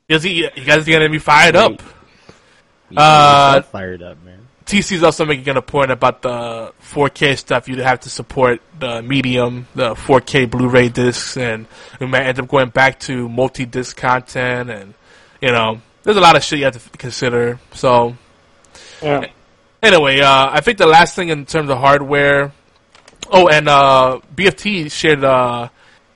guys, 0.08 0.24
you 0.24 0.50
guys 0.64 0.88
are 0.88 0.92
gonna 0.92 1.08
be 1.08 1.18
fired 1.18 1.56
up. 1.56 1.82
You 2.90 2.98
Uh, 2.98 3.48
yourself 3.56 3.72
fired 3.72 4.02
up, 4.02 4.22
man. 4.24 4.46
TC's 4.64 5.02
also 5.04 5.24
making 5.24 5.56
a 5.56 5.62
point 5.62 5.92
about 5.92 6.22
the 6.22 6.72
4K 6.80 7.36
stuff. 7.38 7.68
You'd 7.68 7.78
have 7.78 8.00
to 8.00 8.10
support 8.10 8.60
the 8.78 9.00
medium, 9.00 9.68
the 9.76 9.94
4K 9.94 10.50
Blu-ray 10.50 10.88
discs, 10.88 11.36
and 11.36 11.66
we 12.00 12.06
might 12.06 12.24
end 12.26 12.40
up 12.40 12.48
going 12.48 12.70
back 12.70 12.98
to 13.00 13.28
multi-disc 13.28 13.96
content, 13.96 14.70
and 14.70 14.94
you 15.40 15.52
know, 15.52 15.80
there's 16.02 16.16
a 16.16 16.20
lot 16.20 16.34
of 16.36 16.42
shit 16.42 16.58
you 16.58 16.64
have 16.64 16.82
to 16.90 16.98
consider. 16.98 17.58
So 17.74 18.16
Yeah. 19.02 19.26
anyway, 19.82 20.20
uh, 20.20 20.50
I 20.52 20.60
think 20.60 20.78
the 20.78 20.86
last 20.86 21.14
thing 21.14 21.28
in 21.28 21.44
terms 21.46 21.70
of 21.70 21.78
hardware. 21.78 22.52
Oh, 23.30 23.48
and 23.48 23.68
uh, 23.68 24.20
BFT 24.34 24.90
shared. 24.90 25.24
Uh, 25.24 25.68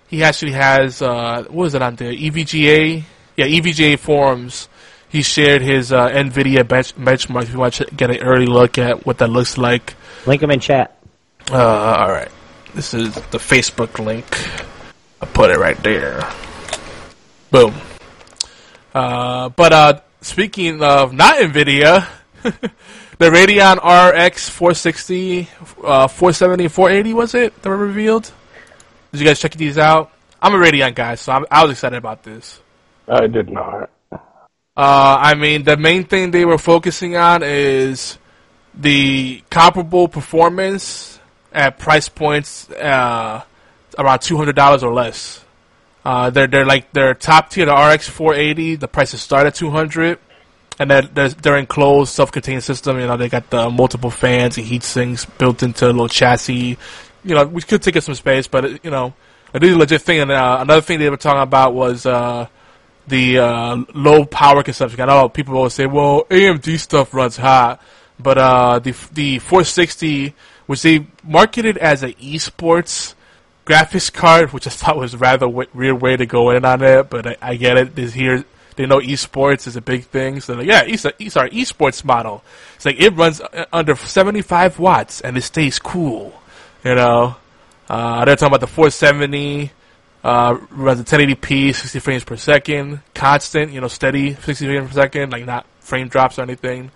he 0.08 0.22
actually 0.22 0.52
has 0.52 1.02
uh, 1.02 1.44
what 1.44 1.54
was 1.54 1.74
it 1.74 1.82
on 1.82 1.96
there? 1.96 2.12
EVGA. 2.12 3.02
Yeah, 3.36 3.46
EVGA 3.46 3.98
forums. 3.98 4.68
He 5.08 5.22
shared 5.22 5.62
his 5.62 5.92
uh, 5.92 6.08
NVIDIA 6.08 6.66
bench- 6.66 6.94
benchmark. 6.94 7.44
If 7.44 7.52
you 7.52 7.58
want 7.58 7.74
to 7.74 7.84
get 7.86 8.10
an 8.10 8.18
early 8.18 8.46
look 8.46 8.78
at 8.78 9.04
what 9.06 9.18
that 9.18 9.28
looks 9.28 9.58
like. 9.58 9.94
Link 10.26 10.40
them 10.40 10.50
in 10.50 10.60
chat. 10.60 10.96
Uh, 11.50 11.56
all 11.56 12.12
right. 12.12 12.30
This 12.74 12.94
is 12.94 13.14
the 13.14 13.38
Facebook 13.38 13.98
link. 13.98 14.24
I 15.20 15.26
put 15.26 15.50
it 15.50 15.58
right 15.58 15.76
there. 15.82 16.22
Boom. 17.50 17.74
Uh, 18.94 19.48
but 19.48 19.72
uh, 19.72 20.00
speaking 20.20 20.80
of 20.82 21.12
not 21.12 21.38
NVIDIA, 21.38 22.06
the 23.20 23.28
Radeon 23.28 23.76
RX 23.76 24.48
460, 24.48 25.42
uh, 25.84 26.08
470, 26.08 26.68
480 26.68 27.12
was 27.12 27.34
it 27.34 27.62
that 27.62 27.68
were 27.68 27.76
revealed? 27.76 28.32
Did 29.12 29.20
you 29.20 29.26
guys 29.26 29.38
check 29.38 29.52
these 29.52 29.76
out? 29.76 30.10
I'm 30.40 30.54
a 30.54 30.56
Radeon 30.56 30.94
guy, 30.94 31.16
so 31.16 31.32
I'm, 31.32 31.44
I 31.50 31.62
was 31.62 31.72
excited 31.72 31.96
about 31.96 32.22
this. 32.22 32.62
I 33.06 33.26
did 33.26 33.50
not. 33.50 33.90
Uh, 34.10 34.16
I 34.74 35.34
mean, 35.34 35.64
the 35.64 35.76
main 35.76 36.04
thing 36.04 36.30
they 36.30 36.46
were 36.46 36.56
focusing 36.56 37.14
on 37.14 37.42
is 37.42 38.16
the 38.74 39.42
comparable 39.50 40.08
performance 40.08 41.20
at 41.52 41.78
price 41.78 42.08
points 42.08 42.70
uh, 42.70 43.42
around 43.98 44.20
two 44.20 44.38
hundred 44.38 44.56
dollars 44.56 44.82
or 44.82 44.94
less. 44.94 45.44
Uh, 46.06 46.30
they're 46.30 46.46
they're 46.46 46.64
like 46.64 46.90
their 46.94 47.12
top 47.12 47.50
tier, 47.50 47.66
the 47.66 47.74
RX 47.74 48.08
480. 48.08 48.76
The 48.76 48.88
prices 48.88 49.20
start 49.20 49.46
at 49.46 49.54
two 49.54 49.68
hundred, 49.68 50.18
and 50.80 50.90
they're, 50.90 51.02
they're 51.02 51.28
they're 51.28 51.56
enclosed, 51.58 52.12
self-contained 52.12 52.64
system. 52.64 52.98
You 52.98 53.06
know, 53.06 53.16
they 53.16 53.28
got 53.28 53.50
the 53.50 53.70
multiple 53.70 54.10
fans 54.10 54.56
and 54.56 54.66
heat 54.66 54.82
sinks 54.82 55.26
built 55.26 55.62
into 55.62 55.84
a 55.84 55.92
little 55.92 56.08
chassis. 56.08 56.78
You 57.22 57.34
know, 57.34 57.46
which 57.46 57.68
could 57.68 57.82
take 57.82 57.96
up 57.96 58.02
some 58.02 58.14
space, 58.14 58.48
but 58.48 58.64
it, 58.64 58.84
you 58.84 58.90
know, 58.90 59.12
it 59.52 59.62
is 59.62 59.74
a 59.74 59.78
legit 59.78 60.00
thing. 60.00 60.20
And 60.20 60.32
uh, 60.32 60.58
another 60.60 60.80
thing 60.80 60.98
they 60.98 61.10
were 61.10 61.16
talking 61.16 61.42
about 61.42 61.74
was. 61.74 62.04
Uh, 62.04 62.48
the 63.06 63.38
uh, 63.40 63.76
low 63.92 64.24
power 64.24 64.62
consumption. 64.62 65.00
I 65.00 65.06
know 65.06 65.28
people 65.28 65.56
always 65.56 65.74
say, 65.74 65.86
"Well, 65.86 66.26
AMD 66.30 66.78
stuff 66.78 67.12
runs 67.12 67.36
hot," 67.36 67.82
but 68.20 68.38
uh, 68.38 68.78
the 68.78 68.94
the 69.12 69.40
460, 69.40 70.32
which 70.66 70.82
they 70.82 71.06
marketed 71.24 71.76
as 71.78 72.04
an 72.04 72.12
esports 72.12 73.14
graphics 73.66 74.12
card, 74.12 74.52
which 74.52 74.66
I 74.66 74.70
thought 74.70 74.96
was 74.96 75.16
rather 75.16 75.46
w- 75.46 75.68
weird 75.74 76.00
way 76.00 76.16
to 76.16 76.26
go 76.26 76.50
in 76.50 76.64
on 76.64 76.82
it, 76.82 77.10
but 77.10 77.26
I, 77.26 77.36
I 77.40 77.56
get 77.56 77.76
it. 77.76 77.94
This 77.94 78.12
here, 78.12 78.44
they 78.80 78.86
know 78.86 78.98
esports 78.98 79.66
is 79.66 79.76
a 79.76 79.82
big 79.82 80.04
thing, 80.04 80.40
so 80.40 80.54
like, 80.54 80.66
yeah, 80.66 80.84
it's, 80.86 81.04
a, 81.04 81.12
it's 81.18 81.36
our 81.36 81.50
esports 81.50 82.02
model. 82.02 82.42
It's 82.76 82.86
like 82.86 82.98
it 82.98 83.14
runs 83.14 83.42
uh, 83.42 83.66
under 83.74 83.94
75 83.94 84.78
watts 84.78 85.20
and 85.20 85.36
it 85.36 85.42
stays 85.42 85.78
cool. 85.78 86.32
You 86.82 86.94
know, 86.94 87.36
uh, 87.90 88.24
they're 88.24 88.36
talking 88.36 88.48
about 88.48 88.60
the 88.60 88.66
470 88.66 89.70
uh, 90.24 90.58
runs 90.70 90.98
at 90.98 91.06
1080p, 91.06 91.74
60 91.74 91.98
frames 91.98 92.24
per 92.24 92.36
second, 92.36 93.02
constant, 93.12 93.70
you 93.70 93.82
know, 93.82 93.88
steady 93.88 94.32
60 94.32 94.64
frames 94.64 94.88
per 94.88 94.94
second, 94.94 95.30
like 95.30 95.44
not 95.44 95.66
frame 95.80 96.08
drops 96.08 96.38
or 96.38 96.42
anything. 96.42 96.90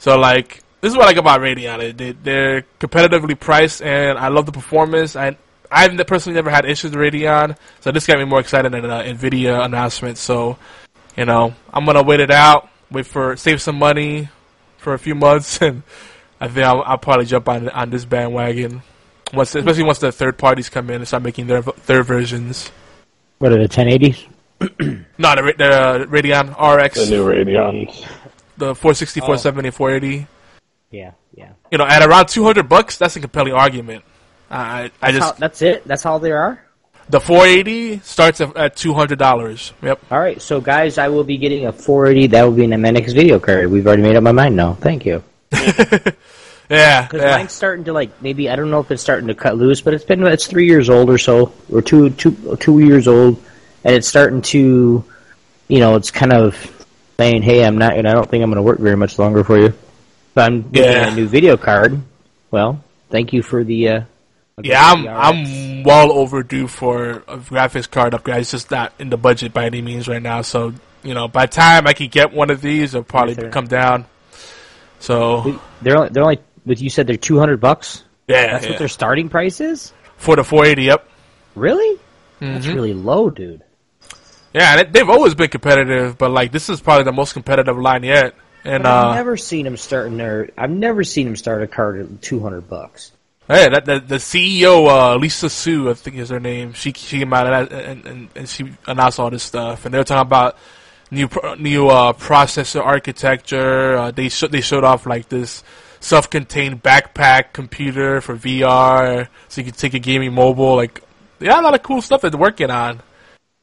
So 0.00 0.18
like, 0.18 0.62
this 0.82 0.92
is 0.92 0.98
what 0.98 1.04
I 1.04 1.06
like 1.06 1.16
about 1.16 1.40
Radeon. 1.40 1.96
They, 1.96 2.12
they're 2.12 2.66
competitively 2.78 3.40
priced, 3.40 3.80
and 3.80 4.18
I 4.18 4.28
love 4.28 4.44
the 4.44 4.52
performance. 4.52 5.16
I 5.16 5.38
I've 5.70 5.96
personally 6.06 6.34
never 6.34 6.50
had 6.50 6.66
issues 6.66 6.94
with 6.94 7.00
Radeon, 7.00 7.56
so 7.80 7.90
this 7.90 8.06
got 8.06 8.18
me 8.18 8.26
more 8.26 8.40
excited 8.40 8.72
than 8.72 8.82
the 8.82 8.88
Nvidia 8.88 9.64
announcement. 9.64 10.18
So, 10.18 10.58
you 11.16 11.24
know, 11.24 11.54
I'm 11.72 11.84
gonna 11.84 12.02
wait 12.02 12.20
it 12.20 12.30
out, 12.30 12.68
wait 12.90 13.06
for 13.06 13.36
save 13.36 13.60
some 13.60 13.76
money 13.78 14.28
for 14.78 14.94
a 14.94 14.98
few 14.98 15.14
months, 15.14 15.60
and 15.62 15.82
I 16.40 16.48
think 16.48 16.66
I'll, 16.66 16.82
I'll 16.82 16.98
probably 16.98 17.26
jump 17.26 17.48
on 17.48 17.68
on 17.68 17.90
this 17.90 18.04
bandwagon. 18.04 18.82
Once, 19.32 19.54
especially 19.54 19.84
once 19.84 19.98
the 19.98 20.12
third 20.12 20.36
parties 20.36 20.68
come 20.68 20.90
in 20.90 20.96
and 20.96 21.08
start 21.08 21.22
making 21.22 21.46
their 21.46 21.62
their 21.86 22.02
versions. 22.02 22.70
What 23.38 23.52
are 23.52 23.58
the 23.58 23.68
1080s? 23.68 24.26
No, 25.18 25.34
the, 25.36 25.42
Ra- 25.42 25.52
the 25.58 25.70
uh, 25.70 26.04
Radeon 26.06 26.50
RX, 26.58 26.94
The 27.08 27.10
new 27.10 27.24
Radeons. 27.26 27.88
the 28.56 28.74
460, 28.74 29.20
470, 29.20 29.70
480. 29.70 30.26
Yeah, 30.90 31.12
yeah. 31.34 31.52
You 31.70 31.78
know, 31.78 31.84
at 31.86 32.02
around 32.02 32.26
200 32.28 32.68
bucks, 32.68 32.96
that's 32.98 33.14
a 33.16 33.20
compelling 33.20 33.52
argument. 33.52 34.04
I 34.50 34.90
I 35.00 35.12
That's, 35.12 35.18
how, 35.18 35.30
just 35.30 35.38
that's 35.38 35.62
it. 35.62 35.86
That's 35.86 36.06
all 36.06 36.18
there 36.18 36.38
are. 36.38 36.64
The 37.08 37.20
480 37.20 38.00
starts 38.00 38.40
at, 38.40 38.56
at 38.56 38.76
200 38.76 39.18
dollars. 39.18 39.72
Yep. 39.82 40.00
All 40.10 40.18
right, 40.20 40.40
so 40.40 40.60
guys, 40.60 40.98
I 40.98 41.08
will 41.08 41.24
be 41.24 41.36
getting 41.38 41.66
a 41.66 41.72
480. 41.72 42.28
That 42.28 42.42
will 42.44 42.52
be 42.52 42.64
an 42.64 42.70
Amenix 42.70 43.14
video 43.14 43.38
card. 43.38 43.70
We've 43.70 43.86
already 43.86 44.02
made 44.02 44.16
up 44.16 44.22
my 44.22 44.32
mind 44.32 44.56
now. 44.56 44.74
Thank 44.74 45.06
you. 45.06 45.22
Yeah. 46.70 47.02
Because 47.02 47.20
yeah. 47.22 47.36
mine's 47.36 47.52
starting 47.52 47.84
to 47.84 47.92
like 47.92 48.22
maybe 48.22 48.48
I 48.48 48.56
don't 48.56 48.70
know 48.70 48.80
if 48.80 48.90
it's 48.90 49.02
starting 49.02 49.28
to 49.28 49.34
cut 49.34 49.56
loose, 49.58 49.82
but 49.82 49.92
it's 49.92 50.04
been 50.04 50.26
it's 50.26 50.46
three 50.46 50.66
years 50.66 50.88
old 50.88 51.10
or 51.10 51.18
so, 51.18 51.52
or 51.70 51.82
two 51.82 52.08
two 52.10 52.56
two 52.60 52.78
years 52.78 53.06
old, 53.06 53.42
and 53.84 53.94
it's 53.94 54.08
starting 54.08 54.40
to, 54.42 55.04
you 55.68 55.80
know, 55.80 55.96
it's 55.96 56.10
kind 56.10 56.32
of 56.32 56.56
saying, 57.18 57.42
hey, 57.42 57.62
I'm 57.64 57.76
not, 57.76 57.98
and 57.98 58.08
I 58.08 58.12
don't 58.14 58.28
think 58.30 58.42
I'm 58.42 58.48
going 58.48 58.56
to 58.56 58.62
work 58.62 58.78
very 58.78 58.96
much 58.96 59.18
longer 59.18 59.44
for 59.44 59.58
you. 59.58 59.74
So 60.34 60.40
I'm 60.40 60.62
getting 60.70 60.92
Yeah. 60.92 61.12
a 61.12 61.14
new 61.14 61.28
video 61.28 61.58
card. 61.58 62.00
Well, 62.50 62.82
thank 63.10 63.34
you 63.34 63.42
for 63.42 63.64
the. 63.64 63.88
Uh, 63.88 64.00
Yeah, 64.60 64.84
I'm 64.84 65.06
I'm 65.08 65.82
well 65.84 66.12
overdue 66.12 66.66
for 66.68 67.22
a 67.28 67.38
graphics 67.38 67.90
card 67.90 68.14
upgrade. 68.14 68.40
It's 68.40 68.50
just 68.50 68.70
not 68.70 68.92
in 68.98 69.08
the 69.10 69.16
budget 69.16 69.52
by 69.54 69.64
any 69.66 69.80
means 69.80 70.08
right 70.08 70.22
now. 70.22 70.42
So 70.42 70.74
you 71.02 71.14
know, 71.14 71.26
by 71.28 71.46
the 71.46 71.52
time 71.52 71.86
I 71.86 71.92
can 71.94 72.08
get 72.08 72.32
one 72.32 72.50
of 72.50 72.60
these, 72.60 72.94
it'll 72.94 73.02
probably 73.04 73.34
Yes, 73.40 73.52
come 73.52 73.66
down. 73.66 74.04
So 75.00 75.58
They're 75.80 75.96
only, 75.96 76.08
they're 76.10 76.22
only, 76.22 76.38
but 76.64 76.80
you 76.80 76.90
said 76.90 77.06
they're 77.08 77.16
200 77.16 77.60
bucks. 77.60 78.04
yeah, 78.28 78.52
That's 78.52 78.64
yeah. 78.64 78.70
what 78.70 78.78
their 78.78 78.88
starting 78.88 79.28
price 79.28 79.60
is. 79.60 79.92
for 80.16 80.36
the 80.36 80.44
480. 80.44 80.82
Yep. 80.84 81.08
Really? 81.56 81.98
That's 82.40 82.66
Mhm. 82.66 82.74
really 82.74 82.94
low, 82.94 83.30
dude. 83.30 83.62
Yeah, 84.54 84.82
they've 84.84 85.08
always 85.10 85.34
been 85.34 85.48
competitive, 85.48 86.18
but 86.18 86.30
like 86.30 86.52
this 86.52 86.68
is 86.68 86.80
probably 86.80 87.04
the 87.04 87.12
most 87.12 87.32
competitive 87.32 87.78
line 87.78 88.04
yet. 88.04 88.34
And 88.64 88.86
I've 88.86 89.06
uh, 89.06 89.14
never 89.14 89.36
seen 89.36 89.64
them 89.64 89.76
starting 89.76 90.16
their. 90.18 90.50
I've 90.56 90.70
never 90.70 91.02
seen 91.02 91.26
them 91.26 91.34
start 91.36 91.62
a 91.62 91.66
card 91.66 91.98
at 92.00 92.22
200 92.22 92.68
bucks. 92.68 93.10
Hey, 93.52 93.68
that 93.68 93.84
the, 93.84 94.00
the 94.00 94.14
CEO 94.14 94.88
uh, 94.88 95.16
Lisa 95.16 95.50
Su, 95.50 95.90
I 95.90 95.92
think 95.92 96.16
is 96.16 96.30
her 96.30 96.40
name. 96.40 96.72
She 96.72 96.90
she 96.94 97.18
came 97.18 97.34
out 97.34 97.70
and, 97.70 98.06
and, 98.06 98.28
and, 98.34 98.48
she 98.48 98.72
announced 98.86 99.20
all 99.20 99.28
this 99.28 99.42
stuff, 99.42 99.84
and 99.84 99.92
they 99.92 99.98
were 99.98 100.04
talking 100.04 100.22
about 100.22 100.56
new 101.10 101.28
new 101.58 101.88
uh, 101.88 102.14
processor 102.14 102.82
architecture. 102.82 103.94
Uh, 103.94 104.10
they 104.10 104.30
sh- 104.30 104.48
they 104.50 104.62
showed 104.62 104.84
off 104.84 105.04
like 105.04 105.28
this 105.28 105.62
self-contained 106.00 106.82
backpack 106.82 107.52
computer 107.52 108.22
for 108.22 108.36
VR, 108.36 109.28
so 109.48 109.60
you 109.60 109.66
can 109.66 109.74
take 109.74 109.92
a 109.92 109.98
gaming 109.98 110.32
mobile. 110.32 110.74
Like, 110.74 111.02
yeah, 111.38 111.60
a 111.60 111.62
lot 111.62 111.74
of 111.74 111.82
cool 111.82 112.00
stuff 112.00 112.22
that 112.22 112.30
they're 112.30 112.40
working 112.40 112.70
on. 112.70 113.02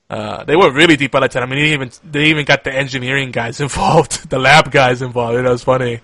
Uh, 0.07 0.43
they 0.43 0.55
were 0.55 0.71
really 0.71 0.97
deep 0.97 1.15
on 1.15 1.21
that. 1.21 1.35
I 1.35 1.47
mean, 1.47 1.57
they 1.57 1.73
even 1.73 1.91
they 2.03 2.25
even 2.25 2.45
got 2.45 2.63
the 2.63 2.71
engineering 2.71 3.31
guys 3.31 3.59
involved, 3.67 4.29
the 4.29 4.37
lab 4.37 4.69
guys 4.69 5.01
involved. 5.01 5.39
It 5.39 5.49
was 5.49 5.63
funny. 5.63 6.01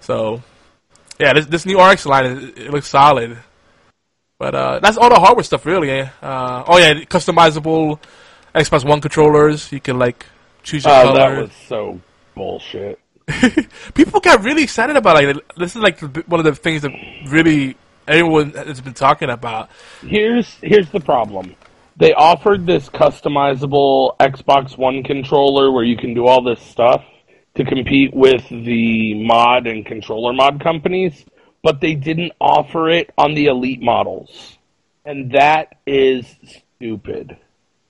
So, 0.00 0.42
yeah, 1.18 1.32
this, 1.34 1.46
this 1.46 1.66
new 1.66 1.80
RX 1.82 2.06
line 2.06 2.26
it, 2.26 2.58
it 2.58 2.70
looks 2.70 2.88
solid. 2.88 3.38
But 4.38 4.54
uh, 4.54 4.78
that's 4.80 4.98
all 4.98 5.08
the 5.08 5.16
hardware 5.18 5.44
stuff, 5.44 5.64
really. 5.64 5.90
eh? 5.90 6.08
Uh, 6.22 6.62
oh 6.66 6.78
yeah, 6.78 6.92
customizable 7.04 7.98
Xbox 8.54 8.84
One 8.84 9.00
controllers. 9.00 9.72
You 9.72 9.80
can 9.80 9.98
like 9.98 10.26
choose 10.62 10.84
your 10.84 10.94
Oh, 10.94 11.02
color. 11.04 11.18
that 11.36 11.40
was 11.42 11.52
so 11.68 12.00
bullshit. 12.34 12.98
People 13.94 14.20
got 14.20 14.44
really 14.44 14.62
excited 14.62 14.94
about 14.96 15.22
it. 15.22 15.36
Like, 15.36 15.54
this 15.56 15.74
is 15.74 15.82
like 15.82 15.98
one 16.28 16.38
of 16.38 16.44
the 16.44 16.54
things 16.54 16.82
that 16.82 16.92
really 17.28 17.76
everyone 18.06 18.50
has 18.52 18.80
been 18.80 18.94
talking 18.94 19.30
about. 19.30 19.68
Here's 20.02 20.48
here's 20.62 20.90
the 20.90 21.00
problem. 21.00 21.54
They 21.96 22.12
offered 22.12 22.66
this 22.66 22.90
customizable 22.90 24.16
Xbox 24.18 24.76
One 24.76 25.02
controller 25.02 25.72
where 25.72 25.82
you 25.84 25.96
can 25.96 26.12
do 26.14 26.26
all 26.26 26.42
this 26.42 26.60
stuff 26.60 27.02
to 27.56 27.64
compete 27.64 28.14
with 28.14 28.46
the 28.48 29.14
mod 29.14 29.66
and 29.66 29.84
controller 29.84 30.32
mod 30.32 30.62
companies, 30.62 31.24
but 31.62 31.80
they 31.80 31.94
didn't 31.94 32.32
offer 32.40 32.88
it 32.90 33.10
on 33.18 33.34
the 33.34 33.46
Elite 33.46 33.82
models. 33.82 34.58
And 35.04 35.32
that 35.32 35.76
is 35.86 36.26
stupid. 36.76 37.36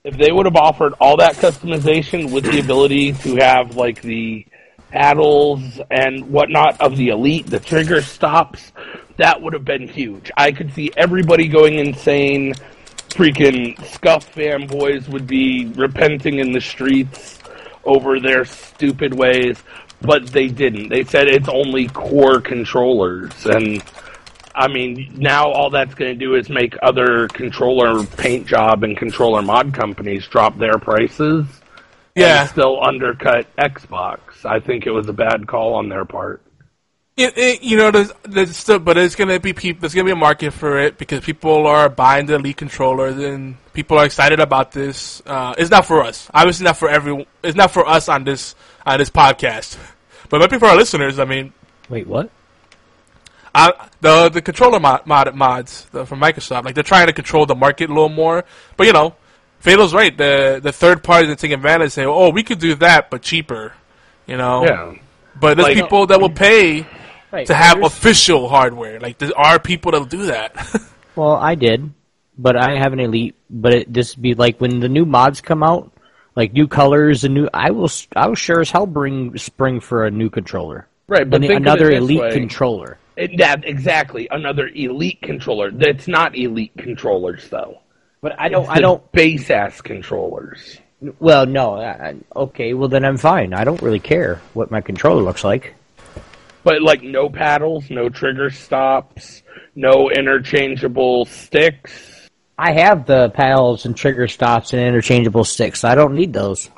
If 0.03 0.17
they 0.17 0.31
would 0.31 0.45
have 0.45 0.55
offered 0.55 0.93
all 1.01 1.17
that 1.17 1.35
customization 1.35 2.31
with 2.31 2.45
the 2.45 2.59
ability 2.59 3.11
to 3.11 3.35
have 3.37 3.75
like 3.75 4.01
the 4.01 4.45
paddles 4.89 5.81
and 5.91 6.29
whatnot 6.29 6.79
of 6.79 6.95
the 6.95 7.09
Elite, 7.09 7.47
the 7.47 7.59
trigger 7.59 8.01
stops, 8.01 8.71
that 9.17 9.41
would 9.41 9.51
have 9.51 9.65
been 9.65 9.87
huge. 9.87 10.31
I 10.37 10.53
could 10.53 10.73
see 10.73 10.91
everybody 10.95 11.47
going 11.49 11.79
insane. 11.79 12.53
Freaking 13.09 13.75
Scuf 13.77 14.31
fanboys 14.31 15.09
would 15.09 15.27
be 15.27 15.65
repenting 15.75 16.39
in 16.39 16.51
the 16.51 16.61
streets 16.61 17.36
over 17.87 18.19
their 18.19 18.45
stupid 18.45 19.13
ways, 19.13 19.57
but 20.01 20.27
they 20.27 20.47
didn't. 20.47 20.89
They 20.89 21.03
said 21.03 21.27
it's 21.27 21.49
only 21.49 21.87
core 21.87 22.41
controllers, 22.41 23.45
and 23.45 23.83
I 24.53 24.67
mean, 24.67 25.13
now 25.15 25.51
all 25.51 25.69
that's 25.69 25.93
going 25.93 26.17
to 26.17 26.25
do 26.25 26.35
is 26.35 26.49
make 26.49 26.75
other 26.81 27.27
controller 27.27 28.03
paint 28.03 28.47
job 28.47 28.83
and 28.83 28.97
controller 28.97 29.41
mod 29.41 29.73
companies 29.73 30.27
drop 30.27 30.57
their 30.57 30.79
prices. 30.79 31.45
Yeah, 32.15 32.41
and 32.41 32.49
still 32.49 32.83
undercut 32.83 33.45
Xbox. 33.57 34.19
I 34.43 34.59
think 34.59 34.87
it 34.87 34.91
was 34.91 35.07
a 35.07 35.13
bad 35.13 35.47
call 35.47 35.75
on 35.75 35.89
their 35.89 36.05
part. 36.05 36.41
It, 37.17 37.35
it, 37.35 37.63
you 37.63 37.77
know, 37.77 37.89
there's, 37.89 38.11
there's 38.23 38.55
still, 38.55 38.77
but 38.77 38.95
it's 38.95 39.15
gonna 39.15 39.39
be 39.39 39.51
people. 39.51 39.81
There's 39.81 39.95
gonna 39.95 40.05
be 40.05 40.11
a 40.11 40.15
market 40.15 40.51
for 40.51 40.77
it 40.77 40.99
because 40.99 41.25
people 41.25 41.65
are 41.65 41.89
buying 41.89 42.27
the 42.27 42.35
Elite 42.35 42.57
controllers 42.57 43.17
and 43.17 43.57
people 43.73 43.97
are 43.97 44.05
excited 44.05 44.39
about 44.39 44.71
this. 44.71 45.23
Uh, 45.25 45.55
it's 45.57 45.71
not 45.71 45.85
for 45.87 46.03
us. 46.03 46.29
Obviously, 46.31 46.65
not 46.65 46.77
for 46.77 46.87
everyone. 46.89 47.25
It's 47.43 47.57
not 47.57 47.71
for 47.71 47.87
us 47.87 48.07
on 48.07 48.23
this 48.23 48.53
on 48.85 48.99
this 48.99 49.09
podcast, 49.09 49.77
but 50.29 50.39
maybe 50.39 50.59
for 50.59 50.67
our 50.67 50.75
listeners. 50.75 51.17
I 51.17 51.25
mean, 51.25 51.53
Wait, 51.89 52.05
what? 52.05 52.29
I, 53.55 53.87
the 54.01 54.29
the 54.29 54.41
controller 54.43 54.79
mod, 54.79 55.07
mod 55.07 55.33
mods 55.33 55.87
the, 55.91 56.05
from 56.05 56.19
Microsoft, 56.19 56.65
like 56.65 56.75
they're 56.75 56.83
trying 56.83 57.07
to 57.07 57.13
control 57.13 57.47
the 57.47 57.55
market 57.55 57.89
a 57.89 57.93
little 57.93 58.09
more. 58.09 58.45
But 58.75 58.85
you 58.85 58.93
know, 58.93 59.15
Fatal's 59.59 59.91
right. 59.95 60.15
The 60.15 60.59
the 60.61 60.71
third 60.71 61.03
parties 61.03 61.29
that 61.29 61.39
take 61.39 61.51
advantage 61.51 61.93
say, 61.93 62.05
"Oh, 62.05 62.29
we 62.29 62.43
could 62.43 62.59
do 62.59 62.75
that, 62.75 63.09
but 63.09 63.23
cheaper." 63.23 63.73
You 64.27 64.37
know. 64.37 64.63
Yeah. 64.65 64.93
But 65.39 65.57
there's 65.57 65.69
Like- 65.69 65.77
people 65.77 66.05
that 66.07 66.19
will 66.19 66.29
pay 66.31 66.85
Right, 67.31 67.45
to 67.47 67.53
have 67.53 67.77
there's- 67.77 67.91
official 67.93 68.47
hardware. 68.49 68.99
Like 68.99 69.17
there 69.17 69.31
are 69.37 69.59
people 69.59 69.91
that 69.91 69.99
will 69.99 70.05
do 70.07 70.25
that. 70.27 70.55
Well, 71.17 71.31
I 71.35 71.55
did, 71.55 71.91
but 72.37 72.55
I 72.55 72.77
have 72.77 72.93
an 72.93 72.99
elite. 72.99 73.33
But 73.49 73.73
it 73.73 73.91
just 73.91 74.21
be 74.21 74.35
like 74.35 74.61
when 74.61 74.79
the 74.81 74.87
new 74.87 75.03
mods 75.03 75.41
come 75.41 75.63
out, 75.63 75.91
like 76.35 76.53
new 76.53 76.67
colors 76.67 77.23
and 77.23 77.33
new. 77.33 77.49
I 77.51 77.71
will. 77.71 77.89
I 78.15 78.27
will 78.27 78.35
sure 78.35 78.61
as 78.61 78.69
hell 78.69 78.85
bring 78.85 79.35
spring 79.39 79.79
for 79.79 80.05
a 80.05 80.11
new 80.11 80.29
controller. 80.29 80.87
Right, 81.07 81.27
but 81.27 81.43
An- 81.43 81.51
another 81.51 81.89
elite 81.89 82.19
way. 82.21 82.31
controller. 82.33 82.99
It, 83.15 83.39
that 83.39 83.65
exactly 83.65 84.27
another 84.29 84.67
elite 84.67 85.23
controller. 85.23 85.71
That's 85.71 86.07
not 86.07 86.37
elite 86.37 86.73
controllers 86.77 87.49
though. 87.49 87.79
But 88.21 88.39
I 88.39 88.49
don't. 88.49 88.65
It's 88.65 88.69
I 88.73 88.79
don't. 88.79 89.11
base 89.11 89.49
ass 89.49 89.81
controllers. 89.81 90.77
Well, 91.19 91.47
no. 91.47 91.77
I, 91.77 92.09
I- 92.09 92.15
okay. 92.35 92.75
Well, 92.75 92.89
then 92.89 93.03
I'm 93.05 93.17
fine. 93.17 93.55
I 93.55 93.63
don't 93.63 93.81
really 93.81 93.99
care 93.99 94.39
what 94.53 94.69
my 94.69 94.81
controller 94.81 95.23
looks 95.23 95.43
like. 95.43 95.73
But 96.67 96.81
like 96.81 97.01
no 97.01 97.29
paddles, 97.29 97.89
no 97.89 98.09
trigger 98.09 98.49
stops, 98.49 99.41
no 99.73 100.09
interchangeable 100.11 101.23
sticks. 101.23 102.27
I 102.57 102.73
have 102.73 103.05
the 103.05 103.29
paddles 103.29 103.85
and 103.85 103.95
trigger 103.95 104.27
stops 104.27 104.73
and 104.73 104.81
interchangeable 104.81 105.45
sticks. 105.45 105.79
So 105.79 105.87
I 105.87 105.95
don't 105.95 106.13
need 106.13 106.33
those. 106.33 106.69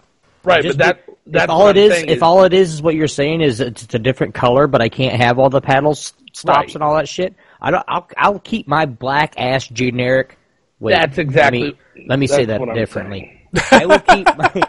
Right, 0.44 0.62
Just 0.62 0.78
but 0.78 0.86
that 0.86 1.04
if 1.08 1.16
that's 1.26 1.50
all 1.50 1.64
what 1.64 1.76
it 1.76 1.86
I'm 1.86 1.92
is. 1.92 1.98
saying 1.98 2.10
If 2.10 2.22
all 2.22 2.44
it 2.44 2.54
is 2.54 2.72
is 2.74 2.82
what 2.84 2.94
you're 2.94 3.08
saying 3.08 3.42
is 3.42 3.62
it's 3.62 3.82
it's 3.82 3.96
a 3.96 4.00
different 4.00 4.36
color, 4.36 4.68
but 4.68 4.80
I 4.80 4.90
can't 4.90 5.20
have 5.20 5.40
all 5.40 5.50
the 5.50 5.60
paddles 5.60 6.14
stops 6.34 6.58
Right. 6.68 6.76
and 6.76 6.84
all 6.84 6.94
that 6.96 7.10
shit. 7.10 7.34
I 7.60 7.72
don't. 7.72 7.84
I'll, 7.88 8.08
I'll 8.16 8.40
keep 8.40 8.68
my 8.68 8.86
black 8.86 9.40
ass 9.40 9.66
generic. 9.68 10.38
Wait, 10.80 10.94
That's 10.94 11.18
exactly- 11.18 11.62
Let 11.64 11.74
me, 11.96 12.06
let 12.10 12.20
me 12.20 12.28
say 12.28 12.46
that 12.46 12.62
differently. 12.76 13.42
I 13.72 13.88
will 13.88 13.98
keep 14.02 14.28
my. 14.38 14.68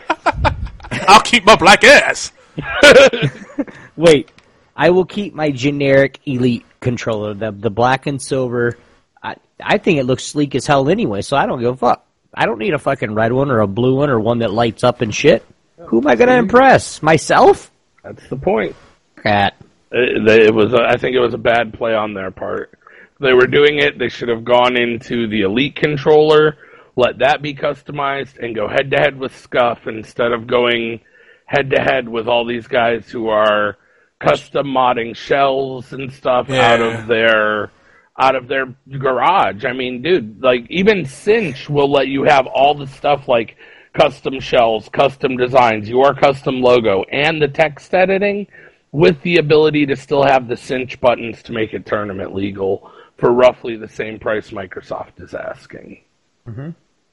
I'll 1.08 1.20
keep 1.20 1.44
my 1.44 1.56
black 1.56 1.84
ass. 1.84 2.32
Wait, 3.96 4.30
I 4.76 4.90
will 4.90 5.04
keep 5.04 5.34
my 5.34 5.50
generic 5.50 6.20
elite 6.26 6.64
controller, 6.80 7.34
the 7.34 7.50
the 7.52 7.70
black 7.70 8.06
and 8.06 8.20
silver. 8.20 8.78
I 9.22 9.36
I 9.62 9.78
think 9.78 9.98
it 9.98 10.04
looks 10.04 10.24
sleek 10.24 10.54
as 10.54 10.66
hell 10.66 10.88
anyway, 10.88 11.22
so 11.22 11.36
I 11.36 11.46
don't 11.46 11.60
give 11.60 11.74
a 11.74 11.76
fuck. 11.76 12.06
I 12.32 12.46
don't 12.46 12.58
need 12.58 12.74
a 12.74 12.78
fucking 12.78 13.12
red 13.14 13.32
one 13.32 13.50
or 13.50 13.60
a 13.60 13.66
blue 13.66 13.96
one 13.96 14.08
or 14.10 14.20
one 14.20 14.38
that 14.38 14.52
lights 14.52 14.84
up 14.84 15.00
and 15.00 15.14
shit. 15.14 15.44
Who 15.78 15.98
am 16.00 16.06
I 16.06 16.14
gonna 16.16 16.36
impress? 16.36 17.02
Myself? 17.02 17.70
That's 18.02 18.26
the 18.28 18.36
point. 18.36 18.76
Cat. 19.22 19.54
Uh, 19.92 19.98
it, 19.98 20.28
it 20.46 20.54
was. 20.54 20.72
a- 20.72 20.86
I 20.88 20.96
think 20.96 21.16
it 21.16 21.20
was 21.20 21.34
a 21.34 21.38
bad 21.38 21.74
play 21.74 21.94
on 21.94 22.14
their 22.14 22.30
part. 22.30 22.72
They 23.18 23.32
were 23.34 23.46
doing 23.46 23.78
it. 23.78 23.98
They 23.98 24.08
should 24.08 24.28
have 24.28 24.44
gone 24.44 24.76
into 24.80 25.26
the 25.26 25.42
elite 25.42 25.76
controller, 25.76 26.56
let 26.96 27.18
that 27.18 27.42
be 27.42 27.54
customized, 27.54 28.38
and 28.38 28.54
go 28.54 28.66
head 28.68 28.90
to 28.92 28.96
head 28.96 29.18
with 29.18 29.32
Scuf 29.32 29.86
instead 29.86 30.32
of 30.32 30.46
going 30.46 31.00
head 31.44 31.70
to 31.70 31.80
head 31.82 32.08
with 32.08 32.28
all 32.28 32.46
these 32.46 32.66
guys 32.66 33.10
who 33.10 33.28
are 33.28 33.76
custom 34.20 34.66
modding 34.66 35.16
shells 35.16 35.92
and 35.92 36.12
stuff 36.12 36.46
Yeah. 36.48 36.72
out 36.74 36.80
of 36.80 37.06
their 37.06 37.70
out 38.18 38.36
of 38.36 38.48
their 38.48 38.66
garage. 38.98 39.64
I 39.64 39.72
mean, 39.72 40.02
dude, 40.02 40.42
like 40.42 40.66
even 40.68 41.06
Cinch 41.06 41.70
will 41.70 41.90
let 41.90 42.08
you 42.08 42.24
have 42.24 42.46
all 42.46 42.74
the 42.74 42.86
stuff 42.86 43.28
like 43.28 43.56
custom 43.94 44.40
shells, 44.40 44.88
custom 44.90 45.36
designs, 45.36 45.88
your 45.88 46.14
custom 46.14 46.60
logo, 46.60 47.02
and 47.10 47.40
the 47.40 47.48
text 47.48 47.94
editing 47.94 48.46
with 48.92 49.20
the 49.22 49.38
ability 49.38 49.86
to 49.86 49.96
still 49.96 50.22
have 50.22 50.48
the 50.48 50.56
cinch 50.56 51.00
buttons 51.00 51.42
to 51.44 51.52
make 51.52 51.72
it 51.72 51.86
tournament 51.86 52.34
legal 52.34 52.90
for 53.16 53.32
roughly 53.32 53.76
the 53.76 53.88
same 53.88 54.18
price 54.18 54.50
Microsoft 54.50 55.20
is 55.22 55.32
asking. 55.32 56.02
Mm-hmm. 56.46 56.70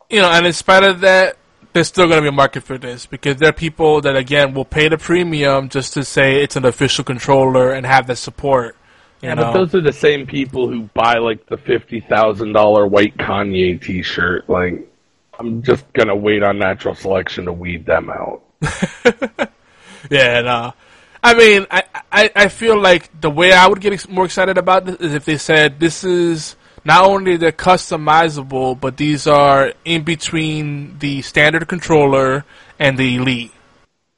You 0.09 0.21
know, 0.21 0.29
and 0.29 0.45
in 0.45 0.53
spite 0.53 0.83
of 0.83 1.01
that, 1.01 1.37
there's 1.77 1.87
still 1.87 2.05
going 2.07 2.17
to 2.17 2.21
be 2.23 2.27
a 2.29 2.31
market 2.31 2.63
for 2.63 2.77
this 2.79 3.05
because 3.05 3.37
there 3.37 3.49
are 3.49 3.53
people 3.53 4.01
that 4.01 4.15
again 4.15 4.53
will 4.55 4.65
pay 4.65 4.87
the 4.89 4.97
premium 4.97 5.69
just 5.69 5.93
to 5.93 6.03
say 6.03 6.41
it's 6.41 6.55
an 6.55 6.65
official 6.65 7.03
controller 7.03 7.71
and 7.71 7.85
have 7.85 8.07
the 8.07 8.15
support. 8.15 8.75
You 9.21 9.29
Yeah, 9.29 9.35
know? 9.35 9.43
but 9.43 9.53
those 9.53 9.75
are 9.75 9.81
the 9.81 9.93
same 9.93 10.25
people 10.25 10.67
who 10.67 10.89
buy 10.93 11.19
like 11.19 11.45
the 11.45 11.57
fifty 11.57 11.99
thousand 11.99 12.53
dollar 12.53 12.87
white 12.87 13.15
Kanye 13.17 13.79
t 13.79 14.01
shirt. 14.01 14.49
Like 14.49 14.91
I'm 15.39 15.61
just 15.61 15.85
gonna 15.93 16.15
wait 16.15 16.41
on 16.41 16.57
natural 16.57 16.95
selection 16.95 17.45
to 17.45 17.53
weed 17.53 17.85
them 17.85 18.09
out. 18.09 18.41
Yeah, 20.09 20.41
no. 20.41 20.73
I 21.23 21.33
mean, 21.33 21.65
I, 21.71 21.83
I 22.11 22.31
I 22.35 22.47
feel 22.47 22.79
like 22.79 23.09
the 23.19 23.29
way 23.29 23.51
I 23.51 23.67
would 23.67 23.81
get 23.81 23.93
ex- 23.93 24.07
more 24.07 24.25
excited 24.25 24.57
about 24.57 24.85
this 24.85 24.95
is 24.97 25.13
if 25.13 25.25
they 25.25 25.37
said 25.37 25.79
this 25.79 26.03
is 26.03 26.55
not 26.87 27.05
only 27.05 27.35
they're 27.35 27.51
customizable, 27.51 28.79
but 28.79 28.95
these 28.95 29.27
are 29.27 29.73
in 29.83 30.03
between 30.03 30.97
the 30.99 31.21
standard 31.21 31.67
controller 31.67 32.45
and 32.79 32.97
the 32.97 33.17
elite. 33.17 33.51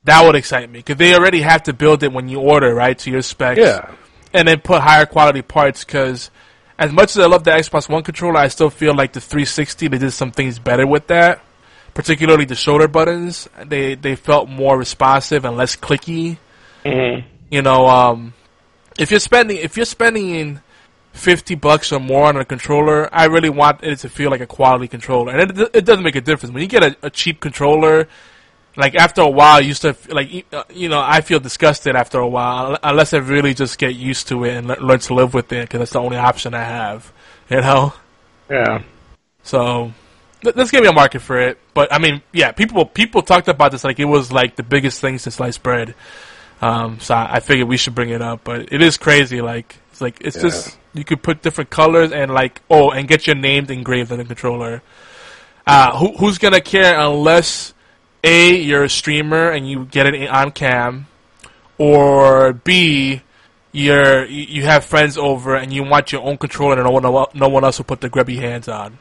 That 0.04 0.24
would 0.24 0.36
excite 0.36 0.70
me 0.70 0.78
because 0.78 0.98
they 0.98 1.16
already 1.16 1.42
have 1.42 1.64
to 1.64 1.74
build 1.74 2.04
it 2.04 2.14
when 2.14 2.30
you 2.30 2.40
order, 2.40 2.76
right, 2.76 2.98
to 3.00 3.10
your 3.10 3.24
specs. 3.24 3.60
Yeah. 3.60 3.92
and 4.34 4.48
then 4.48 4.60
put 4.60 4.82
higher 4.82 5.08
quality 5.08 5.42
parts 5.42 5.84
because 5.84 6.30
as 6.78 6.92
much 6.92 7.16
as 7.16 7.18
I 7.18 7.26
love 7.26 7.44
the 7.44 7.50
Xbox 7.52 7.90
One 7.90 8.04
controller, 8.04 8.38
I 8.38 8.50
still 8.50 8.70
feel 8.70 8.94
like 8.94 9.14
the 9.14 9.20
360 9.20 9.88
they 9.88 9.98
did 9.98 10.12
some 10.12 10.32
things 10.32 10.60
better 10.60 10.86
with 10.86 11.08
that. 11.08 11.42
Particularly 11.96 12.46
the 12.46 12.54
shoulder 12.54 12.88
buttons, 12.88 13.50
they 13.66 13.96
they 13.96 14.16
felt 14.16 14.48
more 14.48 14.78
responsive 14.78 15.44
and 15.44 15.58
less 15.58 15.76
clicky. 15.76 16.38
Mm-hmm. 16.86 17.28
You 17.50 17.64
know, 17.64 17.88
um, 17.88 18.36
if 19.00 19.10
you're 19.10 19.20
spending 19.20 19.58
if 19.58 19.76
you're 19.76 19.88
spending 19.88 20.62
fifty 21.20 21.56
bucks 21.56 21.92
or 21.92 22.00
more 22.00 22.26
on 22.28 22.38
a 22.38 22.46
controller, 22.46 23.10
I 23.14 23.26
really 23.26 23.50
want 23.50 23.84
it 23.84 23.98
to 24.00 24.10
feel 24.10 24.32
like 24.32 24.42
a 24.42 24.48
quality 24.48 24.88
controller, 24.88 25.32
and 25.36 25.52
it, 25.60 25.70
it 25.76 25.86
doesn't 25.86 26.04
make 26.04 26.16
a 26.16 26.22
difference 26.22 26.52
when 26.54 26.62
you 26.64 26.68
get 26.70 26.84
a, 26.84 26.98
a 27.04 27.10
cheap 27.10 27.40
controller. 27.40 28.08
Like 28.78 28.96
after 28.96 29.22
a 29.22 29.30
while, 29.30 29.62
you 29.62 29.74
start 29.74 30.12
like 30.12 30.32
you- 30.32 30.44
uh, 30.54 30.64
know 30.90 31.02
I 31.02 31.22
feel 31.22 31.40
disgusted 31.40 31.96
after 31.96 32.20
a 32.20 32.28
while 32.28 32.78
unless 32.82 33.14
I 33.14 33.18
really 33.18 33.54
just 33.54 33.78
get 33.78 33.96
used 33.96 34.28
to 34.30 34.44
it 34.46 34.56
and 34.58 34.68
le- 34.68 34.80
learn 34.80 35.00
to 35.00 35.14
live 35.14 35.34
with 35.34 35.52
it 35.52 35.64
because 35.64 35.80
that's 35.80 35.92
the 35.92 36.00
only 36.00 36.18
option 36.18 36.54
I 36.54 36.64
have. 36.64 37.12
You 37.50 37.62
know, 37.62 37.94
Yeah. 38.50 38.84
so 39.44 39.92
th- 40.44 40.56
there's 40.56 40.72
gonna 40.72 40.84
be 40.84 40.88
a 40.90 40.94
market 40.94 41.20
for 41.22 41.40
it. 41.40 41.58
But 41.74 41.92
I 41.92 41.98
mean, 41.98 42.22
yeah, 42.32 42.52
people 42.52 42.86
people 42.86 43.22
talked 43.24 43.48
about 43.48 43.72
this 43.72 43.84
like 43.84 44.00
it 44.00 44.06
was 44.06 44.32
like 44.32 44.56
the 44.56 44.64
biggest 44.64 45.02
thing 45.02 45.18
since 45.18 45.36
sliced 45.36 45.64
bread. 45.64 45.96
Um, 46.62 47.00
so 47.00 47.16
I, 47.16 47.36
I 47.36 47.40
figured 47.40 47.68
we 47.68 47.78
should 47.78 47.96
bring 47.96 48.10
it 48.12 48.22
up. 48.22 48.42
But 48.44 48.72
it 48.72 48.82
is 48.82 48.98
crazy. 48.98 49.42
Like 49.42 49.76
it's 49.92 50.00
like 50.00 50.18
it's 50.22 50.36
Yeah. 50.38 50.44
just 50.44 50.78
you 50.94 51.04
could 51.04 51.22
put 51.24 51.42
different 51.42 51.70
colors 51.70 52.12
and 52.12 52.34
like 52.34 52.62
oh 52.70 52.92
and 52.92 53.08
get 53.08 53.28
your 53.28 53.36
names 53.36 53.70
engraved 53.70 54.12
on 54.12 54.18
the 54.18 54.26
controller. 54.26 54.82
Uh, 55.68 55.98
who, 55.98 56.18
who's 56.18 56.38
gonna 56.38 56.62
care 56.62 57.00
unless 57.00 57.74
A, 58.24 58.56
you're 58.56 58.84
a 58.84 58.90
streamer 58.90 59.50
and 59.52 59.70
you 59.70 59.86
get 59.86 60.08
it 60.08 60.30
on 60.30 60.52
cam, 60.52 61.08
or 61.78 62.54
B, 62.54 63.22
you're 63.72 64.26
you 64.26 64.64
have 64.64 64.84
friends 64.86 65.18
over 65.18 65.56
and 65.56 65.72
you 65.72 65.84
want 65.84 66.12
your 66.12 66.22
own 66.24 66.38
controller 66.38 66.74
and 66.74 66.84
no 66.84 66.92
one 66.92 67.28
no 67.34 67.50
one 67.50 67.64
else 67.64 67.78
will 67.78 67.86
put 67.86 68.02
their 68.02 68.10
grubby 68.10 68.38
hands 68.38 68.68
on. 68.68 68.98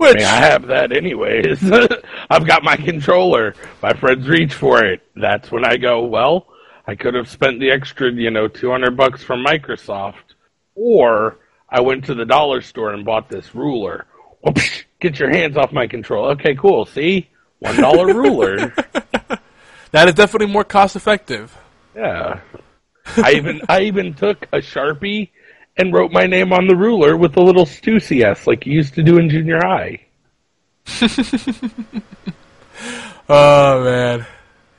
I 0.00 0.12
Which 0.12 0.14
mean, 0.14 0.24
I 0.24 0.36
have 0.36 0.66
that 0.68 0.92
anyways. 0.92 1.62
I've 2.30 2.46
got 2.46 2.62
my 2.64 2.76
controller. 2.76 3.54
My 3.82 3.92
friends 3.94 4.28
reach 4.28 4.52
for 4.54 4.84
it. 4.84 5.02
That's 5.14 5.50
when 5.50 5.64
I 5.64 5.76
go, 5.76 6.04
well, 6.04 6.48
I 6.86 6.94
could 6.96 7.14
have 7.14 7.28
spent 7.28 7.60
the 7.60 7.70
extra, 7.70 8.10
you 8.12 8.30
know, 8.30 8.48
200 8.48 8.96
bucks 8.96 9.22
from 9.22 9.44
Microsoft. 9.44 10.23
Or 10.74 11.38
I 11.68 11.80
went 11.80 12.06
to 12.06 12.14
the 12.14 12.24
dollar 12.24 12.60
store 12.60 12.92
and 12.92 13.04
bought 13.04 13.28
this 13.28 13.54
ruler. 13.54 14.06
Psh, 14.44 14.84
get 15.00 15.18
your 15.18 15.30
hands 15.30 15.56
off 15.56 15.72
my 15.72 15.86
control. 15.86 16.30
Okay, 16.32 16.54
cool. 16.54 16.86
See? 16.86 17.28
One 17.60 17.76
dollar 17.76 18.12
ruler. 18.14 18.74
that 19.90 20.08
is 20.08 20.14
definitely 20.14 20.52
more 20.52 20.64
cost 20.64 20.96
effective. 20.96 21.56
Yeah. 21.94 22.40
I 23.16 23.32
even 23.32 23.62
I 23.68 23.82
even 23.82 24.14
took 24.14 24.44
a 24.52 24.58
Sharpie 24.58 25.30
and 25.76 25.92
wrote 25.92 26.10
my 26.12 26.26
name 26.26 26.52
on 26.52 26.66
the 26.66 26.76
ruler 26.76 27.16
with 27.16 27.36
a 27.36 27.42
little 27.42 27.66
Stussy 27.66 28.22
S 28.24 28.46
like 28.46 28.66
you 28.66 28.72
used 28.72 28.94
to 28.94 29.02
do 29.02 29.18
in 29.18 29.28
junior 29.28 29.60
high. 29.62 30.00
Oh 33.28 33.84
man, 33.84 34.26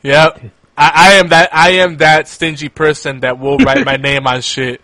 yep. 0.03 0.39
I, 0.77 0.91
I 0.93 1.13
am 1.13 1.29
that 1.29 1.49
I 1.53 1.69
am 1.71 1.97
that 1.97 2.27
stingy 2.27 2.69
person 2.69 3.21
that 3.21 3.39
will 3.39 3.57
write 3.57 3.85
my 3.85 3.97
name 3.97 4.27
on 4.27 4.41
shit. 4.41 4.81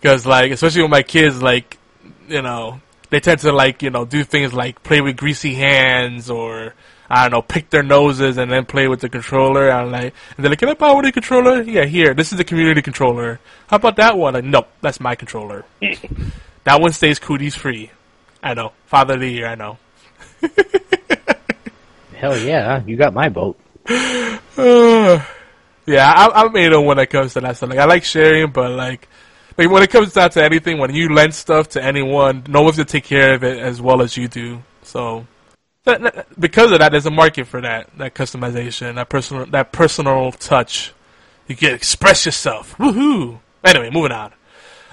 Because 0.00 0.24
like, 0.26 0.50
especially 0.52 0.82
with 0.82 0.90
my 0.90 1.02
kids, 1.02 1.42
like, 1.42 1.78
you 2.28 2.42
know, 2.42 2.80
they 3.10 3.20
tend 3.20 3.40
to 3.40 3.52
like, 3.52 3.82
you 3.82 3.90
know, 3.90 4.04
do 4.04 4.24
things 4.24 4.54
like 4.54 4.82
play 4.82 5.00
with 5.00 5.16
greasy 5.16 5.54
hands 5.54 6.30
or 6.30 6.74
I 7.08 7.22
don't 7.22 7.32
know, 7.32 7.42
pick 7.42 7.70
their 7.70 7.82
noses 7.82 8.38
and 8.38 8.50
then 8.50 8.64
play 8.64 8.86
with 8.86 9.00
the 9.00 9.08
controller. 9.08 9.68
I'm 9.70 9.90
like, 9.90 10.14
and 10.36 10.44
they're 10.44 10.50
like, 10.50 10.60
can 10.60 10.68
I 10.68 10.74
borrow 10.74 11.02
the 11.02 11.10
controller? 11.10 11.60
Yeah, 11.62 11.84
here. 11.84 12.14
This 12.14 12.30
is 12.30 12.38
the 12.38 12.44
community 12.44 12.82
controller. 12.82 13.40
How 13.66 13.76
about 13.76 13.96
that 13.96 14.16
one? 14.16 14.34
Like, 14.34 14.44
nope, 14.44 14.68
that's 14.80 15.00
my 15.00 15.16
controller. 15.16 15.64
that 16.64 16.80
one 16.80 16.92
stays 16.92 17.18
cooties 17.18 17.56
free. 17.56 17.90
I 18.42 18.54
know. 18.54 18.72
Father 18.86 19.14
of 19.14 19.20
the 19.20 19.28
year. 19.28 19.46
I 19.46 19.56
know. 19.56 19.78
Hell 22.14 22.38
yeah, 22.38 22.82
you 22.86 22.96
got 22.96 23.12
my 23.12 23.28
vote. 23.28 23.58
Uh, 23.88 24.38
yeah, 25.86 26.12
I, 26.12 26.30
I'm 26.34 26.56
anal 26.56 26.84
when 26.84 26.98
it 27.00 27.06
comes 27.10 27.34
to 27.34 27.40
that 27.40 27.56
stuff. 27.56 27.70
Like, 27.70 27.78
I 27.80 27.86
like 27.86 28.04
sharing, 28.04 28.52
but 28.52 28.70
like, 28.70 29.08
like 29.60 29.70
when 29.70 29.82
it 29.82 29.90
comes 29.90 30.14
down 30.14 30.30
to 30.30 30.42
anything, 30.42 30.78
when 30.78 30.94
you 30.94 31.10
lend 31.12 31.34
stuff 31.34 31.68
to 31.70 31.84
anyone, 31.84 32.44
no 32.48 32.62
one's 32.62 32.76
gonna 32.76 32.86
take 32.86 33.04
care 33.04 33.34
of 33.34 33.44
it 33.44 33.58
as 33.58 33.80
well 33.80 34.00
as 34.00 34.16
you 34.16 34.26
do. 34.26 34.62
So, 34.82 35.26
that, 35.84 36.00
that- 36.00 36.40
because 36.40 36.72
of 36.72 36.78
that, 36.78 36.92
there's 36.92 37.04
a 37.06 37.10
market 37.10 37.46
for 37.46 37.60
that, 37.60 37.90
that 37.98 38.14
customization, 38.14 38.94
that 38.94 39.08
personal, 39.10 39.44
that 39.46 39.70
personal 39.72 40.32
touch. 40.32 40.94
You 41.46 41.56
can 41.56 41.74
express 41.74 42.24
yourself. 42.24 42.74
Woohoo! 42.78 43.38
Anyway, 43.64 43.90
moving 43.90 44.12
on. 44.12 44.32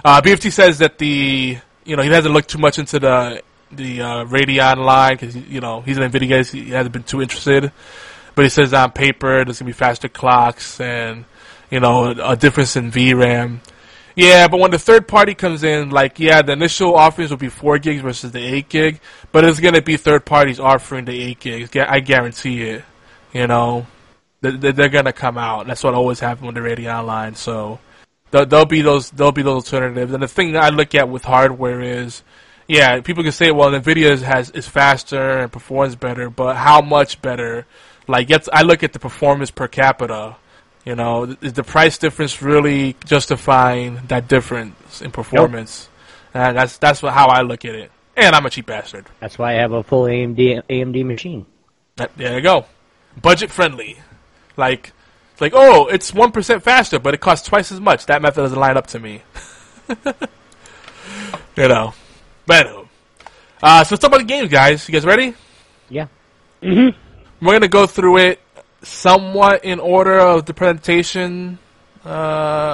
Uh, 0.03 0.21
BFT 0.21 0.51
says 0.51 0.79
that 0.79 0.97
the, 0.97 1.57
you 1.85 1.95
know, 1.95 2.03
he 2.03 2.09
hasn't 2.09 2.33
looked 2.33 2.49
too 2.49 2.57
much 2.57 2.77
into 2.77 2.99
the 2.99 3.41
the 3.71 4.01
uh, 4.01 4.25
Radeon 4.25 4.77
line 4.77 5.15
because 5.15 5.35
you 5.35 5.59
know 5.59 5.81
he's 5.81 5.97
an 5.97 6.09
Nvidia 6.11 6.29
guy. 6.29 6.43
He 6.43 6.69
hasn't 6.71 6.93
been 6.93 7.03
too 7.03 7.21
interested. 7.21 7.71
But 8.35 8.43
he 8.43 8.49
says 8.49 8.73
on 8.73 8.91
paper 8.91 9.43
there's 9.45 9.59
gonna 9.59 9.69
be 9.69 9.73
faster 9.73 10.07
clocks 10.09 10.79
and 10.79 11.25
you 11.71 11.79
know 11.79 12.11
a 12.11 12.35
difference 12.35 12.75
in 12.75 12.91
VRAM. 12.91 13.59
Yeah, 14.17 14.47
but 14.47 14.59
when 14.59 14.71
the 14.71 14.79
third 14.79 15.07
party 15.07 15.35
comes 15.35 15.63
in, 15.63 15.91
like 15.91 16.19
yeah, 16.19 16.41
the 16.41 16.53
initial 16.53 16.95
offerings 16.95 17.29
will 17.29 17.37
be 17.37 17.49
four 17.49 17.77
gigs 17.77 18.01
versus 18.01 18.31
the 18.31 18.39
eight 18.39 18.67
gig, 18.67 18.99
but 19.31 19.45
it's 19.45 19.59
gonna 19.59 19.81
be 19.83 19.95
third 19.95 20.25
parties 20.25 20.59
offering 20.59 21.05
the 21.05 21.21
eight 21.21 21.39
gigs. 21.39 21.69
I 21.75 21.99
guarantee 21.99 22.63
it. 22.63 22.83
You 23.31 23.45
know, 23.45 23.85
They- 24.41 24.51
they- 24.51 24.71
they're 24.71 24.89
gonna 24.89 25.13
come 25.13 25.37
out. 25.37 25.67
That's 25.67 25.83
what 25.83 25.93
always 25.93 26.19
happens 26.19 26.45
with 26.47 26.55
the 26.55 26.61
Radeon 26.61 27.05
line. 27.05 27.35
So 27.35 27.79
there'll, 28.31 28.65
be 28.65 28.81
those 28.81 29.09
there'll 29.11 29.31
be 29.31 29.41
those 29.43 29.71
alternatives. 29.71 30.11
And 30.13 30.21
the 30.23 30.27
thing 30.27 30.51
that 30.53 30.63
I 30.63 30.69
look 30.69 30.93
at 30.95 31.09
with 31.09 31.23
hardware 31.25 31.81
is, 31.81 32.23
yeah, 32.67 32.99
people 33.01 33.23
can 33.23 33.31
say, 33.31 33.51
well, 33.51 33.69
Nvidia 33.71 34.19
has 34.21 34.49
is 34.51 34.67
faster 34.67 35.39
and 35.39 35.51
performs 35.51 35.95
better, 35.95 36.29
but 36.31 36.55
how 36.55 36.81
much 36.81 37.21
better? 37.21 37.65
Like, 38.07 38.29
it's, 38.31 38.49
I 38.53 38.61
look 38.63 38.83
at 38.83 38.93
the 38.93 38.99
performance 38.99 39.51
per 39.51 39.67
capita. 39.67 40.35
You 40.87 40.95
know, 40.95 41.35
is 41.41 41.51
the 41.51 41.63
price 41.65 41.97
difference 41.97 42.41
really 42.41 42.95
justifying 43.03 43.99
that 44.07 44.29
difference 44.29 45.01
in 45.01 45.11
performance? 45.11 45.89
And 46.33 46.55
that's 46.55 46.77
that's 46.77 47.03
what, 47.03 47.11
how 47.11 47.27
I 47.27 47.41
look 47.41 47.65
at 47.65 47.75
it. 47.75 47.91
And 48.15 48.33
I'm 48.33 48.45
a 48.45 48.49
cheap 48.49 48.67
bastard. 48.67 49.05
That's 49.19 49.37
why 49.37 49.55
I 49.57 49.59
have 49.59 49.73
a 49.73 49.83
full 49.83 50.03
AMD 50.03 50.63
AMD 50.69 51.03
machine. 51.05 51.45
That- 51.97 52.15
There 52.15 52.35
you 52.37 52.41
go. 52.41 52.67
Budget 53.21 53.51
friendly. 53.51 53.97
Like, 54.55 54.93
like, 55.41 55.51
oh, 55.53 55.87
it's 55.87 56.11
1% 56.11 56.61
faster, 56.61 56.99
but 56.99 57.13
it 57.13 57.19
costs 57.19 57.45
twice 57.45 57.69
as 57.69 57.81
much. 57.81 58.05
That 58.05 58.21
method 58.21 58.43
doesn't 58.43 58.57
line 58.57 58.77
up 58.77 58.87
to 58.87 58.99
me. 59.01 59.23
you 61.57 61.67
know. 61.67 61.93
But. 62.45 62.65
Uh, 63.61 63.83
so 63.83 63.93
let's 63.93 64.01
talk 64.01 64.03
about 64.05 64.19
the 64.19 64.23
games, 64.23 64.49
guys. 64.49 64.87
You 64.87 64.93
guys 64.93 65.05
ready? 65.05 65.33
Yeah. 65.89 66.07
Mhm. 66.63 66.95
We're 67.41 67.51
going 67.51 67.61
to 67.61 67.67
go 67.67 67.87
through 67.87 68.17
it 68.19 68.39
somewhat 68.87 69.63
in 69.63 69.79
order 69.79 70.19
of 70.19 70.45
the 70.45 70.53
presentation. 70.53 71.59
Uh, 72.05 72.09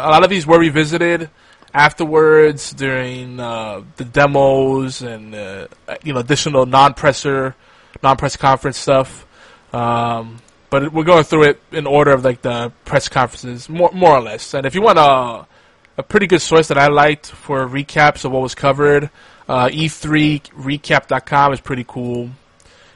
a 0.05 0.09
lot 0.09 0.23
of 0.23 0.29
these 0.29 0.45
were 0.45 0.59
revisited 0.59 1.29
afterwards 1.73 2.71
during 2.71 3.39
uh, 3.39 3.81
the 3.97 4.05
demos 4.05 5.01
and 5.01 5.33
uh, 5.33 5.67
you 6.03 6.13
know 6.13 6.19
additional 6.19 6.65
non-presser, 6.65 7.55
non-press 8.01 8.37
conference 8.37 8.77
stuff. 8.77 9.25
Um, 9.73 10.37
but 10.69 10.93
we're 10.93 11.03
going 11.03 11.23
through 11.23 11.43
it 11.43 11.61
in 11.71 11.87
order 11.87 12.11
of 12.11 12.23
like 12.23 12.41
the 12.41 12.71
press 12.85 13.09
conferences, 13.09 13.69
more 13.69 13.91
more 13.93 14.11
or 14.11 14.21
less. 14.21 14.53
And 14.53 14.65
if 14.65 14.75
you 14.75 14.81
want 14.81 14.99
a 14.99 15.47
a 15.97 16.03
pretty 16.03 16.27
good 16.27 16.41
source 16.41 16.67
that 16.69 16.77
I 16.77 16.87
liked 16.87 17.27
for 17.27 17.67
recaps 17.67 18.25
of 18.25 18.31
what 18.31 18.41
was 18.41 18.55
covered, 18.55 19.09
uh, 19.47 19.67
E3recap.com 19.67 21.53
is 21.53 21.61
pretty 21.61 21.85
cool. 21.87 22.29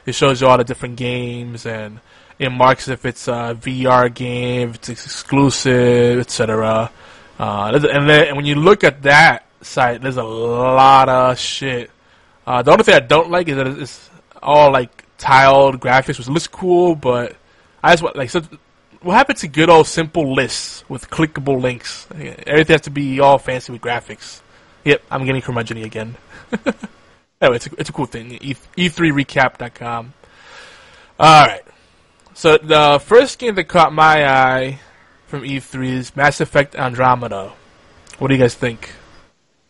It 0.06 0.16
shows 0.16 0.42
you 0.42 0.48
all 0.48 0.58
the 0.58 0.64
different 0.64 0.96
games 0.96 1.66
and 1.66 2.00
it 2.40 2.50
marks 2.50 2.88
if 2.88 3.06
it's 3.06 3.28
a 3.28 3.58
VR 3.60 4.14
game, 4.14 4.70
if 4.70 4.76
it's 4.76 4.90
exclusive, 4.90 6.20
etc. 6.20 6.92
Uh, 7.40 7.80
and 7.92 8.10
then 8.10 8.36
when 8.36 8.46
you 8.46 8.56
look 8.56 8.84
at 8.84 9.04
that 9.04 9.46
site, 9.62 10.02
there's 10.02 10.18
a 10.18 10.24
lot 10.24 11.10
of 11.10 11.38
shit. 11.38 11.92
Uh, 12.46 12.62
the 12.62 12.72
only 12.72 12.84
thing 12.84 12.96
I 12.96 13.00
don't 13.00 13.30
like 13.30 13.48
is 13.48 13.58
that 13.58 13.68
it's 13.68 14.10
all 14.42 14.72
like 14.72 15.06
tiled 15.18 15.80
graphics, 15.80 16.18
which 16.18 16.28
looks 16.28 16.48
cool, 16.48 16.96
but 16.96 17.36
I 17.84 17.94
just 17.94 18.04
want 18.04 18.16
like 18.16 18.30
so, 18.30 18.42
what 19.02 19.14
happened 19.16 19.38
to 19.40 19.48
good 19.48 19.70
old 19.70 19.88
simple 19.88 20.34
lists 20.34 20.84
with 20.90 21.10
clickable 21.10 21.62
links? 21.62 22.08
Everything 22.12 22.74
has 22.74 22.82
to 22.82 22.92
be 22.92 23.20
all 23.20 23.38
fancy 23.38 23.72
with 23.72 23.82
graphics. 23.82 24.42
Yep, 24.86 25.02
I'm 25.12 25.26
getting 25.26 25.42
curmudgeon 25.42 25.78
again. 25.84 26.16
anyway, 27.42 27.58
it's 27.58 27.68
a, 27.68 27.70
it's 27.78 27.90
a 27.90 27.94
cool 27.94 28.06
thing. 28.06 28.34
E- 28.42 28.56
E3recap.com. 28.78 30.14
Alright. 31.20 31.64
So 32.38 32.56
the 32.56 33.02
first 33.04 33.40
game 33.40 33.56
that 33.56 33.64
caught 33.64 33.92
my 33.92 34.30
eye 34.30 34.80
from 35.26 35.42
E3 35.42 35.88
is 35.88 36.16
Mass 36.16 36.40
Effect 36.40 36.76
Andromeda. 36.76 37.52
What 38.20 38.28
do 38.28 38.36
you 38.36 38.40
guys 38.40 38.54
think? 38.54 38.92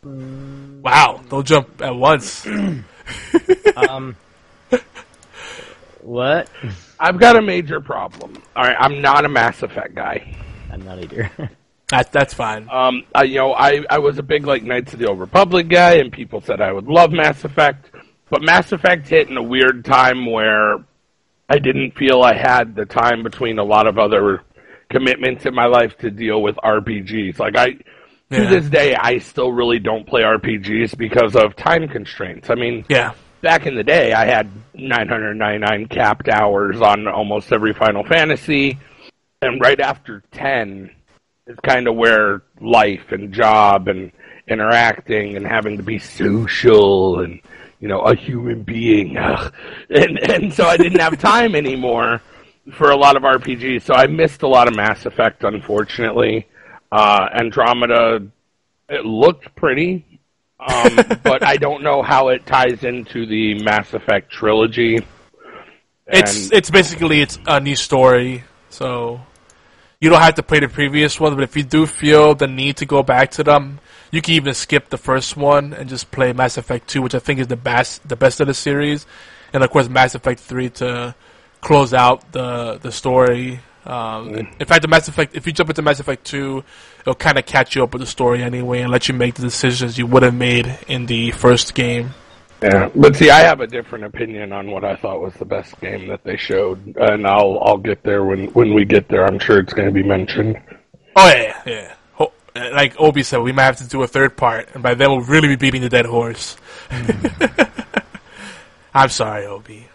Wow, 0.03 1.22
don't 1.30 1.48
jump 1.48 1.81
at 1.81 1.95
once. 1.95 2.45
Um. 3.77 4.18
what? 6.02 6.49
I've 6.99 7.18
got 7.19 7.38
a 7.38 7.41
major 7.41 7.80
problem. 7.80 8.41
All 8.53 8.64
right, 8.64 8.76
I'm 8.77 9.02
not 9.02 9.23
a 9.23 9.30
Mass 9.30 9.64
Effect 9.64 9.95
guy. 9.95 10.35
I'm 10.69 10.84
not 10.84 10.99
either. 10.99 11.31
That, 11.89 12.11
that's 12.11 12.34
fine. 12.34 12.68
Um, 12.69 13.06
I, 13.15 13.23
you 13.23 13.35
know, 13.35 13.53
I, 13.53 13.81
I 13.89 13.99
was 13.99 14.18
a 14.18 14.23
big 14.23 14.45
like 14.45 14.61
Knights 14.61 14.91
of 14.91 14.99
the 14.99 15.07
Old 15.07 15.22
Republic 15.22 15.69
guy, 15.69 15.94
and 15.99 16.11
people 16.11 16.41
said 16.41 16.60
I 16.60 16.73
would 16.73 16.88
love 16.88 17.14
Mass 17.14 17.45
Effect, 17.45 17.91
but 18.30 18.41
Mass 18.41 18.73
Effect 18.73 19.07
hit 19.07 19.30
in 19.30 19.38
a 19.38 19.41
weird 19.41 19.85
time 19.85 20.30
where 20.30 20.80
I 21.49 21.60
didn't 21.60 21.91
feel 21.91 22.22
I 22.24 22.34
had 22.34 22.76
the 22.76 22.86
time 22.86 23.24
between 23.24 23.57
a 23.60 23.64
lot 23.64 23.88
of 23.88 23.98
other 23.98 24.41
commitments 24.90 25.45
in 25.45 25.53
my 25.56 25.65
life 25.65 25.98
to 25.99 26.11
deal 26.11 26.41
with 26.41 26.56
RPGs. 26.57 27.40
Like 27.40 27.56
I, 27.57 27.78
Yeah. 28.30 28.40
to 28.40 28.45
this 28.60 28.69
day, 28.69 28.95
I 28.95 29.19
still 29.19 29.52
really 29.52 29.80
don't 29.80 30.06
play 30.06 30.24
RPGs 30.24 30.98
because 30.98 31.36
of 31.36 31.56
time 31.56 31.88
constraints. 31.88 32.49
I 32.49 32.56
mean, 32.56 32.84
Yeah. 32.90 33.11
back 33.41 33.65
in 33.65 33.76
the 33.76 33.84
day, 33.84 34.11
I 34.14 34.26
had 34.26 34.49
999 34.74 35.88
capped 35.88 36.28
hours 36.28 36.82
on 36.82 37.07
almost 37.07 37.52
every 37.53 37.74
Final 37.74 38.03
Fantasy, 38.03 38.78
and 39.41 39.61
right 39.61 39.80
after 39.80 40.24
10 40.32 40.90
is 41.48 41.57
kind 41.64 41.88
of 41.88 41.95
where 41.95 42.41
life 42.60 43.11
and 43.14 43.32
job 43.34 43.88
and 43.88 44.11
interacting 44.49 45.38
and 45.38 45.48
having 45.48 45.78
to 45.78 45.84
be 45.84 45.98
social 45.99 47.19
and 47.22 47.40
you 47.80 47.88
know 47.88 47.99
a 48.02 48.16
human 48.16 48.64
being, 48.64 49.18
ugh. 49.18 49.54
and 49.90 50.18
and 50.20 50.54
so 50.54 50.66
I 50.66 50.78
didn't 50.78 50.99
have 50.99 51.18
time 51.20 51.56
anymore 51.56 52.22
for 52.74 52.91
a 52.91 52.98
lot 52.98 53.16
of 53.16 53.24
RPGs. 53.24 53.84
So 53.84 53.94
I 53.94 54.08
missed 54.08 54.41
a 54.41 54.48
lot 54.48 54.68
of 54.68 54.76
Mass 54.76 55.06
Effect, 55.06 55.44
unfortunately. 55.44 56.48
Uh, 56.91 57.28
Andromeda, 57.34 58.28
it 58.90 59.06
looked 59.06 59.56
pretty 59.56 60.18
um, 60.60 60.95
but 61.24 61.44
I 61.44 61.58
don't 61.58 61.84
know 61.84 62.02
how 62.02 62.30
it 62.30 62.45
ties 62.45 62.84
into 62.84 63.26
the 63.26 63.62
Mass 63.64 63.94
Effect 63.94 64.32
trilogy. 64.32 65.06
It's 66.08 66.45
And- 66.45 66.54
it's 66.54 66.70
basically 66.70 67.22
it's 67.22 67.38
a 67.45 67.60
new 67.60 67.76
story, 67.76 68.44
so 68.70 69.22
you 69.99 70.10
don't 70.10 70.22
have 70.22 70.36
to 70.36 70.44
play 70.44 70.60
the 70.60 70.68
previous 70.68 71.20
one. 71.20 71.36
But 71.36 71.44
if 71.44 71.56
you 71.56 71.64
do 71.64 71.86
feel 71.86 72.36
the 72.36 72.48
need 72.48 72.78
to 72.78 72.86
go 72.86 73.04
back 73.04 73.32
to 73.32 73.44
them, 73.44 73.80
you 74.12 74.22
can 74.22 74.34
even 74.36 74.54
skip 74.54 74.90
the 74.90 74.98
first 74.98 75.36
one 75.38 75.74
and 75.74 75.90
just 75.90 76.12
play 76.12 76.34
Mass 76.34 76.58
Effect 76.58 76.88
Two, 76.88 77.02
which 77.02 77.16
I 77.16 77.20
think 77.20 77.40
is 77.40 77.48
the 77.48 77.58
best 77.58 78.08
the 78.08 78.16
best 78.16 78.40
of 78.40 78.48
the 78.48 78.54
series, 78.54 79.06
and 79.54 79.64
of 79.64 79.70
course 79.70 79.90
Mass 79.90 80.16
Effect 80.16 80.40
Three 80.40 80.70
to 80.72 81.16
close 81.62 81.94
out 81.94 82.32
the 82.32 82.78
the 82.82 82.92
story. 82.92 83.60
Um, 83.86 84.36
In 84.36 84.66
fact, 84.66 84.82
the 84.82 84.88
Mass 84.88 85.08
Effect 85.08 85.36
if 85.36 85.48
you 85.48 85.54
jump 85.54 85.70
into 85.70 85.82
Mass 85.82 86.00
Effect 86.00 86.26
Two, 86.26 86.64
it'll 87.02 87.16
kind 87.16 87.38
of 87.38 87.46
catch 87.46 87.76
you 87.76 87.84
up 87.84 87.94
with 87.94 88.02
the 88.02 88.08
story 88.08 88.44
anyway 88.44 88.82
and 88.82 88.92
let 88.92 89.08
you 89.08 89.14
make 89.14 89.36
the 89.36 89.42
decisions 89.42 89.98
you 89.98 90.06
would 90.08 90.24
have 90.24 90.36
made 90.36 90.78
in 90.88 91.06
the 91.06 91.32
first 91.32 91.74
game. 91.74 92.14
Yeah, 92.62 92.90
but 92.96 93.16
see, 93.16 93.30
I 93.30 93.42
have 93.42 93.62
a 93.62 93.68
different 93.68 94.04
opinion 94.06 94.52
on 94.52 94.72
what 94.72 94.84
I 94.84 94.96
thought 94.96 95.22
was 95.22 95.34
the 95.36 95.46
best 95.46 95.80
game 95.80 96.08
that 96.08 96.24
they 96.24 96.38
showed, 96.38 96.98
and 96.98 97.28
I'll 97.28 97.60
I'll 97.62 97.78
get 97.78 98.04
there 98.04 98.26
when 98.26 98.48
when 98.48 98.74
we 98.74 98.84
get 98.84 99.08
there. 99.10 99.26
I'm 99.26 99.38
sure 99.38 99.60
it's 99.60 99.74
going 99.74 99.88
to 99.88 99.94
be 99.94 100.04
mentioned. 100.04 100.60
Oh 101.16 101.28
yeah, 101.30 101.62
yeah. 101.66 101.94
Like 102.74 103.00
Obi 103.00 103.24
said, 103.24 103.40
we 103.40 103.52
might 103.52 103.64
have 103.64 103.78
to 103.78 103.88
do 103.88 104.02
a 104.04 104.08
third 104.08 104.38
part, 104.38 104.70
and 104.74 104.84
by 104.84 104.94
then 104.94 105.10
we'll 105.10 105.22
really 105.22 105.48
be 105.50 105.56
beating 105.56 105.82
the 105.82 105.90
dead 105.90 106.06
horse. 106.06 106.56
I'm 108.94 109.10
sorry, 109.10 109.46
Obi. 109.46 109.88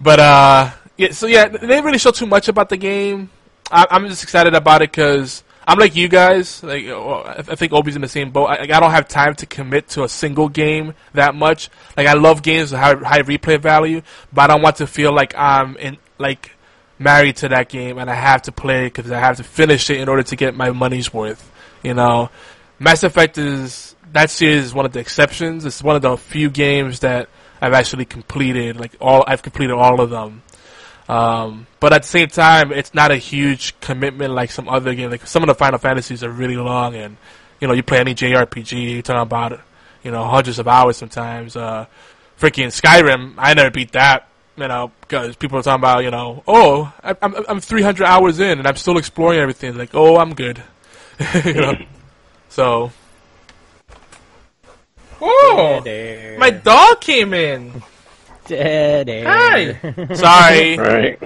But 0.00 0.20
uh, 0.20 0.70
yeah. 0.96 1.12
So 1.12 1.26
yeah, 1.26 1.48
they 1.48 1.58
didn't 1.58 1.84
really 1.84 1.98
show 1.98 2.10
too 2.10 2.26
much 2.26 2.48
about 2.48 2.68
the 2.68 2.76
game. 2.76 3.30
I- 3.70 3.86
I'm 3.90 4.08
just 4.08 4.22
excited 4.22 4.54
about 4.54 4.82
it 4.82 4.90
because 4.90 5.42
I'm 5.66 5.78
like 5.78 5.96
you 5.96 6.08
guys. 6.08 6.62
Like 6.62 6.86
I 6.86 7.44
I 7.48 7.54
think 7.54 7.72
Obi's 7.72 7.96
in 7.96 8.02
the 8.02 8.08
same 8.08 8.30
boat. 8.30 8.46
I, 8.46 8.60
I 8.62 8.80
don't 8.80 8.90
have 8.90 9.08
time 9.08 9.34
to 9.36 9.46
commit 9.46 9.88
to 9.90 10.04
a 10.04 10.08
single 10.08 10.48
game 10.48 10.94
that 11.14 11.34
much. 11.34 11.70
Like 11.96 12.06
I 12.06 12.14
love 12.14 12.42
games 12.42 12.72
with 12.72 12.80
high, 12.80 12.94
high 12.94 13.22
replay 13.22 13.60
value, 13.60 14.02
but 14.32 14.50
I 14.50 14.54
don't 14.54 14.62
want 14.62 14.76
to 14.76 14.86
feel 14.86 15.12
like 15.12 15.34
I'm 15.36 15.76
in 15.76 15.98
like 16.18 16.52
married 16.98 17.36
to 17.36 17.48
that 17.50 17.68
game 17.68 17.98
and 17.98 18.10
I 18.10 18.14
have 18.14 18.42
to 18.42 18.52
play 18.52 18.86
because 18.86 19.10
I 19.12 19.20
have 19.20 19.36
to 19.36 19.44
finish 19.44 19.90
it 19.90 20.00
in 20.00 20.08
order 20.08 20.22
to 20.24 20.36
get 20.36 20.54
my 20.54 20.70
money's 20.70 21.12
worth. 21.12 21.52
You 21.86 21.94
know, 21.94 22.30
Mass 22.80 23.04
Effect 23.04 23.38
is 23.38 23.94
that 24.12 24.28
series 24.30 24.64
is 24.64 24.74
one 24.74 24.86
of 24.86 24.92
the 24.92 24.98
exceptions. 24.98 25.64
It's 25.64 25.82
one 25.82 25.94
of 25.94 26.02
the 26.02 26.16
few 26.16 26.50
games 26.50 27.00
that 27.00 27.28
I've 27.60 27.74
actually 27.74 28.06
completed. 28.06 28.76
Like 28.76 28.96
all, 29.00 29.22
I've 29.26 29.42
completed 29.42 29.72
all 29.74 30.00
of 30.00 30.10
them. 30.10 30.42
Um, 31.08 31.68
but 31.78 31.92
at 31.92 32.02
the 32.02 32.08
same 32.08 32.26
time, 32.28 32.72
it's 32.72 32.92
not 32.92 33.12
a 33.12 33.16
huge 33.16 33.78
commitment 33.80 34.34
like 34.34 34.50
some 34.50 34.68
other 34.68 34.94
games. 34.96 35.12
Like 35.12 35.26
some 35.28 35.44
of 35.44 35.46
the 35.46 35.54
Final 35.54 35.78
Fantasies 35.78 36.24
are 36.24 36.30
really 36.30 36.56
long, 36.56 36.96
and 36.96 37.16
you 37.60 37.68
know, 37.68 37.74
you 37.74 37.84
play 37.84 38.00
any 38.00 38.14
JRPG, 38.16 38.94
you're 38.94 39.02
talking 39.02 39.22
about 39.22 39.60
you 40.02 40.10
know 40.10 40.24
hundreds 40.24 40.58
of 40.58 40.66
hours 40.66 40.96
sometimes. 40.96 41.54
Uh, 41.54 41.86
freaking 42.40 42.66
Skyrim, 42.66 43.34
I 43.38 43.54
never 43.54 43.70
beat 43.70 43.92
that. 43.92 44.28
You 44.56 44.66
know, 44.66 44.90
because 45.02 45.36
people 45.36 45.58
are 45.58 45.62
talking 45.62 45.82
about, 45.82 46.02
you 46.02 46.10
know, 46.10 46.42
oh, 46.48 46.92
I- 47.04 47.14
I'm 47.22 47.34
I'm 47.48 47.60
300 47.60 48.04
hours 48.04 48.40
in 48.40 48.58
and 48.58 48.66
I'm 48.66 48.76
still 48.76 48.98
exploring 48.98 49.38
everything. 49.38 49.76
Like, 49.76 49.90
oh, 49.94 50.16
I'm 50.16 50.34
good. 50.34 50.62
you 51.44 51.54
know, 51.54 51.74
so. 52.48 52.92
Oh, 55.20 55.80
Dead 55.84 56.38
my 56.38 56.50
dog 56.50 57.00
came 57.00 57.32
in. 57.32 57.82
Dead 58.46 59.08
air. 59.08 59.24
Hi. 59.26 60.14
Sorry, 60.14 60.76
Right? 60.78 61.18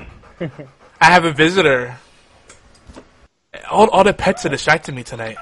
I 1.01 1.05
have 1.07 1.25
a 1.25 1.33
visitor. 1.33 1.97
All, 3.71 3.89
all 3.91 4.05
the 4.05 4.13
pets 4.15 4.47
are 4.47 4.49
distracting 4.49 4.95
me 4.95 5.03
tonight. 5.03 5.37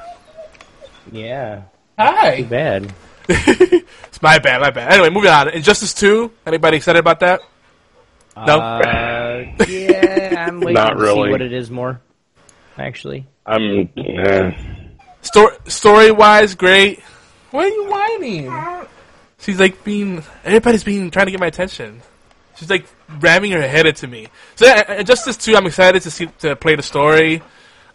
Yeah. 1.12 1.62
Hi. 1.98 2.42
Too 2.42 2.44
bad. 2.46 2.94
It's 4.08 4.22
my 4.22 4.38
bad, 4.40 4.60
my 4.60 4.70
bad. 4.70 4.92
Anyway, 4.92 5.10
moving 5.10 5.30
on. 5.30 5.48
Injustice 5.50 5.94
2. 5.94 6.32
Anybody 6.46 6.78
excited 6.78 6.98
about 6.98 7.20
that? 7.20 7.40
No. 8.36 8.58
Uh, 8.58 9.44
yeah, 9.68 10.46
I'm 10.48 10.58
waiting 10.58 10.74
Not 10.74 10.90
to 10.94 10.96
really. 10.96 11.28
see 11.28 11.30
what 11.30 11.42
it 11.42 11.52
is 11.52 11.70
more. 11.70 12.00
Actually. 12.78 13.26
I'm. 13.46 13.88
eh. 13.96 14.52
Story 15.22 15.56
story 15.66 16.10
wise, 16.12 16.54
great. 16.54 17.00
Why 17.50 17.64
are 17.64 17.68
you 17.68 17.84
whining? 17.90 18.86
She's 19.40 19.58
like 19.58 19.82
being. 19.84 20.22
Everybody's 20.44 20.84
being 20.84 21.10
trying 21.10 21.26
to 21.26 21.30
get 21.32 21.40
my 21.40 21.46
attention. 21.46 22.00
She's 22.56 22.70
like 22.70 22.86
ramming 23.20 23.52
her 23.52 23.62
head 23.66 23.86
into 23.86 24.06
me. 24.06 24.28
So 24.56 24.66
yeah, 24.66 24.94
Injustice 24.94 25.36
2. 25.36 25.56
I'm 25.56 25.66
excited 25.66 26.02
to 26.02 26.10
see 26.10 26.26
to 26.40 26.56
play 26.56 26.74
the 26.76 26.82
story. 26.82 27.40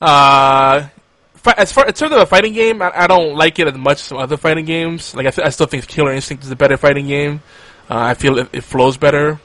Uh, 0.02 0.88
fi- 1.36 1.54
as 1.58 1.72
far 1.72 1.86
in 1.88 1.94
terms 1.94 2.14
of 2.14 2.20
a 2.22 2.26
fighting 2.26 2.54
game, 2.54 2.82
I, 2.82 2.92
I 2.94 3.08
don't 3.08 3.36
like 3.36 3.60
it 3.60 3.68
as 3.68 3.76
much 3.76 3.98
as 4.00 4.04
some 4.04 4.18
other 4.18 4.38
fighting 4.38 4.66
games. 4.66 5.14
Like 5.16 5.28
I, 5.28 5.32
th- 5.32 5.46
I 5.46 5.50
still 5.50 5.68
think 5.68 5.88
Killer 5.88 6.12
Instinct 6.14 6.44
is 6.44 6.52
a 6.52 6.56
better 6.56 6.78
fighting 6.78 7.08
game. 7.08 7.42
Uh, 7.90 7.98
I 8.00 8.14
feel 8.14 8.38
it, 8.38 8.50
it 8.54 8.62
flows 8.64 8.98
better. 8.98 9.40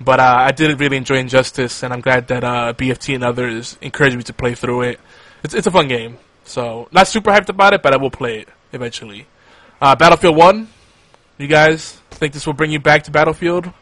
But 0.00 0.20
uh, 0.20 0.36
I 0.48 0.52
did 0.52 0.78
really 0.80 0.96
enjoy 0.96 1.16
Injustice, 1.16 1.82
and 1.82 1.92
I'm 1.92 2.00
glad 2.00 2.28
that 2.28 2.42
uh, 2.42 2.72
BFT 2.76 3.14
and 3.14 3.24
others 3.24 3.78
encouraged 3.80 4.16
me 4.16 4.22
to 4.24 4.32
play 4.32 4.54
through 4.54 4.82
it. 4.82 5.00
It's, 5.44 5.54
it's 5.54 5.66
a 5.66 5.70
fun 5.70 5.88
game. 5.88 6.18
So, 6.44 6.88
not 6.90 7.06
super 7.06 7.30
hyped 7.30 7.48
about 7.48 7.72
it, 7.72 7.82
but 7.82 7.92
I 7.92 7.96
will 7.96 8.10
play 8.10 8.40
it 8.40 8.48
eventually. 8.72 9.26
Uh, 9.80 9.94
Battlefield 9.94 10.36
1, 10.36 10.68
you 11.38 11.46
guys 11.46 11.92
think 12.10 12.32
this 12.32 12.46
will 12.46 12.52
bring 12.52 12.72
you 12.72 12.80
back 12.80 13.04
to 13.04 13.10
Battlefield? 13.10 13.72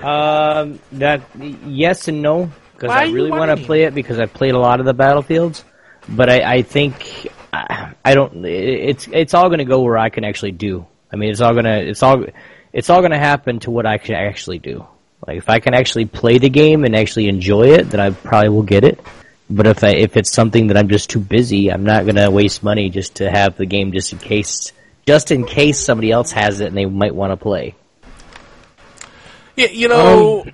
Um, 0.00 0.80
that 0.92 1.22
yes 1.66 2.08
and 2.08 2.22
no 2.22 2.50
because 2.82 2.96
I 2.96 3.04
really 3.04 3.30
want 3.30 3.56
to 3.56 3.64
play 3.64 3.84
it 3.84 3.94
because 3.94 4.18
I've 4.18 4.32
played 4.32 4.54
a 4.54 4.58
lot 4.58 4.80
of 4.80 4.86
the 4.86 4.94
battlefields, 4.94 5.64
but 6.08 6.28
I, 6.28 6.54
I 6.54 6.62
think 6.62 7.28
I, 7.52 7.92
I 8.04 8.14
don't. 8.14 8.44
It's 8.44 9.08
it's 9.12 9.34
all 9.34 9.48
going 9.48 9.58
to 9.58 9.64
go 9.64 9.82
where 9.82 9.98
I 9.98 10.08
can 10.08 10.24
actually 10.24 10.52
do. 10.52 10.86
I 11.12 11.16
mean, 11.16 11.30
it's 11.30 11.40
all 11.40 11.54
gonna 11.54 11.76
it's 11.76 12.02
all 12.02 12.24
it's 12.72 12.90
all 12.90 13.00
going 13.00 13.12
to 13.12 13.18
happen 13.18 13.60
to 13.60 13.70
what 13.70 13.86
I 13.86 13.98
can 13.98 14.16
actually 14.16 14.58
do. 14.58 14.84
Like 15.26 15.38
if 15.38 15.48
I 15.48 15.60
can 15.60 15.74
actually 15.74 16.06
play 16.06 16.38
the 16.38 16.48
game 16.48 16.84
and 16.84 16.96
actually 16.96 17.28
enjoy 17.28 17.68
it, 17.68 17.90
then 17.90 18.00
I 18.00 18.10
probably 18.10 18.48
will 18.48 18.62
get 18.62 18.84
it. 18.84 19.00
But 19.48 19.66
if 19.66 19.84
I, 19.84 19.90
if 19.90 20.16
it's 20.16 20.32
something 20.32 20.68
that 20.68 20.76
I'm 20.76 20.88
just 20.88 21.10
too 21.10 21.20
busy, 21.20 21.70
I'm 21.70 21.84
not 21.84 22.04
going 22.04 22.16
to 22.16 22.30
waste 22.30 22.62
money 22.62 22.90
just 22.90 23.16
to 23.16 23.30
have 23.30 23.56
the 23.56 23.66
game 23.66 23.92
just 23.92 24.12
in 24.12 24.18
case 24.18 24.72
just 25.06 25.30
in 25.30 25.44
case 25.44 25.78
somebody 25.78 26.10
else 26.10 26.32
has 26.32 26.60
it 26.60 26.66
and 26.66 26.76
they 26.76 26.86
might 26.86 27.14
want 27.14 27.32
to 27.32 27.36
play. 27.36 27.74
Yeah, 29.56 29.68
you 29.68 29.88
know. 29.88 30.44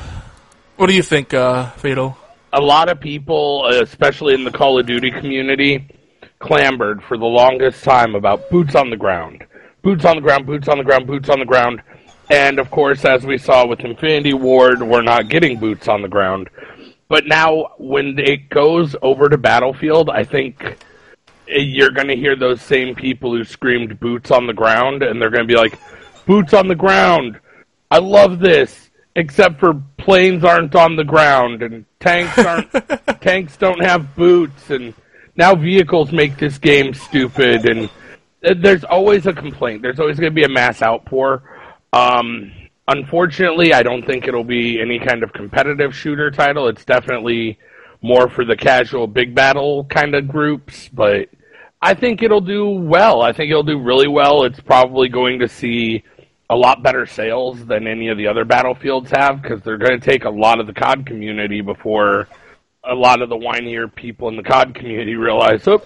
what 0.76 0.86
do 0.86 0.94
you 0.94 1.02
think, 1.02 1.34
uh, 1.34 1.70
Fatal? 1.72 2.16
a 2.52 2.60
lot 2.60 2.88
of 2.88 3.00
people, 3.00 3.66
especially 3.66 4.34
in 4.34 4.44
the 4.44 4.50
Call 4.50 4.78
of 4.78 4.86
Duty 4.86 5.10
community, 5.10 5.86
clamored 6.38 7.02
for 7.02 7.18
the 7.18 7.26
longest 7.26 7.84
time 7.84 8.14
about 8.14 8.48
boots 8.50 8.74
on 8.74 8.90
the 8.90 8.96
ground. 8.96 9.44
Boots 9.82 10.04
on 10.04 10.16
the 10.16 10.22
ground, 10.22 10.46
boots 10.46 10.68
on 10.68 10.78
the 10.78 10.84
ground, 10.84 11.06
boots 11.06 11.28
on 11.28 11.38
the 11.38 11.44
ground. 11.44 11.82
And 12.30 12.58
of 12.58 12.70
course, 12.70 13.04
as 13.04 13.24
we 13.24 13.38
saw 13.38 13.66
with 13.66 13.80
Infinity 13.80 14.34
Ward, 14.34 14.82
we're 14.82 15.02
not 15.02 15.28
getting 15.28 15.58
boots 15.58 15.88
on 15.88 16.02
the 16.02 16.08
ground. 16.08 16.50
But 17.08 17.26
now, 17.26 17.68
when 17.78 18.18
it 18.18 18.50
goes 18.50 18.94
over 19.00 19.28
to 19.28 19.38
Battlefield, 19.38 20.10
I 20.10 20.24
think 20.24 20.76
you're 21.46 21.90
going 21.90 22.08
to 22.08 22.16
hear 22.16 22.36
those 22.36 22.60
same 22.60 22.94
people 22.94 23.34
who 23.34 23.44
screamed 23.44 23.98
boots 23.98 24.30
on 24.30 24.46
the 24.46 24.52
ground, 24.52 25.02
and 25.02 25.20
they're 25.20 25.30
going 25.30 25.48
to 25.48 25.52
be 25.52 25.58
like, 25.58 25.78
boots 26.26 26.52
on 26.52 26.68
the 26.68 26.74
ground. 26.74 27.40
I 27.90 27.98
love 27.98 28.38
this, 28.38 28.90
except 29.16 29.58
for 29.58 29.82
planes 29.96 30.44
aren't 30.44 30.74
on 30.74 30.96
the 30.96 31.04
ground 31.04 31.62
and 31.62 31.86
tanks 32.00 32.38
aren't 32.38 32.70
tanks 33.20 33.56
don't 33.56 33.82
have 33.82 34.14
boots 34.14 34.70
and 34.70 34.94
now 35.36 35.54
vehicles 35.54 36.12
make 36.12 36.38
this 36.38 36.56
game 36.56 36.94
stupid 36.94 37.66
and 37.66 37.90
uh, 38.44 38.54
there's 38.56 38.84
always 38.84 39.26
a 39.26 39.32
complaint. 39.32 39.82
There's 39.82 39.98
always 39.98 40.18
going 40.18 40.30
to 40.30 40.34
be 40.34 40.44
a 40.44 40.48
mass 40.48 40.82
outpour. 40.82 41.42
Um, 41.92 42.52
unfortunately, 42.86 43.72
I 43.72 43.82
don't 43.82 44.04
think 44.04 44.26
it'll 44.26 44.44
be 44.44 44.80
any 44.80 44.98
kind 44.98 45.22
of 45.22 45.32
competitive 45.32 45.94
shooter 45.94 46.30
title. 46.30 46.68
It's 46.68 46.84
definitely 46.84 47.58
more 48.02 48.28
for 48.28 48.44
the 48.44 48.56
casual 48.56 49.06
big 49.06 49.34
battle 49.34 49.84
kind 49.84 50.14
of 50.14 50.28
groups, 50.28 50.88
but 50.88 51.28
I 51.80 51.94
think 51.94 52.22
it'll 52.22 52.40
do 52.40 52.68
well. 52.68 53.22
I 53.22 53.32
think 53.32 53.50
it'll 53.50 53.62
do 53.62 53.80
really 53.80 54.08
well. 54.08 54.44
It's 54.44 54.60
probably 54.60 55.08
going 55.08 55.38
to 55.40 55.48
see 55.48 56.04
a 56.50 56.56
lot 56.56 56.82
better 56.82 57.06
sales 57.06 57.64
than 57.66 57.86
any 57.86 58.08
of 58.08 58.16
the 58.16 58.26
other 58.26 58.44
battlefields 58.44 59.10
have 59.10 59.42
because 59.42 59.62
they're 59.62 59.76
going 59.76 60.00
to 60.00 60.04
take 60.04 60.24
a 60.24 60.30
lot 60.30 60.60
of 60.60 60.66
the 60.66 60.72
COD 60.72 61.06
community 61.06 61.60
before 61.60 62.26
a 62.84 62.94
lot 62.94 63.20
of 63.20 63.28
the 63.28 63.36
whinier 63.36 63.92
people 63.94 64.28
in 64.28 64.36
the 64.36 64.42
COD 64.42 64.74
community 64.74 65.14
realize, 65.14 65.68
oh, 65.68 65.82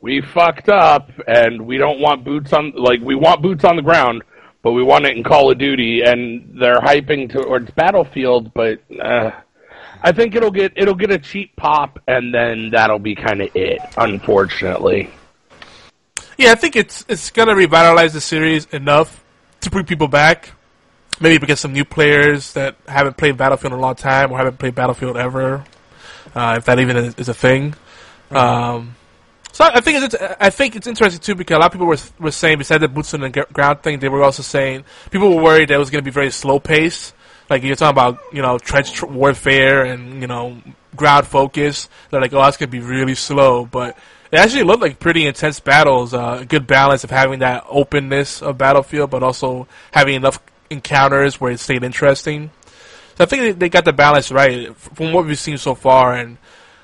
we 0.00 0.20
fucked 0.20 0.68
up 0.68 1.10
and 1.28 1.66
we 1.66 1.78
don't 1.78 2.00
want 2.00 2.24
boots 2.24 2.52
on, 2.52 2.72
like, 2.76 3.00
we 3.00 3.14
want 3.14 3.42
boots 3.42 3.64
on 3.64 3.76
the 3.76 3.82
ground, 3.82 4.22
but 4.66 4.72
we 4.72 4.82
want 4.82 5.06
it 5.06 5.16
in 5.16 5.22
Call 5.22 5.48
of 5.52 5.58
Duty 5.58 6.02
and 6.02 6.58
they're 6.60 6.80
hyping 6.80 7.30
towards 7.30 7.70
Battlefield, 7.70 8.52
but, 8.52 8.80
uh, 9.00 9.30
I 10.02 10.10
think 10.10 10.34
it'll 10.34 10.50
get, 10.50 10.72
it'll 10.74 10.96
get 10.96 11.12
a 11.12 11.20
cheap 11.20 11.54
pop 11.54 12.00
and 12.08 12.34
then 12.34 12.70
that'll 12.72 12.98
be 12.98 13.14
kind 13.14 13.42
of 13.42 13.54
it, 13.54 13.78
unfortunately. 13.96 15.08
Yeah, 16.36 16.50
I 16.50 16.56
think 16.56 16.74
it's 16.74 17.04
it's 17.08 17.30
gonna 17.30 17.54
revitalize 17.54 18.12
the 18.12 18.20
series 18.20 18.66
enough 18.72 19.22
to 19.60 19.70
bring 19.70 19.86
people 19.86 20.08
back. 20.08 20.50
Maybe 21.20 21.46
get 21.46 21.58
some 21.58 21.72
new 21.72 21.84
players 21.84 22.54
that 22.54 22.74
haven't 22.88 23.16
played 23.16 23.36
Battlefield 23.36 23.72
in 23.72 23.78
a 23.78 23.82
long 23.82 23.94
time 23.94 24.32
or 24.32 24.38
haven't 24.38 24.58
played 24.58 24.74
Battlefield 24.74 25.16
ever, 25.16 25.64
uh, 26.34 26.56
if 26.58 26.64
that 26.64 26.80
even 26.80 26.96
is, 26.96 27.14
is 27.14 27.28
a 27.28 27.34
thing. 27.34 27.76
Um, 28.32 28.96
so 29.56 29.64
I 29.64 29.80
think 29.80 30.04
it's 30.04 30.14
I 30.38 30.50
think 30.50 30.76
it's 30.76 30.86
interesting 30.86 31.20
too 31.20 31.34
because 31.34 31.56
a 31.56 31.58
lot 31.60 31.66
of 31.66 31.72
people 31.72 31.86
were 31.86 31.96
were 32.18 32.30
saying 32.30 32.58
besides 32.58 32.82
the 32.82 32.88
boots 32.88 33.14
on 33.14 33.20
the 33.20 33.30
ground 33.30 33.82
thing, 33.82 33.98
they 33.98 34.08
were 34.10 34.22
also 34.22 34.42
saying 34.42 34.84
people 35.10 35.34
were 35.34 35.42
worried 35.42 35.68
that 35.70 35.74
it 35.74 35.78
was 35.78 35.88
going 35.90 36.02
to 36.04 36.10
be 36.10 36.10
very 36.20 36.30
slow 36.30 36.60
paced. 36.60 37.14
like 37.48 37.62
you're 37.62 37.76
talking 37.76 37.94
about, 37.96 38.18
you 38.32 38.42
know, 38.42 38.58
trench 38.58 38.92
tr- 38.92 39.06
warfare 39.06 39.84
and 39.84 40.20
you 40.20 40.26
know 40.26 40.60
ground 40.94 41.26
focus. 41.26 41.88
They're 42.10 42.20
like, 42.20 42.34
oh, 42.34 42.42
that's 42.42 42.58
gonna 42.58 42.70
be 42.70 42.80
really 42.80 43.14
slow, 43.14 43.64
but 43.64 43.96
it 44.30 44.38
actually 44.38 44.64
looked 44.64 44.82
like 44.82 44.98
pretty 45.00 45.26
intense 45.26 45.58
battles. 45.60 46.12
Uh, 46.12 46.38
a 46.42 46.44
good 46.44 46.66
balance 46.66 47.02
of 47.04 47.10
having 47.10 47.38
that 47.40 47.64
openness 47.68 48.42
of 48.42 48.58
battlefield, 48.58 49.08
but 49.10 49.22
also 49.22 49.66
having 49.92 50.14
enough 50.16 50.38
encounters 50.68 51.40
where 51.40 51.52
it 51.52 51.60
stayed 51.60 51.82
interesting. 51.84 52.50
So 53.16 53.24
I 53.24 53.26
think 53.26 53.40
they- 53.42 53.52
they 53.52 53.68
got 53.70 53.84
the 53.86 53.92
balance 53.94 54.30
right 54.30 54.76
from 54.76 55.12
what 55.14 55.24
we've 55.24 55.38
seen 55.38 55.56
so 55.56 55.74
far, 55.74 56.12
and 56.12 56.36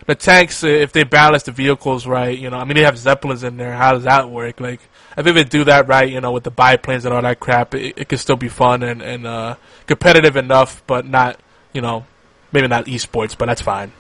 the 0.07 0.15
tanks, 0.15 0.65
uh, 0.65 0.69
if 0.69 0.93
they 0.93 1.05
balance 1.05 1.45
the 1.45 1.53
vehicles 1.53 2.07
right, 2.07 2.37
you 2.37 2.51
know, 2.51 2.57
I 2.57 2.65
mean, 2.65 2.77
they 2.77 2.83
have 2.83 2.99
zeppelins 2.99 3.45
in 3.45 3.57
there. 3.57 3.73
How 3.74 3.93
does 3.93 4.05
that 4.05 4.31
work? 4.31 4.61
Like, 4.61 4.81
I 5.16 5.23
think 5.23 5.37
if 5.37 5.45
they 5.45 5.59
do 5.59 5.65
that 5.65 5.89
right, 5.89 6.11
you 6.11 6.20
know, 6.20 6.33
with 6.33 6.45
the 6.45 6.51
biplanes 6.51 7.05
and 7.05 7.15
all 7.15 7.23
that 7.23 7.41
crap, 7.41 7.74
it, 7.74 7.95
it 7.97 8.09
could 8.09 8.20
still 8.20 8.37
be 8.37 8.49
fun 8.49 8.83
and 8.83 9.03
and 9.03 9.27
uh, 9.27 9.57
competitive 9.87 10.37
enough, 10.37 10.83
but 10.87 11.07
not, 11.07 11.39
you 11.73 11.81
know, 11.81 12.05
maybe 12.53 12.69
not 12.69 12.87
esports, 12.87 13.37
but 13.37 13.47
that's 13.47 13.62
fine. 13.62 13.93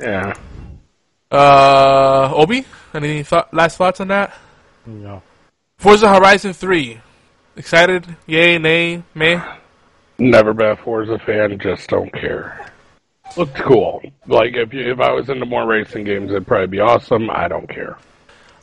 Yeah. 0.00 0.34
Uh, 1.30 2.32
Obi, 2.34 2.64
any 2.94 3.22
thought, 3.22 3.52
last 3.52 3.76
thoughts 3.76 4.00
on 4.00 4.08
that? 4.08 4.34
No. 4.86 5.22
Forza 5.78 6.08
Horizon 6.08 6.52
Three, 6.52 7.00
excited? 7.56 8.16
Yay, 8.26 8.58
nay, 8.58 9.02
meh? 9.14 9.42
Never 10.18 10.54
been 10.54 10.70
a 10.70 10.76
Forza 10.76 11.18
fan, 11.18 11.58
just 11.58 11.88
don't 11.88 12.12
care. 12.12 12.65
Looked 13.36 13.54
cool. 13.56 14.02
Like 14.26 14.54
if 14.54 14.72
you, 14.72 14.92
if 14.92 15.00
I 15.00 15.12
was 15.12 15.28
into 15.28 15.46
more 15.46 15.66
racing 15.66 16.04
games, 16.04 16.30
it'd 16.30 16.46
probably 16.46 16.68
be 16.68 16.80
awesome. 16.80 17.28
I 17.30 17.48
don't 17.48 17.68
care. 17.68 17.96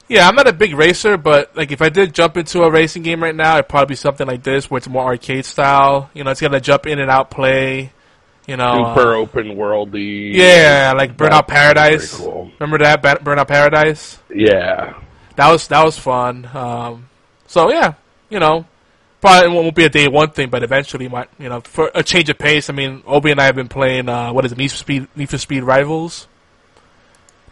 Yeah, 0.09 0.27
I'm 0.27 0.35
not 0.35 0.47
a 0.47 0.53
big 0.53 0.75
racer, 0.75 1.17
but 1.17 1.55
like 1.55 1.71
if 1.71 1.81
I 1.81 1.89
did 1.89 2.13
jump 2.13 2.37
into 2.37 2.61
a 2.63 2.69
racing 2.71 3.03
game 3.03 3.23
right 3.23 3.35
now, 3.35 3.55
it'd 3.55 3.69
probably 3.69 3.93
be 3.93 3.95
something 3.95 4.27
like 4.27 4.43
this, 4.43 4.69
where 4.69 4.77
it's 4.79 4.89
more 4.89 5.03
arcade 5.05 5.45
style. 5.45 6.09
You 6.13 6.23
know, 6.23 6.31
it's 6.31 6.41
gonna 6.41 6.59
jump 6.59 6.87
in 6.87 6.99
and 6.99 7.09
out 7.09 7.31
play. 7.31 7.91
You 8.45 8.57
know, 8.57 8.65
uh, 8.83 8.95
Super 8.95 9.15
open 9.15 9.55
worldy. 9.55 10.33
yeah, 10.35 10.93
like 10.97 11.15
Burnout 11.15 11.47
Paradise. 11.47 12.13
cool. 12.17 12.51
Remember 12.59 12.83
that 12.83 13.01
Burnout 13.01 13.47
Paradise? 13.47 14.19
Yeah. 14.33 14.99
That 15.37 15.49
was 15.49 15.67
that 15.69 15.83
was 15.83 15.97
fun. 15.97 16.49
Um, 16.53 17.07
so 17.47 17.71
yeah, 17.71 17.93
you 18.29 18.39
know, 18.39 18.65
probably 19.23 19.49
won't 19.49 19.73
be 19.73 19.85
a 19.85 19.89
day 19.89 20.07
one 20.09 20.31
thing, 20.31 20.49
but 20.49 20.63
eventually 20.63 21.07
might 21.07 21.29
you 21.39 21.47
know 21.47 21.61
for 21.61 21.89
a 21.95 22.03
change 22.03 22.29
of 22.29 22.37
pace. 22.37 22.69
I 22.69 22.73
mean, 22.73 23.03
Obi 23.05 23.31
and 23.31 23.39
I 23.39 23.45
have 23.45 23.55
been 23.55 23.69
playing 23.69 24.09
uh, 24.09 24.33
what 24.33 24.43
is 24.45 24.51
it, 24.51 24.57
Need 24.57 24.71
for 24.71 24.77
Speed 24.77 25.07
Need 25.15 25.29
for 25.29 25.37
Speed 25.37 25.63
Rivals. 25.63 26.27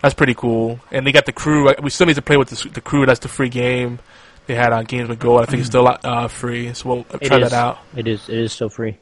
That's 0.02 0.14
pretty 0.14 0.34
cool, 0.34 0.80
and 0.92 1.08
they 1.08 1.12
got 1.12 1.26
the 1.26 1.32
crew. 1.32 1.74
We 1.82 1.90
still 1.90 2.08
need 2.08 2.16
to 2.16 2.22
play 2.22 2.36
with 2.36 2.50
the, 2.50 2.70
the 2.70 2.82
crew. 2.82 3.06
That's 3.06 3.20
the 3.20 3.30
free 3.30 3.50
game 3.50 4.00
they 4.48 4.56
had 4.56 4.74
on 4.74 4.84
Games 4.86 5.08
with 5.08 5.20
Gold. 5.20 5.42
I 5.42 5.46
think 5.46 5.60
it's 5.60 5.70
still 5.70 5.88
uh, 5.88 6.28
free, 6.28 6.74
so 6.74 6.90
we'll 6.90 7.04
try 7.20 7.40
that 7.40 7.54
out. 7.54 7.80
It 7.96 8.08
is. 8.08 8.28
It 8.28 8.38
is 8.38 8.52
still 8.52 8.70
free. 8.70 8.98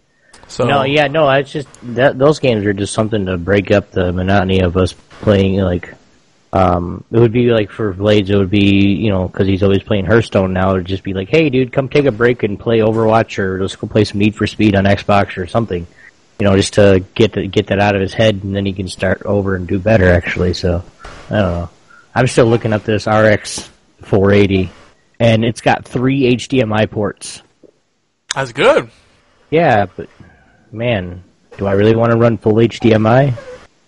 So 0.48 0.66
No, 0.66 0.84
yeah, 0.84 1.08
no. 1.08 1.30
It's 1.32 1.52
just 1.52 1.68
that 1.96 2.20
those 2.20 2.40
games 2.40 2.66
are 2.66 2.74
just 2.74 2.94
something 2.94 3.26
to 3.26 3.38
break 3.38 3.72
up 3.72 3.92
the 3.92 4.12
monotony 4.12 4.62
of 4.62 4.78
us 4.78 4.94
playing. 5.22 5.58
Like, 5.58 5.96
um, 6.52 7.04
it 7.12 7.20
would 7.20 7.32
be 7.32 7.52
like 7.52 7.70
for 7.70 7.94
Blades, 7.94 8.30
it 8.30 8.36
would 8.36 8.50
be 8.50 8.88
you 8.88 9.12
know 9.12 9.28
because 9.28 9.48
he's 9.48 9.62
always 9.62 9.84
playing 9.84 10.06
Hearthstone 10.06 10.54
now. 10.54 10.72
It'd 10.72 10.86
just 10.86 11.04
be 11.04 11.14
like, 11.14 11.30
hey, 11.30 11.50
dude, 11.50 11.72
come 11.72 11.90
take 11.90 12.06
a 12.06 12.12
break 12.12 12.44
and 12.44 12.60
play 12.60 12.80
Overwatch, 12.80 13.38
or 13.38 13.62
let's 13.62 13.76
go 13.76 13.88
play 13.88 14.04
some 14.04 14.20
Need 14.20 14.36
for 14.36 14.48
Speed 14.48 14.76
on 14.76 14.86
Xbox 14.86 15.38
or 15.38 15.46
something. 15.46 15.86
You 16.40 16.46
know, 16.46 16.56
just 16.56 16.76
to 16.76 17.04
get 17.16 17.34
the, 17.34 17.48
get 17.48 17.68
that 17.68 17.80
out 17.80 17.96
of 17.96 18.02
his 18.02 18.14
head, 18.14 18.44
and 18.44 18.56
then 18.56 18.66
he 18.66 18.74
can 18.74 18.88
start 18.88 19.22
over 19.24 19.56
and 19.56 19.68
do 19.68 19.78
better. 19.78 20.10
Actually, 20.12 20.54
so 20.54 20.84
I 21.30 21.40
don't 21.40 21.54
know. 21.54 21.70
I'm 22.16 22.28
still 22.28 22.48
looking 22.48 22.74
up 22.74 22.84
this 22.84 23.06
RX 23.06 23.70
480, 24.02 24.72
and 25.20 25.46
it's 25.46 25.62
got 25.62 25.86
three 25.86 26.36
HDMI 26.36 26.90
ports. 26.90 27.44
that's 28.34 28.54
good. 28.54 28.90
Yeah, 29.52 29.86
but 29.86 30.10
man, 30.72 31.24
do 31.58 31.68
I 31.68 31.74
really 31.74 31.96
want 31.96 32.12
to 32.12 32.18
run 32.18 32.38
full 32.38 32.56
HDMI? 32.56 33.38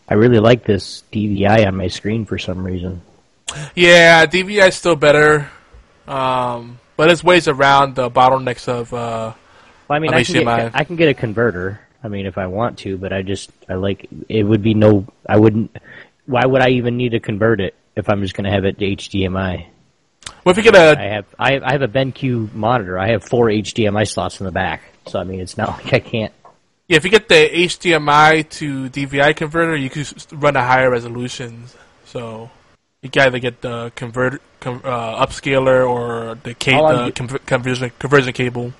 I 0.07 0.15
really 0.15 0.39
like 0.39 0.65
this 0.65 1.03
DVI 1.11 1.67
on 1.67 1.75
my 1.75 1.87
screen 1.87 2.25
for 2.25 2.37
some 2.37 2.63
reason. 2.65 3.01
Yeah, 3.75 4.25
DVI 4.25 4.69
is 4.69 4.75
still 4.75 4.95
better, 4.95 5.49
um, 6.07 6.79
but 6.97 7.07
there's 7.07 7.23
ways 7.23 7.47
around 7.47 7.95
the 7.95 8.09
bottlenecks 8.09 8.67
of. 8.67 8.93
Uh, 8.93 9.33
Well, 9.87 9.97
I 9.97 9.99
mean, 9.99 10.13
I 10.13 10.23
can, 10.23 10.43
get, 10.43 10.71
I 10.75 10.83
can 10.83 10.95
get 10.95 11.09
a 11.09 11.13
converter. 11.13 11.81
I 12.03 12.07
mean, 12.07 12.25
if 12.25 12.37
I 12.37 12.47
want 12.47 12.79
to, 12.79 12.97
but 12.97 13.13
I 13.13 13.21
just 13.21 13.51
I 13.69 13.75
like 13.75 14.07
it 14.29 14.43
would 14.43 14.63
be 14.63 14.73
no. 14.73 15.05
I 15.27 15.37
wouldn't. 15.37 15.75
Why 16.25 16.45
would 16.45 16.61
I 16.61 16.69
even 16.69 16.97
need 16.97 17.09
to 17.11 17.19
convert 17.19 17.59
it 17.61 17.75
if 17.95 18.09
I'm 18.09 18.21
just 18.21 18.33
going 18.33 18.45
to 18.45 18.51
have 18.51 18.65
it 18.65 18.79
to 18.79 18.85
HDMI? 18.85 19.67
well, 20.43 20.51
if 20.51 20.57
you 20.57 20.63
get 20.63 20.75
a 20.75 20.99
I 20.99 21.03
have 21.13 21.25
I 21.37 21.53
have, 21.53 21.63
I 21.63 21.71
have 21.73 21.81
a 21.81 21.87
BenQ 21.87 22.53
monitor. 22.53 22.97
I 22.97 23.11
have 23.11 23.23
four 23.23 23.47
HDMI 23.47 24.07
slots 24.07 24.39
in 24.39 24.45
the 24.45 24.51
back, 24.51 24.81
so 25.07 25.19
I 25.19 25.23
mean, 25.23 25.39
it's 25.39 25.57
not 25.57 25.69
like 25.83 25.93
I 25.93 25.99
can't. 25.99 26.33
Yeah, 26.91 26.97
if 26.97 27.05
you 27.05 27.09
get 27.09 27.29
the 27.29 27.49
HDMI 27.49 28.49
to 28.49 28.89
DVI 28.89 29.33
converter, 29.33 29.77
you 29.77 29.89
can 29.89 30.03
run 30.33 30.57
a 30.57 30.61
higher 30.61 30.89
resolution. 30.89 31.67
So 32.03 32.51
you 33.01 33.09
can 33.09 33.27
either 33.27 33.39
get 33.39 33.61
the 33.61 33.93
convert 33.95 34.41
com, 34.59 34.81
uh, 34.83 35.25
upscaler 35.25 35.89
or 35.89 36.35
the, 36.43 36.53
ca- 36.53 37.05
the 37.05 37.11
do- 37.11 37.23
conver- 37.23 37.45
conversion 37.45 37.91
conversion 37.97 38.33
cable. 38.33 38.73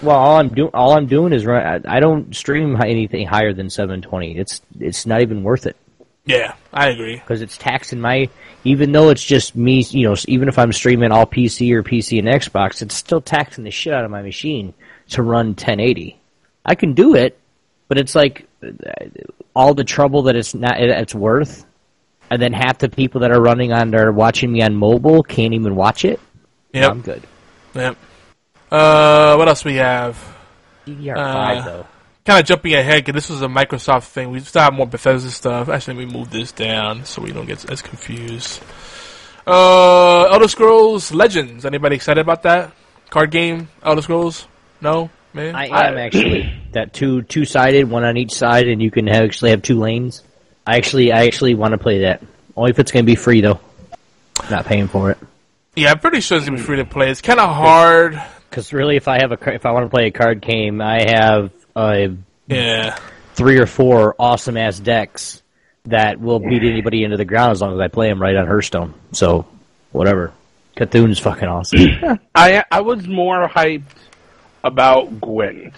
Well, 0.00 0.16
all 0.16 0.38
I'm 0.38 0.48
doing 0.48 0.70
all 0.72 0.96
I'm 0.96 1.08
doing 1.08 1.34
is 1.34 1.44
run. 1.44 1.84
I, 1.86 1.96
I 1.96 2.00
don't 2.00 2.34
stream 2.34 2.80
anything 2.80 3.26
higher 3.26 3.52
than 3.52 3.68
720. 3.68 4.38
It's 4.38 4.62
it's 4.80 5.04
not 5.04 5.20
even 5.20 5.42
worth 5.42 5.66
it. 5.66 5.76
Yeah, 6.24 6.54
I 6.72 6.88
agree. 6.88 7.16
because 7.16 7.42
it's 7.42 7.58
taxing 7.58 8.00
my. 8.00 8.30
Even 8.64 8.92
though 8.92 9.10
it's 9.10 9.22
just 9.22 9.54
me, 9.54 9.82
you 9.90 10.08
know, 10.08 10.16
even 10.26 10.48
if 10.48 10.58
I'm 10.58 10.72
streaming 10.72 11.12
all 11.12 11.26
PC 11.26 11.70
or 11.72 11.82
PC 11.82 12.18
and 12.18 12.28
Xbox, 12.28 12.80
it's 12.80 12.94
still 12.94 13.20
taxing 13.20 13.64
the 13.64 13.70
shit 13.70 13.92
out 13.92 14.06
of 14.06 14.10
my 14.10 14.22
machine 14.22 14.72
to 15.10 15.22
run 15.22 15.48
1080. 15.48 16.18
I 16.64 16.74
can 16.74 16.94
do 16.94 17.14
it, 17.14 17.38
but 17.88 17.98
it's 17.98 18.14
like 18.14 18.46
all 19.54 19.74
the 19.74 19.84
trouble 19.84 20.22
that 20.22 20.36
it's 20.36 20.54
not 20.54 20.80
it's 20.80 21.14
worth, 21.14 21.64
and 22.30 22.40
then 22.40 22.52
half 22.52 22.78
the 22.78 22.88
people 22.88 23.22
that 23.22 23.30
are 23.32 23.40
running 23.40 23.72
on 23.72 23.94
or 23.94 24.12
watching 24.12 24.52
me 24.52 24.62
on 24.62 24.74
mobile 24.74 25.22
can't 25.22 25.54
even 25.54 25.74
watch 25.74 26.04
it. 26.04 26.20
Yep. 26.72 26.90
I'm 26.90 27.00
good. 27.00 27.22
Yep. 27.74 27.96
Uh, 28.70 29.34
what 29.36 29.48
else 29.48 29.64
we 29.64 29.76
have? 29.76 30.16
DDR5 30.86 31.16
Uh, 31.16 31.64
though. 31.64 31.86
Kind 32.26 32.40
of 32.40 32.46
jumping 32.46 32.74
ahead 32.74 33.04
because 33.04 33.14
this 33.14 33.30
was 33.30 33.40
a 33.40 33.46
Microsoft 33.46 34.04
thing. 34.08 34.30
We 34.30 34.40
still 34.40 34.60
have 34.60 34.74
more 34.74 34.86
Bethesda 34.86 35.30
stuff. 35.30 35.70
Actually, 35.70 36.04
let 36.04 36.06
me 36.08 36.18
move 36.18 36.30
this 36.30 36.52
down 36.52 37.06
so 37.06 37.22
we 37.22 37.32
don't 37.32 37.46
get 37.46 37.70
as 37.70 37.80
confused. 37.80 38.62
Uh, 39.46 40.24
Elder 40.24 40.48
Scrolls 40.48 41.10
Legends. 41.12 41.64
Anybody 41.64 41.96
excited 41.96 42.20
about 42.20 42.42
that 42.42 42.72
card 43.08 43.30
game? 43.30 43.68
Elder 43.82 44.02
Scrolls? 44.02 44.46
No, 44.82 45.08
man. 45.38 45.54
I 45.54 45.88
am 45.88 45.98
actually 45.98 46.52
that 46.72 46.92
two 46.92 47.22
two 47.22 47.44
sided, 47.44 47.88
one 47.90 48.04
on 48.04 48.16
each 48.16 48.32
side, 48.32 48.68
and 48.68 48.82
you 48.82 48.90
can 48.90 49.06
have, 49.06 49.24
actually 49.24 49.50
have 49.50 49.62
two 49.62 49.78
lanes. 49.78 50.22
I 50.66 50.76
actually 50.76 51.12
I 51.12 51.26
actually 51.26 51.54
want 51.54 51.72
to 51.72 51.78
play 51.78 52.02
that. 52.02 52.22
Only 52.56 52.70
if 52.70 52.78
it's 52.78 52.90
going 52.92 53.04
to 53.04 53.10
be 53.10 53.16
free 53.16 53.40
though. 53.40 53.60
Not 54.50 54.66
paying 54.66 54.88
for 54.88 55.10
it. 55.10 55.18
yeah, 55.76 55.90
I'm 55.92 55.98
pretty 55.98 56.20
sure 56.20 56.38
it's 56.38 56.46
gonna 56.46 56.58
be 56.58 56.62
free 56.62 56.76
to 56.76 56.84
play. 56.84 57.10
It's 57.10 57.20
kind 57.22 57.40
of 57.40 57.48
hard. 57.54 58.20
Because 58.48 58.72
really, 58.72 58.96
if 58.96 59.08
I 59.08 59.18
have 59.20 59.32
a 59.32 59.54
if 59.54 59.66
I 59.66 59.72
want 59.72 59.86
to 59.86 59.90
play 59.90 60.06
a 60.06 60.10
card 60.10 60.40
game, 60.40 60.80
I 60.80 61.02
have 61.10 61.50
uh, 61.76 62.08
Yeah. 62.46 62.96
three 63.34 63.58
or 63.58 63.66
four 63.66 64.14
awesome 64.18 64.56
ass 64.56 64.78
decks 64.78 65.42
that 65.86 66.20
will 66.20 66.38
beat 66.38 66.62
anybody 66.62 67.02
into 67.04 67.16
the 67.16 67.24
ground 67.24 67.52
as 67.52 67.60
long 67.60 67.74
as 67.74 67.80
I 67.80 67.88
play 67.88 68.08
them 68.08 68.20
right 68.22 68.36
on 68.36 68.46
Hearthstone. 68.46 68.94
So 69.12 69.46
whatever. 69.92 70.32
Cthulhu's 70.76 71.18
fucking 71.18 71.48
awesome. 71.48 71.80
I 72.34 72.62
I 72.70 72.80
was 72.82 73.06
more 73.08 73.48
hyped 73.48 73.82
about 74.64 75.20
Gwent. 75.20 75.74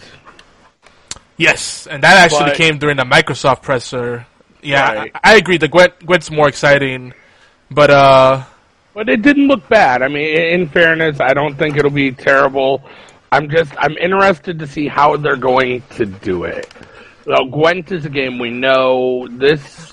Yes, 1.37 1.87
and 1.87 2.03
that 2.03 2.19
actually 2.19 2.51
But- 2.51 2.57
came 2.57 2.79
during 2.79 2.97
the 2.97 3.05
Microsoft 3.05 3.63
presser. 3.63 4.27
Yeah, 4.63 4.93
Right. 4.93 5.11
I, 5.25 5.33
I 5.33 5.37
agree. 5.37 5.57
The 5.57 5.69
Gwent, 5.69 6.05
Gwent's 6.05 6.31
more 6.31 6.49
exciting, 6.49 7.15
but 7.71 7.91
uh, 7.91 8.43
But 8.93 9.09
it 9.09 9.23
didn't 9.23 9.49
look 9.49 9.67
bad. 9.69 10.03
I 10.03 10.09
mean, 10.09 10.37
in 10.39 10.69
fairness, 10.69 11.19
I 11.19 11.33
don't 11.33 11.57
think 11.57 11.77
it'll 11.79 11.91
be 11.91 12.13
terrible. 12.13 12.83
I'm 13.33 13.49
just 13.49 13.73
I'm 13.79 13.97
interested 13.97 14.59
to 14.59 14.67
see 14.67 14.87
how 14.89 15.17
they're 15.17 15.37
going 15.37 15.83
to 15.97 16.05
do 16.05 16.45
it. 16.45 16.71
Well, 17.27 17.47
Gwent 17.47 17.91
is 17.93 18.05
a 18.05 18.11
game 18.11 18.39
we 18.39 18.51
know. 18.51 19.29
This 19.31 19.93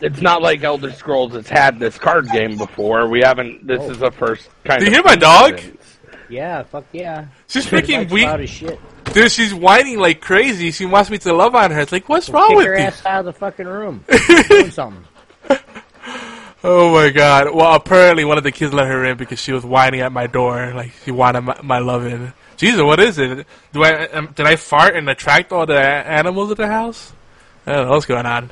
it's 0.00 0.20
not 0.20 0.42
like 0.42 0.62
Elder 0.62 0.92
Scrolls 0.92 1.32
has 1.32 1.48
had 1.48 1.78
this 1.78 1.96
card 1.96 2.28
game 2.30 2.58
before. 2.58 3.08
We 3.08 3.20
haven't. 3.20 3.66
This 3.66 3.82
is 3.84 3.98
the 4.00 4.10
first 4.10 4.50
kind. 4.64 4.78
Of. 4.78 4.80
Do 4.80 4.84
you 4.86 4.90
hear 4.90 5.04
my 5.04 5.16
dog? 5.16 5.60
Yeah, 6.28 6.62
fuck 6.64 6.84
yeah. 6.92 7.26
she's 7.48 7.66
freaking 7.66 8.10
weak. 8.10 8.24
loud 8.24 8.40
as 8.40 8.50
shit. 8.50 8.78
Dude, 9.12 9.30
she's 9.30 9.54
whining 9.54 9.98
like 9.98 10.20
crazy. 10.20 10.70
She 10.70 10.86
wants 10.86 11.10
me 11.10 11.18
to 11.18 11.32
love 11.32 11.54
on 11.54 11.70
her. 11.70 11.80
It's 11.80 11.92
like, 11.92 12.08
what's 12.08 12.28
wrong 12.28 12.56
with 12.56 12.66
her 12.66 12.76
you? 12.76 12.84
ass 12.84 13.04
out 13.04 13.20
of 13.20 13.24
the 13.26 13.32
fucking 13.32 13.66
room. 13.66 14.04
Doing 14.48 14.70
something. 14.70 15.04
Oh 16.66 16.90
my 16.94 17.10
god. 17.10 17.54
Well, 17.54 17.74
apparently 17.74 18.24
one 18.24 18.38
of 18.38 18.42
the 18.42 18.50
kids 18.50 18.72
let 18.72 18.86
her 18.86 19.04
in 19.04 19.18
because 19.18 19.38
she 19.38 19.52
was 19.52 19.66
whining 19.66 20.00
at 20.00 20.12
my 20.12 20.26
door, 20.26 20.72
like 20.74 20.92
she 21.04 21.10
wanted 21.10 21.42
my, 21.42 21.60
my 21.62 21.78
loving. 21.78 22.32
Jesus, 22.56 22.80
what 22.80 23.00
is 23.00 23.18
it? 23.18 23.46
Do 23.74 23.84
I 23.84 24.06
um, 24.08 24.32
did 24.34 24.46
I 24.46 24.56
fart 24.56 24.96
and 24.96 25.06
attract 25.10 25.52
all 25.52 25.66
the 25.66 25.78
animals 25.78 26.50
at 26.50 26.56
the 26.56 26.66
house? 26.66 27.12
I 27.66 27.72
don't 27.72 27.86
know 27.86 27.92
what's 27.92 28.06
going 28.06 28.24
on. 28.24 28.50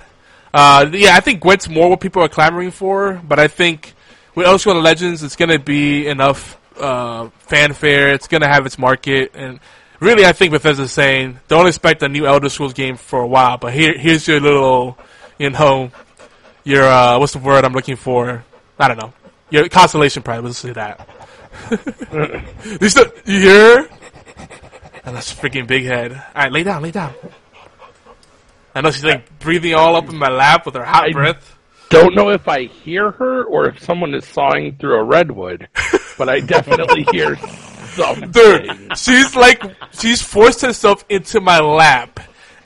Uh, 0.53 0.91
yeah, 0.93 1.17
I 1.17 1.21
think 1.21 1.41
Gwent's 1.41 1.71
more 1.71 1.89
what 1.89 2.01
people 2.01 2.23
are 2.23 2.29
clamoring 2.29 2.71
for, 2.71 3.15
but 3.27 3.39
I 3.39 3.49
think 3.49 3.95
with 4.35 4.47
Elder 4.47 4.59
Scrolls 4.59 4.85
Legends, 4.85 5.23
it's 5.23 5.37
gonna 5.37 5.59
be 5.59 6.07
enough 6.07 6.59
uh, 6.79 7.29
fanfare. 7.39 8.13
It's 8.13 8.29
gonna 8.29 8.49
have 8.49 8.67
its 8.67 8.79
market, 8.79 9.33
and 9.35 9.61
really, 10.01 10.25
I 10.25 10.33
think 10.33 10.53
Bethesda's 10.53 10.93
saying 10.93 11.41
don't 11.49 11.67
expect 11.67 12.03
a 12.03 12.09
new 12.09 12.27
Elder 12.27 12.49
Scrolls 12.49 12.75
game 12.75 12.97
for 12.97 13.21
a 13.21 13.27
while, 13.27 13.59
but 13.59 13.73
here, 13.73 13.97
here's 13.97 14.27
your 14.27 14.41
little, 14.41 14.99
you 15.39 15.51
know, 15.51 15.91
your 16.65 16.85
uh, 16.85 17.19
what's 17.19 17.33
the 17.33 17.39
word 17.39 17.65
I'm 17.65 17.73
looking 17.73 17.97
for? 17.97 18.45
I 18.79 18.89
don't 18.89 18.99
know. 18.99 19.13
Your 19.51 19.69
constellation 19.69 20.23
prize. 20.23 20.43
Let's 20.43 20.59
say 20.59 20.73
that. 20.73 21.09
you 22.81 22.89
still, 22.89 23.07
you 23.27 23.39
hear? 23.41 23.89
And 25.05 25.17
that's 25.17 25.33
freaking 25.33 25.67
big 25.67 25.85
head. 25.85 26.13
All 26.13 26.43
right, 26.43 26.53
lay 26.53 26.63
down, 26.63 26.83
lay 26.83 26.91
down. 26.91 27.13
I 28.75 28.81
know 28.81 28.91
she's 28.91 29.05
like 29.05 29.39
breathing 29.41 29.75
all 29.75 29.97
up 29.97 30.09
in 30.09 30.17
my 30.17 30.31
lap 30.31 30.65
with 30.65 30.75
her 30.75 30.85
hot 30.85 31.05
I- 31.09 31.13
breath. 31.13 31.59
Don't 31.93 32.15
know 32.15 32.31
if 32.31 32.49
I 32.49 32.65
hear 32.65 33.11
her 33.13 33.45
or 33.45 33.69
if 33.69 33.83
someone 33.83 34.15
is 34.15 34.27
sawing 34.27 34.77
through 34.77 34.99
a 34.99 35.05
redwood, 35.05 35.69
but 36.19 36.29
I 36.29 36.41
definitely 36.41 37.07
hear 37.13 37.37
something. 37.95 38.31
Dude, 38.31 38.99
she's 38.99 39.37
like, 39.37 39.63
she's 39.93 40.23
forced 40.23 40.63
herself 40.63 41.05
into 41.09 41.41
my 41.41 41.61
lap. 41.61 42.21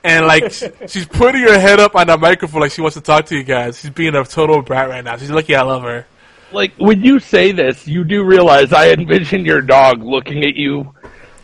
And 0.04 0.26
like, 0.26 0.52
she's 0.52 1.06
putting 1.06 1.42
her 1.42 1.58
head 1.58 1.80
up 1.80 1.96
on 1.96 2.06
the 2.06 2.16
microphone 2.16 2.60
like 2.60 2.70
she 2.70 2.80
wants 2.80 2.94
to 2.94 3.00
talk 3.00 3.26
to 3.26 3.36
you 3.36 3.42
guys. 3.42 3.80
She's 3.80 3.90
being 3.90 4.14
a 4.14 4.24
total 4.24 4.62
brat 4.62 4.88
right 4.88 5.02
now. 5.02 5.16
She's 5.16 5.30
lucky 5.30 5.56
I 5.56 5.62
love 5.62 5.82
her. 5.82 6.06
Like 6.52 6.74
when 6.78 7.02
you 7.02 7.18
say 7.18 7.50
this, 7.50 7.88
you 7.88 8.04
do 8.04 8.22
realize 8.24 8.72
I 8.72 8.90
envision 8.90 9.44
your 9.44 9.60
dog 9.60 10.02
looking 10.02 10.44
at 10.44 10.54
you, 10.54 10.94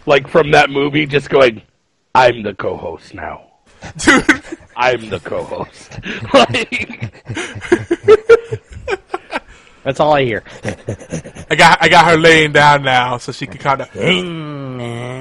like 0.07 0.29
from 0.29 0.53
that 0.53 0.71
movie, 0.71 1.07
just 1.07 1.29
going, 1.29 1.63
"I'm 2.15 2.45
the 2.45 2.55
co-host 2.55 3.13
now. 3.13 3.49
Dude, 3.99 4.25
I'm 4.77 5.09
the 5.09 5.21
co-host." 5.21 5.99
like, 6.35 7.13
That's 9.85 9.99
all 9.99 10.13
I 10.15 10.25
hear. 10.25 10.45
I 11.51 11.55
got, 11.57 11.79
I 11.83 11.89
got 11.89 12.07
her 12.11 12.17
laying 12.17 12.53
down 12.53 12.83
now 12.83 13.19
so 13.19 13.33
she 13.33 13.47
can 13.47 13.59
kind 13.59 13.83
of. 13.83 13.89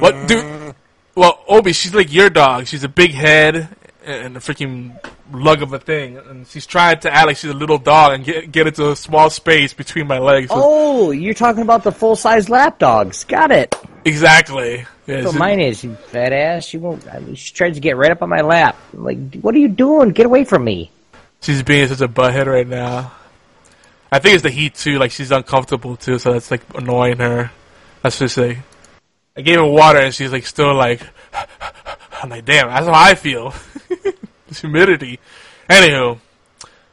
What, 0.01 0.27
dude? 0.27 0.75
Well, 1.15 1.43
Obi, 1.47 1.73
she's 1.73 1.93
like 1.93 2.13
your 2.13 2.29
dog. 2.29 2.67
She's 2.67 2.83
a 2.83 2.89
big 2.89 3.11
head 3.11 3.67
and 4.03 4.35
a 4.35 4.39
freaking 4.39 4.97
lug 5.31 5.61
of 5.61 5.73
a 5.73 5.79
thing, 5.79 6.17
and 6.17 6.47
she's 6.47 6.65
trying 6.65 6.99
to 7.01 7.13
act 7.13 7.27
like 7.27 7.37
she's 7.37 7.51
a 7.51 7.53
little 7.55 7.77
dog 7.77 8.13
and 8.13 8.23
get 8.25 8.51
get 8.51 8.67
into 8.67 8.89
a 8.91 8.95
small 8.95 9.29
space 9.29 9.73
between 9.73 10.07
my 10.07 10.19
legs. 10.19 10.47
Oh, 10.51 11.11
you're 11.11 11.33
talking 11.33 11.61
about 11.61 11.83
the 11.83 11.91
full 11.91 12.15
size 12.15 12.49
lap 12.49 12.79
dogs. 12.79 13.23
Got 13.25 13.51
it. 13.51 13.75
exactly. 14.05 14.85
Yeah, 15.07 15.21
That's 15.21 15.27
what 15.27 15.35
mine 15.39 15.59
is, 15.59 15.83
you 15.83 15.95
fat 15.95 16.31
ass. 16.31 16.65
She 16.65 16.77
won't. 16.77 17.05
I 17.11 17.19
mean, 17.19 17.35
she 17.35 17.53
tries 17.53 17.75
to 17.75 17.81
get 17.81 17.97
right 17.97 18.11
up 18.11 18.21
on 18.21 18.29
my 18.29 18.41
lap. 18.41 18.77
I'm 18.93 19.03
like, 19.03 19.35
what 19.41 19.53
are 19.55 19.57
you 19.59 19.67
doing? 19.67 20.09
Get 20.11 20.25
away 20.25 20.43
from 20.45 20.63
me. 20.63 20.91
she's 21.41 21.63
being 21.63 21.87
such 21.87 22.01
a 22.01 22.07
butthead 22.07 22.45
right 22.45 22.67
now. 22.67 23.11
I 24.11 24.19
think 24.19 24.35
it's 24.35 24.43
the 24.43 24.49
heat 24.51 24.75
too. 24.75 24.99
Like 24.99 25.11
she's 25.11 25.31
uncomfortable 25.31 25.95
too, 25.97 26.19
so 26.19 26.33
that's 26.33 26.51
like 26.51 26.61
annoying 26.75 27.17
her. 27.17 27.51
Let's 28.03 28.19
just 28.19 28.35
say. 28.35 28.59
I 29.35 29.41
gave 29.41 29.57
her 29.57 29.65
water 29.65 29.99
and 29.99 30.13
she's 30.13 30.31
like 30.31 30.45
still 30.45 30.73
like. 30.75 31.01
I'm 32.21 32.29
like, 32.29 32.45
damn, 32.45 32.67
that's 32.67 32.85
how 32.85 32.93
I 32.93 33.15
feel. 33.15 33.53
this 34.47 34.61
humidity. 34.61 35.19
Anywho, 35.69 36.19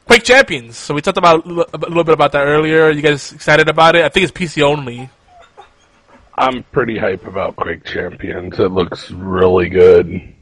Quake 0.05 0.23
Champions. 0.23 0.77
So 0.77 0.93
we 0.93 1.01
talked 1.01 1.17
about 1.17 1.45
a 1.45 1.49
little 1.49 2.03
bit 2.03 2.13
about 2.13 2.31
that 2.31 2.45
earlier. 2.45 2.85
Are 2.85 2.91
you 2.91 3.01
guys 3.01 3.31
excited 3.31 3.69
about 3.69 3.95
it? 3.95 4.03
I 4.03 4.09
think 4.09 4.23
it's 4.23 4.31
PC 4.31 4.63
only. 4.63 5.09
I'm 6.37 6.63
pretty 6.71 6.97
hype 6.97 7.27
about 7.27 7.57
Quake 7.57 7.83
Champions. 7.83 8.57
It 8.59 8.71
looks 8.71 9.11
really 9.11 9.69
good. 9.69 10.33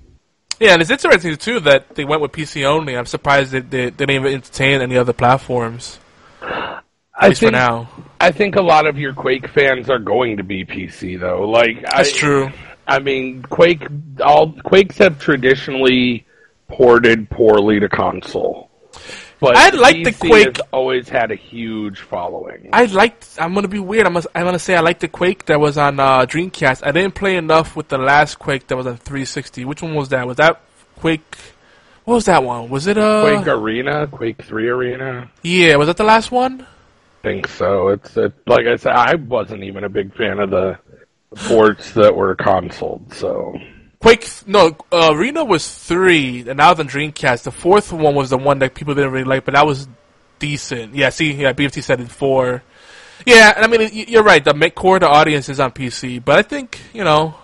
Yeah, 0.59 0.73
and 0.73 0.81
it's 0.81 0.91
interesting 0.91 1.35
too 1.38 1.59
that 1.61 1.95
they 1.95 2.05
went 2.05 2.22
with 2.22 2.31
PC 2.31 2.64
only. 2.65 2.95
I'm 2.95 3.05
surprised 3.05 3.51
that 3.51 3.69
they, 3.69 3.85
they 3.85 4.05
didn't 4.05 4.11
even 4.11 4.34
entertain 4.34 4.81
any 4.81 4.97
other 4.97 5.14
platforms. 5.14 5.99
At 6.41 6.84
I 7.15 7.27
least 7.30 7.39
for 7.39 7.45
think, 7.47 7.53
now. 7.53 7.89
I 8.19 8.31
think 8.31 8.55
a 8.55 8.61
lot 8.61 8.85
of 8.85 8.97
your 8.97 9.14
Quake 9.14 9.47
fans 9.49 9.89
are 9.89 9.99
going 9.99 10.38
to 10.38 10.43
be 10.43 10.65
PC 10.65 11.19
though. 11.19 11.49
Like 11.49 11.81
That's 11.81 12.14
I, 12.14 12.18
true. 12.18 12.51
I 12.88 12.99
mean, 12.99 13.43
Quake. 13.43 13.85
All 14.23 14.51
Quakes 14.64 14.97
have 14.99 15.19
traditionally 15.19 16.26
ported 16.68 17.30
poorly 17.30 17.80
to 17.80 17.89
console, 17.89 18.69
but 19.39 19.55
I 19.57 19.69
like 19.69 20.03
the 20.03 20.14
Quake- 20.14 20.59
always 20.72 21.09
had 21.09 21.31
a 21.31 21.35
huge 21.35 21.99
following. 21.99 22.69
I 22.73 22.85
liked. 22.85 23.27
I'm 23.39 23.53
gonna 23.53 23.68
be 23.68 23.80
weird. 23.80 24.07
I'm 24.07 24.14
gonna, 24.14 24.26
I'm 24.34 24.45
gonna 24.45 24.59
say 24.59 24.76
I 24.76 24.80
liked 24.80 25.01
the 25.01 25.07
Quake 25.07 25.45
that 25.45 25.59
was 25.59 25.77
on 25.77 25.99
uh, 25.99 26.26
Dreamcast. 26.26 26.85
I 26.85 26.91
didn't 26.91 27.15
play 27.15 27.35
enough 27.35 27.76
with 27.76 27.89
the 27.89 27.97
last 27.97 28.39
Quake 28.39 28.68
that 28.68 28.76
was 28.77 28.88
on 28.88 28.97
360. 28.97 29.65
Which 29.65 29.81
one 29.81 29.93
was 29.93 30.09
that? 30.09 30.26
Was 30.26 30.38
that 30.38 30.61
Quake? 30.97 31.38
What 32.05 32.15
was 32.15 32.26
that 32.26 32.43
one? 32.43 32.69
Was 32.69 32.88
it 32.88 32.97
uh? 32.97 33.22
Quake 33.23 33.47
Arena, 33.47 34.07
Quake 34.07 34.41
Three 34.43 34.69
Arena. 34.69 35.30
Yeah, 35.43 35.76
was 35.76 35.88
that 35.88 35.97
the 35.97 36.05
last 36.05 36.31
one? 36.31 36.65
think 37.23 37.47
so. 37.47 37.89
It's 37.89 38.15
it, 38.15 38.34
like 38.45 38.68
I 38.68 38.77
said, 38.77 38.93
I 38.93 39.15
wasn't 39.15 39.64
even 39.64 39.84
a 39.84 39.89
big 39.89 40.15
fan 40.15 40.39
of 40.39 40.49
the 40.49 40.77
ports 41.35 41.91
that 41.93 42.15
were 42.15 42.35
consoled. 42.35 43.13
So 43.13 43.59
Quake. 43.99 44.27
No, 44.45 44.77
uh, 44.91 45.09
Arena 45.13 45.43
was 45.43 45.67
three, 45.67 46.47
and 46.47 46.57
now 46.57 46.69
on 46.69 46.75
Dreamcast. 46.87 47.43
The 47.43 47.51
fourth 47.51 47.91
one 47.91 48.15
was 48.15 48.29
the 48.29 48.37
one 48.37 48.59
that 48.59 48.75
people 48.75 48.93
didn't 48.93 49.11
really 49.11 49.25
like, 49.25 49.45
but 49.45 49.53
that 49.53 49.65
was 49.65 49.87
decent. 50.39 50.95
Yeah, 50.95 51.09
see, 51.09 51.33
yeah, 51.33 51.53
BFT 51.53 51.83
said 51.83 51.99
it 51.99 52.09
four. 52.09 52.63
Yeah, 53.25 53.53
and 53.55 53.65
I 53.65 53.67
mean, 53.67 53.89
you're 54.07 54.23
right. 54.23 54.43
The 54.43 54.53
ma- 54.53 54.69
core 54.69 54.97
of 54.97 55.01
the 55.01 55.09
audience 55.09 55.49
is 55.49 55.59
on 55.59 55.71
PC, 55.71 56.23
but 56.23 56.37
I 56.37 56.41
think 56.43 56.79
you 56.93 57.03
know, 57.03 57.35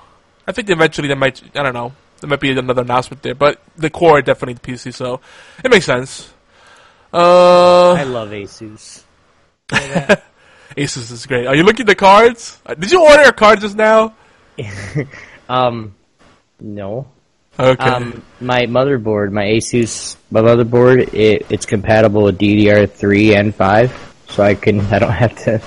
I 0.48 0.52
think 0.52 0.70
eventually 0.70 1.08
there 1.08 1.18
might. 1.18 1.42
I 1.56 1.64
don't 1.64 1.74
know. 1.74 1.94
There 2.20 2.30
might 2.30 2.40
be 2.40 2.52
another 2.52 2.84
announcement 2.84 3.24
there, 3.24 3.36
but 3.36 3.60
the 3.76 3.90
core 3.90 4.22
definitely 4.22 4.54
the 4.54 4.62
PC, 4.62 4.94
so 4.94 5.20
it 5.64 5.70
makes 5.70 5.86
sense. 5.86 6.32
Uh, 7.12 7.94
I 7.94 8.04
love 8.04 8.30
Asus. 8.30 9.04
Asus 10.78 11.12
is 11.12 11.26
great. 11.26 11.46
Are 11.48 11.56
you 11.56 11.64
looking 11.64 11.82
at 11.82 11.88
the 11.88 11.96
cards? 11.96 12.60
Uh, 12.66 12.74
Did 12.74 12.92
you 12.92 13.04
order 13.04 13.24
a 13.24 13.34
card 13.34 13.62
just 13.62 13.76
now? 13.76 14.16
Um, 15.50 15.96
no. 16.60 17.08
Okay. 17.60 17.84
Um, 17.84 18.24
my 18.40 18.62
motherboard, 18.62 19.32
my 19.32 19.44
Asus, 19.44 20.16
my 20.32 20.42
motherboard, 20.42 21.14
it, 21.14 21.46
it's 21.50 21.66
compatible 21.66 22.24
with 22.24 22.40
DDR3 22.40 23.38
and 23.38 23.56
5, 23.56 24.16
so 24.30 24.44
I 24.44 24.56
can, 24.56 24.80
I 24.92 25.00
don't 25.00 25.12
have 25.12 25.36
to, 25.44 25.62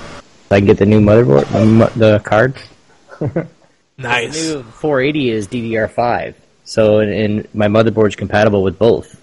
I 0.51 0.59
can 0.59 0.67
get 0.67 0.79
the 0.79 0.87
new 0.87 1.01
motherboard, 1.01 1.47
the, 1.53 1.99
the 1.99 2.19
cards. 2.21 2.61
nice. 3.99 4.49
The 4.49 4.57
New 4.57 4.63
480 4.65 5.31
is 5.31 5.49
DDR5, 5.49 6.35
so 6.65 6.99
and, 6.99 7.13
and 7.13 7.55
my 7.55 7.69
motherboard's 7.69 8.17
compatible 8.17 8.63
with 8.65 8.79
both, 8.79 9.15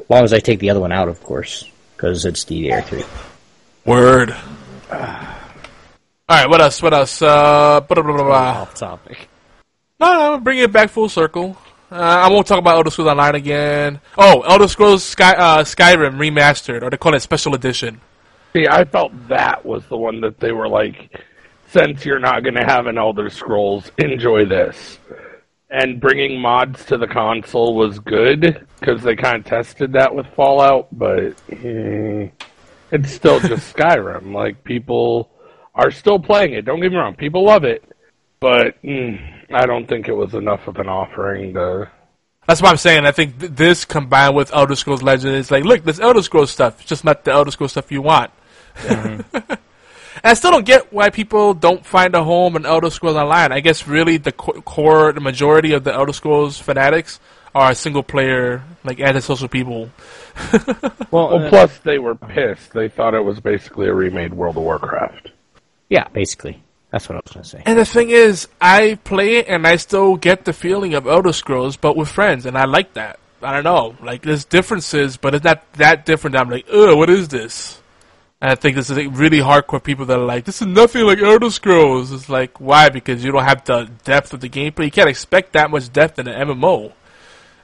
as 0.00 0.10
long 0.10 0.22
as 0.22 0.32
I 0.32 0.38
take 0.38 0.60
the 0.60 0.70
other 0.70 0.80
one 0.80 0.92
out, 0.92 1.08
of 1.08 1.20
course, 1.22 1.68
because 1.96 2.24
it's 2.24 2.44
DDR3. 2.44 3.04
Word. 3.86 4.36
All 4.90 4.98
right. 6.28 6.48
What 6.48 6.60
else? 6.60 6.82
What 6.82 6.94
else? 6.94 7.20
Uh, 7.22 7.80
blah, 7.80 8.02
blah, 8.02 8.02
blah, 8.02 8.24
blah. 8.24 8.62
Off 8.62 8.74
topic. 8.74 9.28
No, 10.00 10.12
no, 10.36 10.38
bring 10.40 10.58
it 10.58 10.72
back 10.72 10.90
full 10.90 11.08
circle. 11.08 11.56
Uh, 11.90 11.96
I 11.96 12.28
won't 12.28 12.46
talk 12.46 12.58
about 12.58 12.74
Elder 12.76 12.90
Scrolls 12.90 13.08
Online 13.08 13.36
again. 13.36 14.00
Oh, 14.18 14.40
Elder 14.40 14.66
Scrolls 14.66 15.04
Sky, 15.04 15.32
uh, 15.32 15.62
Skyrim 15.62 16.16
remastered, 16.16 16.82
or 16.82 16.90
they 16.90 16.96
call 16.96 17.14
it 17.14 17.20
Special 17.20 17.54
Edition. 17.54 18.00
see, 18.52 18.66
I 18.66 18.84
felt 18.84 19.12
that 19.28 19.64
was 19.64 19.86
the 19.86 19.96
one 19.96 20.20
that 20.22 20.40
they 20.40 20.50
were 20.50 20.68
like, 20.68 21.22
since 21.68 22.04
you're 22.04 22.18
not 22.18 22.42
going 22.42 22.54
to 22.56 22.64
have 22.64 22.86
an 22.86 22.98
Elder 22.98 23.30
Scrolls, 23.30 23.92
enjoy 23.98 24.44
this. 24.44 24.98
And 25.70 26.00
bringing 26.00 26.40
mods 26.40 26.84
to 26.86 26.98
the 26.98 27.06
console 27.06 27.74
was 27.76 27.98
good 28.00 28.66
because 28.80 29.02
they 29.02 29.14
kind 29.14 29.36
of 29.36 29.44
tested 29.44 29.92
that 29.92 30.14
with 30.14 30.26
Fallout, 30.34 30.88
but 30.92 31.34
eh, 31.50 32.28
it's 32.90 33.12
still 33.12 33.40
just 33.40 33.74
Skyrim. 33.74 34.32
Like 34.32 34.64
people 34.64 35.30
are 35.74 35.90
still 35.90 36.18
playing 36.18 36.54
it. 36.54 36.64
Don't 36.64 36.80
get 36.80 36.90
me 36.92 36.98
wrong, 36.98 37.14
people 37.14 37.44
love 37.44 37.64
it, 37.64 37.84
but 38.40 38.80
mm, 38.82 39.18
I 39.52 39.66
don't 39.66 39.86
think 39.88 40.08
it 40.08 40.14
was 40.14 40.34
enough 40.34 40.66
of 40.68 40.76
an 40.76 40.88
offering 40.88 41.54
to. 41.54 41.90
That's 42.46 42.60
what 42.60 42.70
I'm 42.70 42.76
saying. 42.76 43.06
I 43.06 43.12
think 43.12 43.40
th- 43.40 43.52
this 43.52 43.84
combined 43.84 44.36
with 44.36 44.52
Elder 44.52 44.76
Scrolls 44.76 45.02
Legend 45.02 45.34
is 45.34 45.50
like, 45.50 45.64
look, 45.64 45.82
this 45.82 45.98
Elder 45.98 46.22
Scrolls 46.22 46.50
stuff. 46.50 46.80
It's 46.80 46.88
just 46.88 47.04
not 47.04 47.24
the 47.24 47.32
Elder 47.32 47.50
Scrolls 47.50 47.72
stuff 47.72 47.90
you 47.90 48.02
want. 48.02 48.30
and 48.88 49.24
I 50.22 50.34
still 50.34 50.50
don't 50.50 50.66
get 50.66 50.92
why 50.92 51.10
people 51.10 51.54
don't 51.54 51.84
find 51.84 52.14
a 52.14 52.22
home 52.22 52.56
in 52.56 52.66
Elder 52.66 52.90
Scrolls 52.90 53.16
Online. 53.16 53.50
I 53.50 53.60
guess 53.60 53.86
really 53.86 54.18
the 54.18 54.32
co- 54.32 54.60
core, 54.62 55.12
the 55.12 55.20
majority 55.20 55.72
of 55.72 55.84
the 55.84 55.94
Elder 55.94 56.12
Scrolls 56.12 56.58
fanatics 56.58 57.18
are 57.54 57.74
single 57.74 58.02
player, 58.02 58.62
like 58.84 59.00
antisocial 59.00 59.48
people. 59.48 59.90
Well, 61.10 61.28
Well, 61.30 61.44
uh, 61.46 61.48
plus 61.48 61.78
they 61.78 61.98
were 61.98 62.16
pissed. 62.16 62.72
They 62.72 62.88
thought 62.88 63.14
it 63.14 63.24
was 63.24 63.38
basically 63.38 63.86
a 63.86 63.94
remade 63.94 64.34
World 64.34 64.56
of 64.56 64.64
Warcraft. 64.64 65.30
yeah, 65.88 66.08
basically. 66.08 66.60
That's 66.90 67.08
what 67.08 67.16
I 67.16 67.20
was 67.24 67.32
going 67.32 67.42
to 67.44 67.48
say. 67.48 67.62
And 67.66 67.78
the 67.78 67.84
thing 67.84 68.10
is, 68.10 68.48
I 68.60 68.98
play 69.04 69.36
it 69.36 69.46
and 69.48 69.66
I 69.66 69.76
still 69.76 70.16
get 70.16 70.44
the 70.44 70.52
feeling 70.52 70.94
of 70.94 71.06
Elder 71.06 71.32
Scrolls, 71.32 71.76
but 71.76 71.96
with 71.96 72.08
friends, 72.08 72.46
and 72.46 72.56
I 72.58 72.64
like 72.64 72.94
that. 72.94 73.18
I 73.42 73.52
don't 73.52 73.64
know, 73.64 73.94
like 74.04 74.22
there's 74.22 74.44
differences, 74.44 75.16
but 75.16 75.34
it's 75.34 75.44
not 75.44 75.70
that 75.74 76.06
different. 76.06 76.32
That 76.32 76.42
I'm 76.42 76.50
like, 76.50 76.66
ugh, 76.72 76.96
what 76.96 77.10
is 77.10 77.28
this? 77.28 77.80
And 78.40 78.50
I 78.50 78.54
think 78.56 78.74
this 78.76 78.90
is 78.90 78.96
like, 78.96 79.08
really 79.12 79.38
hardcore 79.38 79.82
people 79.82 80.06
that 80.06 80.18
are 80.18 80.24
like, 80.24 80.44
this 80.44 80.60
is 80.62 80.66
nothing 80.66 81.04
like 81.04 81.18
Elder 81.20 81.50
Scrolls. 81.50 82.10
It's 82.10 82.28
like, 82.28 82.60
why? 82.60 82.88
Because 82.88 83.24
you 83.24 83.30
don't 83.32 83.44
have 83.44 83.64
the 83.64 83.88
depth 84.04 84.32
of 84.32 84.40
the 84.40 84.48
gameplay. 84.48 84.86
You 84.86 84.90
can't 84.90 85.08
expect 85.08 85.52
that 85.52 85.70
much 85.70 85.92
depth 85.92 86.18
in 86.18 86.26
an 86.26 86.48
MMO. 86.48 86.92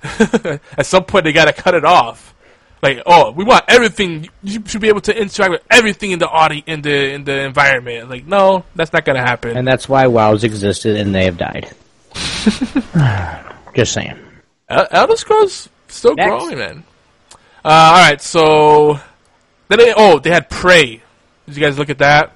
At 0.76 0.86
some 0.86 1.04
point, 1.04 1.24
they 1.24 1.32
gotta 1.32 1.52
cut 1.52 1.74
it 1.74 1.84
off. 1.84 2.34
Like, 2.82 3.02
oh, 3.04 3.32
we 3.32 3.44
want 3.44 3.64
everything. 3.68 4.28
You 4.42 4.62
should 4.66 4.80
be 4.80 4.88
able 4.88 5.02
to 5.02 5.14
interact 5.18 5.50
with 5.50 5.62
everything 5.70 6.12
in 6.12 6.18
the 6.18 6.28
audi 6.28 6.64
in 6.66 6.80
the 6.80 7.12
in 7.12 7.24
the 7.24 7.40
environment. 7.42 8.08
Like, 8.08 8.26
no, 8.26 8.64
that's 8.74 8.92
not 8.92 9.04
gonna 9.04 9.20
happen. 9.20 9.56
And 9.56 9.68
that's 9.68 9.86
why 9.88 10.04
WoWs 10.06 10.44
existed 10.44 10.96
and 10.96 11.14
they 11.14 11.24
have 11.26 11.36
died. 11.36 11.70
Just 13.74 13.92
saying. 13.92 14.18
El- 14.68 14.86
Elder 14.90 15.16
Scrolls 15.16 15.68
still 15.88 16.14
Next. 16.14 16.28
growing, 16.28 16.58
man. 16.58 16.84
Uh, 17.62 17.68
all 17.68 18.08
right, 18.08 18.20
so 18.22 18.98
then 19.68 19.78
they, 19.78 19.92
oh 19.94 20.18
they 20.18 20.30
had 20.30 20.48
Prey. 20.48 21.02
Did 21.46 21.56
you 21.56 21.62
guys 21.62 21.78
look 21.78 21.90
at 21.90 21.98
that? 21.98 22.32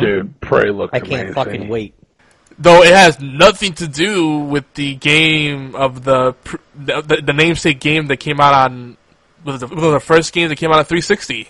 Dude, 0.00 0.40
Prey 0.40 0.70
looks 0.70 0.92
I 0.92 0.98
can't 0.98 1.12
amazing. 1.12 1.34
fucking 1.34 1.68
wait. 1.68 1.94
Though 2.58 2.82
it 2.82 2.92
has 2.92 3.20
nothing 3.20 3.74
to 3.74 3.86
do 3.86 4.38
with 4.38 4.72
the 4.74 4.96
game 4.96 5.76
of 5.76 6.04
the 6.04 6.34
the, 6.74 7.02
the, 7.02 7.22
the 7.22 7.32
namesake 7.32 7.78
game 7.78 8.08
that 8.08 8.16
came 8.16 8.40
out 8.40 8.52
on 8.52 8.96
was 9.44 9.60
the, 9.60 9.68
was 9.68 9.92
the 9.92 10.00
first 10.00 10.32
game 10.32 10.48
that 10.48 10.56
came 10.56 10.70
out 10.70 10.78
on 10.78 10.84
360. 10.84 11.48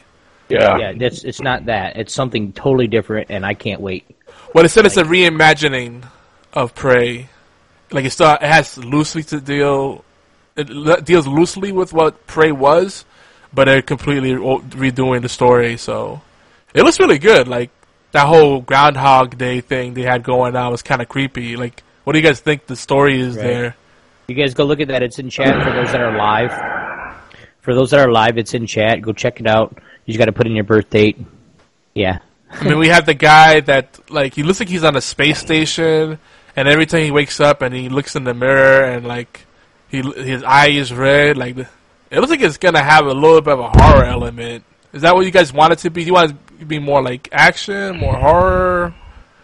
Yeah. 0.48 0.78
Yeah, 0.78 0.92
that's 0.96 1.24
it's 1.24 1.40
not 1.40 1.66
that. 1.66 1.96
It's 1.96 2.14
something 2.14 2.52
totally 2.52 2.86
different, 2.86 3.30
and 3.30 3.44
I 3.44 3.54
can't 3.54 3.80
wait. 3.80 4.04
Well, 4.54 4.64
it 4.64 4.70
said 4.70 4.86
it's 4.86 4.96
a 4.96 5.04
reimagining 5.04 6.04
of 6.52 6.74
Prey. 6.74 7.28
Like 7.90 8.04
it 8.04 8.10
still 8.10 8.32
it 8.32 8.42
has 8.42 8.76
loosely 8.78 9.22
to 9.24 9.40
deal. 9.40 10.04
It 10.56 11.04
deals 11.04 11.26
loosely 11.26 11.72
with 11.72 11.92
what 11.92 12.26
Prey 12.26 12.52
was, 12.52 13.04
but 13.52 13.64
they're 13.64 13.82
completely 13.82 14.32
redoing 14.32 15.22
the 15.22 15.28
story. 15.28 15.76
So 15.76 16.20
it 16.74 16.82
looks 16.82 16.98
really 16.98 17.18
good. 17.18 17.48
Like 17.48 17.70
that 18.12 18.26
whole 18.26 18.60
Groundhog 18.60 19.36
Day 19.38 19.60
thing 19.60 19.94
they 19.94 20.02
had 20.02 20.22
going 20.22 20.56
on 20.56 20.70
was 20.72 20.82
kind 20.82 21.02
of 21.02 21.08
creepy. 21.08 21.56
Like, 21.56 21.82
what 22.04 22.12
do 22.14 22.18
you 22.18 22.24
guys 22.24 22.40
think 22.40 22.66
the 22.66 22.76
story 22.76 23.20
is 23.20 23.36
Right. 23.36 23.42
there? 23.44 23.76
You 24.28 24.34
guys 24.34 24.54
go 24.54 24.64
look 24.64 24.80
at 24.80 24.88
that. 24.88 25.02
It's 25.02 25.18
in 25.18 25.30
chat 25.30 25.62
for 25.62 25.70
those 25.72 25.90
that 25.92 26.00
are 26.00 26.16
live. 26.16 26.52
For 27.60 27.74
those 27.74 27.90
that 27.90 28.00
are 28.00 28.10
live, 28.10 28.38
it's 28.38 28.54
in 28.54 28.66
chat. 28.66 29.00
Go 29.02 29.12
check 29.12 29.40
it 29.40 29.46
out. 29.46 29.76
You 30.04 30.12
just 30.12 30.18
got 30.18 30.26
to 30.26 30.32
put 30.32 30.46
in 30.46 30.54
your 30.54 30.64
birth 30.64 30.88
date. 30.90 31.18
Yeah. 31.94 32.18
I 32.50 32.64
mean, 32.64 32.78
we 32.78 32.88
have 32.88 33.04
the 33.06 33.14
guy 33.14 33.60
that 33.60 33.98
like 34.10 34.34
he 34.34 34.42
looks 34.42 34.58
like 34.60 34.68
he's 34.70 34.84
on 34.84 34.96
a 34.96 35.00
space 35.02 35.38
station, 35.38 36.18
and 36.56 36.68
every 36.68 36.86
time 36.86 37.02
he 37.02 37.10
wakes 37.10 37.40
up 37.40 37.60
and 37.60 37.74
he 37.74 37.88
looks 37.90 38.16
in 38.16 38.24
the 38.24 38.32
mirror 38.32 38.84
and 38.84 39.06
like 39.06 39.44
he 39.90 40.00
his 40.00 40.42
eye 40.44 40.68
is 40.68 40.92
red. 40.92 41.36
Like 41.36 41.58
it 41.58 41.68
looks 42.12 42.30
like 42.30 42.40
it's 42.40 42.56
gonna 42.56 42.82
have 42.82 43.04
a 43.06 43.12
little 43.12 43.42
bit 43.42 43.52
of 43.52 43.60
a 43.60 43.68
horror 43.70 44.04
element. 44.04 44.64
Is 44.94 45.02
that 45.02 45.14
what 45.14 45.26
you 45.26 45.30
guys 45.30 45.52
want 45.52 45.74
it 45.74 45.80
to 45.80 45.90
be? 45.90 46.04
You 46.04 46.14
want 46.14 46.32
be 46.66 46.78
more 46.78 47.02
like 47.02 47.28
action, 47.32 47.96
more 47.98 48.14
horror? 48.14 48.94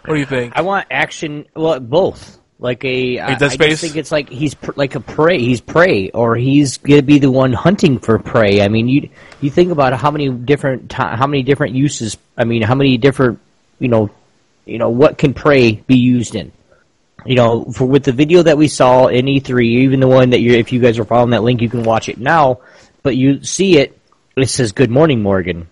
What 0.04 0.14
do 0.14 0.20
you 0.20 0.26
think? 0.26 0.52
I 0.56 0.62
want 0.62 0.86
action. 0.90 1.46
Well, 1.54 1.80
both. 1.80 2.38
Like 2.58 2.84
a, 2.84 3.18
Like 3.18 3.42
I 3.42 3.48
Space? 3.48 3.68
just 3.70 3.82
think 3.82 3.96
it's 3.96 4.12
like 4.12 4.28
he's 4.30 4.54
pr- 4.54 4.72
like 4.76 4.94
a 4.94 5.00
prey. 5.00 5.38
He's 5.40 5.60
prey, 5.60 6.10
or 6.10 6.36
he's 6.36 6.78
gonna 6.78 7.02
be 7.02 7.18
the 7.18 7.30
one 7.30 7.52
hunting 7.52 7.98
for 7.98 8.18
prey. 8.18 8.62
I 8.62 8.68
mean, 8.68 8.88
you 8.88 9.10
you 9.40 9.50
think 9.50 9.70
about 9.72 9.92
how 9.94 10.10
many 10.10 10.28
different 10.30 10.88
ti 10.90 10.96
how 11.02 11.26
many 11.26 11.42
different 11.42 11.74
uses. 11.74 12.16
I 12.38 12.44
mean, 12.44 12.62
how 12.62 12.74
many 12.74 12.96
different 12.96 13.40
you 13.80 13.88
know, 13.88 14.08
you 14.66 14.78
know 14.78 14.88
what 14.88 15.18
can 15.18 15.34
prey 15.34 15.72
be 15.72 15.96
used 15.96 16.36
in? 16.36 16.52
You 17.26 17.34
know, 17.34 17.64
for 17.64 17.86
with 17.86 18.04
the 18.04 18.12
video 18.12 18.42
that 18.42 18.56
we 18.56 18.68
saw 18.68 19.08
in 19.08 19.26
E3, 19.26 19.64
even 19.64 20.00
the 20.00 20.08
one 20.08 20.30
that 20.30 20.40
you 20.40 20.52
if 20.52 20.72
you 20.72 20.80
guys 20.80 20.98
are 20.98 21.04
following 21.04 21.30
that 21.30 21.42
link, 21.42 21.60
you 21.60 21.68
can 21.68 21.82
watch 21.82 22.08
it 22.08 22.18
now. 22.18 22.60
But 23.02 23.16
you 23.16 23.42
see 23.42 23.78
it. 23.78 23.98
It 24.36 24.48
says 24.48 24.72
"Good 24.72 24.90
morning, 24.90 25.22
Morgan," 25.22 25.66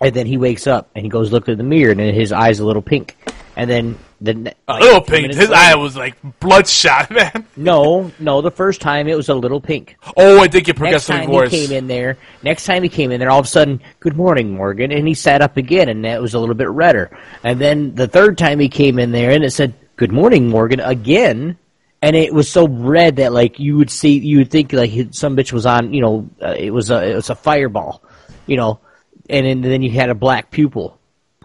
and 0.00 0.14
then 0.14 0.26
he 0.26 0.36
wakes 0.36 0.66
up 0.66 0.90
and 0.94 1.04
he 1.04 1.08
goes 1.08 1.32
look 1.32 1.48
in 1.48 1.58
the 1.58 1.64
mirror, 1.64 1.90
and 1.92 2.00
then 2.00 2.14
his 2.14 2.32
eyes 2.32 2.60
a 2.60 2.66
little 2.66 2.82
pink, 2.82 3.16
and 3.56 3.68
then 3.70 3.98
the 4.20 4.54
a 4.66 4.78
little 4.78 5.00
pink. 5.02 5.26
His 5.28 5.36
later- 5.50 5.54
eye 5.54 5.74
was 5.74 5.96
like 5.96 6.14
bloodshot, 6.40 7.10
man. 7.10 7.46
no, 7.56 8.10
no. 8.18 8.40
The 8.40 8.50
first 8.50 8.80
time 8.80 9.08
it 9.08 9.16
was 9.16 9.28
a 9.28 9.34
little 9.34 9.60
pink. 9.60 9.96
Oh, 10.16 10.38
I 10.40 10.48
think 10.48 10.68
it 10.68 10.76
get 10.76 10.80
Next 10.80 11.06
time 11.06 11.30
worse. 11.30 11.50
he 11.50 11.66
came 11.66 11.76
in 11.76 11.86
there, 11.86 12.16
next 12.42 12.64
time 12.64 12.82
he 12.82 12.88
came 12.88 13.10
in 13.12 13.20
there, 13.20 13.30
all 13.30 13.40
of 13.40 13.44
a 13.46 13.48
sudden, 13.48 13.80
"Good 14.00 14.16
morning, 14.16 14.54
Morgan," 14.54 14.90
and 14.92 15.06
he 15.06 15.14
sat 15.14 15.42
up 15.42 15.56
again, 15.58 15.88
and 15.90 16.04
that 16.04 16.22
was 16.22 16.32
a 16.34 16.38
little 16.38 16.54
bit 16.54 16.70
redder. 16.70 17.10
And 17.44 17.60
then 17.60 17.94
the 17.94 18.08
third 18.08 18.38
time 18.38 18.58
he 18.58 18.68
came 18.68 18.98
in 18.98 19.12
there, 19.12 19.30
and 19.32 19.44
it 19.44 19.50
said, 19.52 19.74
"Good 19.96 20.12
morning, 20.12 20.48
Morgan," 20.48 20.80
again, 20.80 21.58
and 22.00 22.16
it 22.16 22.32
was 22.32 22.48
so 22.50 22.66
red 22.68 23.16
that 23.16 23.32
like 23.34 23.58
you 23.58 23.76
would 23.76 23.90
see, 23.90 24.18
you 24.18 24.38
would 24.38 24.50
think 24.50 24.72
like 24.72 24.92
some 25.10 25.36
bitch 25.36 25.52
was 25.52 25.66
on, 25.66 25.92
you 25.92 26.00
know, 26.00 26.28
uh, 26.42 26.54
it 26.56 26.70
was 26.70 26.90
a 26.90 27.06
it 27.10 27.14
was 27.16 27.28
a 27.30 27.34
fireball, 27.34 28.02
you 28.46 28.56
know, 28.56 28.80
and 29.28 29.46
then, 29.46 29.60
then 29.60 29.82
you 29.82 29.90
had 29.90 30.10
a 30.10 30.14
black 30.14 30.50
pupil, 30.50 30.98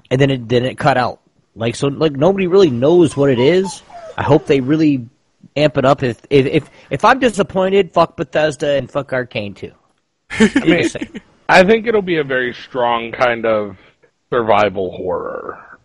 and 0.09 0.19
then 0.19 0.29
it 0.29 0.49
then 0.49 0.65
it 0.65 0.77
cut 0.77 0.97
out. 0.97 1.19
Like 1.55 1.75
so, 1.75 1.87
like 1.87 2.13
nobody 2.13 2.47
really 2.47 2.69
knows 2.69 3.17
what 3.17 3.29
it 3.29 3.39
is. 3.39 3.83
I 4.17 4.23
hope 4.23 4.45
they 4.45 4.61
really 4.61 5.07
amp 5.55 5.77
it 5.77 5.85
up. 5.85 6.03
If 6.03 6.21
if 6.29 6.45
if, 6.45 6.69
if 6.89 7.05
I'm 7.05 7.19
disappointed, 7.19 7.93
fuck 7.93 8.15
Bethesda 8.17 8.71
and 8.73 8.89
fuck 8.89 9.09
Arkane 9.09 9.55
too. 9.55 9.73
I'm. 10.39 11.21
I 11.49 11.63
think 11.65 11.85
it'll 11.85 12.01
be 12.01 12.17
a 12.17 12.23
very 12.23 12.53
strong 12.53 13.11
kind 13.11 13.45
of 13.45 13.77
survival 14.29 14.95
horror. 14.95 15.79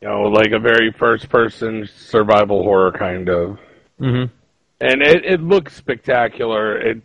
You 0.00 0.08
know, 0.08 0.22
like 0.22 0.52
a 0.52 0.60
very 0.60 0.92
first 0.92 1.28
person 1.28 1.88
survival 1.92 2.62
horror 2.62 2.92
kind 2.92 3.28
of. 3.28 3.58
Mhm. 4.00 4.30
And 4.80 5.02
it, 5.02 5.24
it 5.24 5.40
looks 5.40 5.74
spectacular. 5.74 6.76
It 6.78 7.02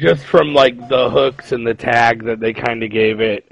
just 0.00 0.24
from 0.24 0.54
like 0.54 0.76
the 0.88 1.10
hooks 1.10 1.52
and 1.52 1.66
the 1.66 1.74
tag 1.74 2.24
that 2.24 2.40
they 2.40 2.52
kind 2.52 2.82
of 2.82 2.90
gave 2.90 3.20
it. 3.20 3.50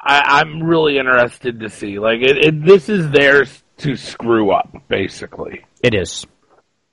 I, 0.00 0.40
I'm 0.40 0.62
really 0.62 0.98
interested 0.98 1.60
to 1.60 1.68
see. 1.68 1.98
Like 1.98 2.20
it, 2.20 2.38
it, 2.38 2.64
this 2.64 2.88
is 2.88 3.10
theirs 3.10 3.62
to 3.78 3.96
screw 3.96 4.50
up, 4.52 4.70
basically. 4.88 5.64
It 5.82 5.94
is. 5.94 6.26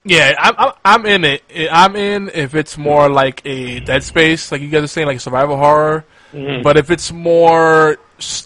Yeah, 0.03 0.34
I'm, 0.38 0.53
I'm 0.57 0.73
I'm 0.86 1.06
in 1.07 1.23
it. 1.26 1.44
I'm 1.72 1.95
in 1.95 2.30
if 2.34 2.53
it's 2.53 2.77
more 2.77 3.10
like 3.10 3.41
a 3.45 3.80
Dead 3.80 4.03
Space, 4.03 4.52
like 4.52 4.61
you 4.61 4.69
guys 4.69 4.84
are 4.84 4.88
saying, 4.88 5.07
like 5.07 5.19
survival 5.19 5.57
horror. 5.57 6.06
But 6.64 6.76
if 6.77 6.91
it's 6.91 7.11
more 7.14 7.98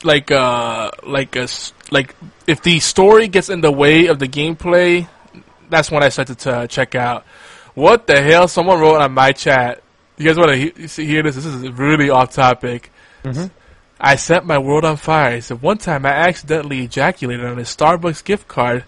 like 0.03 0.29
uh 0.31 0.91
like 1.03 1.35
a 1.35 1.43
s- 1.43 1.73
like 1.91 2.15
if 2.47 2.61
the 2.61 2.79
story 2.79 3.27
gets 3.27 3.49
in 3.49 3.61
the 3.61 3.71
way 3.71 4.07
of 4.07 4.19
the 4.19 4.27
gameplay, 4.27 5.07
that's 5.69 5.89
when 5.91 6.03
I 6.03 6.09
start 6.09 6.27
to 6.29 6.67
check 6.69 6.95
out. 6.95 7.25
What 7.73 8.07
the 8.07 8.21
hell? 8.21 8.47
Someone 8.47 8.79
wrote 8.79 9.01
on 9.01 9.13
my 9.13 9.31
chat. 9.31 9.81
You 10.19 10.25
guys 10.25 10.37
want 10.37 10.49
to 10.51 10.57
he- 10.57 11.05
hear 11.05 11.23
this? 11.23 11.35
This 11.35 11.45
is 11.45 11.71
really 11.71 12.09
off 12.09 12.33
topic. 12.33 12.91
Mm-hmm. 13.23 13.47
I 14.01 14.15
set 14.15 14.45
my 14.45 14.57
world 14.59 14.85
on 14.85 14.97
fire. 14.97 15.35
He 15.35 15.41
said 15.41 15.61
one 15.61 15.77
time 15.77 16.05
I 16.05 16.09
accidentally 16.11 16.83
ejaculated 16.83 17.45
on 17.45 17.57
a 17.57 17.63
Starbucks 17.63 18.23
gift 18.23 18.47
card. 18.47 18.83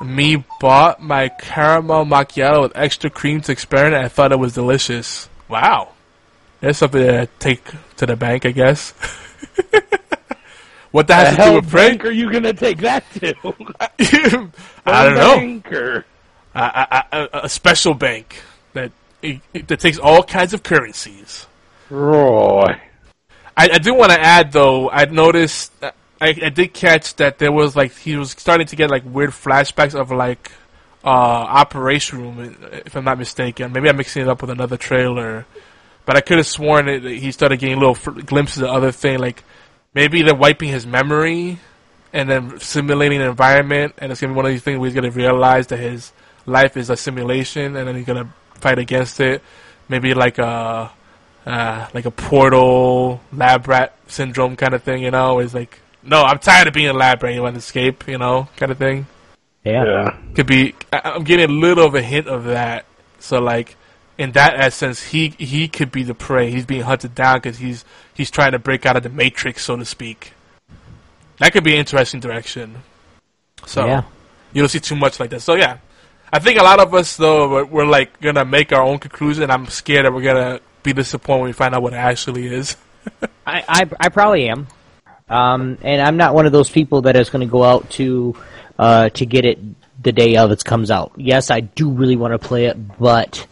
Me 0.00 0.44
bought 0.60 1.00
my 1.00 1.28
caramel 1.28 2.04
macchiato 2.04 2.62
with 2.62 2.72
extra 2.74 3.08
cream 3.10 3.40
to 3.42 3.52
experiment. 3.52 4.02
I 4.04 4.08
thought 4.08 4.32
it 4.32 4.38
was 4.38 4.52
delicious. 4.54 5.28
Wow, 5.48 5.92
That's 6.60 6.78
something 6.78 7.00
to 7.02 7.28
take 7.38 7.62
to 7.98 8.06
the 8.06 8.16
bank, 8.16 8.44
I 8.46 8.50
guess. 8.50 8.92
what 10.90 11.06
that 11.08 11.22
The 11.22 11.26
has 11.26 11.30
to 11.30 11.36
do 11.36 11.42
hell 11.42 11.54
with 11.56 11.70
prank? 11.70 12.00
bank 12.02 12.04
are 12.06 12.10
you 12.10 12.32
gonna 12.32 12.52
take 12.52 12.78
that 12.78 13.04
to? 13.14 13.34
I 14.86 15.04
don't 15.04 15.14
know. 15.14 15.36
Banker. 15.36 16.04
A 16.54 17.48
special 17.48 17.94
bank 17.94 18.42
that 19.22 19.68
that 19.68 19.80
takes 19.80 19.98
all 19.98 20.22
kinds 20.22 20.52
of 20.52 20.62
currencies. 20.62 21.46
Roy. 21.90 22.80
I, 23.56 23.68
I 23.74 23.78
do 23.78 23.94
want 23.94 24.12
to 24.12 24.20
add 24.20 24.52
though. 24.52 24.90
I 24.90 25.04
noticed. 25.06 25.72
I, 25.82 25.92
I 26.20 26.50
did 26.50 26.72
catch 26.72 27.16
that 27.16 27.38
there 27.38 27.50
was 27.52 27.74
like 27.74 27.96
he 27.96 28.16
was 28.16 28.30
starting 28.30 28.66
to 28.68 28.76
get 28.76 28.90
like 28.90 29.02
weird 29.04 29.30
flashbacks 29.30 29.98
of 29.98 30.10
like 30.10 30.52
uh 31.04 31.08
Operation 31.08 32.20
Room, 32.20 32.56
if 32.86 32.96
I'm 32.96 33.04
not 33.04 33.18
mistaken. 33.18 33.72
Maybe 33.72 33.88
I'm 33.88 33.96
mixing 33.96 34.22
it 34.22 34.28
up 34.28 34.40
with 34.40 34.50
another 34.50 34.76
trailer, 34.76 35.46
but 36.06 36.16
I 36.16 36.20
could 36.20 36.38
have 36.38 36.46
sworn 36.46 36.86
that 36.86 37.02
he 37.02 37.32
started 37.32 37.58
getting 37.58 37.78
little 37.78 37.96
glimpses 38.22 38.62
of 38.62 38.70
other 38.70 38.92
thing. 38.92 39.18
Like 39.18 39.42
maybe 39.94 40.22
they're 40.22 40.34
wiping 40.34 40.68
his 40.68 40.86
memory 40.86 41.58
and 42.12 42.30
then 42.30 42.60
simulating 42.60 43.20
an 43.20 43.28
environment, 43.28 43.94
and 43.98 44.12
it's 44.12 44.20
gonna 44.20 44.32
be 44.32 44.36
one 44.36 44.46
of 44.46 44.52
these 44.52 44.62
things 44.62 44.78
where 44.78 44.88
he's 44.88 44.94
gonna 44.94 45.10
realize 45.10 45.66
that 45.68 45.78
his 45.78 46.12
life 46.46 46.76
is 46.76 46.88
a 46.88 46.96
simulation, 46.96 47.76
and 47.76 47.88
then 47.88 47.96
he's 47.96 48.06
gonna 48.06 48.32
fight 48.62 48.78
against 48.78 49.20
it. 49.20 49.42
Maybe 49.88 50.14
like 50.14 50.38
a 50.38 50.90
uh, 51.44 51.88
like 51.92 52.06
a 52.06 52.10
portal 52.10 53.20
lab 53.32 53.66
rat 53.68 53.94
syndrome 54.06 54.56
kind 54.56 54.74
of 54.74 54.82
thing, 54.82 55.02
you 55.02 55.10
know? 55.10 55.40
It's 55.40 55.52
like, 55.54 55.80
no, 56.02 56.22
I'm 56.22 56.38
tired 56.38 56.68
of 56.68 56.72
being 56.74 56.88
a 56.88 56.92
lab 56.92 57.22
rat. 57.22 57.34
You 57.34 57.42
want 57.42 57.54
to 57.56 57.58
escape, 57.58 58.06
you 58.08 58.16
know, 58.16 58.48
kind 58.56 58.70
of 58.72 58.78
thing. 58.78 59.06
Yeah. 59.64 59.84
Yeah. 59.84 60.16
Could 60.34 60.46
be. 60.46 60.74
I- 60.92 61.02
I'm 61.14 61.24
getting 61.24 61.50
a 61.50 61.52
little 61.52 61.84
of 61.86 61.94
a 61.94 62.02
hint 62.02 62.28
of 62.28 62.44
that. 62.44 62.86
So 63.18 63.40
like, 63.40 63.76
in 64.18 64.32
that 64.32 64.54
essence, 64.58 65.02
he 65.02 65.30
he 65.38 65.68
could 65.68 65.90
be 65.90 66.02
the 66.04 66.14
prey. 66.14 66.50
He's 66.50 66.66
being 66.66 66.82
hunted 66.82 67.14
down 67.14 67.38
because 67.38 67.58
he's 67.58 67.84
he's 68.14 68.30
trying 68.30 68.52
to 68.52 68.58
break 68.58 68.86
out 68.86 68.96
of 68.96 69.02
the 69.02 69.08
matrix, 69.08 69.64
so 69.64 69.76
to 69.76 69.84
speak. 69.84 70.32
That 71.38 71.52
could 71.52 71.64
be 71.64 71.72
an 71.72 71.78
interesting 71.78 72.20
direction. 72.20 72.82
So 73.66 73.86
Yeah. 73.86 74.02
you 74.52 74.62
don't 74.62 74.68
see 74.68 74.80
too 74.80 74.96
much 74.96 75.18
like 75.18 75.30
that. 75.30 75.40
So 75.42 75.54
yeah, 75.54 75.78
I 76.32 76.38
think 76.38 76.58
a 76.58 76.62
lot 76.62 76.80
of 76.80 76.94
us 76.94 77.16
though 77.16 77.50
we're, 77.50 77.64
we're 77.64 77.86
like 77.86 78.20
gonna 78.20 78.44
make 78.44 78.72
our 78.72 78.82
own 78.82 78.98
conclusion. 78.98 79.50
I'm 79.50 79.66
scared 79.66 80.06
that 80.06 80.12
we're 80.12 80.22
gonna 80.22 80.60
be 80.82 80.92
disappointed 80.92 81.40
when 81.40 81.48
we 81.48 81.52
find 81.52 81.74
out 81.74 81.82
what 81.82 81.92
it 81.92 81.96
actually 81.96 82.46
is. 82.46 82.76
I, 83.46 83.64
I, 83.68 83.90
I 84.00 84.08
probably 84.08 84.48
am. 84.48 84.66
Um, 85.28 85.78
and 85.82 86.02
I'm 86.02 86.16
not 86.16 86.34
one 86.34 86.46
of 86.46 86.52
those 86.52 86.68
people 86.68 87.02
that 87.02 87.16
is 87.16 87.30
going 87.30 87.46
to 87.46 87.50
go 87.50 87.64
out 87.64 87.88
to 87.92 88.36
uh, 88.78 89.08
to 89.10 89.24
get 89.24 89.46
it 89.46 89.58
the 90.02 90.12
day 90.12 90.36
of 90.36 90.50
it 90.50 90.62
comes 90.62 90.90
out. 90.90 91.12
Yes, 91.16 91.50
I 91.50 91.60
do 91.60 91.90
really 91.90 92.16
want 92.16 92.32
to 92.32 92.38
play 92.38 92.66
it, 92.66 92.98
but 92.98 93.46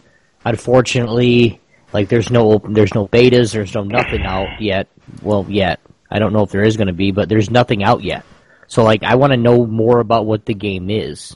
unfortunately, 0.45 1.59
like 1.91 2.07
there's 2.07 2.29
no 2.29 2.51
open, 2.51 2.73
there's 2.73 2.93
no 2.93 3.07
betas, 3.07 3.51
there's 3.51 3.73
no 3.73 3.83
nothing 3.83 4.23
out 4.23 4.61
yet. 4.61 4.87
Well, 5.23 5.45
yet 5.49 5.79
I 6.09 6.19
don't 6.19 6.33
know 6.33 6.43
if 6.43 6.51
there 6.51 6.63
is 6.63 6.77
going 6.77 6.87
to 6.87 6.93
be, 6.93 7.11
but 7.11 7.29
there's 7.29 7.49
nothing 7.49 7.83
out 7.83 8.03
yet. 8.03 8.25
So 8.67 8.83
like 8.83 9.03
I 9.03 9.15
want 9.15 9.31
to 9.31 9.37
know 9.37 9.65
more 9.65 9.99
about 9.99 10.25
what 10.25 10.45
the 10.45 10.53
game 10.53 10.89
is. 10.89 11.35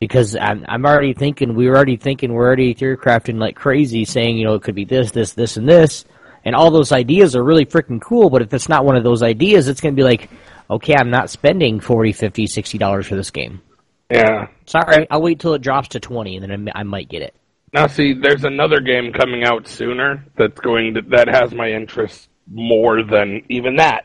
Because 0.00 0.36
I'm 0.36 0.64
I'm 0.68 0.84
already 0.84 1.14
thinking 1.14 1.54
we're 1.54 1.74
already 1.74 1.96
thinking 1.96 2.32
we're 2.32 2.46
already 2.46 2.74
theory 2.74 2.96
crafting 2.96 3.38
like 3.38 3.56
crazy, 3.56 4.04
saying 4.04 4.36
you 4.36 4.44
know 4.44 4.54
it 4.54 4.62
could 4.62 4.74
be 4.74 4.84
this, 4.84 5.10
this, 5.10 5.32
this, 5.32 5.56
and 5.56 5.68
this, 5.68 6.04
and 6.44 6.54
all 6.54 6.70
those 6.70 6.92
ideas 6.92 7.36
are 7.36 7.44
really 7.44 7.66
freaking 7.66 8.00
cool. 8.00 8.30
But 8.30 8.42
if 8.42 8.52
it's 8.52 8.68
not 8.68 8.84
one 8.84 8.96
of 8.96 9.04
those 9.04 9.22
ideas, 9.22 9.68
it's 9.68 9.80
going 9.80 9.94
to 9.94 10.00
be 10.00 10.04
like, 10.04 10.30
okay, 10.68 10.94
I'm 10.94 11.10
not 11.10 11.30
spending 11.30 11.80
40 11.80 12.12
50 12.12 12.46
60 12.46 12.78
dollars 12.78 13.06
for 13.06 13.16
this 13.16 13.30
game. 13.30 13.62
Yeah. 14.10 14.48
Sorry, 14.66 15.06
I'll 15.10 15.22
wait 15.22 15.40
till 15.40 15.54
it 15.54 15.62
drops 15.62 15.88
to 15.88 16.00
20, 16.00 16.36
and 16.36 16.50
then 16.50 16.68
I 16.74 16.80
I 16.80 16.82
might 16.82 17.08
get 17.08 17.22
it. 17.22 17.34
Now, 17.72 17.88
see, 17.88 18.14
there's 18.14 18.44
another 18.44 18.80
game 18.80 19.12
coming 19.12 19.42
out 19.42 19.66
sooner 19.66 20.24
that's 20.36 20.60
going 20.60 20.94
to, 20.94 21.02
that 21.08 21.26
has 21.26 21.52
my 21.52 21.72
interest 21.72 22.28
more 22.48 23.02
than 23.02 23.42
even 23.48 23.76
that, 23.76 24.04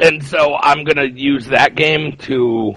and 0.00 0.24
so 0.24 0.54
I'm 0.54 0.84
gonna 0.84 1.04
use 1.04 1.46
that 1.48 1.74
game 1.74 2.16
to 2.18 2.74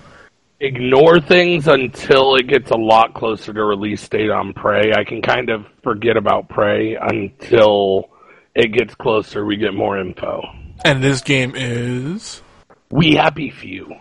ignore 0.59 1.19
things 1.19 1.67
until 1.67 2.35
it 2.35 2.47
gets 2.47 2.71
a 2.71 2.77
lot 2.77 3.13
closer 3.13 3.53
to 3.53 3.63
release 3.63 4.07
date 4.07 4.29
on 4.29 4.53
Prey. 4.53 4.93
I 4.93 5.03
can 5.03 5.21
kind 5.21 5.49
of 5.49 5.65
forget 5.83 6.17
about 6.17 6.49
Prey 6.49 6.95
until 6.95 8.09
it 8.53 8.71
gets 8.71 8.95
closer. 8.95 9.45
We 9.45 9.57
get 9.57 9.73
more 9.73 9.97
info. 9.99 10.41
And 10.83 11.03
this 11.03 11.21
game 11.21 11.53
is. 11.55 12.41
We 12.89 13.15
Happy 13.15 13.49
Few. 13.49 13.93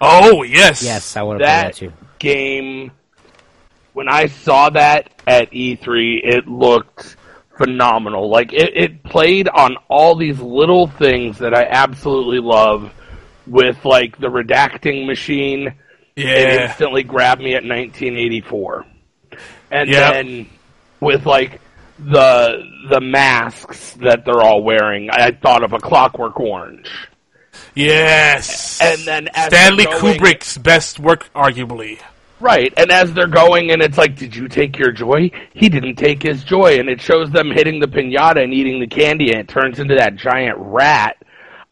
Oh 0.00 0.42
yes, 0.42 0.82
Yes, 0.82 1.16
I 1.16 1.22
want 1.22 1.38
to 1.38 1.44
play 1.44 1.46
that 1.46 1.66
That 1.66 1.74
too. 1.76 1.92
game, 2.18 2.90
when 3.92 4.08
I 4.08 4.26
saw 4.26 4.68
that 4.70 5.10
at 5.28 5.50
E3, 5.52 6.20
it 6.24 6.48
looked 6.48 7.16
phenomenal. 7.56 8.28
Like 8.28 8.52
it, 8.52 8.76
it 8.76 9.02
played 9.04 9.48
on 9.48 9.76
all 9.88 10.16
these 10.16 10.40
little 10.40 10.88
things 10.88 11.38
that 11.38 11.54
I 11.54 11.64
absolutely 11.64 12.40
love. 12.40 12.92
With 13.46 13.84
like 13.84 14.18
the 14.18 14.26
redacting 14.26 15.06
machine, 15.06 15.72
it 16.16 16.60
instantly 16.62 17.02
grabbed 17.02 17.42
me 17.42 17.54
at 17.54 17.64
1984, 17.64 18.84
and 19.70 19.88
Yep. 19.90 20.12
then 20.12 20.46
with 21.00 21.26
like 21.26 21.60
the 21.98 22.62
the 22.90 23.00
masks 23.00 23.92
that 24.00 24.24
they're 24.24 24.40
all 24.42 24.62
wearing, 24.62 25.08
I 25.10 25.30
thought 25.32 25.62
of 25.62 25.72
a 25.72 25.78
Clockwork 25.78 26.38
Orange. 26.40 26.90
yes. 27.74 28.80
And 28.82 29.00
then 29.02 29.28
as 29.34 29.46
Stanley 29.46 29.84
going- 29.84 30.18
Kubrick's 30.18 30.58
best 30.58 30.98
work, 30.98 31.30
arguably. 31.34 31.98
Right, 32.38 32.70
and 32.76 32.90
as 32.90 33.14
they're 33.14 33.26
going, 33.26 33.70
and 33.70 33.80
it's 33.80 33.96
like, 33.96 34.14
did 34.16 34.36
you 34.36 34.46
take 34.46 34.78
your 34.78 34.92
joy? 34.92 35.30
He 35.54 35.70
didn't 35.70 35.96
take 35.96 36.22
his 36.22 36.44
joy, 36.44 36.78
and 36.78 36.86
it 36.90 37.00
shows 37.00 37.30
them 37.30 37.50
hitting 37.50 37.80
the 37.80 37.86
pinata 37.86 38.42
and 38.44 38.52
eating 38.52 38.78
the 38.78 38.86
candy, 38.86 39.30
and 39.30 39.40
it 39.40 39.48
turns 39.48 39.78
into 39.78 39.94
that 39.94 40.16
giant 40.16 40.58
rat. 40.58 41.16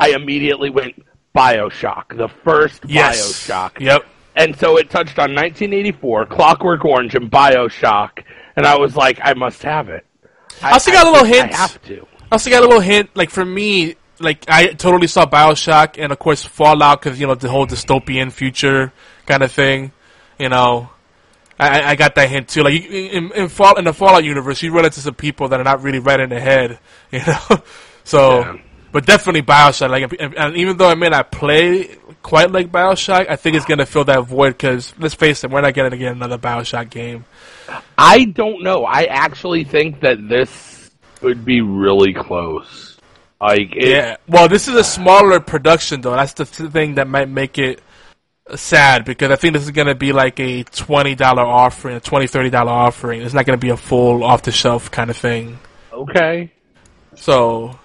I 0.01 0.11
immediately 0.13 0.71
went 0.71 1.05
Bioshock, 1.37 2.17
the 2.17 2.29
first 2.45 2.83
Yes. 2.87 3.47
Bioshock, 3.47 3.79
Yep. 3.79 4.07
And 4.37 4.57
so 4.59 4.77
it 4.79 4.91
touched 4.91 5.19
on 5.19 5.35
1984, 5.35 6.27
Clockwork 6.27 6.85
Orange, 6.85 7.15
and 7.15 7.31
Bioshock, 7.31 8.25
and 8.57 8.67
I 8.67 8.77
was 8.79 8.97
like, 8.97 9.21
I 9.23 9.35
must 9.35 9.63
have 9.63 9.89
it. 9.89 10.05
I 10.63 10.73
also 10.73 10.91
got 10.93 11.07
a 11.07 11.11
little 11.11 11.25
hint. 11.27 11.53
I 11.53 11.57
have 11.57 11.83
to. 11.85 12.07
I 12.23 12.27
also 12.33 12.51
got 12.51 12.63
a 12.63 12.67
little 12.67 12.81
hint. 12.81 13.11
Like 13.15 13.31
for 13.31 13.45
me, 13.45 13.97
like 14.21 14.45
I 14.49 14.69
totally 14.69 15.07
saw 15.09 15.27
Bioshock 15.27 15.97
and 16.03 16.13
of 16.13 16.19
course 16.19 16.45
Fallout 16.45 17.01
because 17.03 17.19
you 17.21 17.27
know 17.27 17.35
the 17.35 17.49
whole 17.49 17.67
dystopian 17.67 18.31
future 18.33 18.93
kind 19.27 19.43
of 19.43 19.51
thing. 19.53 19.93
You 20.39 20.49
know, 20.49 20.91
I, 21.59 21.81
I- 21.81 21.89
I 21.91 21.95
got 21.97 22.15
that 22.17 22.29
hint 22.29 22.49
too. 22.49 22.63
Like 22.63 22.75
in, 22.85 23.33
in 23.33 23.49
Fall 23.49 23.77
in 23.79 23.85
the 23.85 23.93
Fallout 23.93 24.25
universe, 24.25 24.63
you 24.63 24.73
run 24.73 24.85
into 24.85 25.01
some 25.01 25.15
people 25.15 25.49
that 25.49 25.61
are 25.61 25.65
not 25.65 25.83
really 25.83 25.99
right 26.01 26.21
in 26.21 26.31
the 26.31 26.41
head. 26.41 26.79
You 27.13 27.21
know, 27.27 27.63
so 28.05 28.41
Yeah. 28.41 28.57
But 28.95 29.05
definitely 29.07 29.43
Bioshock. 29.43 29.91
Like 29.91 30.15
and, 30.21 30.35
and 30.37 30.57
even 30.57 30.77
though 30.77 30.89
I 30.89 30.95
may 30.95 31.09
not 31.09 31.33
play 31.33 31.97
quite 32.23 32.53
like 32.53 32.71
Bioshock, 32.71 33.29
I 33.29 33.35
think 33.35 33.57
it's 33.57 33.67
gonna 33.67 33.87
fill 33.87 34.05
that 34.05 34.23
void 34.23 34.51
because 34.51 34.95
let's 35.01 35.15
face 35.15 35.43
it, 35.43 35.51
we're 35.51 35.63
not 35.63 35.75
gonna 35.75 35.97
get 35.97 36.13
another 36.13 36.39
Bioshock 36.39 36.91
game. 36.91 37.25
I 37.99 38.27
don't 38.27 38.63
know. 38.63 38.85
I 38.85 39.07
actually 39.07 39.65
think 39.65 39.99
that 40.01 40.29
this 40.29 40.93
would 41.23 41.45
be 41.45 41.61
really 41.61 42.15
close. 42.15 42.97
Like, 43.41 43.75
it, 43.75 43.89
Yeah. 43.89 44.17
Well, 44.29 44.47
this 44.49 44.69
is 44.69 44.77
a 44.77 44.85
smaller 44.85 45.41
production, 45.41 46.01
though. 46.01 46.15
That's 46.15 46.35
the 46.35 46.45
thing 46.45 46.95
that 46.95 47.09
might 47.09 47.29
make 47.29 47.59
it 47.59 47.83
sad 48.55 49.05
because 49.05 49.33
I 49.33 49.37
think 49.37 49.55
this 49.55 49.65
is 49.65 49.73
going 49.73 49.89
to 49.89 49.97
be 49.97 50.13
like 50.13 50.39
a 50.39 50.63
twenty 50.63 51.17
dollar 51.17 51.43
offering, 51.43 51.97
a 51.97 52.01
twenty 52.01 52.29
thirty 52.29 52.51
dollar 52.51 52.71
offering. 52.71 53.23
It's 53.23 53.35
not 53.35 53.45
going 53.45 53.59
to 53.59 53.61
be 53.61 53.71
a 53.71 53.77
full 53.77 54.23
off 54.23 54.43
the 54.43 54.53
shelf 54.53 54.91
kind 54.91 55.11
of 55.11 55.17
thing. 55.17 55.59
okay. 55.93 56.53
So 57.17 57.79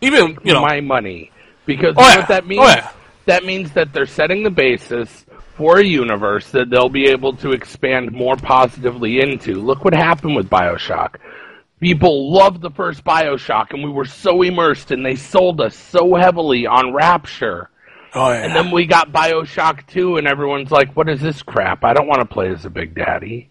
even 0.00 0.38
you 0.44 0.52
know, 0.52 0.62
my 0.62 0.80
money 0.80 1.30
because 1.64 1.94
Oh, 1.96 2.06
yeah. 2.08 2.16
what 2.18 2.28
that 2.28 2.46
means. 2.46 2.62
Oh, 2.64 2.68
yeah. 2.68 2.90
That 3.26 3.44
means 3.44 3.72
that 3.72 3.92
they're 3.92 4.06
setting 4.06 4.42
the 4.44 4.50
basis 4.50 5.24
for 5.56 5.78
a 5.78 5.84
universe 5.84 6.50
that 6.52 6.70
they'll 6.70 6.88
be 6.88 7.06
able 7.08 7.32
to 7.38 7.52
expand 7.52 8.12
more 8.12 8.36
positively 8.36 9.20
into. 9.20 9.54
Look 9.54 9.84
what 9.84 9.94
happened 9.94 10.36
with 10.36 10.48
Bioshock. 10.48 11.16
People 11.80 12.32
loved 12.32 12.62
the 12.62 12.70
first 12.70 13.04
Bioshock, 13.04 13.70
and 13.72 13.82
we 13.82 13.90
were 13.90 14.04
so 14.04 14.42
immersed, 14.42 14.90
and 14.92 15.04
they 15.04 15.16
sold 15.16 15.60
us 15.60 15.74
so 15.76 16.14
heavily 16.14 16.66
on 16.66 16.92
Rapture. 16.94 17.68
oh 18.14 18.30
yeah, 18.30 18.44
And 18.44 18.54
then 18.54 18.70
we 18.70 18.86
got 18.86 19.12
Bioshock 19.12 19.86
2, 19.88 20.16
and 20.18 20.26
everyone's 20.26 20.70
like, 20.70 20.94
what 20.96 21.08
is 21.08 21.20
this 21.20 21.42
crap? 21.42 21.84
I 21.84 21.92
don't 21.94 22.06
want 22.06 22.20
to 22.20 22.26
play 22.26 22.48
as 22.48 22.64
a 22.64 22.70
Big 22.70 22.94
Daddy. 22.94 23.50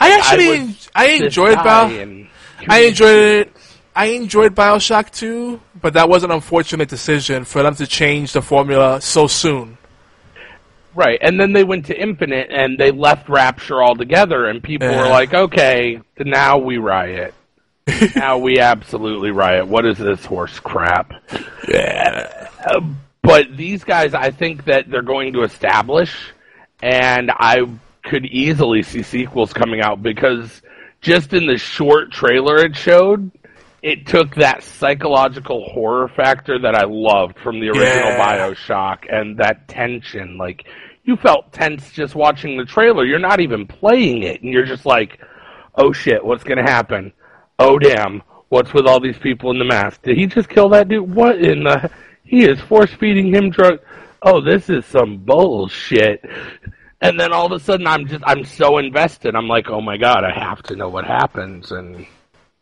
I 0.00 0.10
actually 0.12 0.60
was 0.66 0.90
I, 0.94 1.06
enjoyed 1.12 1.54
guy 1.56 1.64
Bio. 1.64 1.98
and- 2.00 2.28
I 2.68 2.80
enjoyed 2.84 3.16
it. 3.46 3.56
I 3.94 4.06
enjoyed 4.06 4.54
Bioshock 4.54 5.10
2, 5.10 5.60
but 5.80 5.94
that 5.94 6.08
was 6.08 6.24
an 6.24 6.30
unfortunate 6.30 6.88
decision 6.88 7.44
for 7.44 7.62
them 7.62 7.74
to 7.76 7.86
change 7.86 8.32
the 8.32 8.40
formula 8.42 9.00
so 9.00 9.26
soon. 9.26 9.76
Right, 10.94 11.18
and 11.22 11.38
then 11.40 11.52
they 11.52 11.64
went 11.64 11.86
to 11.86 11.98
Infinite 11.98 12.48
and 12.50 12.78
they 12.78 12.90
left 12.90 13.28
Rapture 13.28 13.82
altogether, 13.82 14.46
and 14.46 14.62
people 14.62 14.90
Yeah. 14.90 15.02
were 15.02 15.08
like, 15.08 15.32
"Okay, 15.32 16.00
now 16.18 16.58
we 16.58 16.76
riot. 16.76 17.32
now 18.16 18.38
we 18.38 18.58
absolutely 18.58 19.30
riot. 19.30 19.66
What 19.66 19.86
is 19.86 19.96
this 19.98 20.24
horse 20.24 20.58
crap?" 20.60 21.12
Yeah. 21.66 22.46
Uh, 22.66 22.80
but 23.22 23.56
these 23.56 23.84
guys, 23.84 24.12
I 24.14 24.30
think 24.32 24.64
that 24.66 24.90
they're 24.90 25.00
going 25.02 25.32
to 25.34 25.42
establish, 25.44 26.14
and 26.82 27.30
I 27.30 27.62
could 28.02 28.26
easily 28.26 28.82
see 28.82 29.02
sequels 29.02 29.52
coming 29.54 29.80
out 29.80 30.02
because 30.02 30.60
just 31.00 31.32
in 31.32 31.46
the 31.46 31.56
short 31.56 32.10
trailer 32.12 32.58
it 32.58 32.76
showed, 32.76 33.30
it 33.82 34.06
took 34.06 34.34
that 34.36 34.62
psychological 34.62 35.68
horror 35.70 36.08
factor 36.08 36.58
that 36.60 36.74
I 36.74 36.84
loved 36.84 37.38
from 37.40 37.58
the 37.60 37.68
original 37.68 38.10
Yeah. 38.10 38.48
Bioshock 38.54 39.12
and 39.12 39.36
that 39.38 39.66
tension. 39.68 40.38
Like, 40.38 40.64
you 41.04 41.16
felt 41.16 41.52
tense 41.52 41.90
just 41.90 42.14
watching 42.14 42.56
the 42.56 42.64
trailer. 42.64 43.04
You're 43.04 43.18
not 43.18 43.40
even 43.40 43.66
playing 43.66 44.22
it, 44.22 44.42
and 44.42 44.52
you're 44.52 44.64
just 44.64 44.86
like, 44.86 45.18
oh 45.74 45.92
shit, 45.92 46.24
what's 46.24 46.44
gonna 46.44 46.62
happen? 46.62 47.12
Oh 47.58 47.78
damn, 47.78 48.22
what's 48.50 48.72
with 48.72 48.86
all 48.86 49.00
these 49.00 49.18
people 49.18 49.50
in 49.50 49.58
the 49.58 49.64
mask? 49.64 50.02
Did 50.02 50.16
he 50.16 50.26
just 50.26 50.48
kill 50.48 50.68
that 50.70 50.88
dude? 50.88 51.12
What 51.12 51.38
in 51.38 51.64
the? 51.64 51.90
He 52.24 52.44
is 52.44 52.60
force 52.60 52.92
feeding 52.94 53.34
him 53.34 53.50
drug. 53.50 53.80
Oh, 54.22 54.40
this 54.40 54.70
is 54.70 54.86
some 54.86 55.18
bullshit. 55.18 56.24
And 57.00 57.18
then 57.18 57.32
all 57.32 57.46
of 57.46 57.52
a 57.52 57.58
sudden, 57.58 57.86
I'm 57.88 58.06
just 58.06 58.22
I'm 58.24 58.44
so 58.44 58.78
invested. 58.78 59.34
I'm 59.34 59.48
like, 59.48 59.68
oh 59.68 59.80
my 59.80 59.96
god, 59.96 60.22
I 60.24 60.32
have 60.38 60.62
to 60.64 60.76
know 60.76 60.88
what 60.88 61.04
happens. 61.04 61.72
And 61.72 62.06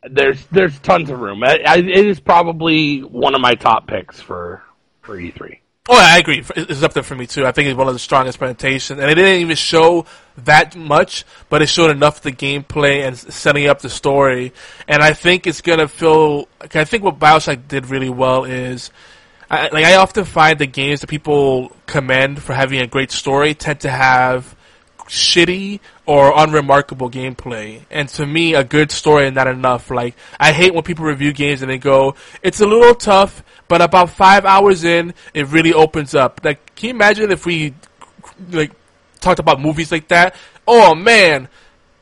there's 0.09 0.45
there's 0.47 0.79
tons 0.81 1.11
of 1.11 1.21
room. 1.21 1.43
I, 1.45 1.61
I, 1.67 1.77
it 1.79 2.07
is 2.07 2.21
probably 2.21 3.01
one 3.01 3.35
of 3.35 3.41
my 3.41 3.55
top 3.55 3.87
picks 3.87 4.21
for 4.21 4.63
for 5.03 5.19
E 5.19 5.33
E3. 5.33 5.59
Oh, 5.89 5.99
I 5.99 6.19
agree. 6.19 6.45
It's 6.55 6.85
up 6.85 6.93
there 6.93 7.03
for 7.03 7.17
me 7.17 7.27
too. 7.27 7.45
I 7.45 7.53
think 7.53 7.69
it's 7.69 7.77
one 7.77 7.89
of 7.89 7.95
the 7.95 7.99
strongest 7.99 8.39
presentations, 8.39 9.01
and 9.01 9.11
it 9.11 9.15
didn't 9.17 9.41
even 9.41 9.57
show 9.57 10.07
that 10.45 10.77
much, 10.77 11.25
but 11.49 11.63
it 11.63 11.69
showed 11.69 11.91
enough 11.91 12.19
of 12.19 12.23
the 12.23 12.33
gameplay 12.33 13.07
and 13.07 13.19
setting 13.19 13.67
up 13.67 13.81
the 13.81 13.91
story. 13.91 14.53
And 14.87 15.03
I 15.03 15.15
think 15.15 15.47
it's 15.47 15.61
gonna 15.61 15.89
feel. 15.89 16.49
I 16.61 16.85
think 16.85 17.03
what 17.03 17.19
Bioshock 17.19 17.67
did 17.67 17.87
really 17.87 18.11
well 18.11 18.45
is, 18.45 18.91
I, 19.51 19.69
like 19.69 19.85
I 19.85 19.97
often 19.97 20.25
find 20.25 20.59
the 20.59 20.67
games 20.67 21.01
that 21.01 21.09
people 21.09 21.75
commend 21.87 22.41
for 22.41 22.53
having 22.53 22.81
a 22.81 22.87
great 22.87 23.11
story 23.11 23.55
tend 23.55 23.81
to 23.81 23.91
have 23.91 24.55
shitty 25.09 25.81
or 26.11 26.33
unremarkable 26.37 27.09
gameplay. 27.09 27.83
And 27.89 28.09
to 28.09 28.27
me, 28.27 28.57
a 28.57 28.65
good 28.65 28.91
story 28.91 29.29
is 29.29 29.33
not 29.33 29.47
enough. 29.47 29.93
Like, 29.93 30.17
I 30.41 30.51
hate 30.51 30.75
when 30.75 30.83
people 30.83 31.05
review 31.05 31.33
games 31.33 31.63
and 31.63 31.71
they 31.71 31.79
go, 31.79 32.17
it's 32.43 32.61
a 32.61 32.67
little 32.67 32.97
tough, 32.97 33.45
but 33.69 33.81
about 33.81 34.11
five 34.11 34.45
hours 34.45 34.83
in, 34.83 35.15
it 35.35 35.47
really 35.47 35.73
opens 35.73 36.17
up. 36.17 36.41
Like, 36.43 36.75
can 36.75 36.89
you 36.89 36.95
imagine 36.97 37.31
if 37.31 37.47
we, 37.47 37.75
like, 38.51 38.73
talked 39.21 39.39
about 39.39 39.61
movies 39.61 39.93
like 39.93 40.09
that? 40.09 40.35
Oh 40.67 40.97
man, 40.97 41.49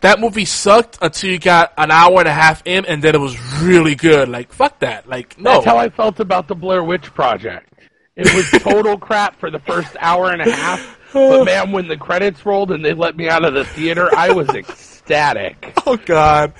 that 0.00 0.20
movie 0.20 0.46
sucked 0.46 0.96
until 1.02 1.30
you 1.30 1.38
got 1.38 1.74
an 1.76 1.90
hour 1.90 2.18
and 2.20 2.28
a 2.28 2.32
half 2.32 2.62
in 2.64 2.86
and 2.86 3.04
then 3.04 3.14
it 3.14 3.20
was 3.20 3.38
really 3.60 3.94
good. 3.94 4.30
Like, 4.30 4.54
fuck 4.54 4.78
that. 4.78 5.06
Like, 5.06 5.38
no. 5.38 5.52
That's 5.52 5.66
how 5.66 5.76
I 5.76 5.90
felt 5.90 6.18
about 6.18 6.48
the 6.48 6.54
Blair 6.54 6.82
Witch 6.82 7.12
Project. 7.12 7.74
It 8.16 8.34
was 8.34 8.50
total 8.62 8.96
crap 9.06 9.38
for 9.38 9.50
the 9.50 9.58
first 9.58 9.94
hour 10.00 10.30
and 10.30 10.40
a 10.40 10.50
half. 10.50 10.97
But 11.12 11.44
man, 11.44 11.72
when 11.72 11.88
the 11.88 11.96
credits 11.96 12.44
rolled 12.44 12.70
and 12.70 12.84
they 12.84 12.94
let 12.94 13.16
me 13.16 13.28
out 13.28 13.44
of 13.44 13.54
the 13.54 13.64
theater, 13.64 14.10
I 14.14 14.32
was 14.32 14.48
ecstatic. 14.50 15.72
oh 15.86 15.96
god. 15.96 16.52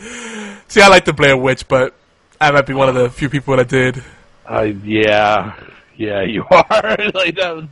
See, 0.69 0.81
I 0.81 0.89
like 0.89 1.05
the 1.05 1.13
Blair 1.13 1.37
Witch, 1.37 1.69
but 1.69 1.95
I 2.41 2.51
might 2.51 2.67
be 2.67 2.75
one 2.75 2.89
of 2.89 2.95
the 2.95 3.11
few 3.11 3.29
people 3.29 3.57
that 3.57 3.69
did. 3.69 4.03
Uh, 4.47 4.63
yeah, 4.63 5.55
yeah, 5.97 6.23
you 6.23 6.45
are. 6.51 6.97
like 7.15 7.37
that 7.37 7.57
was 7.57 7.67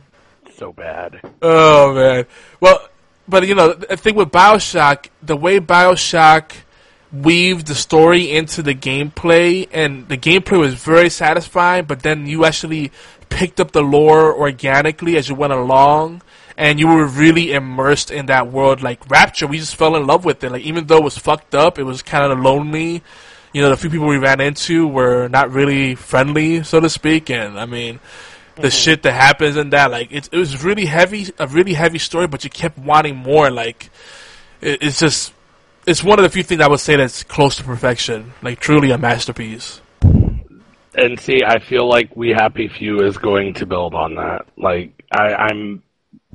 so 0.55 0.73
bad. 0.73 1.19
Oh 1.41 1.93
man. 1.93 2.25
Well, 2.59 2.87
but 3.27 3.47
you 3.47 3.55
know, 3.55 3.73
the 3.73 3.97
thing 3.97 4.15
with 4.15 4.29
Bioshock, 4.29 5.09
the 5.21 5.35
way 5.35 5.59
Bioshock 5.59 6.51
weaved 7.11 7.67
the 7.67 7.75
story 7.75 8.31
into 8.31 8.61
the 8.61 8.75
gameplay, 8.75 9.67
and 9.71 10.07
the 10.07 10.17
gameplay 10.17 10.59
was 10.59 10.75
very 10.75 11.09
satisfying. 11.09 11.85
But 11.85 12.01
then 12.01 12.27
you 12.27 12.45
actually 12.45 12.91
picked 13.29 13.59
up 13.59 13.71
the 13.71 13.81
lore 13.81 14.33
organically 14.33 15.17
as 15.17 15.29
you 15.29 15.35
went 15.35 15.53
along, 15.53 16.21
and 16.57 16.79
you 16.79 16.87
were 16.87 17.05
really 17.05 17.53
immersed 17.53 18.09
in 18.09 18.25
that 18.25 18.51
world. 18.51 18.81
Like 18.81 19.09
Rapture, 19.09 19.45
we 19.47 19.59
just 19.59 19.75
fell 19.75 19.95
in 19.95 20.07
love 20.07 20.25
with 20.25 20.43
it. 20.43 20.51
Like 20.51 20.63
even 20.63 20.87
though 20.87 20.97
it 20.97 21.03
was 21.03 21.17
fucked 21.17 21.53
up, 21.53 21.77
it 21.77 21.83
was 21.83 22.01
kind 22.01 22.31
of 22.31 22.39
lonely. 22.39 23.03
You 23.53 23.61
know, 23.61 23.69
the 23.69 23.77
few 23.77 23.89
people 23.89 24.07
we 24.07 24.17
ran 24.17 24.41
into 24.41 24.87
were 24.87 25.27
not 25.27 25.51
really 25.51 25.95
friendly, 25.95 26.63
so 26.63 26.79
to 26.79 26.89
speak. 26.89 27.29
And 27.29 27.59
I 27.59 27.65
mean, 27.65 27.99
the 28.55 28.63
mm-hmm. 28.63 28.69
shit 28.69 29.03
that 29.03 29.13
happens 29.13 29.55
in 29.55 29.69
that, 29.69 29.91
like 29.91 30.11
it, 30.11 30.29
it 30.31 30.37
was 30.37 30.63
really 30.63 30.85
heavy, 30.85 31.27
a 31.37 31.47
really 31.47 31.73
heavy 31.73 31.99
story, 31.99 32.27
but 32.27 32.43
you 32.43 32.49
kept 32.49 32.77
wanting 32.77 33.15
more. 33.15 33.51
Like 33.51 33.89
it, 34.59 34.81
it's 34.81 34.99
just, 34.99 35.33
it's 35.85 36.03
one 36.03 36.17
of 36.17 36.23
the 36.23 36.29
few 36.29 36.43
things 36.43 36.59
I 36.59 36.67
would 36.67 36.79
say 36.79 36.95
that's 36.95 37.21
close 37.23 37.57
to 37.57 37.63
perfection. 37.63 38.33
Like 38.41 38.59
truly 38.59 38.89
a 38.89 38.97
masterpiece. 38.97 39.79
And 40.01 41.19
see, 41.19 41.43
I 41.45 41.59
feel 41.59 41.87
like 41.87 42.15
We 42.15 42.31
Happy 42.31 42.67
Few 42.67 43.03
is 43.03 43.19
going 43.19 43.53
to 43.55 43.67
build 43.67 43.93
on 43.93 44.15
that. 44.15 44.47
Like 44.57 45.03
I, 45.11 45.35
I'm 45.35 45.83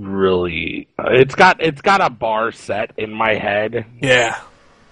really, 0.02 0.88
it's 0.98 1.34
got 1.34 1.62
it's 1.62 1.80
got 1.80 2.00
a 2.00 2.10
bar 2.10 2.52
set 2.52 2.92
in 2.98 3.12
my 3.12 3.34
head, 3.34 3.86
Yeah. 4.00 4.38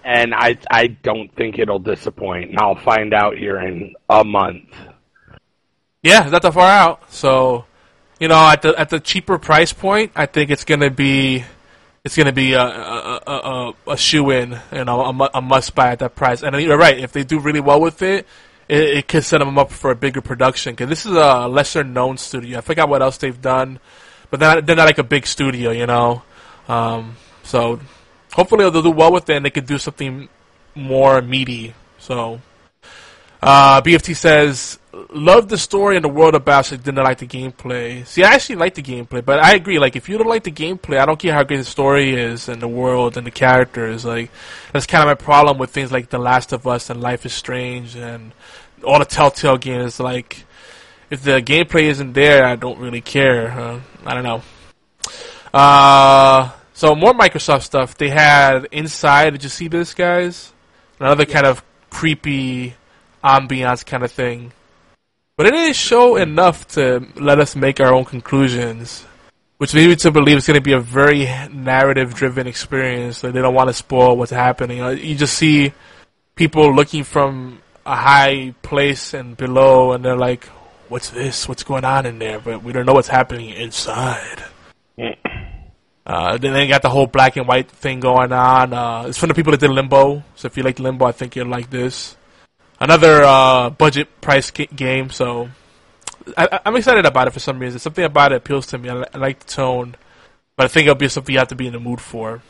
and 0.04 0.34
I 0.34 0.58
I 0.70 0.86
don't 0.88 1.34
think 1.34 1.58
it'll 1.58 1.78
disappoint. 1.78 2.50
And 2.50 2.58
I'll 2.58 2.76
find 2.76 3.12
out 3.14 3.36
here 3.36 3.58
in 3.60 3.94
a 4.08 4.24
month. 4.24 4.68
Yeah, 6.02 6.22
it's 6.22 6.32
not 6.32 6.42
that 6.42 6.54
far 6.54 6.70
out. 6.70 7.12
So, 7.12 7.66
you 8.18 8.28
know, 8.28 8.36
at 8.38 8.62
the 8.62 8.78
at 8.78 8.88
the 8.90 9.00
cheaper 9.00 9.38
price 9.38 9.72
point, 9.72 10.12
I 10.16 10.26
think 10.26 10.50
it's 10.50 10.64
gonna 10.64 10.90
be 10.90 11.44
it's 12.04 12.16
gonna 12.16 12.32
be 12.32 12.54
a 12.54 12.62
a, 12.62 13.20
a, 13.26 13.32
a, 13.32 13.72
a 13.92 13.96
shoe 13.98 14.30
in, 14.30 14.58
you 14.72 14.84
know, 14.84 15.02
a, 15.02 15.30
a 15.34 15.42
must 15.42 15.74
buy 15.74 15.90
at 15.92 15.98
that 15.98 16.14
price. 16.14 16.42
And 16.42 16.58
you're 16.60 16.78
right, 16.78 16.98
if 16.98 17.12
they 17.12 17.24
do 17.24 17.38
really 17.38 17.60
well 17.60 17.80
with 17.80 18.00
it, 18.00 18.26
it, 18.68 18.82
it 18.98 19.08
could 19.08 19.24
set 19.24 19.38
them 19.38 19.58
up 19.58 19.70
for 19.70 19.90
a 19.90 19.94
bigger 19.96 20.22
production. 20.22 20.72
Because 20.72 20.88
this 20.88 21.04
is 21.04 21.12
a 21.12 21.46
lesser 21.48 21.84
known 21.84 22.16
studio. 22.16 22.58
I 22.58 22.60
forgot 22.62 22.88
what 22.88 23.02
else 23.02 23.18
they've 23.18 23.40
done, 23.42 23.78
but 24.30 24.40
they're 24.40 24.54
not, 24.54 24.66
they're 24.66 24.76
not 24.76 24.86
like 24.86 24.98
a 24.98 25.04
big 25.04 25.26
studio, 25.26 25.70
you 25.70 25.86
know. 25.86 26.22
Um, 26.68 27.16
so 27.42 27.80
hopefully 28.32 28.68
they'll 28.70 28.82
do 28.82 28.90
well 28.90 29.12
with 29.12 29.28
it, 29.28 29.36
and 29.36 29.44
they 29.44 29.50
could 29.50 29.66
do 29.66 29.78
something 29.78 30.28
more 30.74 31.20
meaty. 31.20 31.74
So. 31.98 32.40
Uh, 33.42 33.80
BFT 33.80 34.14
says, 34.14 34.78
love 35.10 35.48
the 35.48 35.56
story 35.56 35.96
and 35.96 36.04
the 36.04 36.10
world 36.10 36.34
of 36.34 36.44
Bioshock, 36.44 36.82
didn't 36.82 37.02
like 37.02 37.18
the 37.18 37.26
gameplay. 37.26 38.06
See, 38.06 38.22
I 38.22 38.34
actually 38.34 38.56
like 38.56 38.74
the 38.74 38.82
gameplay, 38.82 39.24
but 39.24 39.42
I 39.42 39.54
agree, 39.54 39.78
like, 39.78 39.96
if 39.96 40.10
you 40.10 40.18
don't 40.18 40.28
like 40.28 40.44
the 40.44 40.52
gameplay, 40.52 40.98
I 40.98 41.06
don't 41.06 41.18
care 41.18 41.32
how 41.32 41.42
great 41.42 41.56
the 41.56 41.64
story 41.64 42.14
is 42.14 42.50
and 42.50 42.60
the 42.60 42.68
world 42.68 43.16
and 43.16 43.26
the 43.26 43.30
characters, 43.30 44.04
like, 44.04 44.30
that's 44.72 44.86
kind 44.86 45.02
of 45.02 45.08
my 45.08 45.14
problem 45.14 45.56
with 45.56 45.70
things 45.70 45.90
like 45.90 46.10
The 46.10 46.18
Last 46.18 46.52
of 46.52 46.66
Us 46.66 46.90
and 46.90 47.00
Life 47.00 47.24
is 47.24 47.32
Strange 47.32 47.96
and 47.96 48.32
all 48.84 48.98
the 48.98 49.06
Telltale 49.06 49.56
games, 49.56 49.98
like, 49.98 50.44
if 51.08 51.22
the 51.22 51.40
gameplay 51.40 51.84
isn't 51.84 52.12
there, 52.12 52.44
I 52.44 52.56
don't 52.56 52.78
really 52.78 53.00
care, 53.00 53.50
uh, 53.52 53.80
I 54.04 54.14
don't 54.14 54.24
know. 54.24 54.42
Uh, 55.52 56.50
so 56.72 56.94
more 56.94 57.12
Microsoft 57.12 57.62
stuff. 57.62 57.96
They 57.96 58.08
had 58.08 58.68
Inside, 58.72 59.30
did 59.30 59.42
you 59.42 59.48
see 59.48 59.68
this, 59.68 59.94
guys? 59.94 60.52
Another 60.98 61.26
kind 61.26 61.46
of 61.46 61.62
creepy 61.90 62.74
ambiance 63.22 63.84
kind 63.84 64.02
of 64.02 64.12
thing. 64.12 64.52
But 65.36 65.46
it 65.46 65.52
didn't 65.52 65.76
show 65.76 66.16
enough 66.16 66.68
to 66.68 67.06
let 67.16 67.40
us 67.40 67.56
make 67.56 67.80
our 67.80 67.92
own 67.94 68.04
conclusions, 68.04 69.06
which 69.56 69.72
leads 69.74 69.88
me 69.88 69.96
to 69.96 70.10
believe 70.10 70.36
it's 70.36 70.46
going 70.46 70.54
to 70.54 70.60
be 70.60 70.72
a 70.72 70.80
very 70.80 71.24
narrative-driven 71.50 72.46
experience. 72.46 73.22
That 73.22 73.32
they 73.32 73.40
don't 73.40 73.54
want 73.54 73.68
to 73.68 73.74
spoil 73.74 74.16
what's 74.16 74.30
happening. 74.30 74.78
You 74.78 75.14
just 75.16 75.38
see 75.38 75.72
people 76.34 76.74
looking 76.74 77.04
from 77.04 77.62
a 77.86 77.96
high 77.96 78.54
place 78.62 79.14
and 79.14 79.36
below, 79.36 79.92
and 79.92 80.04
they're 80.04 80.16
like, 80.16 80.46
"What's 80.90 81.10
this? 81.10 81.48
What's 81.48 81.62
going 81.62 81.84
on 81.84 82.04
in 82.04 82.18
there?" 82.18 82.38
But 82.38 82.62
we 82.62 82.72
don't 82.72 82.84
know 82.84 82.92
what's 82.92 83.08
happening 83.08 83.48
inside. 83.50 84.44
Uh, 86.06 86.36
then 86.38 86.52
they 86.52 86.66
got 86.66 86.82
the 86.82 86.90
whole 86.90 87.06
black 87.06 87.36
and 87.36 87.46
white 87.46 87.70
thing 87.70 88.00
going 88.00 88.32
on. 88.32 88.72
Uh, 88.72 89.04
it's 89.06 89.16
from 89.16 89.28
the 89.28 89.34
people 89.34 89.52
that 89.52 89.60
did 89.60 89.70
Limbo, 89.70 90.22
so 90.34 90.46
if 90.46 90.56
you 90.56 90.62
like 90.62 90.78
Limbo, 90.78 91.06
I 91.06 91.12
think 91.12 91.36
you'll 91.36 91.46
like 91.46 91.70
this 91.70 92.16
another 92.80 93.22
uh, 93.22 93.70
budget 93.70 94.20
price 94.20 94.50
ga- 94.50 94.68
game. 94.74 95.10
So 95.10 95.50
I, 96.36 96.60
I'm 96.64 96.76
excited 96.76 97.06
about 97.06 97.28
it 97.28 97.32
for 97.32 97.40
some 97.40 97.58
reason. 97.58 97.78
Something 97.78 98.04
about 98.04 98.32
it 98.32 98.36
appeals 98.36 98.66
to 98.68 98.78
me. 98.78 98.88
I, 98.88 98.94
li- 98.94 99.06
I 99.14 99.18
like 99.18 99.40
the 99.40 99.46
tone, 99.46 99.96
but 100.56 100.64
I 100.64 100.68
think 100.68 100.86
it'll 100.86 100.94
be 100.96 101.08
something 101.08 101.32
you 101.32 101.38
have 101.38 101.48
to 101.48 101.54
be 101.54 101.66
in 101.66 101.72
the 101.72 101.80
mood 101.80 102.00
for. 102.00 102.42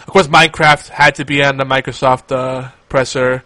Of 0.00 0.06
course, 0.06 0.26
Minecraft 0.26 0.88
had 0.88 1.14
to 1.16 1.24
be 1.24 1.44
on 1.44 1.58
the 1.58 1.64
Microsoft 1.64 2.32
uh, 2.34 2.70
presser. 2.88 3.44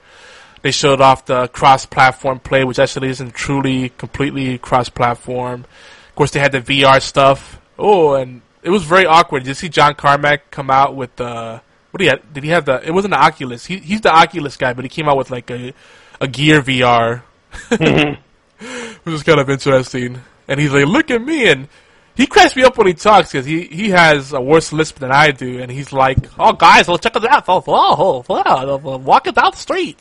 They 0.64 0.70
showed 0.70 1.02
off 1.02 1.26
the 1.26 1.48
cross-platform 1.48 2.40
play, 2.40 2.64
which 2.64 2.78
actually 2.78 3.10
isn't 3.10 3.34
truly 3.34 3.90
completely 3.90 4.56
cross-platform. 4.56 5.66
Of 6.08 6.14
course, 6.14 6.30
they 6.30 6.40
had 6.40 6.52
the 6.52 6.62
VR 6.62 7.02
stuff. 7.02 7.60
Oh, 7.78 8.14
and 8.14 8.40
it 8.62 8.70
was 8.70 8.82
very 8.82 9.04
awkward. 9.04 9.40
Did 9.40 9.48
you 9.48 9.54
see 9.54 9.68
John 9.68 9.94
Carmack 9.94 10.50
come 10.50 10.70
out 10.70 10.96
with 10.96 11.14
the 11.16 11.60
what 11.90 11.98
did 11.98 12.04
he 12.04 12.08
have? 12.08 12.32
Did 12.32 12.44
he 12.44 12.50
have 12.50 12.64
the? 12.64 12.82
It 12.82 12.92
wasn't 12.92 13.12
the 13.12 13.20
Oculus. 13.20 13.66
He, 13.66 13.76
he's 13.76 14.00
the 14.00 14.10
Oculus 14.10 14.56
guy, 14.56 14.72
but 14.72 14.86
he 14.86 14.88
came 14.88 15.06
out 15.06 15.18
with 15.18 15.30
like 15.30 15.50
a 15.50 15.74
a 16.18 16.26
Gear 16.26 16.62
VR, 16.62 17.22
which 17.68 19.14
is 19.14 19.22
kind 19.22 19.40
of 19.40 19.50
interesting. 19.50 20.22
And 20.48 20.58
he's 20.58 20.72
like, 20.72 20.86
"Look 20.86 21.10
at 21.10 21.20
me!" 21.20 21.46
And 21.46 21.68
he 22.16 22.26
cracks 22.26 22.56
me 22.56 22.62
up 22.62 22.78
when 22.78 22.86
he 22.86 22.94
talks 22.94 23.32
because 23.32 23.44
he, 23.44 23.64
he 23.64 23.90
has 23.90 24.32
a 24.32 24.40
worse 24.40 24.72
lisp 24.72 24.98
than 24.98 25.12
I 25.12 25.30
do, 25.30 25.60
and 25.60 25.70
he's 25.70 25.92
like, 25.92 26.18
"Oh, 26.38 26.54
guys, 26.54 26.88
let's 26.88 27.02
check 27.02 27.16
it 27.16 27.26
out. 27.26 27.44
Oh, 27.48 27.62
oh, 27.68 28.24
oh, 28.30 28.80
oh, 28.82 28.96
walking 28.96 29.34
down 29.34 29.50
the 29.50 29.58
street." 29.58 29.98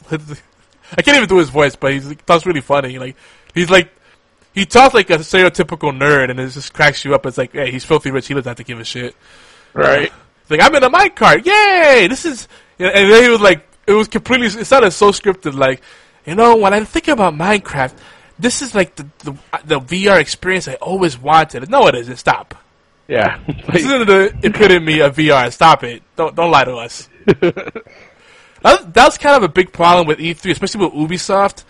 I 0.98 1.02
can't 1.02 1.18
even 1.18 1.30
do 1.30 1.38
his 1.38 1.50
voice, 1.50 1.76
but 1.76 1.94
he's, 1.94 2.08
he 2.08 2.16
talks 2.16 2.46
really 2.46 2.62
funny. 2.62 3.00
Like 3.00 3.16
he's 3.54 3.70
like 3.70 3.90
he 4.54 4.66
talks 4.66 4.94
like 4.94 5.10
a 5.10 5.18
stereotypical 5.18 5.98
nerd, 5.98 6.30
and 6.30 6.40
it 6.40 6.50
just 6.50 6.74
cracks 6.74 7.04
you 7.04 7.16
up. 7.16 7.26
It's 7.26 7.38
like, 7.38 7.54
hey, 7.54 7.72
he's 7.72 7.84
filthy 7.84 8.12
rich. 8.12 8.28
He 8.28 8.34
doesn't 8.34 8.48
have 8.48 8.58
to 8.58 8.64
give 8.64 8.80
a 8.80 8.84
shit. 8.84 9.16
Right. 9.74 10.12
It's 10.42 10.52
like 10.52 10.62
I'm 10.62 10.76
in 10.76 10.84
a 10.84 10.90
mic 10.90 11.16
cart. 11.16 11.46
Yay! 11.46 12.08
This 12.08 12.26
is. 12.26 12.48
And 12.80 13.12
then 13.12 13.24
he 13.24 13.30
was 13.30 13.42
like, 13.42 13.68
it 13.88 13.94
was 13.94 14.08
completely. 14.08 14.48
It 14.48 14.66
sounded 14.66 14.92
so 14.92 15.12
scripted. 15.12 15.56
Like, 15.56 15.82
you 16.26 16.36
know, 16.36 16.56
when 16.56 16.74
I 16.74 16.84
think 16.84 17.08
about 17.08 17.34
Minecraft, 17.34 17.94
this 18.38 18.62
is 18.62 18.76
like 18.76 18.96
the 18.96 19.08
the, 19.20 19.32
the 19.66 19.80
VR 19.80 20.20
experience 20.20 20.68
I 20.68 20.76
always 20.76 21.18
wanted. 21.18 21.70
No, 21.70 21.88
it 21.88 21.96
isn't. 21.96 22.18
Stop. 22.18 22.56
Yeah. 23.08 23.40
This 23.74 23.86
isn't 23.86 24.06
the 24.06 24.38
epitome 24.44 25.00
of 25.00 25.16
VR. 25.16 25.52
Stop 25.52 25.84
it. 25.84 26.04
Don't 26.16 26.36
don't 26.36 26.52
lie 26.52 26.64
to 26.66 26.76
us. 26.76 27.10
that, 28.64 28.94
that's 28.94 29.18
kind 29.18 29.36
of 29.36 29.44
a 29.44 29.50
big 29.50 29.72
problem 29.72 30.08
with 30.08 30.20
E3, 30.20 30.52
especially 30.52 30.86
with 30.86 30.94
Ubisoft. 30.94 31.64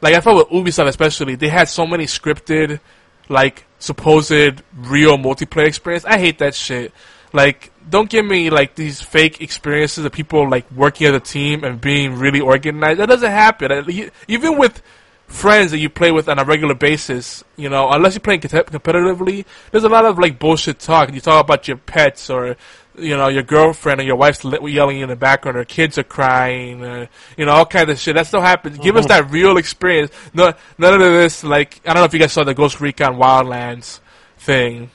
Like 0.00 0.14
I 0.14 0.20
thought 0.20 0.36
with 0.36 0.48
Ubisoft, 0.48 0.88
especially, 0.88 1.36
they 1.36 1.48
had 1.48 1.68
so 1.68 1.86
many 1.86 2.04
scripted, 2.04 2.80
like 3.28 3.64
supposed 3.78 4.62
real 4.76 5.16
multiplayer 5.16 5.66
experience. 5.66 6.04
I 6.04 6.18
hate 6.18 6.38
that 6.38 6.54
shit. 6.54 6.92
Like, 7.32 7.72
don't 7.88 8.10
give 8.10 8.24
me 8.24 8.50
like 8.50 8.74
these 8.74 9.00
fake 9.00 9.40
experiences 9.40 10.04
of 10.04 10.12
people 10.12 10.48
like 10.48 10.70
working 10.72 11.06
as 11.06 11.14
a 11.14 11.20
team 11.20 11.64
and 11.64 11.80
being 11.80 12.18
really 12.18 12.40
organized. 12.40 13.00
That 13.00 13.08
doesn't 13.08 13.30
happen. 13.30 13.72
Uh, 13.72 14.10
Even 14.28 14.58
with 14.58 14.82
friends 15.26 15.70
that 15.70 15.78
you 15.78 15.88
play 15.88 16.12
with 16.12 16.28
on 16.28 16.38
a 16.38 16.44
regular 16.44 16.74
basis, 16.74 17.42
you 17.56 17.68
know, 17.68 17.90
unless 17.90 18.14
you're 18.14 18.20
playing 18.20 18.40
competitively, 18.40 19.46
there's 19.70 19.84
a 19.84 19.88
lot 19.88 20.04
of 20.04 20.18
like 20.18 20.38
bullshit 20.38 20.78
talk. 20.78 21.12
You 21.12 21.20
talk 21.20 21.42
about 21.42 21.66
your 21.66 21.78
pets 21.78 22.28
or 22.28 22.56
you 22.96 23.16
know 23.16 23.28
your 23.28 23.42
girlfriend 23.42 24.00
or 24.00 24.04
your 24.04 24.16
wife's 24.16 24.44
yelling 24.44 25.00
in 25.00 25.08
the 25.08 25.16
background 25.16 25.56
or 25.56 25.64
kids 25.64 25.98
are 25.98 26.04
crying, 26.04 26.84
or, 26.84 27.08
you 27.36 27.46
know, 27.46 27.52
all 27.52 27.66
kinds 27.66 27.90
of 27.90 27.98
shit. 27.98 28.14
That 28.14 28.26
still 28.26 28.40
happens. 28.40 28.78
Give 28.78 28.96
us 28.96 29.06
that 29.06 29.30
real 29.30 29.56
experience. 29.56 30.12
No, 30.34 30.52
none 30.78 30.94
of 30.94 31.00
this 31.00 31.42
like 31.44 31.80
I 31.84 31.94
don't 31.94 32.02
know 32.02 32.04
if 32.04 32.12
you 32.12 32.20
guys 32.20 32.32
saw 32.32 32.44
the 32.44 32.54
Ghost 32.54 32.80
Recon 32.80 33.16
Wildlands 33.16 34.00
thing. 34.38 34.90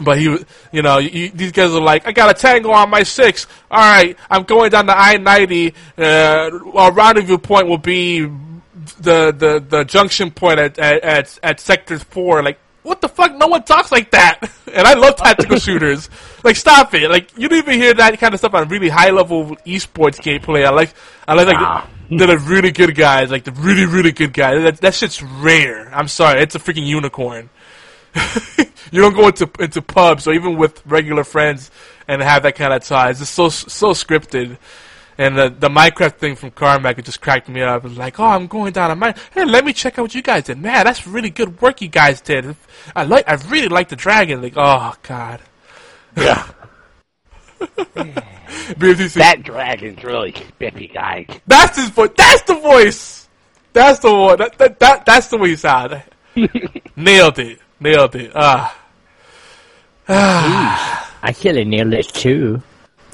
But 0.00 0.18
he, 0.18 0.38
you 0.72 0.80
know, 0.80 0.96
you, 0.98 1.30
these 1.30 1.52
guys 1.52 1.72
are 1.72 1.80
like, 1.80 2.06
I 2.06 2.12
got 2.12 2.30
a 2.30 2.34
tango 2.34 2.70
on 2.70 2.88
my 2.88 3.02
six. 3.02 3.46
All 3.70 3.78
right, 3.78 4.16
I'm 4.30 4.44
going 4.44 4.70
down 4.70 4.86
the 4.86 4.96
I 4.96 5.16
ninety. 5.18 5.74
Uh, 5.98 6.48
our 6.74 6.92
rendezvous 6.92 7.38
point 7.38 7.66
will 7.66 7.76
be 7.76 8.20
the 8.20 9.32
the, 9.32 9.64
the 9.68 9.84
junction 9.84 10.30
point 10.30 10.58
at, 10.58 10.78
at 10.78 11.02
at 11.02 11.38
at 11.42 11.60
sector 11.60 11.98
four. 11.98 12.42
Like, 12.42 12.58
what 12.82 13.00
the 13.00 13.08
fuck? 13.08 13.36
No 13.36 13.46
one 13.48 13.62
talks 13.62 13.92
like 13.92 14.10
that. 14.12 14.40
And 14.70 14.86
I 14.86 14.94
love 14.94 15.16
tactical 15.16 15.58
shooters. 15.58 16.08
Like, 16.44 16.54
stop 16.54 16.94
it. 16.94 17.10
Like, 17.10 17.36
you 17.36 17.48
don't 17.48 17.58
even 17.58 17.74
hear 17.74 17.92
that 17.92 18.16
kind 18.20 18.34
of 18.34 18.38
stuff 18.38 18.54
on 18.54 18.68
really 18.68 18.88
high 18.88 19.10
level 19.10 19.56
esports 19.66 20.20
gameplay. 20.20 20.64
I 20.64 20.70
like, 20.70 20.94
I 21.26 21.34
like, 21.34 21.48
like 21.48 21.56
Nah. 21.56 21.86
the, 22.10 22.26
the 22.26 22.38
really 22.38 22.70
good 22.70 22.94
guys, 22.94 23.32
like 23.32 23.42
the 23.42 23.50
really 23.50 23.84
really 23.84 24.12
good 24.12 24.32
guys. 24.32 24.62
That 24.62 24.76
that 24.78 24.94
shit's 24.94 25.22
rare. 25.22 25.92
I'm 25.92 26.06
sorry, 26.06 26.40
it's 26.42 26.54
a 26.54 26.60
freaking 26.60 26.86
unicorn. 26.86 27.50
you 28.92 29.00
don't 29.00 29.14
go 29.14 29.28
into 29.28 29.50
into 29.58 29.82
pubs 29.82 30.26
or 30.26 30.34
even 30.34 30.56
with 30.56 30.84
regular 30.86 31.24
friends 31.24 31.70
and 32.08 32.22
have 32.22 32.42
that 32.44 32.56
kind 32.56 32.72
of 32.72 32.84
tie. 32.84 33.10
It's 33.10 33.28
so 33.28 33.48
so 33.48 33.90
scripted. 33.90 34.56
And 35.20 35.36
the 35.36 35.50
the 35.50 35.68
Minecraft 35.68 36.16
thing 36.16 36.34
from 36.34 36.50
Carmack 36.50 36.98
it 36.98 37.04
just 37.04 37.20
cracked 37.20 37.46
me 37.46 37.60
up. 37.60 37.84
It's 37.84 37.98
like, 37.98 38.18
oh, 38.18 38.24
I'm 38.24 38.46
going 38.46 38.72
down 38.72 38.90
a 38.90 38.96
mine. 38.96 39.14
Hey, 39.34 39.44
let 39.44 39.66
me 39.66 39.74
check 39.74 39.98
out 39.98 40.02
what 40.02 40.14
you 40.14 40.22
guys 40.22 40.44
did. 40.44 40.56
Man, 40.56 40.82
that's 40.86 41.06
really 41.06 41.28
good 41.28 41.60
work 41.60 41.82
you 41.82 41.88
guys 41.88 42.22
did. 42.22 42.56
I 42.96 43.04
like, 43.04 43.28
I 43.28 43.34
really 43.50 43.68
like 43.68 43.90
the 43.90 43.96
dragon. 43.96 44.40
Like, 44.40 44.54
oh 44.56 44.94
god, 45.02 45.40
yeah. 46.16 46.48
That 48.80 49.42
dragon's 49.42 50.02
really 50.02 50.32
spiffy, 50.32 50.88
guys. 50.88 51.26
That's 51.46 51.76
his 51.76 51.90
voice. 51.90 52.10
That's 52.16 52.42
the 52.42 52.54
voice. 52.54 53.28
That's 53.74 53.98
the 53.98 54.14
one. 54.14 54.38
That, 54.38 54.56
that, 54.56 54.80
that 54.80 55.04
that's 55.04 55.28
the 55.28 55.36
way 55.36 55.50
he 55.50 55.56
sounded. 55.56 56.02
Nailed 56.96 57.38
it. 57.38 57.58
Nailed 57.78 58.14
it. 58.16 58.32
Ah. 58.34 58.74
I 60.08 61.32
kill 61.34 61.58
a 61.58 61.64
nailed 61.64 61.92
it 61.92 62.08
too. 62.08 62.62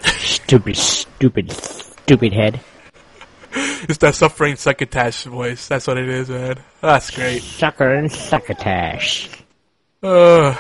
Stupid, 0.04 0.76
stupid, 0.76 1.52
stupid 2.06 2.32
head. 2.32 2.60
It's 3.88 3.98
that 3.98 4.14
suffering 4.14 4.56
succotash 4.56 5.24
voice. 5.24 5.68
That's 5.68 5.86
what 5.86 5.96
it 5.96 6.08
is, 6.08 6.28
man. 6.28 6.56
That's 6.82 7.10
great. 7.10 7.40
Sucker 7.40 7.94
and 7.94 8.12
succotash. 8.12 9.30
Uh, 10.02 10.54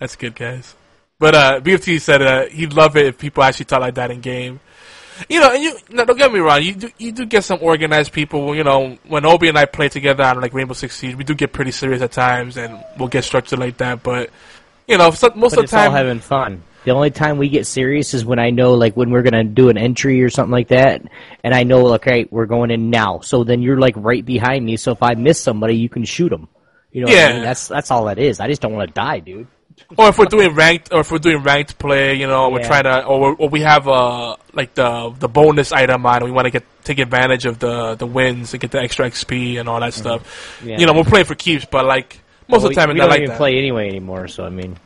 that's 0.00 0.16
good, 0.16 0.34
guys. 0.34 0.74
But 1.20 1.34
uh, 1.34 1.60
BFT 1.60 2.00
said 2.00 2.22
uh, 2.22 2.46
he'd 2.46 2.72
love 2.72 2.96
it 2.96 3.06
if 3.06 3.18
people 3.18 3.44
actually 3.44 3.66
talk 3.66 3.82
like 3.82 3.94
that 3.94 4.10
in 4.10 4.20
game. 4.20 4.58
You 5.28 5.40
know, 5.40 5.52
and 5.52 5.62
you 5.62 5.76
no, 5.90 6.04
don't 6.04 6.16
get 6.16 6.32
me 6.32 6.40
wrong. 6.40 6.60
You 6.62 6.74
do 6.74 6.90
you 6.98 7.12
do 7.12 7.24
get 7.24 7.44
some 7.44 7.60
organized 7.62 8.12
people. 8.12 8.56
You 8.56 8.64
know, 8.64 8.98
when 9.06 9.24
Obi 9.24 9.48
and 9.48 9.58
I 9.58 9.66
play 9.66 9.88
together 9.88 10.24
on 10.24 10.40
like 10.40 10.52
Rainbow 10.52 10.74
Six 10.74 10.96
Siege, 10.96 11.14
we 11.14 11.22
do 11.22 11.34
get 11.34 11.52
pretty 11.52 11.70
serious 11.70 12.02
at 12.02 12.10
times, 12.10 12.56
and 12.56 12.82
we'll 12.98 13.08
get 13.08 13.22
structured 13.22 13.60
like 13.60 13.76
that. 13.76 14.02
But 14.02 14.30
you 14.88 14.98
know, 14.98 15.12
so, 15.12 15.30
most 15.36 15.54
But 15.54 15.64
of 15.64 15.70
the 15.70 15.76
time, 15.76 15.90
all 15.90 15.96
having 15.96 16.18
fun. 16.18 16.62
The 16.84 16.90
only 16.92 17.10
time 17.10 17.38
we 17.38 17.48
get 17.48 17.66
serious 17.66 18.12
is 18.14 18.24
when 18.24 18.38
I 18.38 18.50
know, 18.50 18.74
like, 18.74 18.94
when 18.96 19.10
we're 19.10 19.22
gonna 19.22 19.44
do 19.44 19.68
an 19.70 19.78
entry 19.78 20.22
or 20.22 20.30
something 20.30 20.52
like 20.52 20.68
that, 20.68 21.02
and 21.42 21.54
I 21.54 21.62
know, 21.64 21.82
like, 21.84 22.06
okay, 22.06 22.26
we're 22.30 22.46
going 22.46 22.70
in 22.70 22.90
now. 22.90 23.20
So 23.20 23.42
then 23.44 23.62
you're 23.62 23.78
like 23.80 23.94
right 23.96 24.24
behind 24.24 24.64
me. 24.64 24.76
So 24.76 24.92
if 24.92 25.02
I 25.02 25.14
miss 25.14 25.40
somebody, 25.40 25.76
you 25.76 25.88
can 25.88 26.04
shoot 26.04 26.28
them. 26.28 26.48
You 26.92 27.00
know, 27.02 27.06
what 27.08 27.16
I 27.16 27.20
Yeah. 27.20 27.32
mean? 27.34 27.42
that's 27.42 27.68
that's 27.68 27.90
all 27.90 28.04
that 28.04 28.18
is. 28.18 28.38
I 28.40 28.48
just 28.48 28.60
don't 28.62 28.72
want 28.74 28.88
to 28.88 28.94
die, 28.94 29.18
dude. 29.20 29.46
or 29.98 30.08
if 30.10 30.18
we're 30.18 30.26
doing 30.26 30.54
ranked, 30.54 30.92
or 30.92 31.00
if 31.00 31.10
we're 31.10 31.18
doing 31.18 31.38
ranked 31.42 31.78
play, 31.80 32.14
you 32.14 32.28
know, 32.28 32.48
we're 32.50 32.60
Yeah. 32.60 32.68
trying 32.68 32.84
to, 32.84 33.04
or, 33.06 33.34
or 33.36 33.48
we 33.48 33.62
have 33.62 33.88
uh 33.88 34.36
like 34.52 34.74
the 34.74 35.12
the 35.18 35.26
bonus 35.28 35.72
item 35.72 36.06
on, 36.06 36.22
we 36.22 36.30
want 36.30 36.44
to 36.46 36.50
get 36.52 36.62
take 36.84 37.00
advantage 37.00 37.44
of 37.46 37.58
the 37.58 37.96
the 37.96 38.06
wins 38.06 38.52
and 38.54 38.60
get 38.60 38.70
the 38.70 38.78
extra 38.80 39.06
XP 39.10 39.58
and 39.58 39.68
all 39.68 39.80
that 39.80 39.92
stuff. 39.94 40.22
Mm-hmm. 40.60 40.68
Yeah. 40.68 40.78
You 40.80 40.86
know, 40.86 40.92
we're 40.92 41.02
playing 41.02 41.26
for 41.26 41.34
keeps, 41.34 41.64
but 41.64 41.84
like 41.86 42.20
most 42.46 42.62
of 42.62 42.68
the 42.68 42.74
time, 42.76 42.88
we 42.90 42.92
it's 42.94 42.98
not 42.98 43.04
don't 43.06 43.10
like 43.10 43.20
even 43.22 43.30
that. 43.30 43.38
play 43.38 43.58
anyway 43.58 43.88
anymore. 43.88 44.28
So 44.28 44.44
I 44.44 44.50
mean, 44.50 44.76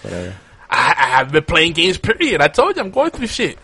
whatever. 0.00 0.32
I, 0.70 0.94
I 0.96 1.06
haven't 1.16 1.32
been 1.32 1.44
playing 1.44 1.72
games. 1.72 1.98
Period. 1.98 2.40
I 2.40 2.48
told 2.48 2.76
you 2.76 2.82
I'm 2.82 2.90
going 2.90 3.10
through 3.10 3.26
shit. 3.28 3.58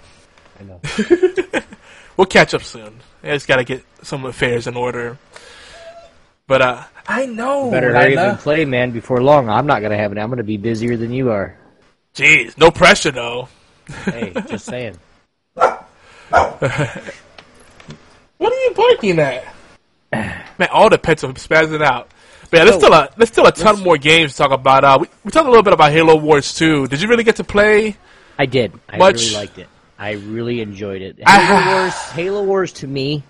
I 0.61 0.65
know. 0.65 0.81
We'll 2.17 2.27
catch 2.27 2.55
up 2.55 2.63
soon. 2.63 3.01
I 3.25 3.29
just 3.33 3.49
gotta 3.49 3.65
get 3.65 3.85
some 4.03 4.25
affairs 4.25 4.69
in 4.69 4.77
order. 4.77 5.19
But 6.47 6.63
uh, 6.63 6.85
I 7.09 7.27
know. 7.27 7.73
Better 7.73 7.93
hurry 7.93 8.17
up 8.17 8.25
Rhina. 8.25 8.31
and 8.31 8.39
play, 8.39 8.65
man, 8.65 8.93
before 8.93 9.21
long. 9.21 9.49
I'm 9.49 9.67
not 9.67 9.83
gonna 9.83 9.97
have 9.97 10.13
it. 10.13 10.19
I'm 10.19 10.29
gonna 10.29 10.45
be 10.45 10.57
busier 10.57 10.97
than 10.97 11.13
you 11.13 11.33
are. 11.33 11.59
Jeez, 12.15 12.57
no 12.57 12.71
pressure 12.71 13.11
though. 13.11 13.49
Hey, 14.05 14.33
just 14.49 14.67
saying. 14.67 14.97
What 18.39 18.53
are 18.53 18.57
you 18.61 18.75
barking 18.75 19.19
at? 19.19 19.45
Man, 20.13 20.69
all 20.73 20.91
the 20.91 20.99
pets 20.99 21.25
are 21.25 21.33
spazzing 21.33 21.83
out. 21.83 22.11
Yeah, 22.55 22.65
there's 22.65 22.77
still 22.77 22.93
a 22.93 23.09
there's 23.17 23.29
still 23.29 23.47
a 23.47 23.53
ton 23.53 23.83
more 23.83 23.99
games 23.99 24.33
to 24.33 24.39
talk 24.39 24.53
about. 24.53 24.85
Uh, 24.85 24.99
we, 25.01 25.09
we 25.25 25.31
talked 25.31 25.47
a 25.47 25.51
little 25.51 25.63
bit 25.63 25.73
about 25.73 25.93
Halo 25.93 26.17
Wars 26.17 26.55
2. 26.55 26.89
Did 26.89 27.01
you 27.03 27.09
really 27.09 27.25
get 27.25 27.37
to 27.37 27.45
play? 27.45 27.97
I 28.39 28.47
did. 28.47 28.73
I 28.89 28.99
Much- 28.99 29.21
really 29.21 29.35
liked 29.35 29.59
it. 29.59 29.69
I 29.99 30.13
really 30.13 30.61
enjoyed 30.61 31.03
it. 31.03 31.21
I- 31.25 31.41
Halo 31.41 31.77
Wars, 31.77 31.95
Halo 32.11 32.43
Wars 32.45 32.73
to 32.75 32.87
me, 32.87 33.23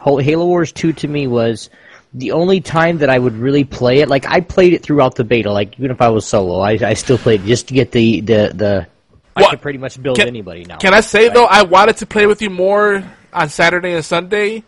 Halo 0.00 0.46
Wars 0.46 0.72
2 0.72 0.92
to 0.94 1.08
me 1.08 1.26
was 1.26 1.68
the 2.14 2.32
only 2.32 2.60
time 2.60 2.98
that 2.98 3.10
I 3.10 3.18
would 3.18 3.34
really 3.34 3.64
play 3.64 3.98
it. 4.00 4.08
Like 4.08 4.26
I 4.26 4.40
played 4.40 4.72
it 4.72 4.82
throughout 4.82 5.14
the 5.14 5.24
beta. 5.24 5.50
Like 5.52 5.78
even 5.78 5.90
if 5.90 6.00
I 6.00 6.08
was 6.10 6.26
solo, 6.26 6.60
I, 6.60 6.72
I 6.72 6.94
still 6.94 7.18
played 7.18 7.44
just 7.44 7.68
to 7.68 7.74
get 7.74 7.92
the 7.92 8.20
the 8.20 8.52
the. 8.54 8.86
I 9.34 9.44
could 9.48 9.62
pretty 9.62 9.78
much 9.78 10.00
build 10.02 10.16
Can- 10.18 10.28
anybody 10.28 10.64
now. 10.64 10.76
Can 10.76 10.92
I 10.92 11.00
say 11.00 11.28
though, 11.30 11.46
I 11.46 11.62
wanted 11.62 11.98
to 11.98 12.06
play 12.06 12.26
with 12.26 12.42
you 12.42 12.50
more 12.50 13.02
on 13.32 13.48
Saturday 13.48 13.94
and 13.94 14.04
Sunday, 14.04 14.62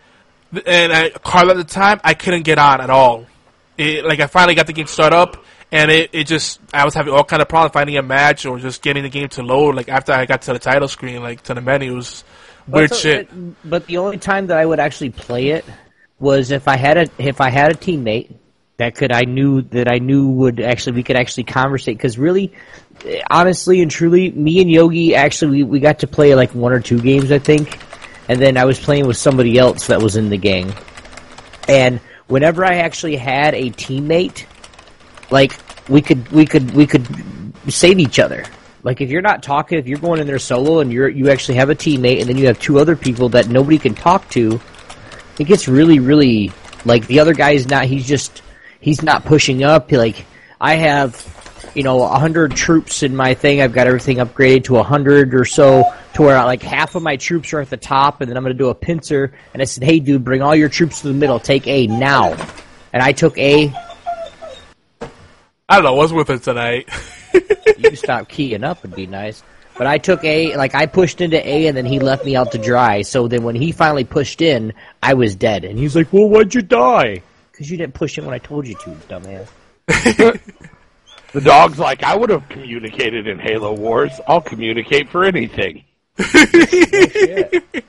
and 0.66 0.92
I, 0.92 1.10
Carl 1.10 1.50
at 1.50 1.56
the 1.58 1.64
time 1.64 2.00
I 2.02 2.14
couldn't 2.14 2.44
get 2.44 2.58
on 2.58 2.80
at 2.80 2.88
all. 2.88 3.26
It, 3.76 4.04
like 4.04 4.20
I 4.20 4.26
finally 4.26 4.54
got 4.54 4.66
the 4.66 4.72
game 4.72 4.86
start 4.86 5.12
up, 5.12 5.44
and 5.72 5.90
it, 5.90 6.10
it 6.12 6.26
just 6.26 6.60
I 6.72 6.84
was 6.84 6.94
having 6.94 7.12
all 7.12 7.24
kind 7.24 7.42
of 7.42 7.48
problems 7.48 7.72
finding 7.72 7.96
a 7.96 8.02
match 8.02 8.46
or 8.46 8.58
just 8.58 8.82
getting 8.82 9.02
the 9.02 9.08
game 9.08 9.28
to 9.30 9.42
load. 9.42 9.74
Like 9.74 9.88
after 9.88 10.12
I 10.12 10.26
got 10.26 10.42
to 10.42 10.52
the 10.52 10.58
title 10.58 10.88
screen, 10.88 11.22
like 11.22 11.42
to 11.42 11.54
the 11.54 11.60
menu, 11.60 11.92
it 11.92 11.94
was 11.96 12.24
weird 12.68 12.90
But 12.90 12.96
so- 12.96 13.02
shit. 13.02 13.68
But, 13.68 13.86
the 13.86 13.98
only 13.98 14.18
time 14.18 14.46
that 14.48 14.58
I 14.58 14.64
would 14.64 14.78
actually 14.80 15.10
play 15.10 15.48
it 15.48 15.64
was 16.18 16.50
if 16.50 16.68
I 16.68 16.76
had 16.76 16.96
a 16.96 17.08
if 17.18 17.40
I 17.40 17.50
had 17.50 17.72
a 17.72 17.74
teammate 17.74 18.34
that 18.76 18.94
could 18.94 19.12
I 19.12 19.22
knew 19.22 19.62
that 19.62 19.90
I 19.90 19.98
knew 19.98 20.28
would 20.30 20.60
actually 20.60 20.96
we 20.96 21.02
could 21.02 21.16
actually 21.16 21.44
conversate 21.44 21.96
because 21.96 22.18
really, 22.18 22.52
honestly 23.30 23.82
and 23.82 23.90
truly, 23.90 24.30
me 24.30 24.60
and 24.60 24.70
Yogi 24.70 25.14
actually 25.14 25.58
we, 25.58 25.64
we 25.64 25.80
got 25.80 26.00
to 26.00 26.06
play 26.06 26.34
like 26.34 26.54
one 26.54 26.72
or 26.72 26.80
two 26.80 27.00
games 27.00 27.30
I 27.32 27.38
think, 27.38 27.78
and 28.28 28.40
then 28.40 28.56
I 28.56 28.64
was 28.64 28.78
playing 28.78 29.06
with 29.06 29.16
somebody 29.16 29.58
else 29.58 29.88
that 29.88 30.00
was 30.00 30.16
in 30.16 30.28
the 30.30 30.36
gang, 30.38 30.72
and 31.68 32.00
whenever 32.26 32.64
I 32.64 32.76
actually 32.76 33.16
had 33.16 33.54
a 33.54 33.70
teammate, 33.70 34.46
like 35.30 35.56
we 35.88 36.02
could 36.02 36.28
we 36.30 36.46
could 36.46 36.72
we 36.72 36.86
could 36.86 37.06
save 37.68 37.98
each 37.98 38.18
other. 38.18 38.44
Like 38.82 39.00
if 39.00 39.10
you're 39.10 39.22
not 39.22 39.42
talking, 39.42 39.78
if 39.78 39.86
you're 39.86 39.98
going 39.98 40.20
in 40.20 40.26
there 40.26 40.38
solo 40.38 40.80
and 40.80 40.92
you're 40.92 41.08
you 41.08 41.30
actually 41.30 41.56
have 41.56 41.70
a 41.70 41.74
teammate 41.74 42.20
and 42.20 42.28
then 42.28 42.36
you 42.36 42.46
have 42.46 42.58
two 42.58 42.78
other 42.78 42.96
people 42.96 43.30
that 43.30 43.48
nobody 43.48 43.78
can 43.78 43.94
talk 43.94 44.28
to, 44.30 44.60
it 45.38 45.44
gets 45.44 45.68
really 45.68 45.98
really 45.98 46.52
like 46.84 47.06
the 47.06 47.20
other 47.20 47.34
guy's 47.34 47.66
not 47.66 47.86
he's 47.86 48.06
just 48.06 48.42
he's 48.80 49.02
not 49.02 49.24
pushing 49.24 49.64
up. 49.64 49.90
Like 49.90 50.26
I 50.60 50.74
have 50.76 51.14
you 51.74 51.82
know 51.82 52.02
a 52.02 52.18
hundred 52.18 52.54
troops 52.56 53.02
in 53.02 53.14
my 53.14 53.34
thing. 53.34 53.60
I've 53.60 53.72
got 53.72 53.86
everything 53.86 54.18
upgraded 54.18 54.64
to 54.64 54.78
a 54.78 54.82
hundred 54.82 55.34
or 55.34 55.44
so 55.44 55.84
to 56.14 56.22
where 56.22 56.36
like 56.44 56.62
half 56.62 56.94
of 56.94 57.02
my 57.02 57.16
troops 57.16 57.52
are 57.52 57.60
at 57.60 57.70
the 57.70 57.76
top, 57.76 58.20
and 58.20 58.30
then 58.30 58.36
I'm 58.36 58.42
going 58.42 58.54
to 58.54 58.58
do 58.58 58.68
a 58.68 58.74
pincer. 58.74 59.32
And 59.52 59.60
I 59.60 59.64
said, 59.64 59.84
"Hey, 59.84 60.00
dude, 60.00 60.24
bring 60.24 60.42
all 60.42 60.54
your 60.54 60.68
troops 60.68 61.00
to 61.02 61.08
the 61.08 61.14
middle. 61.14 61.38
Take 61.38 61.66
A 61.66 61.86
now." 61.86 62.32
And 62.92 63.02
I 63.02 63.12
took 63.12 63.36
A. 63.38 63.72
I 65.68 65.76
don't 65.76 65.84
know 65.84 65.94
what's 65.94 66.12
with 66.12 66.30
it 66.30 66.42
tonight. 66.42 66.88
you 67.34 67.40
can 67.40 67.96
stop 67.96 68.28
keying 68.28 68.64
up 68.64 68.82
would 68.82 68.94
be 68.94 69.06
nice. 69.06 69.42
But 69.76 69.88
I 69.88 69.98
took 69.98 70.22
A, 70.22 70.56
like 70.56 70.74
I 70.74 70.86
pushed 70.86 71.20
into 71.20 71.44
A, 71.46 71.66
and 71.66 71.76
then 71.76 71.84
he 71.84 71.98
left 71.98 72.24
me 72.24 72.36
out 72.36 72.52
to 72.52 72.58
dry. 72.58 73.02
So 73.02 73.26
then 73.26 73.42
when 73.42 73.56
he 73.56 73.72
finally 73.72 74.04
pushed 74.04 74.40
in, 74.40 74.72
I 75.02 75.14
was 75.14 75.34
dead. 75.34 75.64
And 75.64 75.78
he's 75.78 75.96
like, 75.96 76.12
"Well, 76.12 76.28
why'd 76.28 76.54
you 76.54 76.62
die?" 76.62 77.22
Because 77.50 77.70
you 77.70 77.76
didn't 77.76 77.94
push 77.94 78.18
in 78.18 78.24
when 78.24 78.34
I 78.34 78.38
told 78.38 78.66
you 78.66 78.74
to, 78.74 78.90
dumbass. 79.08 79.48
The 81.34 81.40
dog's 81.40 81.78
like, 81.78 82.02
I 82.02 82.16
would 82.16 82.30
have 82.30 82.48
communicated 82.48 83.26
in 83.26 83.38
Halo 83.38 83.74
Wars. 83.74 84.12
I'll 84.26 84.40
communicate 84.40 85.08
for 85.10 85.24
anything. 85.24 85.84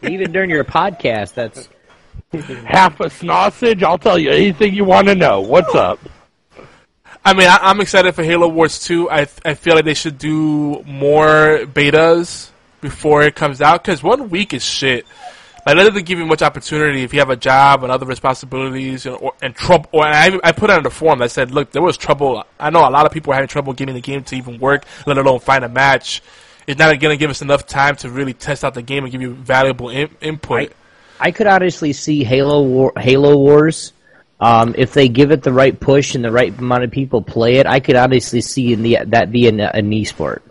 Even 0.02 0.32
during 0.32 0.50
your 0.50 0.64
podcast, 0.64 1.36
that's 1.36 1.70
Half 2.66 3.00
a 3.00 3.10
sausage, 3.10 3.84
I'll 3.84 3.98
tell 3.98 4.18
you 4.18 4.30
anything 4.30 4.74
you 4.74 4.84
want 4.84 5.08
to 5.08 5.16
know. 5.16 5.42
What's 5.42 5.74
up? 5.74 6.00
I 7.24 7.34
mean, 7.34 7.48
I, 7.48 7.58
I'm 7.62 7.82
excited 7.82 8.14
for 8.14 8.24
Halo 8.24 8.48
Wars 8.48 8.80
2. 8.80 9.10
I 9.10 9.28
I 9.44 9.54
feel 9.54 9.76
like 9.76 9.86
they 9.86 9.94
should 9.94 10.18
do 10.18 10.84
more 10.84 11.66
betas 11.66 12.50
before 12.82 13.24
it 13.24 13.36
comes 13.36 13.62
out 13.62 13.84
because 13.84 14.04
one 14.04 14.30
week 14.30 14.54
is 14.54 14.64
shit. 14.64 15.06
Like, 15.66 15.78
that 15.78 15.84
doesn't 15.84 16.06
give 16.06 16.20
you 16.20 16.26
much 16.28 16.44
opportunity 16.44 17.02
if 17.02 17.12
you 17.12 17.20
have 17.20 17.32
a 17.32 17.36
job 17.36 17.84
and 17.84 17.92
other 17.92 18.06
responsibilities 18.06 19.08
and, 19.08 19.16
or, 19.16 19.34
and 19.42 19.56
trouble. 19.56 19.90
Or 19.92 20.06
I, 20.06 20.40
I 20.44 20.52
put 20.52 20.70
it 20.70 20.74
on 20.74 20.84
the 20.84 20.92
forum. 20.92 21.24
I 21.24 21.28
said, 21.28 21.50
look, 21.50 21.72
there 21.72 21.82
was 21.82 21.98
trouble. 21.98 22.44
I 22.60 22.70
know 22.70 22.88
a 22.88 22.92
lot 22.92 23.08
of 23.08 23.12
people 23.12 23.34
are 23.34 23.36
having 23.36 23.48
trouble 23.48 23.74
getting 23.74 23.96
the 23.96 24.02
game 24.02 24.24
to 24.26 24.36
even 24.36 24.60
work, 24.60 24.86
let 25.08 25.18
alone 25.18 25.40
find 25.40 25.64
a 25.64 25.70
match. 25.70 26.22
It's 26.68 26.78
not 26.78 27.00
going 27.00 27.14
to 27.14 27.18
give 27.18 27.32
us 27.32 27.42
enough 27.42 27.66
time 27.66 27.96
to 27.98 28.10
really 28.10 28.34
test 28.34 28.64
out 28.64 28.76
the 28.76 28.84
game 28.84 29.06
and 29.06 29.12
give 29.12 29.22
you 29.22 29.34
valuable 29.34 29.90
in, 29.90 30.10
input. 30.22 30.72
I 31.20 31.32
could 31.32 31.48
honestly 31.48 31.94
see 31.94 32.24
Halo 32.24 32.62
War, 32.62 32.94
Halo 32.98 33.36
Wars. 33.38 33.94
Um, 34.40 34.76
if 34.78 34.94
they 34.94 35.08
give 35.08 35.32
it 35.32 35.44
the 35.44 35.54
right 35.54 35.80
push 35.80 36.14
and 36.14 36.24
the 36.24 36.32
right 36.32 36.56
amount 36.58 36.84
of 36.84 36.92
people 36.92 37.22
play 37.22 37.56
it, 37.56 37.66
I 37.66 37.80
could 37.80 37.96
honestly 37.96 38.42
see 38.42 38.74
in 38.74 38.84
the 38.84 39.00
that 39.08 39.32
being 39.32 39.60
a, 39.62 39.72
an 39.74 39.90
esport. 39.92 40.42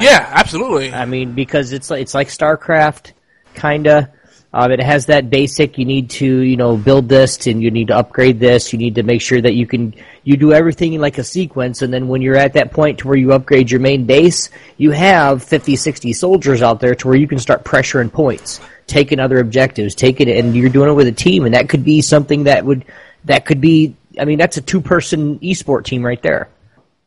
yeah, 0.00 0.30
absolutely. 0.32 0.92
I 0.92 1.04
mean, 1.04 1.32
because 1.32 1.72
it's 1.72 1.90
like, 1.90 2.00
it's 2.00 2.14
like 2.14 2.28
StarCraft, 2.28 3.12
kinda. 3.56 4.12
Um, 4.56 4.72
it 4.72 4.82
has 4.82 5.06
that 5.06 5.28
basic. 5.28 5.76
You 5.76 5.84
need 5.84 6.08
to, 6.10 6.26
you 6.26 6.56
know, 6.56 6.78
build 6.78 7.10
this, 7.10 7.46
and 7.46 7.62
you 7.62 7.70
need 7.70 7.88
to 7.88 7.96
upgrade 7.96 8.40
this. 8.40 8.72
You 8.72 8.78
need 8.78 8.94
to 8.94 9.02
make 9.02 9.20
sure 9.20 9.38
that 9.38 9.52
you 9.52 9.66
can, 9.66 9.94
you 10.24 10.38
do 10.38 10.54
everything 10.54 10.94
in 10.94 11.00
like 11.02 11.18
a 11.18 11.24
sequence, 11.24 11.82
and 11.82 11.92
then 11.92 12.08
when 12.08 12.22
you're 12.22 12.36
at 12.36 12.54
that 12.54 12.70
point 12.70 13.00
to 13.00 13.08
where 13.08 13.18
you 13.18 13.34
upgrade 13.34 13.70
your 13.70 13.80
main 13.80 14.06
base, 14.06 14.48
you 14.78 14.92
have 14.92 15.42
50, 15.42 15.76
60 15.76 16.12
soldiers 16.14 16.62
out 16.62 16.80
there 16.80 16.94
to 16.94 17.06
where 17.06 17.18
you 17.18 17.28
can 17.28 17.38
start 17.38 17.64
pressuring 17.64 18.10
points, 18.10 18.60
taking 18.86 19.20
other 19.20 19.40
objectives, 19.40 19.94
taking 19.94 20.26
it, 20.26 20.42
and 20.42 20.56
you're 20.56 20.70
doing 20.70 20.88
it 20.88 20.94
with 20.94 21.08
a 21.08 21.12
team, 21.12 21.44
and 21.44 21.54
that 21.54 21.68
could 21.68 21.84
be 21.84 22.00
something 22.00 22.44
that 22.44 22.64
would, 22.64 22.86
that 23.26 23.44
could 23.44 23.60
be. 23.60 23.94
I 24.18 24.24
mean, 24.24 24.38
that's 24.38 24.56
a 24.56 24.62
two-person 24.62 25.40
esport 25.40 25.84
team 25.84 26.02
right 26.02 26.22
there. 26.22 26.48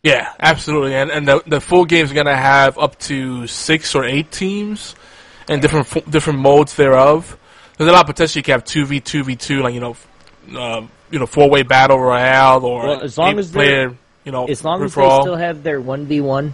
Yeah, 0.04 0.32
absolutely. 0.40 0.94
And 0.94 1.10
and 1.10 1.28
the 1.28 1.44
the 1.46 1.60
full 1.60 1.84
game's 1.84 2.14
gonna 2.14 2.36
have 2.36 2.78
up 2.78 2.98
to 3.00 3.48
six 3.48 3.96
or 3.96 4.06
eight 4.06 4.32
teams 4.32 4.96
and 5.50 5.62
different 5.62 6.10
different 6.10 6.40
modes 6.40 6.76
thereof. 6.76 7.38
There's 7.78 7.90
a 7.90 7.94
lot 7.94 8.02
of 8.02 8.08
potential. 8.08 8.40
You 8.40 8.44
can 8.44 8.54
have 8.54 8.64
two 8.64 8.86
v 8.86 9.00
two 9.00 9.24
v 9.24 9.36
two, 9.36 9.62
like 9.62 9.74
you 9.74 9.80
know, 9.80 9.96
uh, 10.56 10.86
you 11.12 11.20
know, 11.20 11.26
four 11.26 11.50
way 11.50 11.64
battle 11.64 12.00
royale 12.00 12.64
or 12.64 12.88
Well, 12.88 13.02
as 13.02 13.18
long 13.18 13.38
as 13.40 13.52
player, 13.52 13.96
you 14.24 14.32
know, 14.32 14.46
As 14.48 14.64
long 14.64 14.84
as 14.84 14.94
they 14.94 15.02
still 15.22 15.36
have 15.36 15.64
their 15.64 15.82
one 15.82 16.06
v 16.06 16.22
one, 16.22 16.54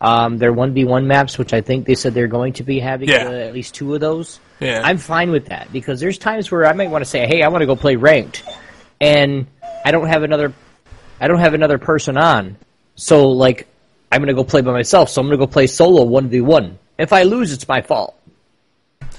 Um, 0.00 0.36
their 0.38 0.52
one 0.52 0.74
v 0.74 0.84
one 0.84 1.06
maps, 1.06 1.38
which 1.38 1.52
I 1.54 1.62
think 1.62 1.86
they 1.86 1.94
said 1.94 2.12
they're 2.14 2.26
going 2.26 2.52
to 2.54 2.62
be 2.62 2.78
having 2.80 3.08
Yeah. 3.08 3.28
uh, 3.28 3.32
at 3.32 3.54
least 3.54 3.74
two 3.74 3.94
of 3.94 4.00
those. 4.00 4.38
Yeah. 4.60 4.82
I'm 4.84 4.98
fine 4.98 5.30
with 5.30 5.46
that 5.46 5.72
because 5.72 6.00
there's 6.00 6.18
times 6.18 6.50
where 6.50 6.66
I 6.66 6.72
might 6.74 6.90
want 6.90 7.02
to 7.04 7.08
say, 7.10 7.26
"Hey, 7.26 7.42
I 7.42 7.48
want 7.48 7.62
to 7.62 7.66
go 7.66 7.76
play 7.76 7.96
ranked," 7.96 8.42
and 9.00 9.46
I 9.84 9.90
don't 9.92 10.06
have 10.08 10.22
another, 10.22 10.52
I 11.20 11.28
don't 11.28 11.38
have 11.40 11.54
another 11.54 11.78
person 11.78 12.18
on, 12.18 12.56
so 12.96 13.28
like 13.28 13.66
I'm 14.12 14.20
gonna 14.20 14.34
go 14.34 14.44
play 14.44 14.60
by 14.62 14.72
myself. 14.72 15.08
So 15.10 15.20
I'm 15.20 15.28
gonna 15.28 15.38
go 15.38 15.46
play 15.46 15.66
solo 15.66 16.04
one 16.04 16.28
v 16.28 16.40
one. 16.40 16.78
If 16.98 17.12
I 17.12 17.22
lose, 17.22 17.52
it's 17.52 17.68
my 17.68 17.80
fault. 17.82 18.14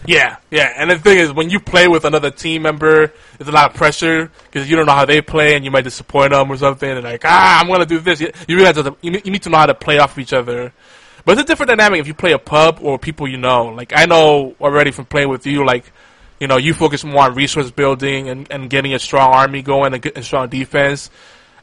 Yeah, 0.08 0.38
yeah. 0.50 0.74
And 0.78 0.90
the 0.90 0.98
thing 0.98 1.18
is, 1.20 1.34
when 1.34 1.50
you 1.50 1.60
play 1.60 1.90
with 1.90 2.06
another 2.06 2.32
team 2.32 2.62
member, 2.62 3.12
there's 3.38 3.50
a 3.50 3.52
lot 3.52 3.70
of 3.70 3.76
pressure 3.76 4.32
because 4.46 4.70
you 4.70 4.78
don't 4.78 4.86
know 4.86 4.94
how 4.94 5.06
they 5.06 5.22
play, 5.22 5.56
and 5.56 5.66
you 5.66 5.70
might 5.70 5.84
disappoint 5.84 6.32
them 6.32 6.50
or 6.50 6.56
something. 6.56 6.90
And 6.90 7.04
like, 7.04 7.24
ah, 7.26 7.60
I'm 7.60 7.68
gonna 7.68 7.86
do 7.86 8.00
this. 8.00 8.22
You 8.22 8.32
you 8.48 8.64
have 8.66 8.76
to. 8.76 8.96
You 9.02 9.12
need 9.12 9.26
you 9.26 9.32
need 9.32 9.44
to 9.44 9.50
know 9.50 9.58
how 9.58 9.66
to 9.66 9.76
play 9.76 10.00
off 10.00 10.14
of 10.14 10.20
each 10.20 10.34
other. 10.34 10.72
But 11.26 11.34
it's 11.34 11.42
a 11.42 11.46
different 11.46 11.68
dynamic 11.68 12.00
if 12.00 12.08
you 12.08 12.14
play 12.14 12.32
a 12.32 12.40
pub 12.40 12.80
or 12.82 12.98
people 12.98 13.28
you 13.28 13.38
know. 13.38 13.66
Like 13.66 13.92
I 13.94 14.06
know 14.06 14.56
already 14.62 14.92
from 14.92 15.06
playing 15.06 15.30
with 15.30 15.46
you, 15.46 15.66
like. 15.66 15.92
You 16.40 16.46
know, 16.46 16.58
you 16.58 16.76
focus 16.76 17.04
more 17.04 17.24
on 17.24 17.34
resource 17.34 17.72
building 17.72 18.30
and, 18.30 18.46
and 18.52 18.70
getting 18.70 18.94
a 18.94 19.00
strong 19.00 19.34
army 19.34 19.64
going 19.64 19.96
and, 19.96 20.06
and 20.16 20.24
strong 20.24 20.50
defense. 20.50 21.10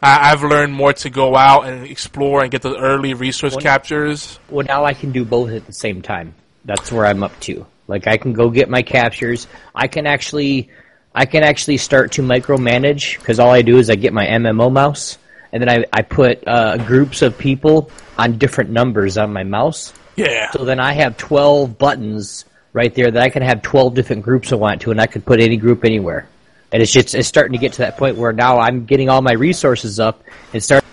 I, 0.02 0.32
I've 0.32 0.42
learned 0.42 0.74
more 0.74 0.92
to 0.92 1.10
go 1.10 1.36
out 1.36 1.68
and 1.68 1.86
explore 1.86 2.42
and 2.42 2.50
get 2.50 2.62
the 2.62 2.76
early 2.76 3.14
resource 3.14 3.56
captures. 3.56 4.40
Well, 4.50 4.66
now 4.66 4.84
I 4.84 4.92
can 4.92 5.12
do 5.12 5.24
both 5.24 5.50
at 5.50 5.66
the 5.66 5.72
same 5.72 6.02
time. 6.02 6.34
That's 6.64 6.90
where 6.90 7.06
I'm 7.06 7.22
up 7.22 7.38
to. 7.42 7.64
Like 7.86 8.06
I 8.06 8.16
can 8.16 8.32
go 8.32 8.50
get 8.50 8.68
my 8.68 8.82
captures. 8.82 9.46
I 9.74 9.88
can 9.88 10.06
actually, 10.06 10.70
I 11.14 11.26
can 11.26 11.42
actually 11.42 11.76
start 11.76 12.12
to 12.12 12.22
micromanage 12.22 13.18
because 13.18 13.38
all 13.38 13.50
I 13.50 13.62
do 13.62 13.78
is 13.78 13.90
I 13.90 13.94
get 13.94 14.12
my 14.12 14.26
MMO 14.26 14.72
mouse 14.72 15.18
and 15.54 15.62
then 15.62 15.68
I, 15.70 15.84
I 15.92 16.02
put 16.02 16.46
uh, 16.46 16.78
groups 16.78 17.22
of 17.22 17.38
people 17.38 17.90
on 18.18 18.38
different 18.38 18.70
numbers 18.70 19.16
on 19.16 19.32
my 19.32 19.44
mouse. 19.44 19.92
Yeah. 20.16 20.50
So 20.50 20.64
then 20.64 20.80
I 20.80 20.94
have 20.94 21.16
12 21.16 21.78
buttons 21.78 22.44
right 22.72 22.92
there 22.92 23.10
that 23.10 23.22
I 23.22 23.30
can 23.30 23.42
have 23.42 23.62
12 23.62 23.94
different 23.94 24.22
groups 24.22 24.52
I 24.52 24.56
want 24.56 24.82
to, 24.82 24.90
and 24.90 25.00
I 25.00 25.06
can 25.06 25.22
put 25.22 25.40
any 25.40 25.56
group 25.56 25.84
anywhere. 25.84 26.26
And 26.72 26.82
it's 26.82 26.92
just 26.92 27.14
it's 27.14 27.28
starting 27.28 27.52
to 27.52 27.58
get 27.58 27.74
to 27.74 27.78
that 27.78 27.96
point 27.96 28.16
where 28.16 28.32
now 28.32 28.58
I'm 28.58 28.84
getting 28.84 29.08
all 29.08 29.22
my 29.22 29.32
resources 29.32 30.00
up 30.00 30.24
and 30.52 30.60
start, 30.60 30.84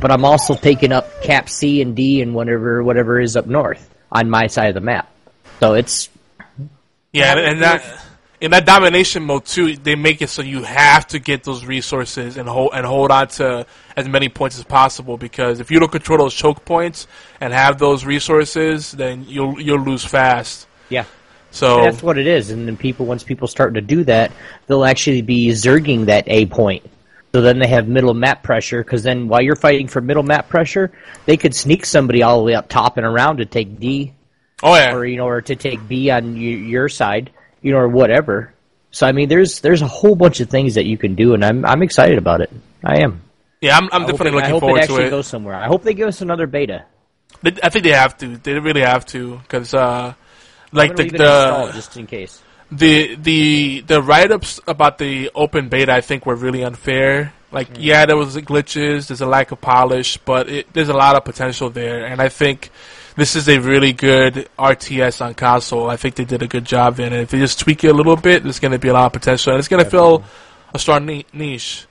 but 0.00 0.10
I'm 0.10 0.26
also 0.26 0.54
taking 0.54 0.92
up 0.92 1.22
Cap 1.22 1.48
C 1.48 1.80
and 1.80 1.96
D 1.96 2.20
and 2.20 2.34
whatever 2.34 2.82
whatever 2.82 3.18
is 3.18 3.36
up 3.36 3.46
north 3.46 3.88
on 4.12 4.28
my 4.28 4.48
side 4.48 4.68
of 4.68 4.74
the 4.74 4.82
map. 4.82 5.10
So 5.60 5.74
it's 5.74 6.08
Yeah, 7.12 7.32
and, 7.32 7.40
and 7.40 7.62
that 7.62 8.04
in 8.40 8.52
that 8.52 8.64
domination 8.64 9.24
mode 9.24 9.44
too, 9.44 9.76
they 9.76 9.96
make 9.96 10.22
it 10.22 10.28
so 10.28 10.42
you 10.42 10.62
have 10.62 11.06
to 11.08 11.18
get 11.18 11.42
those 11.42 11.64
resources 11.64 12.36
and 12.36 12.48
hold 12.48 12.70
and 12.74 12.86
hold 12.86 13.10
on 13.10 13.28
to 13.28 13.66
as 13.96 14.08
many 14.08 14.28
points 14.28 14.58
as 14.58 14.64
possible. 14.64 15.16
Because 15.16 15.60
if 15.60 15.70
you 15.70 15.80
don't 15.80 15.90
control 15.90 16.18
those 16.18 16.34
choke 16.34 16.64
points 16.64 17.06
and 17.40 17.52
have 17.52 17.78
those 17.78 18.04
resources, 18.04 18.92
then 18.92 19.24
you'll 19.26 19.60
you'll 19.60 19.82
lose 19.82 20.04
fast. 20.04 20.66
yeah. 20.88 21.04
So 21.50 21.82
That's 21.82 22.02
what 22.02 22.18
it 22.18 22.26
is, 22.26 22.50
and 22.50 22.68
then 22.68 22.76
people 22.76 23.06
once 23.06 23.24
people 23.24 23.48
start 23.48 23.74
to 23.74 23.80
do 23.80 24.04
that, 24.04 24.32
they'll 24.66 24.84
actually 24.84 25.22
be 25.22 25.48
zerging 25.48 26.04
that 26.06 26.24
A 26.28 26.44
point. 26.46 26.84
So 27.32 27.40
then 27.40 27.58
they 27.58 27.68
have 27.68 27.88
middle 27.88 28.14
map 28.14 28.42
pressure, 28.42 28.84
because 28.84 29.02
then 29.02 29.28
while 29.28 29.40
you're 29.40 29.56
fighting 29.56 29.88
for 29.88 30.00
middle 30.00 30.22
map 30.22 30.48
pressure, 30.48 30.92
they 31.24 31.38
could 31.38 31.54
sneak 31.54 31.86
somebody 31.86 32.22
all 32.22 32.38
the 32.38 32.44
way 32.44 32.54
up 32.54 32.68
top 32.68 32.98
and 32.98 33.06
around 33.06 33.38
to 33.38 33.46
take 33.46 33.80
D, 33.80 34.12
oh 34.62 34.74
yeah, 34.74 34.92
or 34.94 35.04
you 35.04 35.16
know, 35.16 35.26
or 35.26 35.40
to 35.42 35.56
take 35.56 35.86
B 35.88 36.10
on 36.10 36.34
y- 36.34 36.40
your 36.40 36.88
side, 36.88 37.30
you 37.62 37.72
know, 37.72 37.78
or 37.78 37.88
whatever. 37.88 38.52
So 38.90 39.06
I 39.06 39.12
mean, 39.12 39.28
there's 39.28 39.60
there's 39.60 39.82
a 39.82 39.86
whole 39.88 40.14
bunch 40.14 40.40
of 40.40 40.48
things 40.50 40.74
that 40.76 40.86
you 40.86 40.96
can 40.98 41.14
do, 41.14 41.34
and 41.34 41.44
I'm 41.44 41.64
I'm 41.64 41.82
excited 41.82 42.18
about 42.18 42.40
it. 42.40 42.50
I 42.84 43.02
am. 43.02 43.22
yeah, 43.60 43.76
I'm, 43.76 43.88
I'm 43.92 44.06
definitely 44.06 44.38
it- 44.40 44.44
I 44.46 44.48
hope 44.48 44.60
forward 44.60 44.78
it 44.78 44.86
to 44.86 44.92
actually 44.92 45.04
it. 45.06 45.10
goes 45.10 45.26
somewhere. 45.26 45.54
I 45.54 45.66
hope 45.66 45.82
they 45.82 45.94
give 45.94 46.08
us 46.08 46.20
another 46.20 46.46
beta. 46.46 46.84
I 47.44 47.68
think 47.68 47.84
they 47.84 47.92
have 47.92 48.16
to. 48.18 48.36
They 48.38 48.58
really 48.58 48.80
have 48.80 49.04
to 49.06 49.36
because 49.38 49.74
uh, 49.74 50.14
like 50.72 50.96
the 50.96 51.04
gonna 51.04 51.04
leave 51.04 51.14
it 51.14 51.20
installed 51.20 51.68
the 51.68 51.72
just 51.72 51.96
in 51.96 52.06
case. 52.06 52.42
the 52.72 53.14
the 53.16 53.80
the 53.86 54.02
write 54.02 54.32
ups 54.32 54.58
about 54.66 54.98
the 54.98 55.30
open 55.34 55.68
beta 55.68 55.92
I 55.92 56.00
think 56.00 56.24
were 56.26 56.34
really 56.34 56.64
unfair. 56.64 57.32
Like 57.52 57.68
yeah, 57.78 58.06
there 58.06 58.16
was 58.16 58.36
glitches, 58.36 59.08
there's 59.08 59.20
a 59.20 59.26
lack 59.26 59.52
of 59.52 59.60
polish, 59.60 60.16
but 60.18 60.48
it, 60.48 60.72
there's 60.72 60.88
a 60.88 60.96
lot 60.96 61.16
of 61.16 61.24
potential 61.24 61.70
there, 61.70 62.04
and 62.06 62.20
I 62.20 62.28
think 62.28 62.70
this 63.18 63.36
is 63.36 63.48
a 63.48 63.58
really 63.58 63.92
good 63.92 64.48
RTS 64.58 65.20
on 65.24 65.34
console. 65.34 65.90
I 65.90 65.96
think 65.96 66.14
they 66.14 66.24
did 66.24 66.42
a 66.42 66.46
good 66.46 66.64
job 66.64 67.00
in 67.00 67.12
it. 67.12 67.20
if 67.22 67.30
they 67.30 67.38
just 67.38 67.58
tweak 67.60 67.84
it 67.84 67.88
a 67.88 67.92
little 67.92 68.16
bit, 68.16 68.42
there's 68.44 68.60
going 68.60 68.72
to 68.72 68.78
be 68.78 68.88
a 68.88 68.92
lot 68.92 69.06
of 69.06 69.12
potential, 69.12 69.52
and 69.52 69.58
it's 69.58 69.68
going 69.68 69.84
to 69.84 69.90
fill 69.90 70.24
a 70.72 70.78
strong 70.78 71.04
niche. 71.32 71.86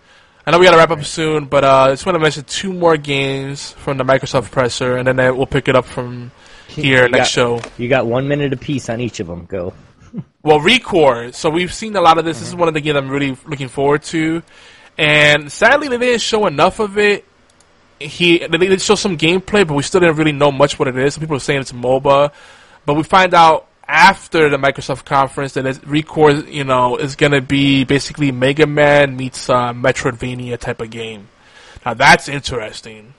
I 0.45 0.51
know 0.51 0.59
we 0.59 0.65
got 0.65 0.71
to 0.71 0.77
wrap 0.77 0.91
up 0.91 1.03
soon, 1.03 1.45
but 1.45 1.63
uh, 1.65 1.75
I 1.87 1.89
just 1.91 2.05
want 2.05 2.15
to 2.15 2.19
mention 2.19 2.45
two 2.45 2.71
more 2.71 2.95
games 2.95 3.73
from 3.73 3.97
the 3.97 4.05
Microsoft 4.05 4.49
presser, 4.51 4.95
and 4.95 5.05
then 5.07 5.17
we'll 5.35 5.45
pick 5.45 5.67
it 5.67 5.75
up 5.75 5.85
from 5.85 6.31
here 6.69 7.03
You 7.03 7.09
next 7.09 7.35
got- 7.35 7.61
show. 7.61 7.61
You 7.77 7.89
got 7.89 8.07
one 8.07 8.27
minute 8.29 8.53
apiece 8.53 8.89
on 8.89 9.01
each 9.01 9.19
of 9.19 9.27
them. 9.27 9.45
Go. 9.45 9.73
Well, 10.41 10.61
Recore. 10.61 11.33
So 11.33 11.49
we've 11.49 11.73
seen 11.73 11.93
a 11.97 12.01
lot 12.01 12.17
of 12.17 12.23
this. 12.23 12.39
This 12.39 12.47
is 12.47 12.55
one 12.55 12.69
of 12.69 12.73
the 12.73 12.79
games 12.79 12.95
I'm 12.95 13.09
really 13.09 13.35
looking 13.45 13.67
forward 13.67 14.03
to. 14.03 14.41
And 14.97 15.51
sadly, 15.51 15.89
they 15.89 15.97
didn't 15.97 16.21
show 16.21 16.47
enough 16.47 16.79
of 16.79 16.97
it. 16.97 17.25
He 17.99 18.39
they 18.39 18.57
did 18.57 18.81
show 18.81 18.95
some 18.95 19.17
gameplay, 19.17 19.67
but 19.67 19.73
we 19.73 19.83
still 19.83 20.01
didn't 20.01 20.17
really 20.17 20.31
know 20.31 20.51
much 20.51 20.77
what 20.77 20.87
it 20.87 20.97
is. 20.97 21.15
Some 21.15 21.21
people 21.21 21.37
are 21.37 21.39
saying 21.39 21.61
it's 21.61 21.71
MOBA, 21.71 22.31
but 22.85 22.93
we 22.93 23.03
find 23.03 23.33
out 23.33 23.67
after 23.87 24.49
the 24.49 24.57
Microsoft 24.57 25.05
conference 25.05 25.53
that 25.53 25.65
it's, 25.65 25.79
Recore, 25.79 26.51
you 26.51 26.63
know, 26.63 26.97
is 26.97 27.15
going 27.15 27.31
to 27.31 27.41
be 27.41 27.85
basically 27.85 28.31
Mega 28.31 28.67
Man 28.67 29.15
meets 29.15 29.49
uh, 29.49 29.71
Metroidvania 29.71 30.57
type 30.57 30.81
of 30.81 30.89
game. 30.89 31.29
Now 31.85 31.93
that's 31.93 32.27
interesting. 32.27 33.13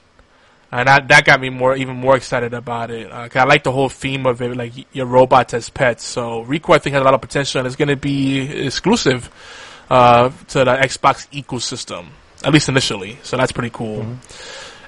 And 0.70 0.86
that, 0.86 1.08
that 1.08 1.24
got 1.24 1.40
me 1.40 1.48
more, 1.48 1.74
even 1.74 1.96
more 1.96 2.16
excited 2.16 2.52
about 2.52 2.90
it. 2.90 3.10
Uh 3.10 3.28
I 3.34 3.44
like 3.44 3.64
the 3.64 3.72
whole 3.72 3.88
theme 3.88 4.26
of 4.26 4.42
it, 4.42 4.54
like 4.54 4.74
your 4.94 5.06
robots 5.06 5.54
as 5.54 5.70
pets. 5.70 6.04
So 6.04 6.44
Recore, 6.44 6.74
I 6.74 6.78
think, 6.78 6.92
has 6.92 7.00
a 7.00 7.04
lot 7.04 7.14
of 7.14 7.22
potential, 7.22 7.60
and 7.60 7.66
it's 7.66 7.76
going 7.76 7.88
to 7.88 7.96
be 7.96 8.66
exclusive 8.66 9.30
uh, 9.88 10.28
to 10.48 10.58
the 10.64 10.76
Xbox 10.76 11.26
ecosystem, 11.32 12.08
at 12.44 12.52
least 12.52 12.68
initially. 12.68 13.18
So 13.22 13.38
that's 13.38 13.52
pretty 13.52 13.70
cool. 13.70 14.18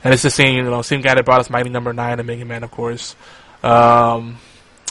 And 0.02 0.14
it's 0.14 0.22
the 0.22 0.30
same, 0.30 0.56
you 0.56 0.62
know, 0.62 0.82
same 0.82 1.00
guy 1.00 1.14
that 1.14 1.24
brought 1.24 1.40
us 1.40 1.50
Mighty 1.50 1.70
Number 1.70 1.92
Nine 1.92 2.18
and 2.18 2.26
Mega 2.26 2.44
Man, 2.44 2.64
of 2.64 2.70
course. 2.70 3.14
Um, 3.62 4.38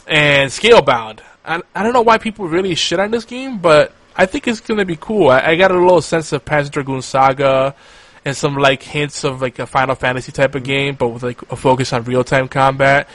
and 0.07 0.51
Scalebound. 0.51 1.21
I, 1.43 1.61
I 1.73 1.83
don't 1.83 1.93
know 1.93 2.01
why 2.01 2.17
people 2.17 2.47
really 2.47 2.75
shit 2.75 2.99
on 2.99 3.11
this 3.11 3.25
game, 3.25 3.57
but 3.57 3.93
I 4.15 4.25
think 4.25 4.47
it's 4.47 4.59
to 4.61 4.85
be 4.85 4.97
cool. 4.97 5.29
I, 5.29 5.39
I 5.39 5.55
got 5.55 5.71
a 5.71 5.79
little 5.79 6.01
sense 6.01 6.31
of 6.33 6.45
Panzer 6.45 6.71
Dragoon 6.71 7.01
Saga 7.01 7.75
and 8.25 8.35
some 8.35 8.55
like 8.55 8.83
hints 8.83 9.23
of 9.23 9.41
like 9.41 9.59
a 9.59 9.65
Final 9.65 9.95
Fantasy 9.95 10.31
type 10.31 10.55
of 10.55 10.63
game, 10.63 10.95
but 10.95 11.09
with 11.09 11.23
like 11.23 11.41
a 11.51 11.55
focus 11.55 11.93
on 11.93 12.03
real 12.03 12.23
time 12.23 12.47
combat. 12.47 13.07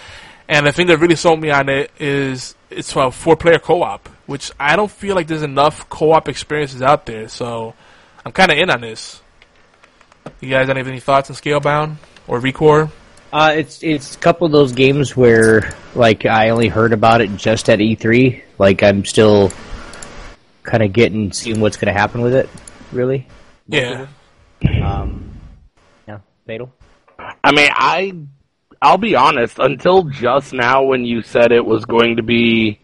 And 0.49 0.66
the 0.66 0.73
thing 0.73 0.87
that 0.89 0.99
really 0.99 1.16
sold 1.16 1.41
me 1.41 1.51
on 1.51 1.69
it 1.69 1.91
is 1.99 2.55
it's 2.71 2.95
a 2.97 3.11
four 3.11 3.37
player 3.37 3.59
co 3.59 3.83
op, 3.83 4.09
which 4.27 4.51
I 4.59 4.77
don't 4.77 4.91
feel 4.91 5.15
like 5.15 5.27
there's 5.27 5.43
enough 5.43 5.89
co 5.89 6.12
op 6.12 6.29
experiences 6.29 6.83
out 6.83 7.07
there. 7.07 7.29
So 7.29 7.75
I'm 8.25 8.33
kind 8.33 8.51
of 8.51 8.59
in 8.59 8.71
on 8.71 8.81
this. 8.81 9.21
You 10.41 10.51
guys 10.51 10.69
have 10.69 10.77
any 10.77 11.01
thoughts 11.01 11.31
on 11.31 11.37
Scalebound 11.37 11.97
or 12.27 12.41
Recore? 12.41 12.91
Uh, 13.33 13.53
it's 13.57 13.83
it's 13.83 14.15
a 14.15 14.19
couple 14.19 14.47
of 14.47 14.53
those 14.53 14.73
games 14.73 15.17
where 15.17 15.75
like 15.95 16.25
I 16.25 16.51
only 16.51 16.69
heard 16.69 16.93
about 16.93 17.21
it 17.21 17.35
just 17.37 17.69
at 17.69 17.81
E3. 17.81 18.43
Like 18.59 18.83
I'm 18.83 19.05
still 19.05 19.51
kind 20.63 20.83
of 20.83 20.93
getting 20.93 21.33
seeing 21.33 21.61
what's 21.61 21.77
going 21.77 21.93
to 21.93 21.99
happen 21.99 22.23
with 22.23 22.35
it. 22.35 22.49
Really. 22.93 23.27
Yeah. 23.67 24.07
Um. 24.83 25.33
Yeah. 26.07 26.21
Fatal. 26.47 26.73
I 27.19 27.53
mean, 27.53 27.69
I 27.73 28.13
I'll 28.81 28.99
be 28.99 29.17
honest. 29.17 29.59
Until 29.59 30.05
just 30.05 30.53
now, 30.53 30.85
when 30.85 31.05
you 31.05 31.23
said 31.23 31.53
it 31.53 31.65
was 31.65 31.85
going 31.85 32.17
to 32.17 32.23
be 32.23 32.81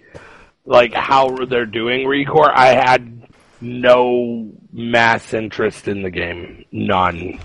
like 0.65 0.95
how 0.95 1.37
they're 1.47 1.67
doing 1.67 2.07
Recore, 2.07 2.51
I 2.53 2.69
had 2.69 3.20
no 3.61 4.51
mass 4.73 5.35
interest 5.35 5.89
in 5.89 6.03
the 6.03 6.11
game. 6.11 6.65
None. 6.73 7.39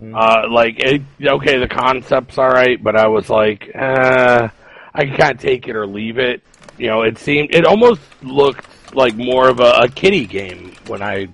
Uh, 0.00 0.42
like, 0.48 0.78
it, 0.78 1.02
okay, 1.20 1.58
the 1.58 1.68
concept's 1.68 2.38
alright, 2.38 2.82
but 2.82 2.96
I 2.96 3.08
was 3.08 3.28
like, 3.28 3.70
uh, 3.74 4.48
I 4.94 5.04
can 5.04 5.16
kind 5.16 5.32
of 5.32 5.40
take 5.40 5.66
it 5.66 5.74
or 5.74 5.86
leave 5.86 6.18
it. 6.18 6.42
You 6.76 6.86
know, 6.86 7.02
it 7.02 7.18
seemed, 7.18 7.54
it 7.54 7.64
almost 7.66 8.00
looked 8.22 8.94
like 8.94 9.16
more 9.16 9.48
of 9.48 9.60
a, 9.60 9.70
a 9.82 9.88
kiddie 9.88 10.26
game 10.26 10.74
when 10.86 11.02
I 11.02 11.28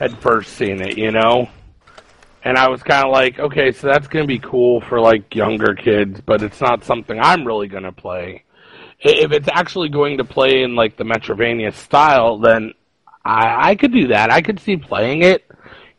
had 0.00 0.18
first 0.18 0.54
seen 0.54 0.80
it, 0.80 0.98
you 0.98 1.12
know? 1.12 1.48
And 2.42 2.58
I 2.58 2.68
was 2.68 2.82
kind 2.82 3.06
of 3.06 3.12
like, 3.12 3.38
okay, 3.38 3.72
so 3.72 3.86
that's 3.86 4.08
going 4.08 4.24
to 4.24 4.28
be 4.28 4.38
cool 4.38 4.80
for 4.80 5.00
like 5.00 5.34
younger 5.34 5.74
kids, 5.74 6.20
but 6.20 6.42
it's 6.42 6.60
not 6.60 6.84
something 6.84 7.18
I'm 7.18 7.46
really 7.46 7.68
going 7.68 7.84
to 7.84 7.92
play. 7.92 8.44
If 9.00 9.32
it's 9.32 9.48
actually 9.50 9.88
going 9.88 10.18
to 10.18 10.24
play 10.24 10.62
in 10.62 10.74
like 10.74 10.96
the 10.96 11.04
Metrovania 11.04 11.72
style, 11.72 12.38
then 12.38 12.74
I, 13.24 13.70
I 13.70 13.74
could 13.74 13.92
do 13.92 14.08
that. 14.08 14.30
I 14.30 14.42
could 14.42 14.60
see 14.60 14.76
playing 14.76 15.22
it, 15.22 15.44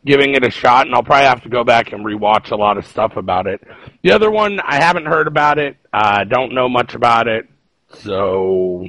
giving 0.04 0.34
it 0.34 0.44
a 0.44 0.50
shot, 0.50 0.86
and 0.86 0.94
I'll 0.94 1.02
probably 1.02 1.26
have 1.26 1.42
to 1.42 1.48
go 1.48 1.64
back 1.64 1.92
and 1.92 2.04
rewatch 2.04 2.50
a 2.50 2.56
lot 2.56 2.78
of 2.78 2.86
stuff 2.86 3.16
about 3.16 3.46
it. 3.46 3.62
The 4.02 4.12
other 4.12 4.30
one, 4.30 4.60
I 4.60 4.76
haven't 4.76 5.06
heard 5.06 5.26
about 5.26 5.58
it. 5.58 5.76
I 5.92 6.24
don't 6.24 6.54
know 6.54 6.68
much 6.68 6.94
about 6.94 7.26
it, 7.26 7.48
so 7.90 8.86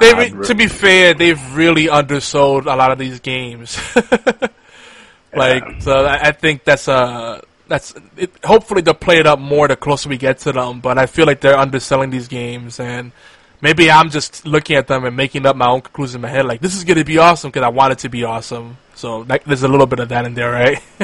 They 0.00 0.12
re- 0.14 0.46
to 0.46 0.54
be 0.54 0.66
fair, 0.66 1.14
they've 1.14 1.56
really 1.56 1.88
undersold 1.88 2.66
a 2.66 2.76
lot 2.76 2.90
of 2.92 2.98
these 2.98 3.20
games. 3.20 3.78
like, 5.34 5.80
so 5.80 6.04
I 6.04 6.28
I 6.28 6.32
think 6.32 6.64
that's 6.64 6.88
a 6.88 7.42
that's 7.68 7.94
it, 8.16 8.32
hopefully 8.44 8.82
they'll 8.82 8.94
play 8.94 9.18
it 9.18 9.26
up 9.26 9.38
more 9.38 9.68
the 9.68 9.76
closer 9.76 10.08
we 10.08 10.18
get 10.18 10.38
to 10.40 10.52
them. 10.52 10.80
But 10.80 10.98
I 10.98 11.06
feel 11.06 11.26
like 11.26 11.40
they're 11.40 11.58
underselling 11.58 12.10
these 12.10 12.28
games, 12.28 12.78
and 12.80 13.12
maybe 13.60 13.90
I'm 13.90 14.10
just 14.10 14.46
looking 14.46 14.76
at 14.76 14.86
them 14.86 15.04
and 15.04 15.16
making 15.16 15.46
up 15.46 15.56
my 15.56 15.68
own 15.68 15.80
conclusions 15.80 16.16
in 16.16 16.20
my 16.20 16.28
head. 16.28 16.46
Like 16.46 16.60
this 16.60 16.76
is 16.76 16.84
going 16.84 16.98
to 16.98 17.04
be 17.04 17.18
awesome 17.18 17.50
because 17.50 17.64
I 17.64 17.68
want 17.68 17.92
it 17.92 17.98
to 18.00 18.08
be 18.08 18.24
awesome. 18.24 18.78
So 18.94 19.18
like, 19.20 19.44
there's 19.44 19.62
a 19.62 19.68
little 19.68 19.86
bit 19.86 19.98
of 19.98 20.08
that 20.10 20.24
in 20.24 20.34
there, 20.34 20.50
right? 20.50 20.82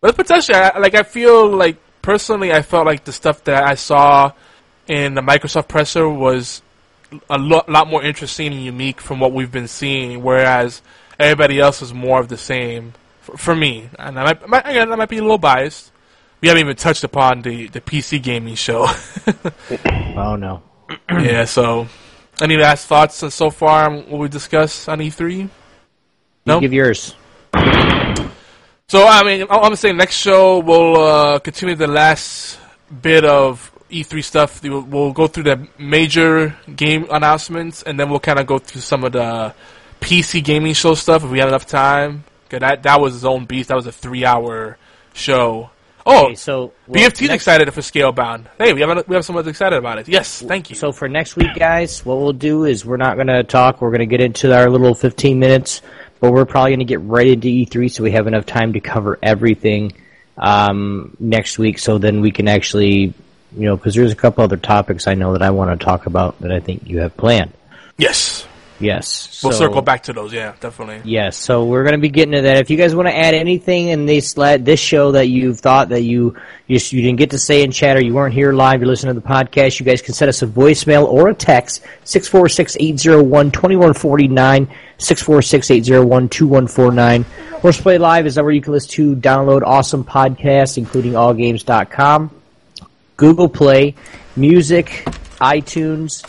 but 0.00 0.16
potentially, 0.16 0.56
I, 0.56 0.78
like 0.78 0.94
I 0.94 1.02
feel 1.02 1.48
like 1.48 1.76
personally, 2.02 2.52
I 2.52 2.62
felt 2.62 2.86
like 2.86 3.04
the 3.04 3.12
stuff 3.12 3.44
that 3.44 3.64
I 3.64 3.74
saw 3.74 4.32
in 4.86 5.14
the 5.14 5.20
Microsoft 5.22 5.68
presser 5.68 6.08
was 6.08 6.62
a 7.30 7.38
lo- 7.38 7.64
lot 7.68 7.88
more 7.88 8.02
interesting 8.02 8.52
and 8.52 8.62
unique 8.62 9.00
from 9.00 9.20
what 9.20 9.32
we've 9.32 9.52
been 9.52 9.68
seeing, 9.68 10.22
whereas 10.22 10.82
everybody 11.18 11.60
else 11.60 11.82
is 11.82 11.92
more 11.92 12.20
of 12.20 12.28
the 12.28 12.36
same 12.36 12.92
for, 13.20 13.36
for 13.36 13.54
me. 13.54 13.88
And 13.98 14.18
I 14.18 14.24
might, 14.24 14.48
might, 14.48 14.68
again, 14.68 14.92
I 14.92 14.96
might 14.96 15.08
be 15.08 15.18
a 15.18 15.22
little 15.22 15.38
biased. 15.38 15.92
We 16.40 16.48
haven't 16.48 16.60
even 16.60 16.76
touched 16.76 17.02
upon 17.02 17.42
the, 17.42 17.68
the 17.68 17.80
PC 17.80 18.22
gaming 18.22 18.54
show. 18.54 18.86
Oh 20.18 20.34
no. 20.34 20.62
yeah, 21.10 21.44
so 21.44 21.88
any 22.40 22.56
last 22.56 22.86
thoughts 22.86 23.22
so 23.34 23.50
far 23.50 23.90
on 23.90 24.08
what 24.10 24.20
we 24.20 24.28
discussed 24.28 24.88
on 24.88 24.98
E3? 25.00 25.36
You 25.38 25.50
No? 26.44 26.60
give 26.60 26.72
yours. 26.72 27.14
So 28.88 29.04
I 29.06 29.24
mean, 29.24 29.42
I'm 29.50 29.74
gonna 29.74 29.92
next 29.94 30.16
show 30.16 30.58
we'll 30.60 31.00
uh, 31.00 31.38
continue 31.40 31.74
the 31.74 31.88
last 31.88 32.58
bit 33.02 33.24
of 33.24 33.72
E3 33.90 34.22
stuff. 34.22 34.62
We'll, 34.62 35.12
go 35.12 35.26
through 35.26 35.42
the 35.44 35.68
major 35.78 36.54
game 36.74 37.06
announcements, 37.10 37.82
and 37.82 37.98
then 37.98 38.10
we'll 38.10 38.20
kind 38.20 38.38
of 38.38 38.46
go 38.46 38.58
through 38.58 38.82
some 38.82 39.02
of 39.02 39.12
the 39.12 39.54
PC 40.00 40.42
gaming 40.44 40.72
show 40.74 40.94
stuff 40.94 41.24
if 41.24 41.30
we 41.30 41.40
have 41.40 41.48
enough 41.48 41.66
time. 41.66 42.24
'Cause 42.48 42.60
that 42.60 42.84
that 42.84 43.00
was 43.00 43.14
his 43.14 43.24
own 43.24 43.44
beast. 43.44 43.70
That 43.70 43.74
was 43.74 43.86
a 43.88 43.92
three-hour 43.92 44.78
show. 45.14 45.70
Oh, 46.08 46.26
Okay, 46.26 46.34
so 46.36 46.72
well, 46.86 47.02
BFT's 47.02 47.20
next- 47.22 47.34
excited 47.34 47.72
for 47.74 47.80
Scalebound. 47.80 48.44
Hey, 48.58 48.72
we 48.72 48.80
have 48.80 49.08
we 49.08 49.14
have 49.16 49.24
someone 49.24 49.46
excited 49.48 49.76
about 49.76 49.98
it. 49.98 50.08
Yes, 50.08 50.40
thank 50.40 50.70
you. 50.70 50.76
So 50.76 50.92
for 50.92 51.08
next 51.08 51.34
week, 51.36 51.54
guys, 51.56 52.04
what 52.06 52.18
we'll 52.18 52.32
do 52.32 52.64
is 52.64 52.84
we're 52.86 52.96
not 52.96 53.16
going 53.16 53.26
to 53.26 53.42
talk. 53.42 53.80
We're 53.80 53.90
going 53.90 54.00
to 54.00 54.06
get 54.06 54.20
into 54.20 54.54
our 54.56 54.70
little 54.70 54.94
15 54.94 55.38
minutes, 55.38 55.82
but 56.20 56.32
we're 56.32 56.44
probably 56.44 56.70
going 56.70 56.78
to 56.78 56.84
get 56.84 57.00
right 57.00 57.26
into 57.26 57.48
E3 57.48 57.90
so 57.90 58.04
we 58.04 58.12
have 58.12 58.28
enough 58.28 58.46
time 58.46 58.72
to 58.74 58.80
cover 58.80 59.18
everything 59.22 59.92
um, 60.38 61.16
next 61.18 61.58
week. 61.58 61.78
So 61.80 61.98
then 61.98 62.20
we 62.20 62.30
can 62.30 62.46
actually, 62.46 63.12
you 63.56 63.64
know, 63.64 63.76
because 63.76 63.94
there's 63.96 64.12
a 64.12 64.16
couple 64.16 64.44
other 64.44 64.56
topics 64.56 65.06
I 65.08 65.14
know 65.14 65.32
that 65.32 65.42
I 65.42 65.50
want 65.50 65.78
to 65.78 65.84
talk 65.84 66.06
about 66.06 66.38
that 66.40 66.52
I 66.52 66.60
think 66.60 66.86
you 66.86 67.00
have 67.00 67.16
planned. 67.16 67.52
yes, 67.98 68.46
Yes. 68.78 69.40
we'll 69.42 69.52
so- 69.52 69.58
circle 69.58 69.82
back 69.82 70.02
to 70.04 70.12
those. 70.12 70.32
Yeah, 70.32 70.52
definitely. 70.60 71.00
Yes, 71.10 71.36
so 71.36 71.64
we're 71.64 71.82
going 71.82 71.94
to 71.94 72.00
be 72.00 72.08
getting 72.10 72.32
to 72.32 72.42
that. 72.42 72.58
If 72.58 72.70
you 72.70 72.76
guys 72.76 72.94
want 72.94 73.08
to 73.08 73.16
add 73.16 73.34
anything 73.34 73.88
in 73.88 74.06
this 74.06 74.34
this 74.34 74.78
show 74.80 75.12
that 75.12 75.28
you've 75.28 75.60
thought 75.60 75.88
that 75.90 76.02
you 76.02 76.36
you, 76.66 76.78
you 76.90 77.02
didn't 77.02 77.18
get 77.18 77.30
to 77.30 77.38
say 77.38 77.62
in 77.62 77.70
chat 77.70 77.96
or 77.96 78.04
you 78.04 78.12
weren't 78.12 78.34
here 78.34 78.52
live, 78.52 78.80
you're 78.80 78.88
listening 78.88 79.14
to 79.14 79.20
the 79.20 79.26
podcast, 79.26 79.78
you 79.80 79.86
guys 79.86 80.02
can 80.02 80.12
send 80.14 80.28
us 80.28 80.42
a 80.42 80.46
voicemail 80.46 81.06
or 81.06 81.28
a 81.28 81.34
text 81.34 81.82
646-801-2149 82.04 84.68
646-801-2149. 84.98 87.24
Horse 87.60 87.80
Play 87.80 87.98
Live 87.98 88.26
is 88.26 88.36
where 88.36 88.50
you 88.50 88.60
can 88.60 88.72
listen 88.72 88.90
to 88.90 89.16
download 89.16 89.62
awesome 89.62 90.04
podcasts 90.04 90.76
including 90.78 91.12
allgames.com, 91.12 92.30
Google 93.16 93.48
Play, 93.48 93.94
Music, 94.36 95.04
iTunes, 95.40 96.24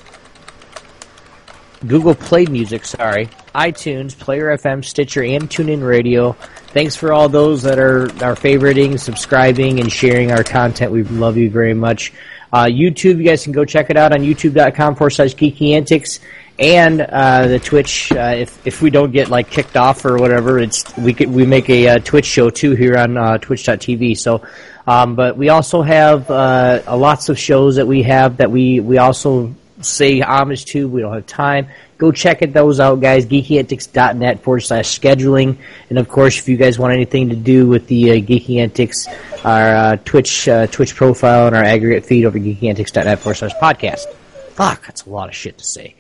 Google 1.86 2.16
Play 2.16 2.45
Music, 2.45 2.86
sorry, 2.86 3.30
iTunes, 3.54 4.18
Player 4.18 4.58
FM, 4.58 4.84
Stitcher, 4.84 5.24
and 5.24 5.49
TuneIn 5.49 5.88
Radio. 5.88 6.34
Thanks 6.74 6.95
for 6.95 7.14
all 7.14 7.30
those 7.30 7.64
that 7.64 7.80
are, 7.80 8.04
are 8.24 8.36
favoriting, 8.36 8.99
subscribing, 8.99 9.80
and 9.80 9.91
sharing 9.91 10.32
our 10.32 10.44
content. 10.44 10.91
We 10.91 11.04
love 11.04 11.38
you 11.38 11.49
very 11.49 11.74
much. 11.74 12.14
Uh, 12.52 12.66
YouTube, 12.66 13.18
you 13.18 13.24
guys 13.24 13.44
can 13.44 13.52
go 13.52 13.66
check 13.66 13.90
it 13.90 13.98
out 13.98 14.14
on 14.14 14.20
youtube.com 14.20 14.95
forward 14.95 15.12
slash 15.12 15.36
geeky 15.36 15.74
antics. 15.74 16.20
And 16.60 17.02
uh, 17.02 17.48
the 17.48 17.60
Twitch, 17.60 18.12
uh, 18.12 18.34
if 18.36 18.66
if 18.66 18.82
we 18.82 18.90
don't 18.90 19.12
get 19.12 19.30
like 19.30 19.52
kicked 19.52 19.78
off 19.78 20.04
or 20.06 20.18
whatever, 20.18 20.58
it's 20.58 20.95
we 20.98 21.14
could, 21.14 21.30
we 21.30 21.45
make 21.45 21.70
a 21.70 21.88
uh, 21.88 21.99
Twitch 21.99 22.26
show 22.26 22.49
too 22.49 22.72
here 22.72 22.98
on 22.98 23.16
uh, 23.16 23.38
Twitch.tv. 23.38 24.18
So, 24.18 24.41
um, 24.88 25.16
but 25.16 25.38
we 25.38 25.49
also 25.49 25.84
have 25.84 26.32
uh, 26.32 26.82
lots 26.88 27.30
of 27.30 27.38
shows 27.38 27.76
that 27.76 27.86
we 27.86 28.02
have 28.04 28.38
that 28.38 28.49
we 28.49 28.80
we 28.80 28.98
also 28.98 29.54
say 29.82 30.20
homage 30.20 30.66
to. 30.66 30.88
We 30.88 31.02
don't 31.02 31.14
have 31.14 31.26
time. 31.26 31.68
Go 31.98 32.12
check 32.12 32.41
it 32.41 32.54
those 32.54 32.80
out, 32.80 33.02
guys. 33.02 33.26
GeekyAntics.net 33.26 34.44
forward 34.44 34.62
slash 34.62 34.99
scheduling. 34.99 35.58
And 35.90 35.98
of 35.98 36.08
course, 36.08 36.38
if 36.38 36.48
you 36.48 36.58
guys 36.58 36.78
want 36.78 36.94
anything 36.94 37.30
to 37.30 37.36
do 37.36 37.68
with 37.68 37.88
the 37.88 38.12
uh, 38.12 38.16
Geeky 38.16 38.58
Antics, 38.58 39.08
our 39.44 39.76
uh, 39.76 39.98
Twitch 40.06 40.48
uh, 40.48 40.68
Twitch 40.68 40.95
profile 40.95 41.48
and 41.48 41.56
our 41.56 41.64
aggregate 41.64 42.06
feed 42.06 42.26
over 42.26 42.38
GeekyAntics.net 42.38 43.20
forward 43.20 43.36
slash 43.36 43.54
podcast. 43.62 44.06
Fuck, 44.52 44.86
that's 44.86 45.06
a 45.06 45.10
lot 45.10 45.30
of 45.30 45.36
shit 45.36 45.58
to 45.58 45.64
say. 45.64 45.95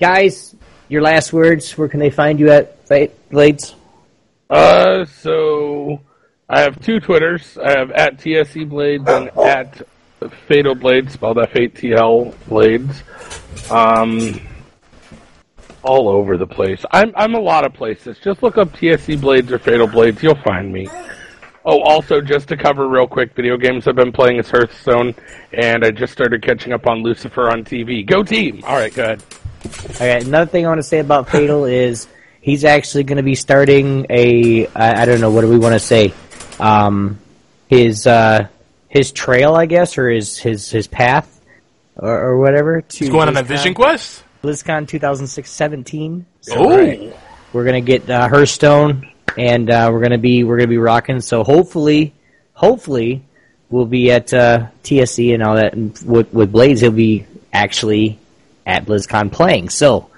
Guys, 0.00 0.54
your 0.88 1.02
last 1.02 1.32
words. 1.32 1.76
Where 1.76 1.88
can 1.88 2.00
they 2.00 2.10
find 2.10 2.38
you 2.38 2.50
at, 2.50 2.86
Blades? 3.30 3.74
Uh, 4.48 5.04
so 5.04 6.00
I 6.48 6.60
have 6.60 6.80
two 6.80 7.00
Twitters. 7.00 7.58
I 7.58 7.78
have 7.78 7.90
at 7.90 8.18
TSE 8.20 8.64
Blades 8.64 9.08
and 9.08 9.28
at 9.38 9.82
Fatal 10.46 10.74
Blades, 10.74 11.12
spelled 11.12 11.38
F 11.38 11.54
A 11.54 11.68
T 11.68 11.92
L 11.92 12.34
Blades. 12.48 13.02
Um, 13.70 14.40
all 15.82 16.08
over 16.08 16.36
the 16.36 16.46
place. 16.46 16.84
I'm 16.90 17.12
I'm 17.16 17.34
a 17.34 17.40
lot 17.40 17.64
of 17.64 17.72
places. 17.72 18.18
Just 18.18 18.42
look 18.42 18.58
up 18.58 18.72
TSE 18.74 19.16
Blades 19.16 19.52
or 19.52 19.58
Fatal 19.58 19.86
Blades. 19.86 20.22
You'll 20.22 20.42
find 20.42 20.72
me. 20.72 20.88
Oh, 21.64 21.80
also, 21.82 22.20
just 22.20 22.48
to 22.48 22.56
cover 22.56 22.88
real 22.88 23.08
quick, 23.08 23.34
video 23.34 23.56
games 23.56 23.88
I've 23.88 23.96
been 23.96 24.12
playing 24.12 24.38
is 24.38 24.48
Hearthstone, 24.48 25.14
and 25.52 25.84
I 25.84 25.90
just 25.90 26.12
started 26.12 26.40
catching 26.42 26.72
up 26.72 26.86
on 26.86 27.02
Lucifer 27.02 27.50
on 27.50 27.64
TV. 27.64 28.06
Go 28.06 28.22
team! 28.22 28.62
All 28.64 28.76
right, 28.76 28.94
go 28.94 29.02
ahead. 29.02 29.24
Okay, 29.90 30.20
another 30.20 30.48
thing 30.48 30.64
I 30.64 30.68
want 30.68 30.78
to 30.78 30.84
say 30.84 31.00
about 31.00 31.28
Fatal 31.28 31.64
is 31.64 32.06
he's 32.40 32.64
actually 32.64 33.02
going 33.02 33.16
to 33.16 33.24
be 33.24 33.34
starting 33.34 34.06
a 34.10 34.66
I, 34.68 35.02
I 35.02 35.04
don't 35.06 35.20
know 35.20 35.30
what 35.30 35.40
do 35.40 35.48
we 35.48 35.58
want 35.58 35.72
to 35.72 35.80
say 35.80 36.14
um, 36.60 37.18
his 37.68 38.06
uh, 38.06 38.46
his 38.88 39.12
trail 39.12 39.54
I 39.54 39.66
guess 39.66 39.98
or 39.98 40.10
his 40.10 40.38
his 40.38 40.70
his 40.70 40.86
path 40.86 41.40
or, 41.96 42.18
or 42.18 42.38
whatever 42.38 42.82
to 42.82 42.98
He's 42.98 43.08
going 43.08 43.28
on 43.28 43.36
a 43.36 43.42
Vision 43.42 43.74
Quest. 43.74 44.22
BlizzCon 44.42 44.86
2006 44.86 45.50
17. 45.50 46.26
So 46.42 46.54
Oh, 46.56 47.12
we're 47.52 47.64
gonna 47.64 47.80
get 47.80 48.08
uh, 48.08 48.28
Hearthstone 48.28 49.10
and 49.36 49.70
uh, 49.70 49.90
we're 49.92 50.02
gonna 50.02 50.18
be 50.18 50.44
we're 50.44 50.58
gonna 50.58 50.68
be 50.68 50.78
rocking. 50.78 51.20
So 51.20 51.42
hopefully, 51.42 52.14
hopefully 52.52 53.22
we'll 53.70 53.86
be 53.86 54.10
at 54.10 54.32
uh, 54.32 54.68
TSE 54.82 55.32
and 55.32 55.42
all 55.42 55.56
that. 55.56 55.74
And 55.74 55.98
with, 56.04 56.32
with 56.32 56.52
Blades, 56.52 56.80
he'll 56.80 56.90
be 56.90 57.26
actually 57.52 58.18
at 58.64 58.84
BlizzCon 58.84 59.32
playing. 59.32 59.70
So, 59.70 60.10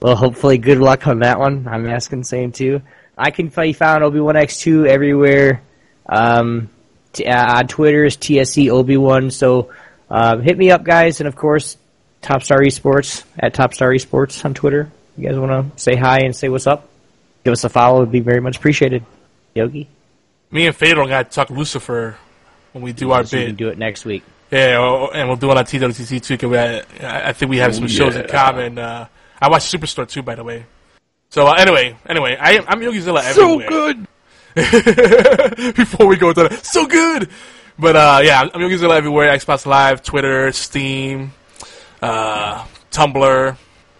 well, 0.00 0.16
hopefully, 0.16 0.58
good 0.58 0.78
luck 0.78 1.06
on 1.06 1.20
that 1.20 1.38
one. 1.38 1.66
I'm 1.68 1.88
asking 1.88 2.24
same 2.24 2.52
too. 2.52 2.82
I 3.16 3.30
can 3.30 3.48
be 3.48 3.72
found 3.72 4.04
Obi 4.04 4.20
Wan 4.20 4.36
X 4.36 4.58
two 4.58 4.86
everywhere. 4.86 5.62
Um, 6.06 6.70
t- 7.12 7.26
uh, 7.26 7.58
on 7.58 7.68
Twitter 7.68 8.04
is 8.04 8.16
TSE 8.16 8.70
Obi 8.70 8.96
One. 8.96 9.30
So 9.30 9.72
uh, 10.10 10.38
hit 10.38 10.56
me 10.58 10.70
up, 10.70 10.84
guys, 10.84 11.20
and 11.20 11.28
of 11.28 11.36
course, 11.36 11.76
Top 12.20 12.42
Star 12.42 12.60
Esports 12.60 13.24
at 13.38 13.54
Top 13.54 13.74
Star 13.74 13.90
Esports 13.90 14.44
on 14.44 14.54
Twitter. 14.54 14.90
You 15.16 15.28
guys 15.28 15.38
want 15.38 15.74
to 15.74 15.80
say 15.82 15.94
hi 15.96 16.20
and 16.20 16.34
say 16.34 16.48
what's 16.48 16.66
up? 16.66 16.88
Give 17.44 17.52
us 17.52 17.64
a 17.64 17.68
follow; 17.68 18.02
it'd 18.02 18.12
be 18.12 18.20
very 18.20 18.40
much 18.40 18.56
appreciated. 18.56 19.04
Yogi, 19.54 19.88
me 20.50 20.66
and 20.66 20.74
Fatal 20.74 21.06
got 21.06 21.30
to 21.30 21.34
talk 21.34 21.50
Lucifer 21.50 22.16
when 22.72 22.82
we 22.82 22.92
do 22.92 23.10
our 23.10 23.24
so 23.24 23.36
you 23.36 23.46
can 23.46 23.56
do 23.56 23.68
it 23.68 23.76
next 23.78 24.04
week. 24.04 24.22
Yeah, 24.50 24.76
oh, 24.78 25.10
and 25.12 25.28
we'll 25.28 25.36
do 25.36 25.50
it 25.50 25.56
on 25.56 25.64
TWCC 25.64 26.22
too. 26.22 26.38
Cause 26.38 26.50
we 26.50 26.56
had, 26.56 26.86
I 27.00 27.28
I 27.28 27.32
think 27.32 27.50
we 27.50 27.58
have 27.58 27.74
some 27.74 27.88
shows 27.88 28.16
in 28.16 28.26
common. 28.28 28.78
Uh, 28.78 29.06
I 29.40 29.48
watch 29.48 29.62
Superstore 29.62 30.08
too, 30.08 30.22
by 30.22 30.34
the 30.34 30.44
way. 30.44 30.64
So 31.30 31.46
uh, 31.46 31.54
anyway, 31.54 31.96
anyway, 32.06 32.36
I 32.38 32.52
am 32.52 32.64
I'm 32.68 32.80
Yogizilla 32.80 33.22
So 33.32 33.60
everywhere. 33.60 33.68
good! 33.68 34.06
Before 35.74 36.06
we 36.06 36.16
go 36.16 36.32
to 36.32 36.48
that, 36.48 36.60
so 36.62 36.86
good. 36.86 37.30
But 37.78 37.96
uh, 37.96 38.20
yeah, 38.22 38.42
I'm 38.42 38.60
Yogizilla 38.60 38.96
everywhere. 38.96 39.34
Xbox 39.36 39.66
Live, 39.66 40.02
Twitter, 40.02 40.52
Steam, 40.52 41.32
uh, 42.00 42.66
Tumblr, 42.90 43.56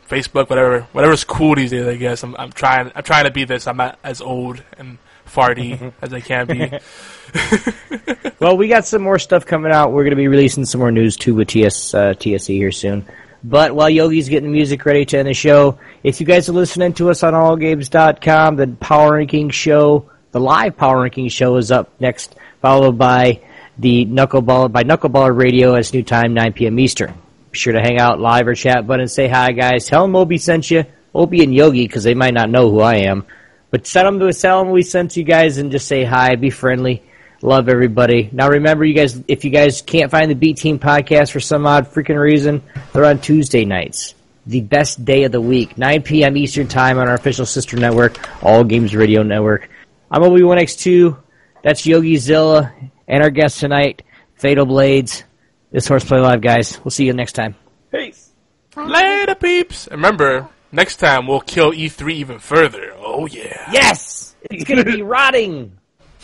Facebook, 0.09 0.51
whatever, 0.51 0.83
whatever's 0.93 1.25
cool 1.25 1.55
these 1.55 1.71
days. 1.71 1.87
I 1.87 1.97
guess 1.97 2.23
I'm, 2.23 2.37
I'm 2.37 2.53
trying. 2.53 2.93
I'm 2.95 3.03
trying 3.03 3.25
to 3.25 3.31
be 3.31 3.45
this. 3.45 3.67
I'm 3.67 3.79
not 3.79 3.99
as 4.05 4.21
old 4.21 4.63
and 4.77 4.99
farty 5.27 5.93
as 6.03 6.13
I 6.13 6.21
can 6.21 6.47
be. 6.47 6.79
Well, 8.43 8.57
we 8.57 8.67
got 8.67 8.85
some 8.85 9.03
more 9.03 9.21
stuff 9.21 9.47
coming 9.47 9.71
out. 9.71 9.93
We're 9.93 10.03
going 10.03 10.11
to 10.11 10.17
be 10.17 10.27
releasing 10.27 10.65
some 10.65 10.81
more 10.81 10.91
news 10.91 11.17
too 11.17 11.37
with 11.37 11.47
TS 11.47 11.95
uh, 11.95 12.15
TSE 12.15 12.57
here 12.57 12.73
soon. 12.73 13.07
But 13.45 13.77
while 13.77 13.89
Yogi's 13.89 14.29
getting 14.29 14.51
the 14.51 14.53
music 14.53 14.85
ready 14.85 15.05
to 15.05 15.19
end 15.19 15.29
the 15.29 15.33
show, 15.33 15.79
if 16.03 16.19
you 16.19 16.27
guys 16.27 16.49
are 16.49 16.53
listening 16.53 16.93
to 16.95 17.11
us 17.11 17.23
on 17.23 17.35
allgames.com, 17.35 18.57
the 18.57 18.67
Power 18.81 19.13
Ranking 19.13 19.51
Show, 19.51 20.11
the 20.33 20.41
live 20.41 20.77
Power 20.77 21.03
Ranking 21.03 21.29
Show 21.29 21.57
is 21.57 21.71
up 21.71 22.01
next, 22.01 22.35
followed 22.61 22.99
by 22.99 23.41
the 23.79 24.05
Knuckleball 24.07 24.73
by 24.73 24.83
Knuckleballer 24.83 25.37
Radio 25.37 25.75
as 25.75 25.93
new 25.93 26.03
time 26.03 26.35
9 26.35 26.53
p.m. 26.55 26.79
Eastern. 26.79 27.15
Be 27.51 27.59
sure 27.59 27.75
to 27.75 27.81
hang 27.81 28.01
out 28.01 28.21
live 28.21 28.49
or 28.49 28.55
chat 28.55 28.87
button 28.87 29.03
and 29.03 29.11
say 29.11 29.29
hi, 29.29 29.53
guys. 29.53 29.87
Tell 29.87 30.03
them 30.03 30.17
Obi 30.17 30.39
sent 30.39 30.71
you, 30.71 30.85
Obi 31.15 31.45
and 31.45 31.55
Yogi, 31.55 31.87
because 31.87 32.03
they 32.03 32.15
might 32.15 32.35
not 32.35 32.51
know 32.51 32.71
who 32.71 32.81
I 32.81 32.97
am. 32.97 33.27
But 33.71 33.87
send 33.87 34.07
them 34.07 34.21
to 34.21 34.33
tell 34.33 34.63
them 34.63 34.73
we 34.73 34.83
sent 34.83 35.17
you 35.17 35.25
guys 35.25 35.59
and 35.59 35.71
just 35.71 35.87
say 35.87 36.05
hi, 36.05 36.35
be 36.37 36.51
friendly. 36.51 37.03
Love 37.43 37.69
everybody. 37.69 38.31
Now 38.33 38.49
remember, 38.49 38.85
you 38.85 38.95
guys, 38.95 39.21
if 39.29 39.45
you 39.45 39.51
guys 39.51 39.83
can't 39.83 40.11
find 40.11 40.31
the 40.31 40.35
Beat 40.35 40.59
Team 40.59 40.79
podcast 40.79 41.33
for 41.33 41.41
some 41.41 41.67
odd 41.67 41.89
freaking 41.89 42.21
reason, 42.21 42.63
they're 42.93 43.05
on 43.05 43.21
Tuesday 43.21 43.65
nights. 43.65 44.15
The 44.47 44.61
best 44.61 45.05
day 45.05 45.25
of 45.25 45.33
the 45.33 45.41
week, 45.41 45.77
9 45.77 46.03
p.m. 46.03 46.37
Eastern 46.37 46.69
Time 46.69 46.99
on 46.99 47.09
our 47.09 47.15
official 47.15 47.47
sister 47.47 47.77
network, 47.77 48.45
All 48.45 48.65
Games 48.65 48.95
Radio 48.95 49.23
Network. 49.23 49.69
I'm 50.15 50.21
Obi1X2. 50.21 51.17
That's 51.63 51.87
Yogi 51.87 52.19
Zilla. 52.19 52.71
And 53.09 53.23
our 53.23 53.31
guest 53.31 53.61
tonight, 53.61 54.03
Fatal 54.35 54.67
Blades. 54.67 55.25
This 55.71 55.89
Horseplay 55.89 56.19
Live, 56.21 56.43
guys. 56.43 56.79
We'll 56.85 56.91
see 56.91 57.07
you 57.07 57.15
next 57.15 57.33
time. 57.33 57.55
Peace. 57.91 58.31
Later, 58.77 59.35
peeps. 59.35 59.87
And 59.87 59.97
remember, 59.97 60.51
next 60.71 60.97
time 60.97 61.27
we'll 61.27 61.41
kill 61.41 61.73
E3 61.73 62.13
even 62.13 62.39
further. 62.41 62.93
Oh 62.99 63.25
yeah. 63.25 63.71
Yes! 63.73 64.37
It's 64.51 64.65
gonna 64.65 64.85
be 64.85 65.01
rotting! 65.03 65.79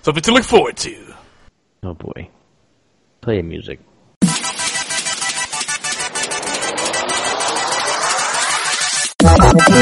Something 0.00 0.22
to 0.22 0.32
look 0.32 0.44
forward 0.44 0.78
to. 0.78 1.14
Oh 1.82 1.92
boy. 1.92 2.30
Play 3.20 3.38
the 9.38 9.72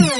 music. 0.00 0.19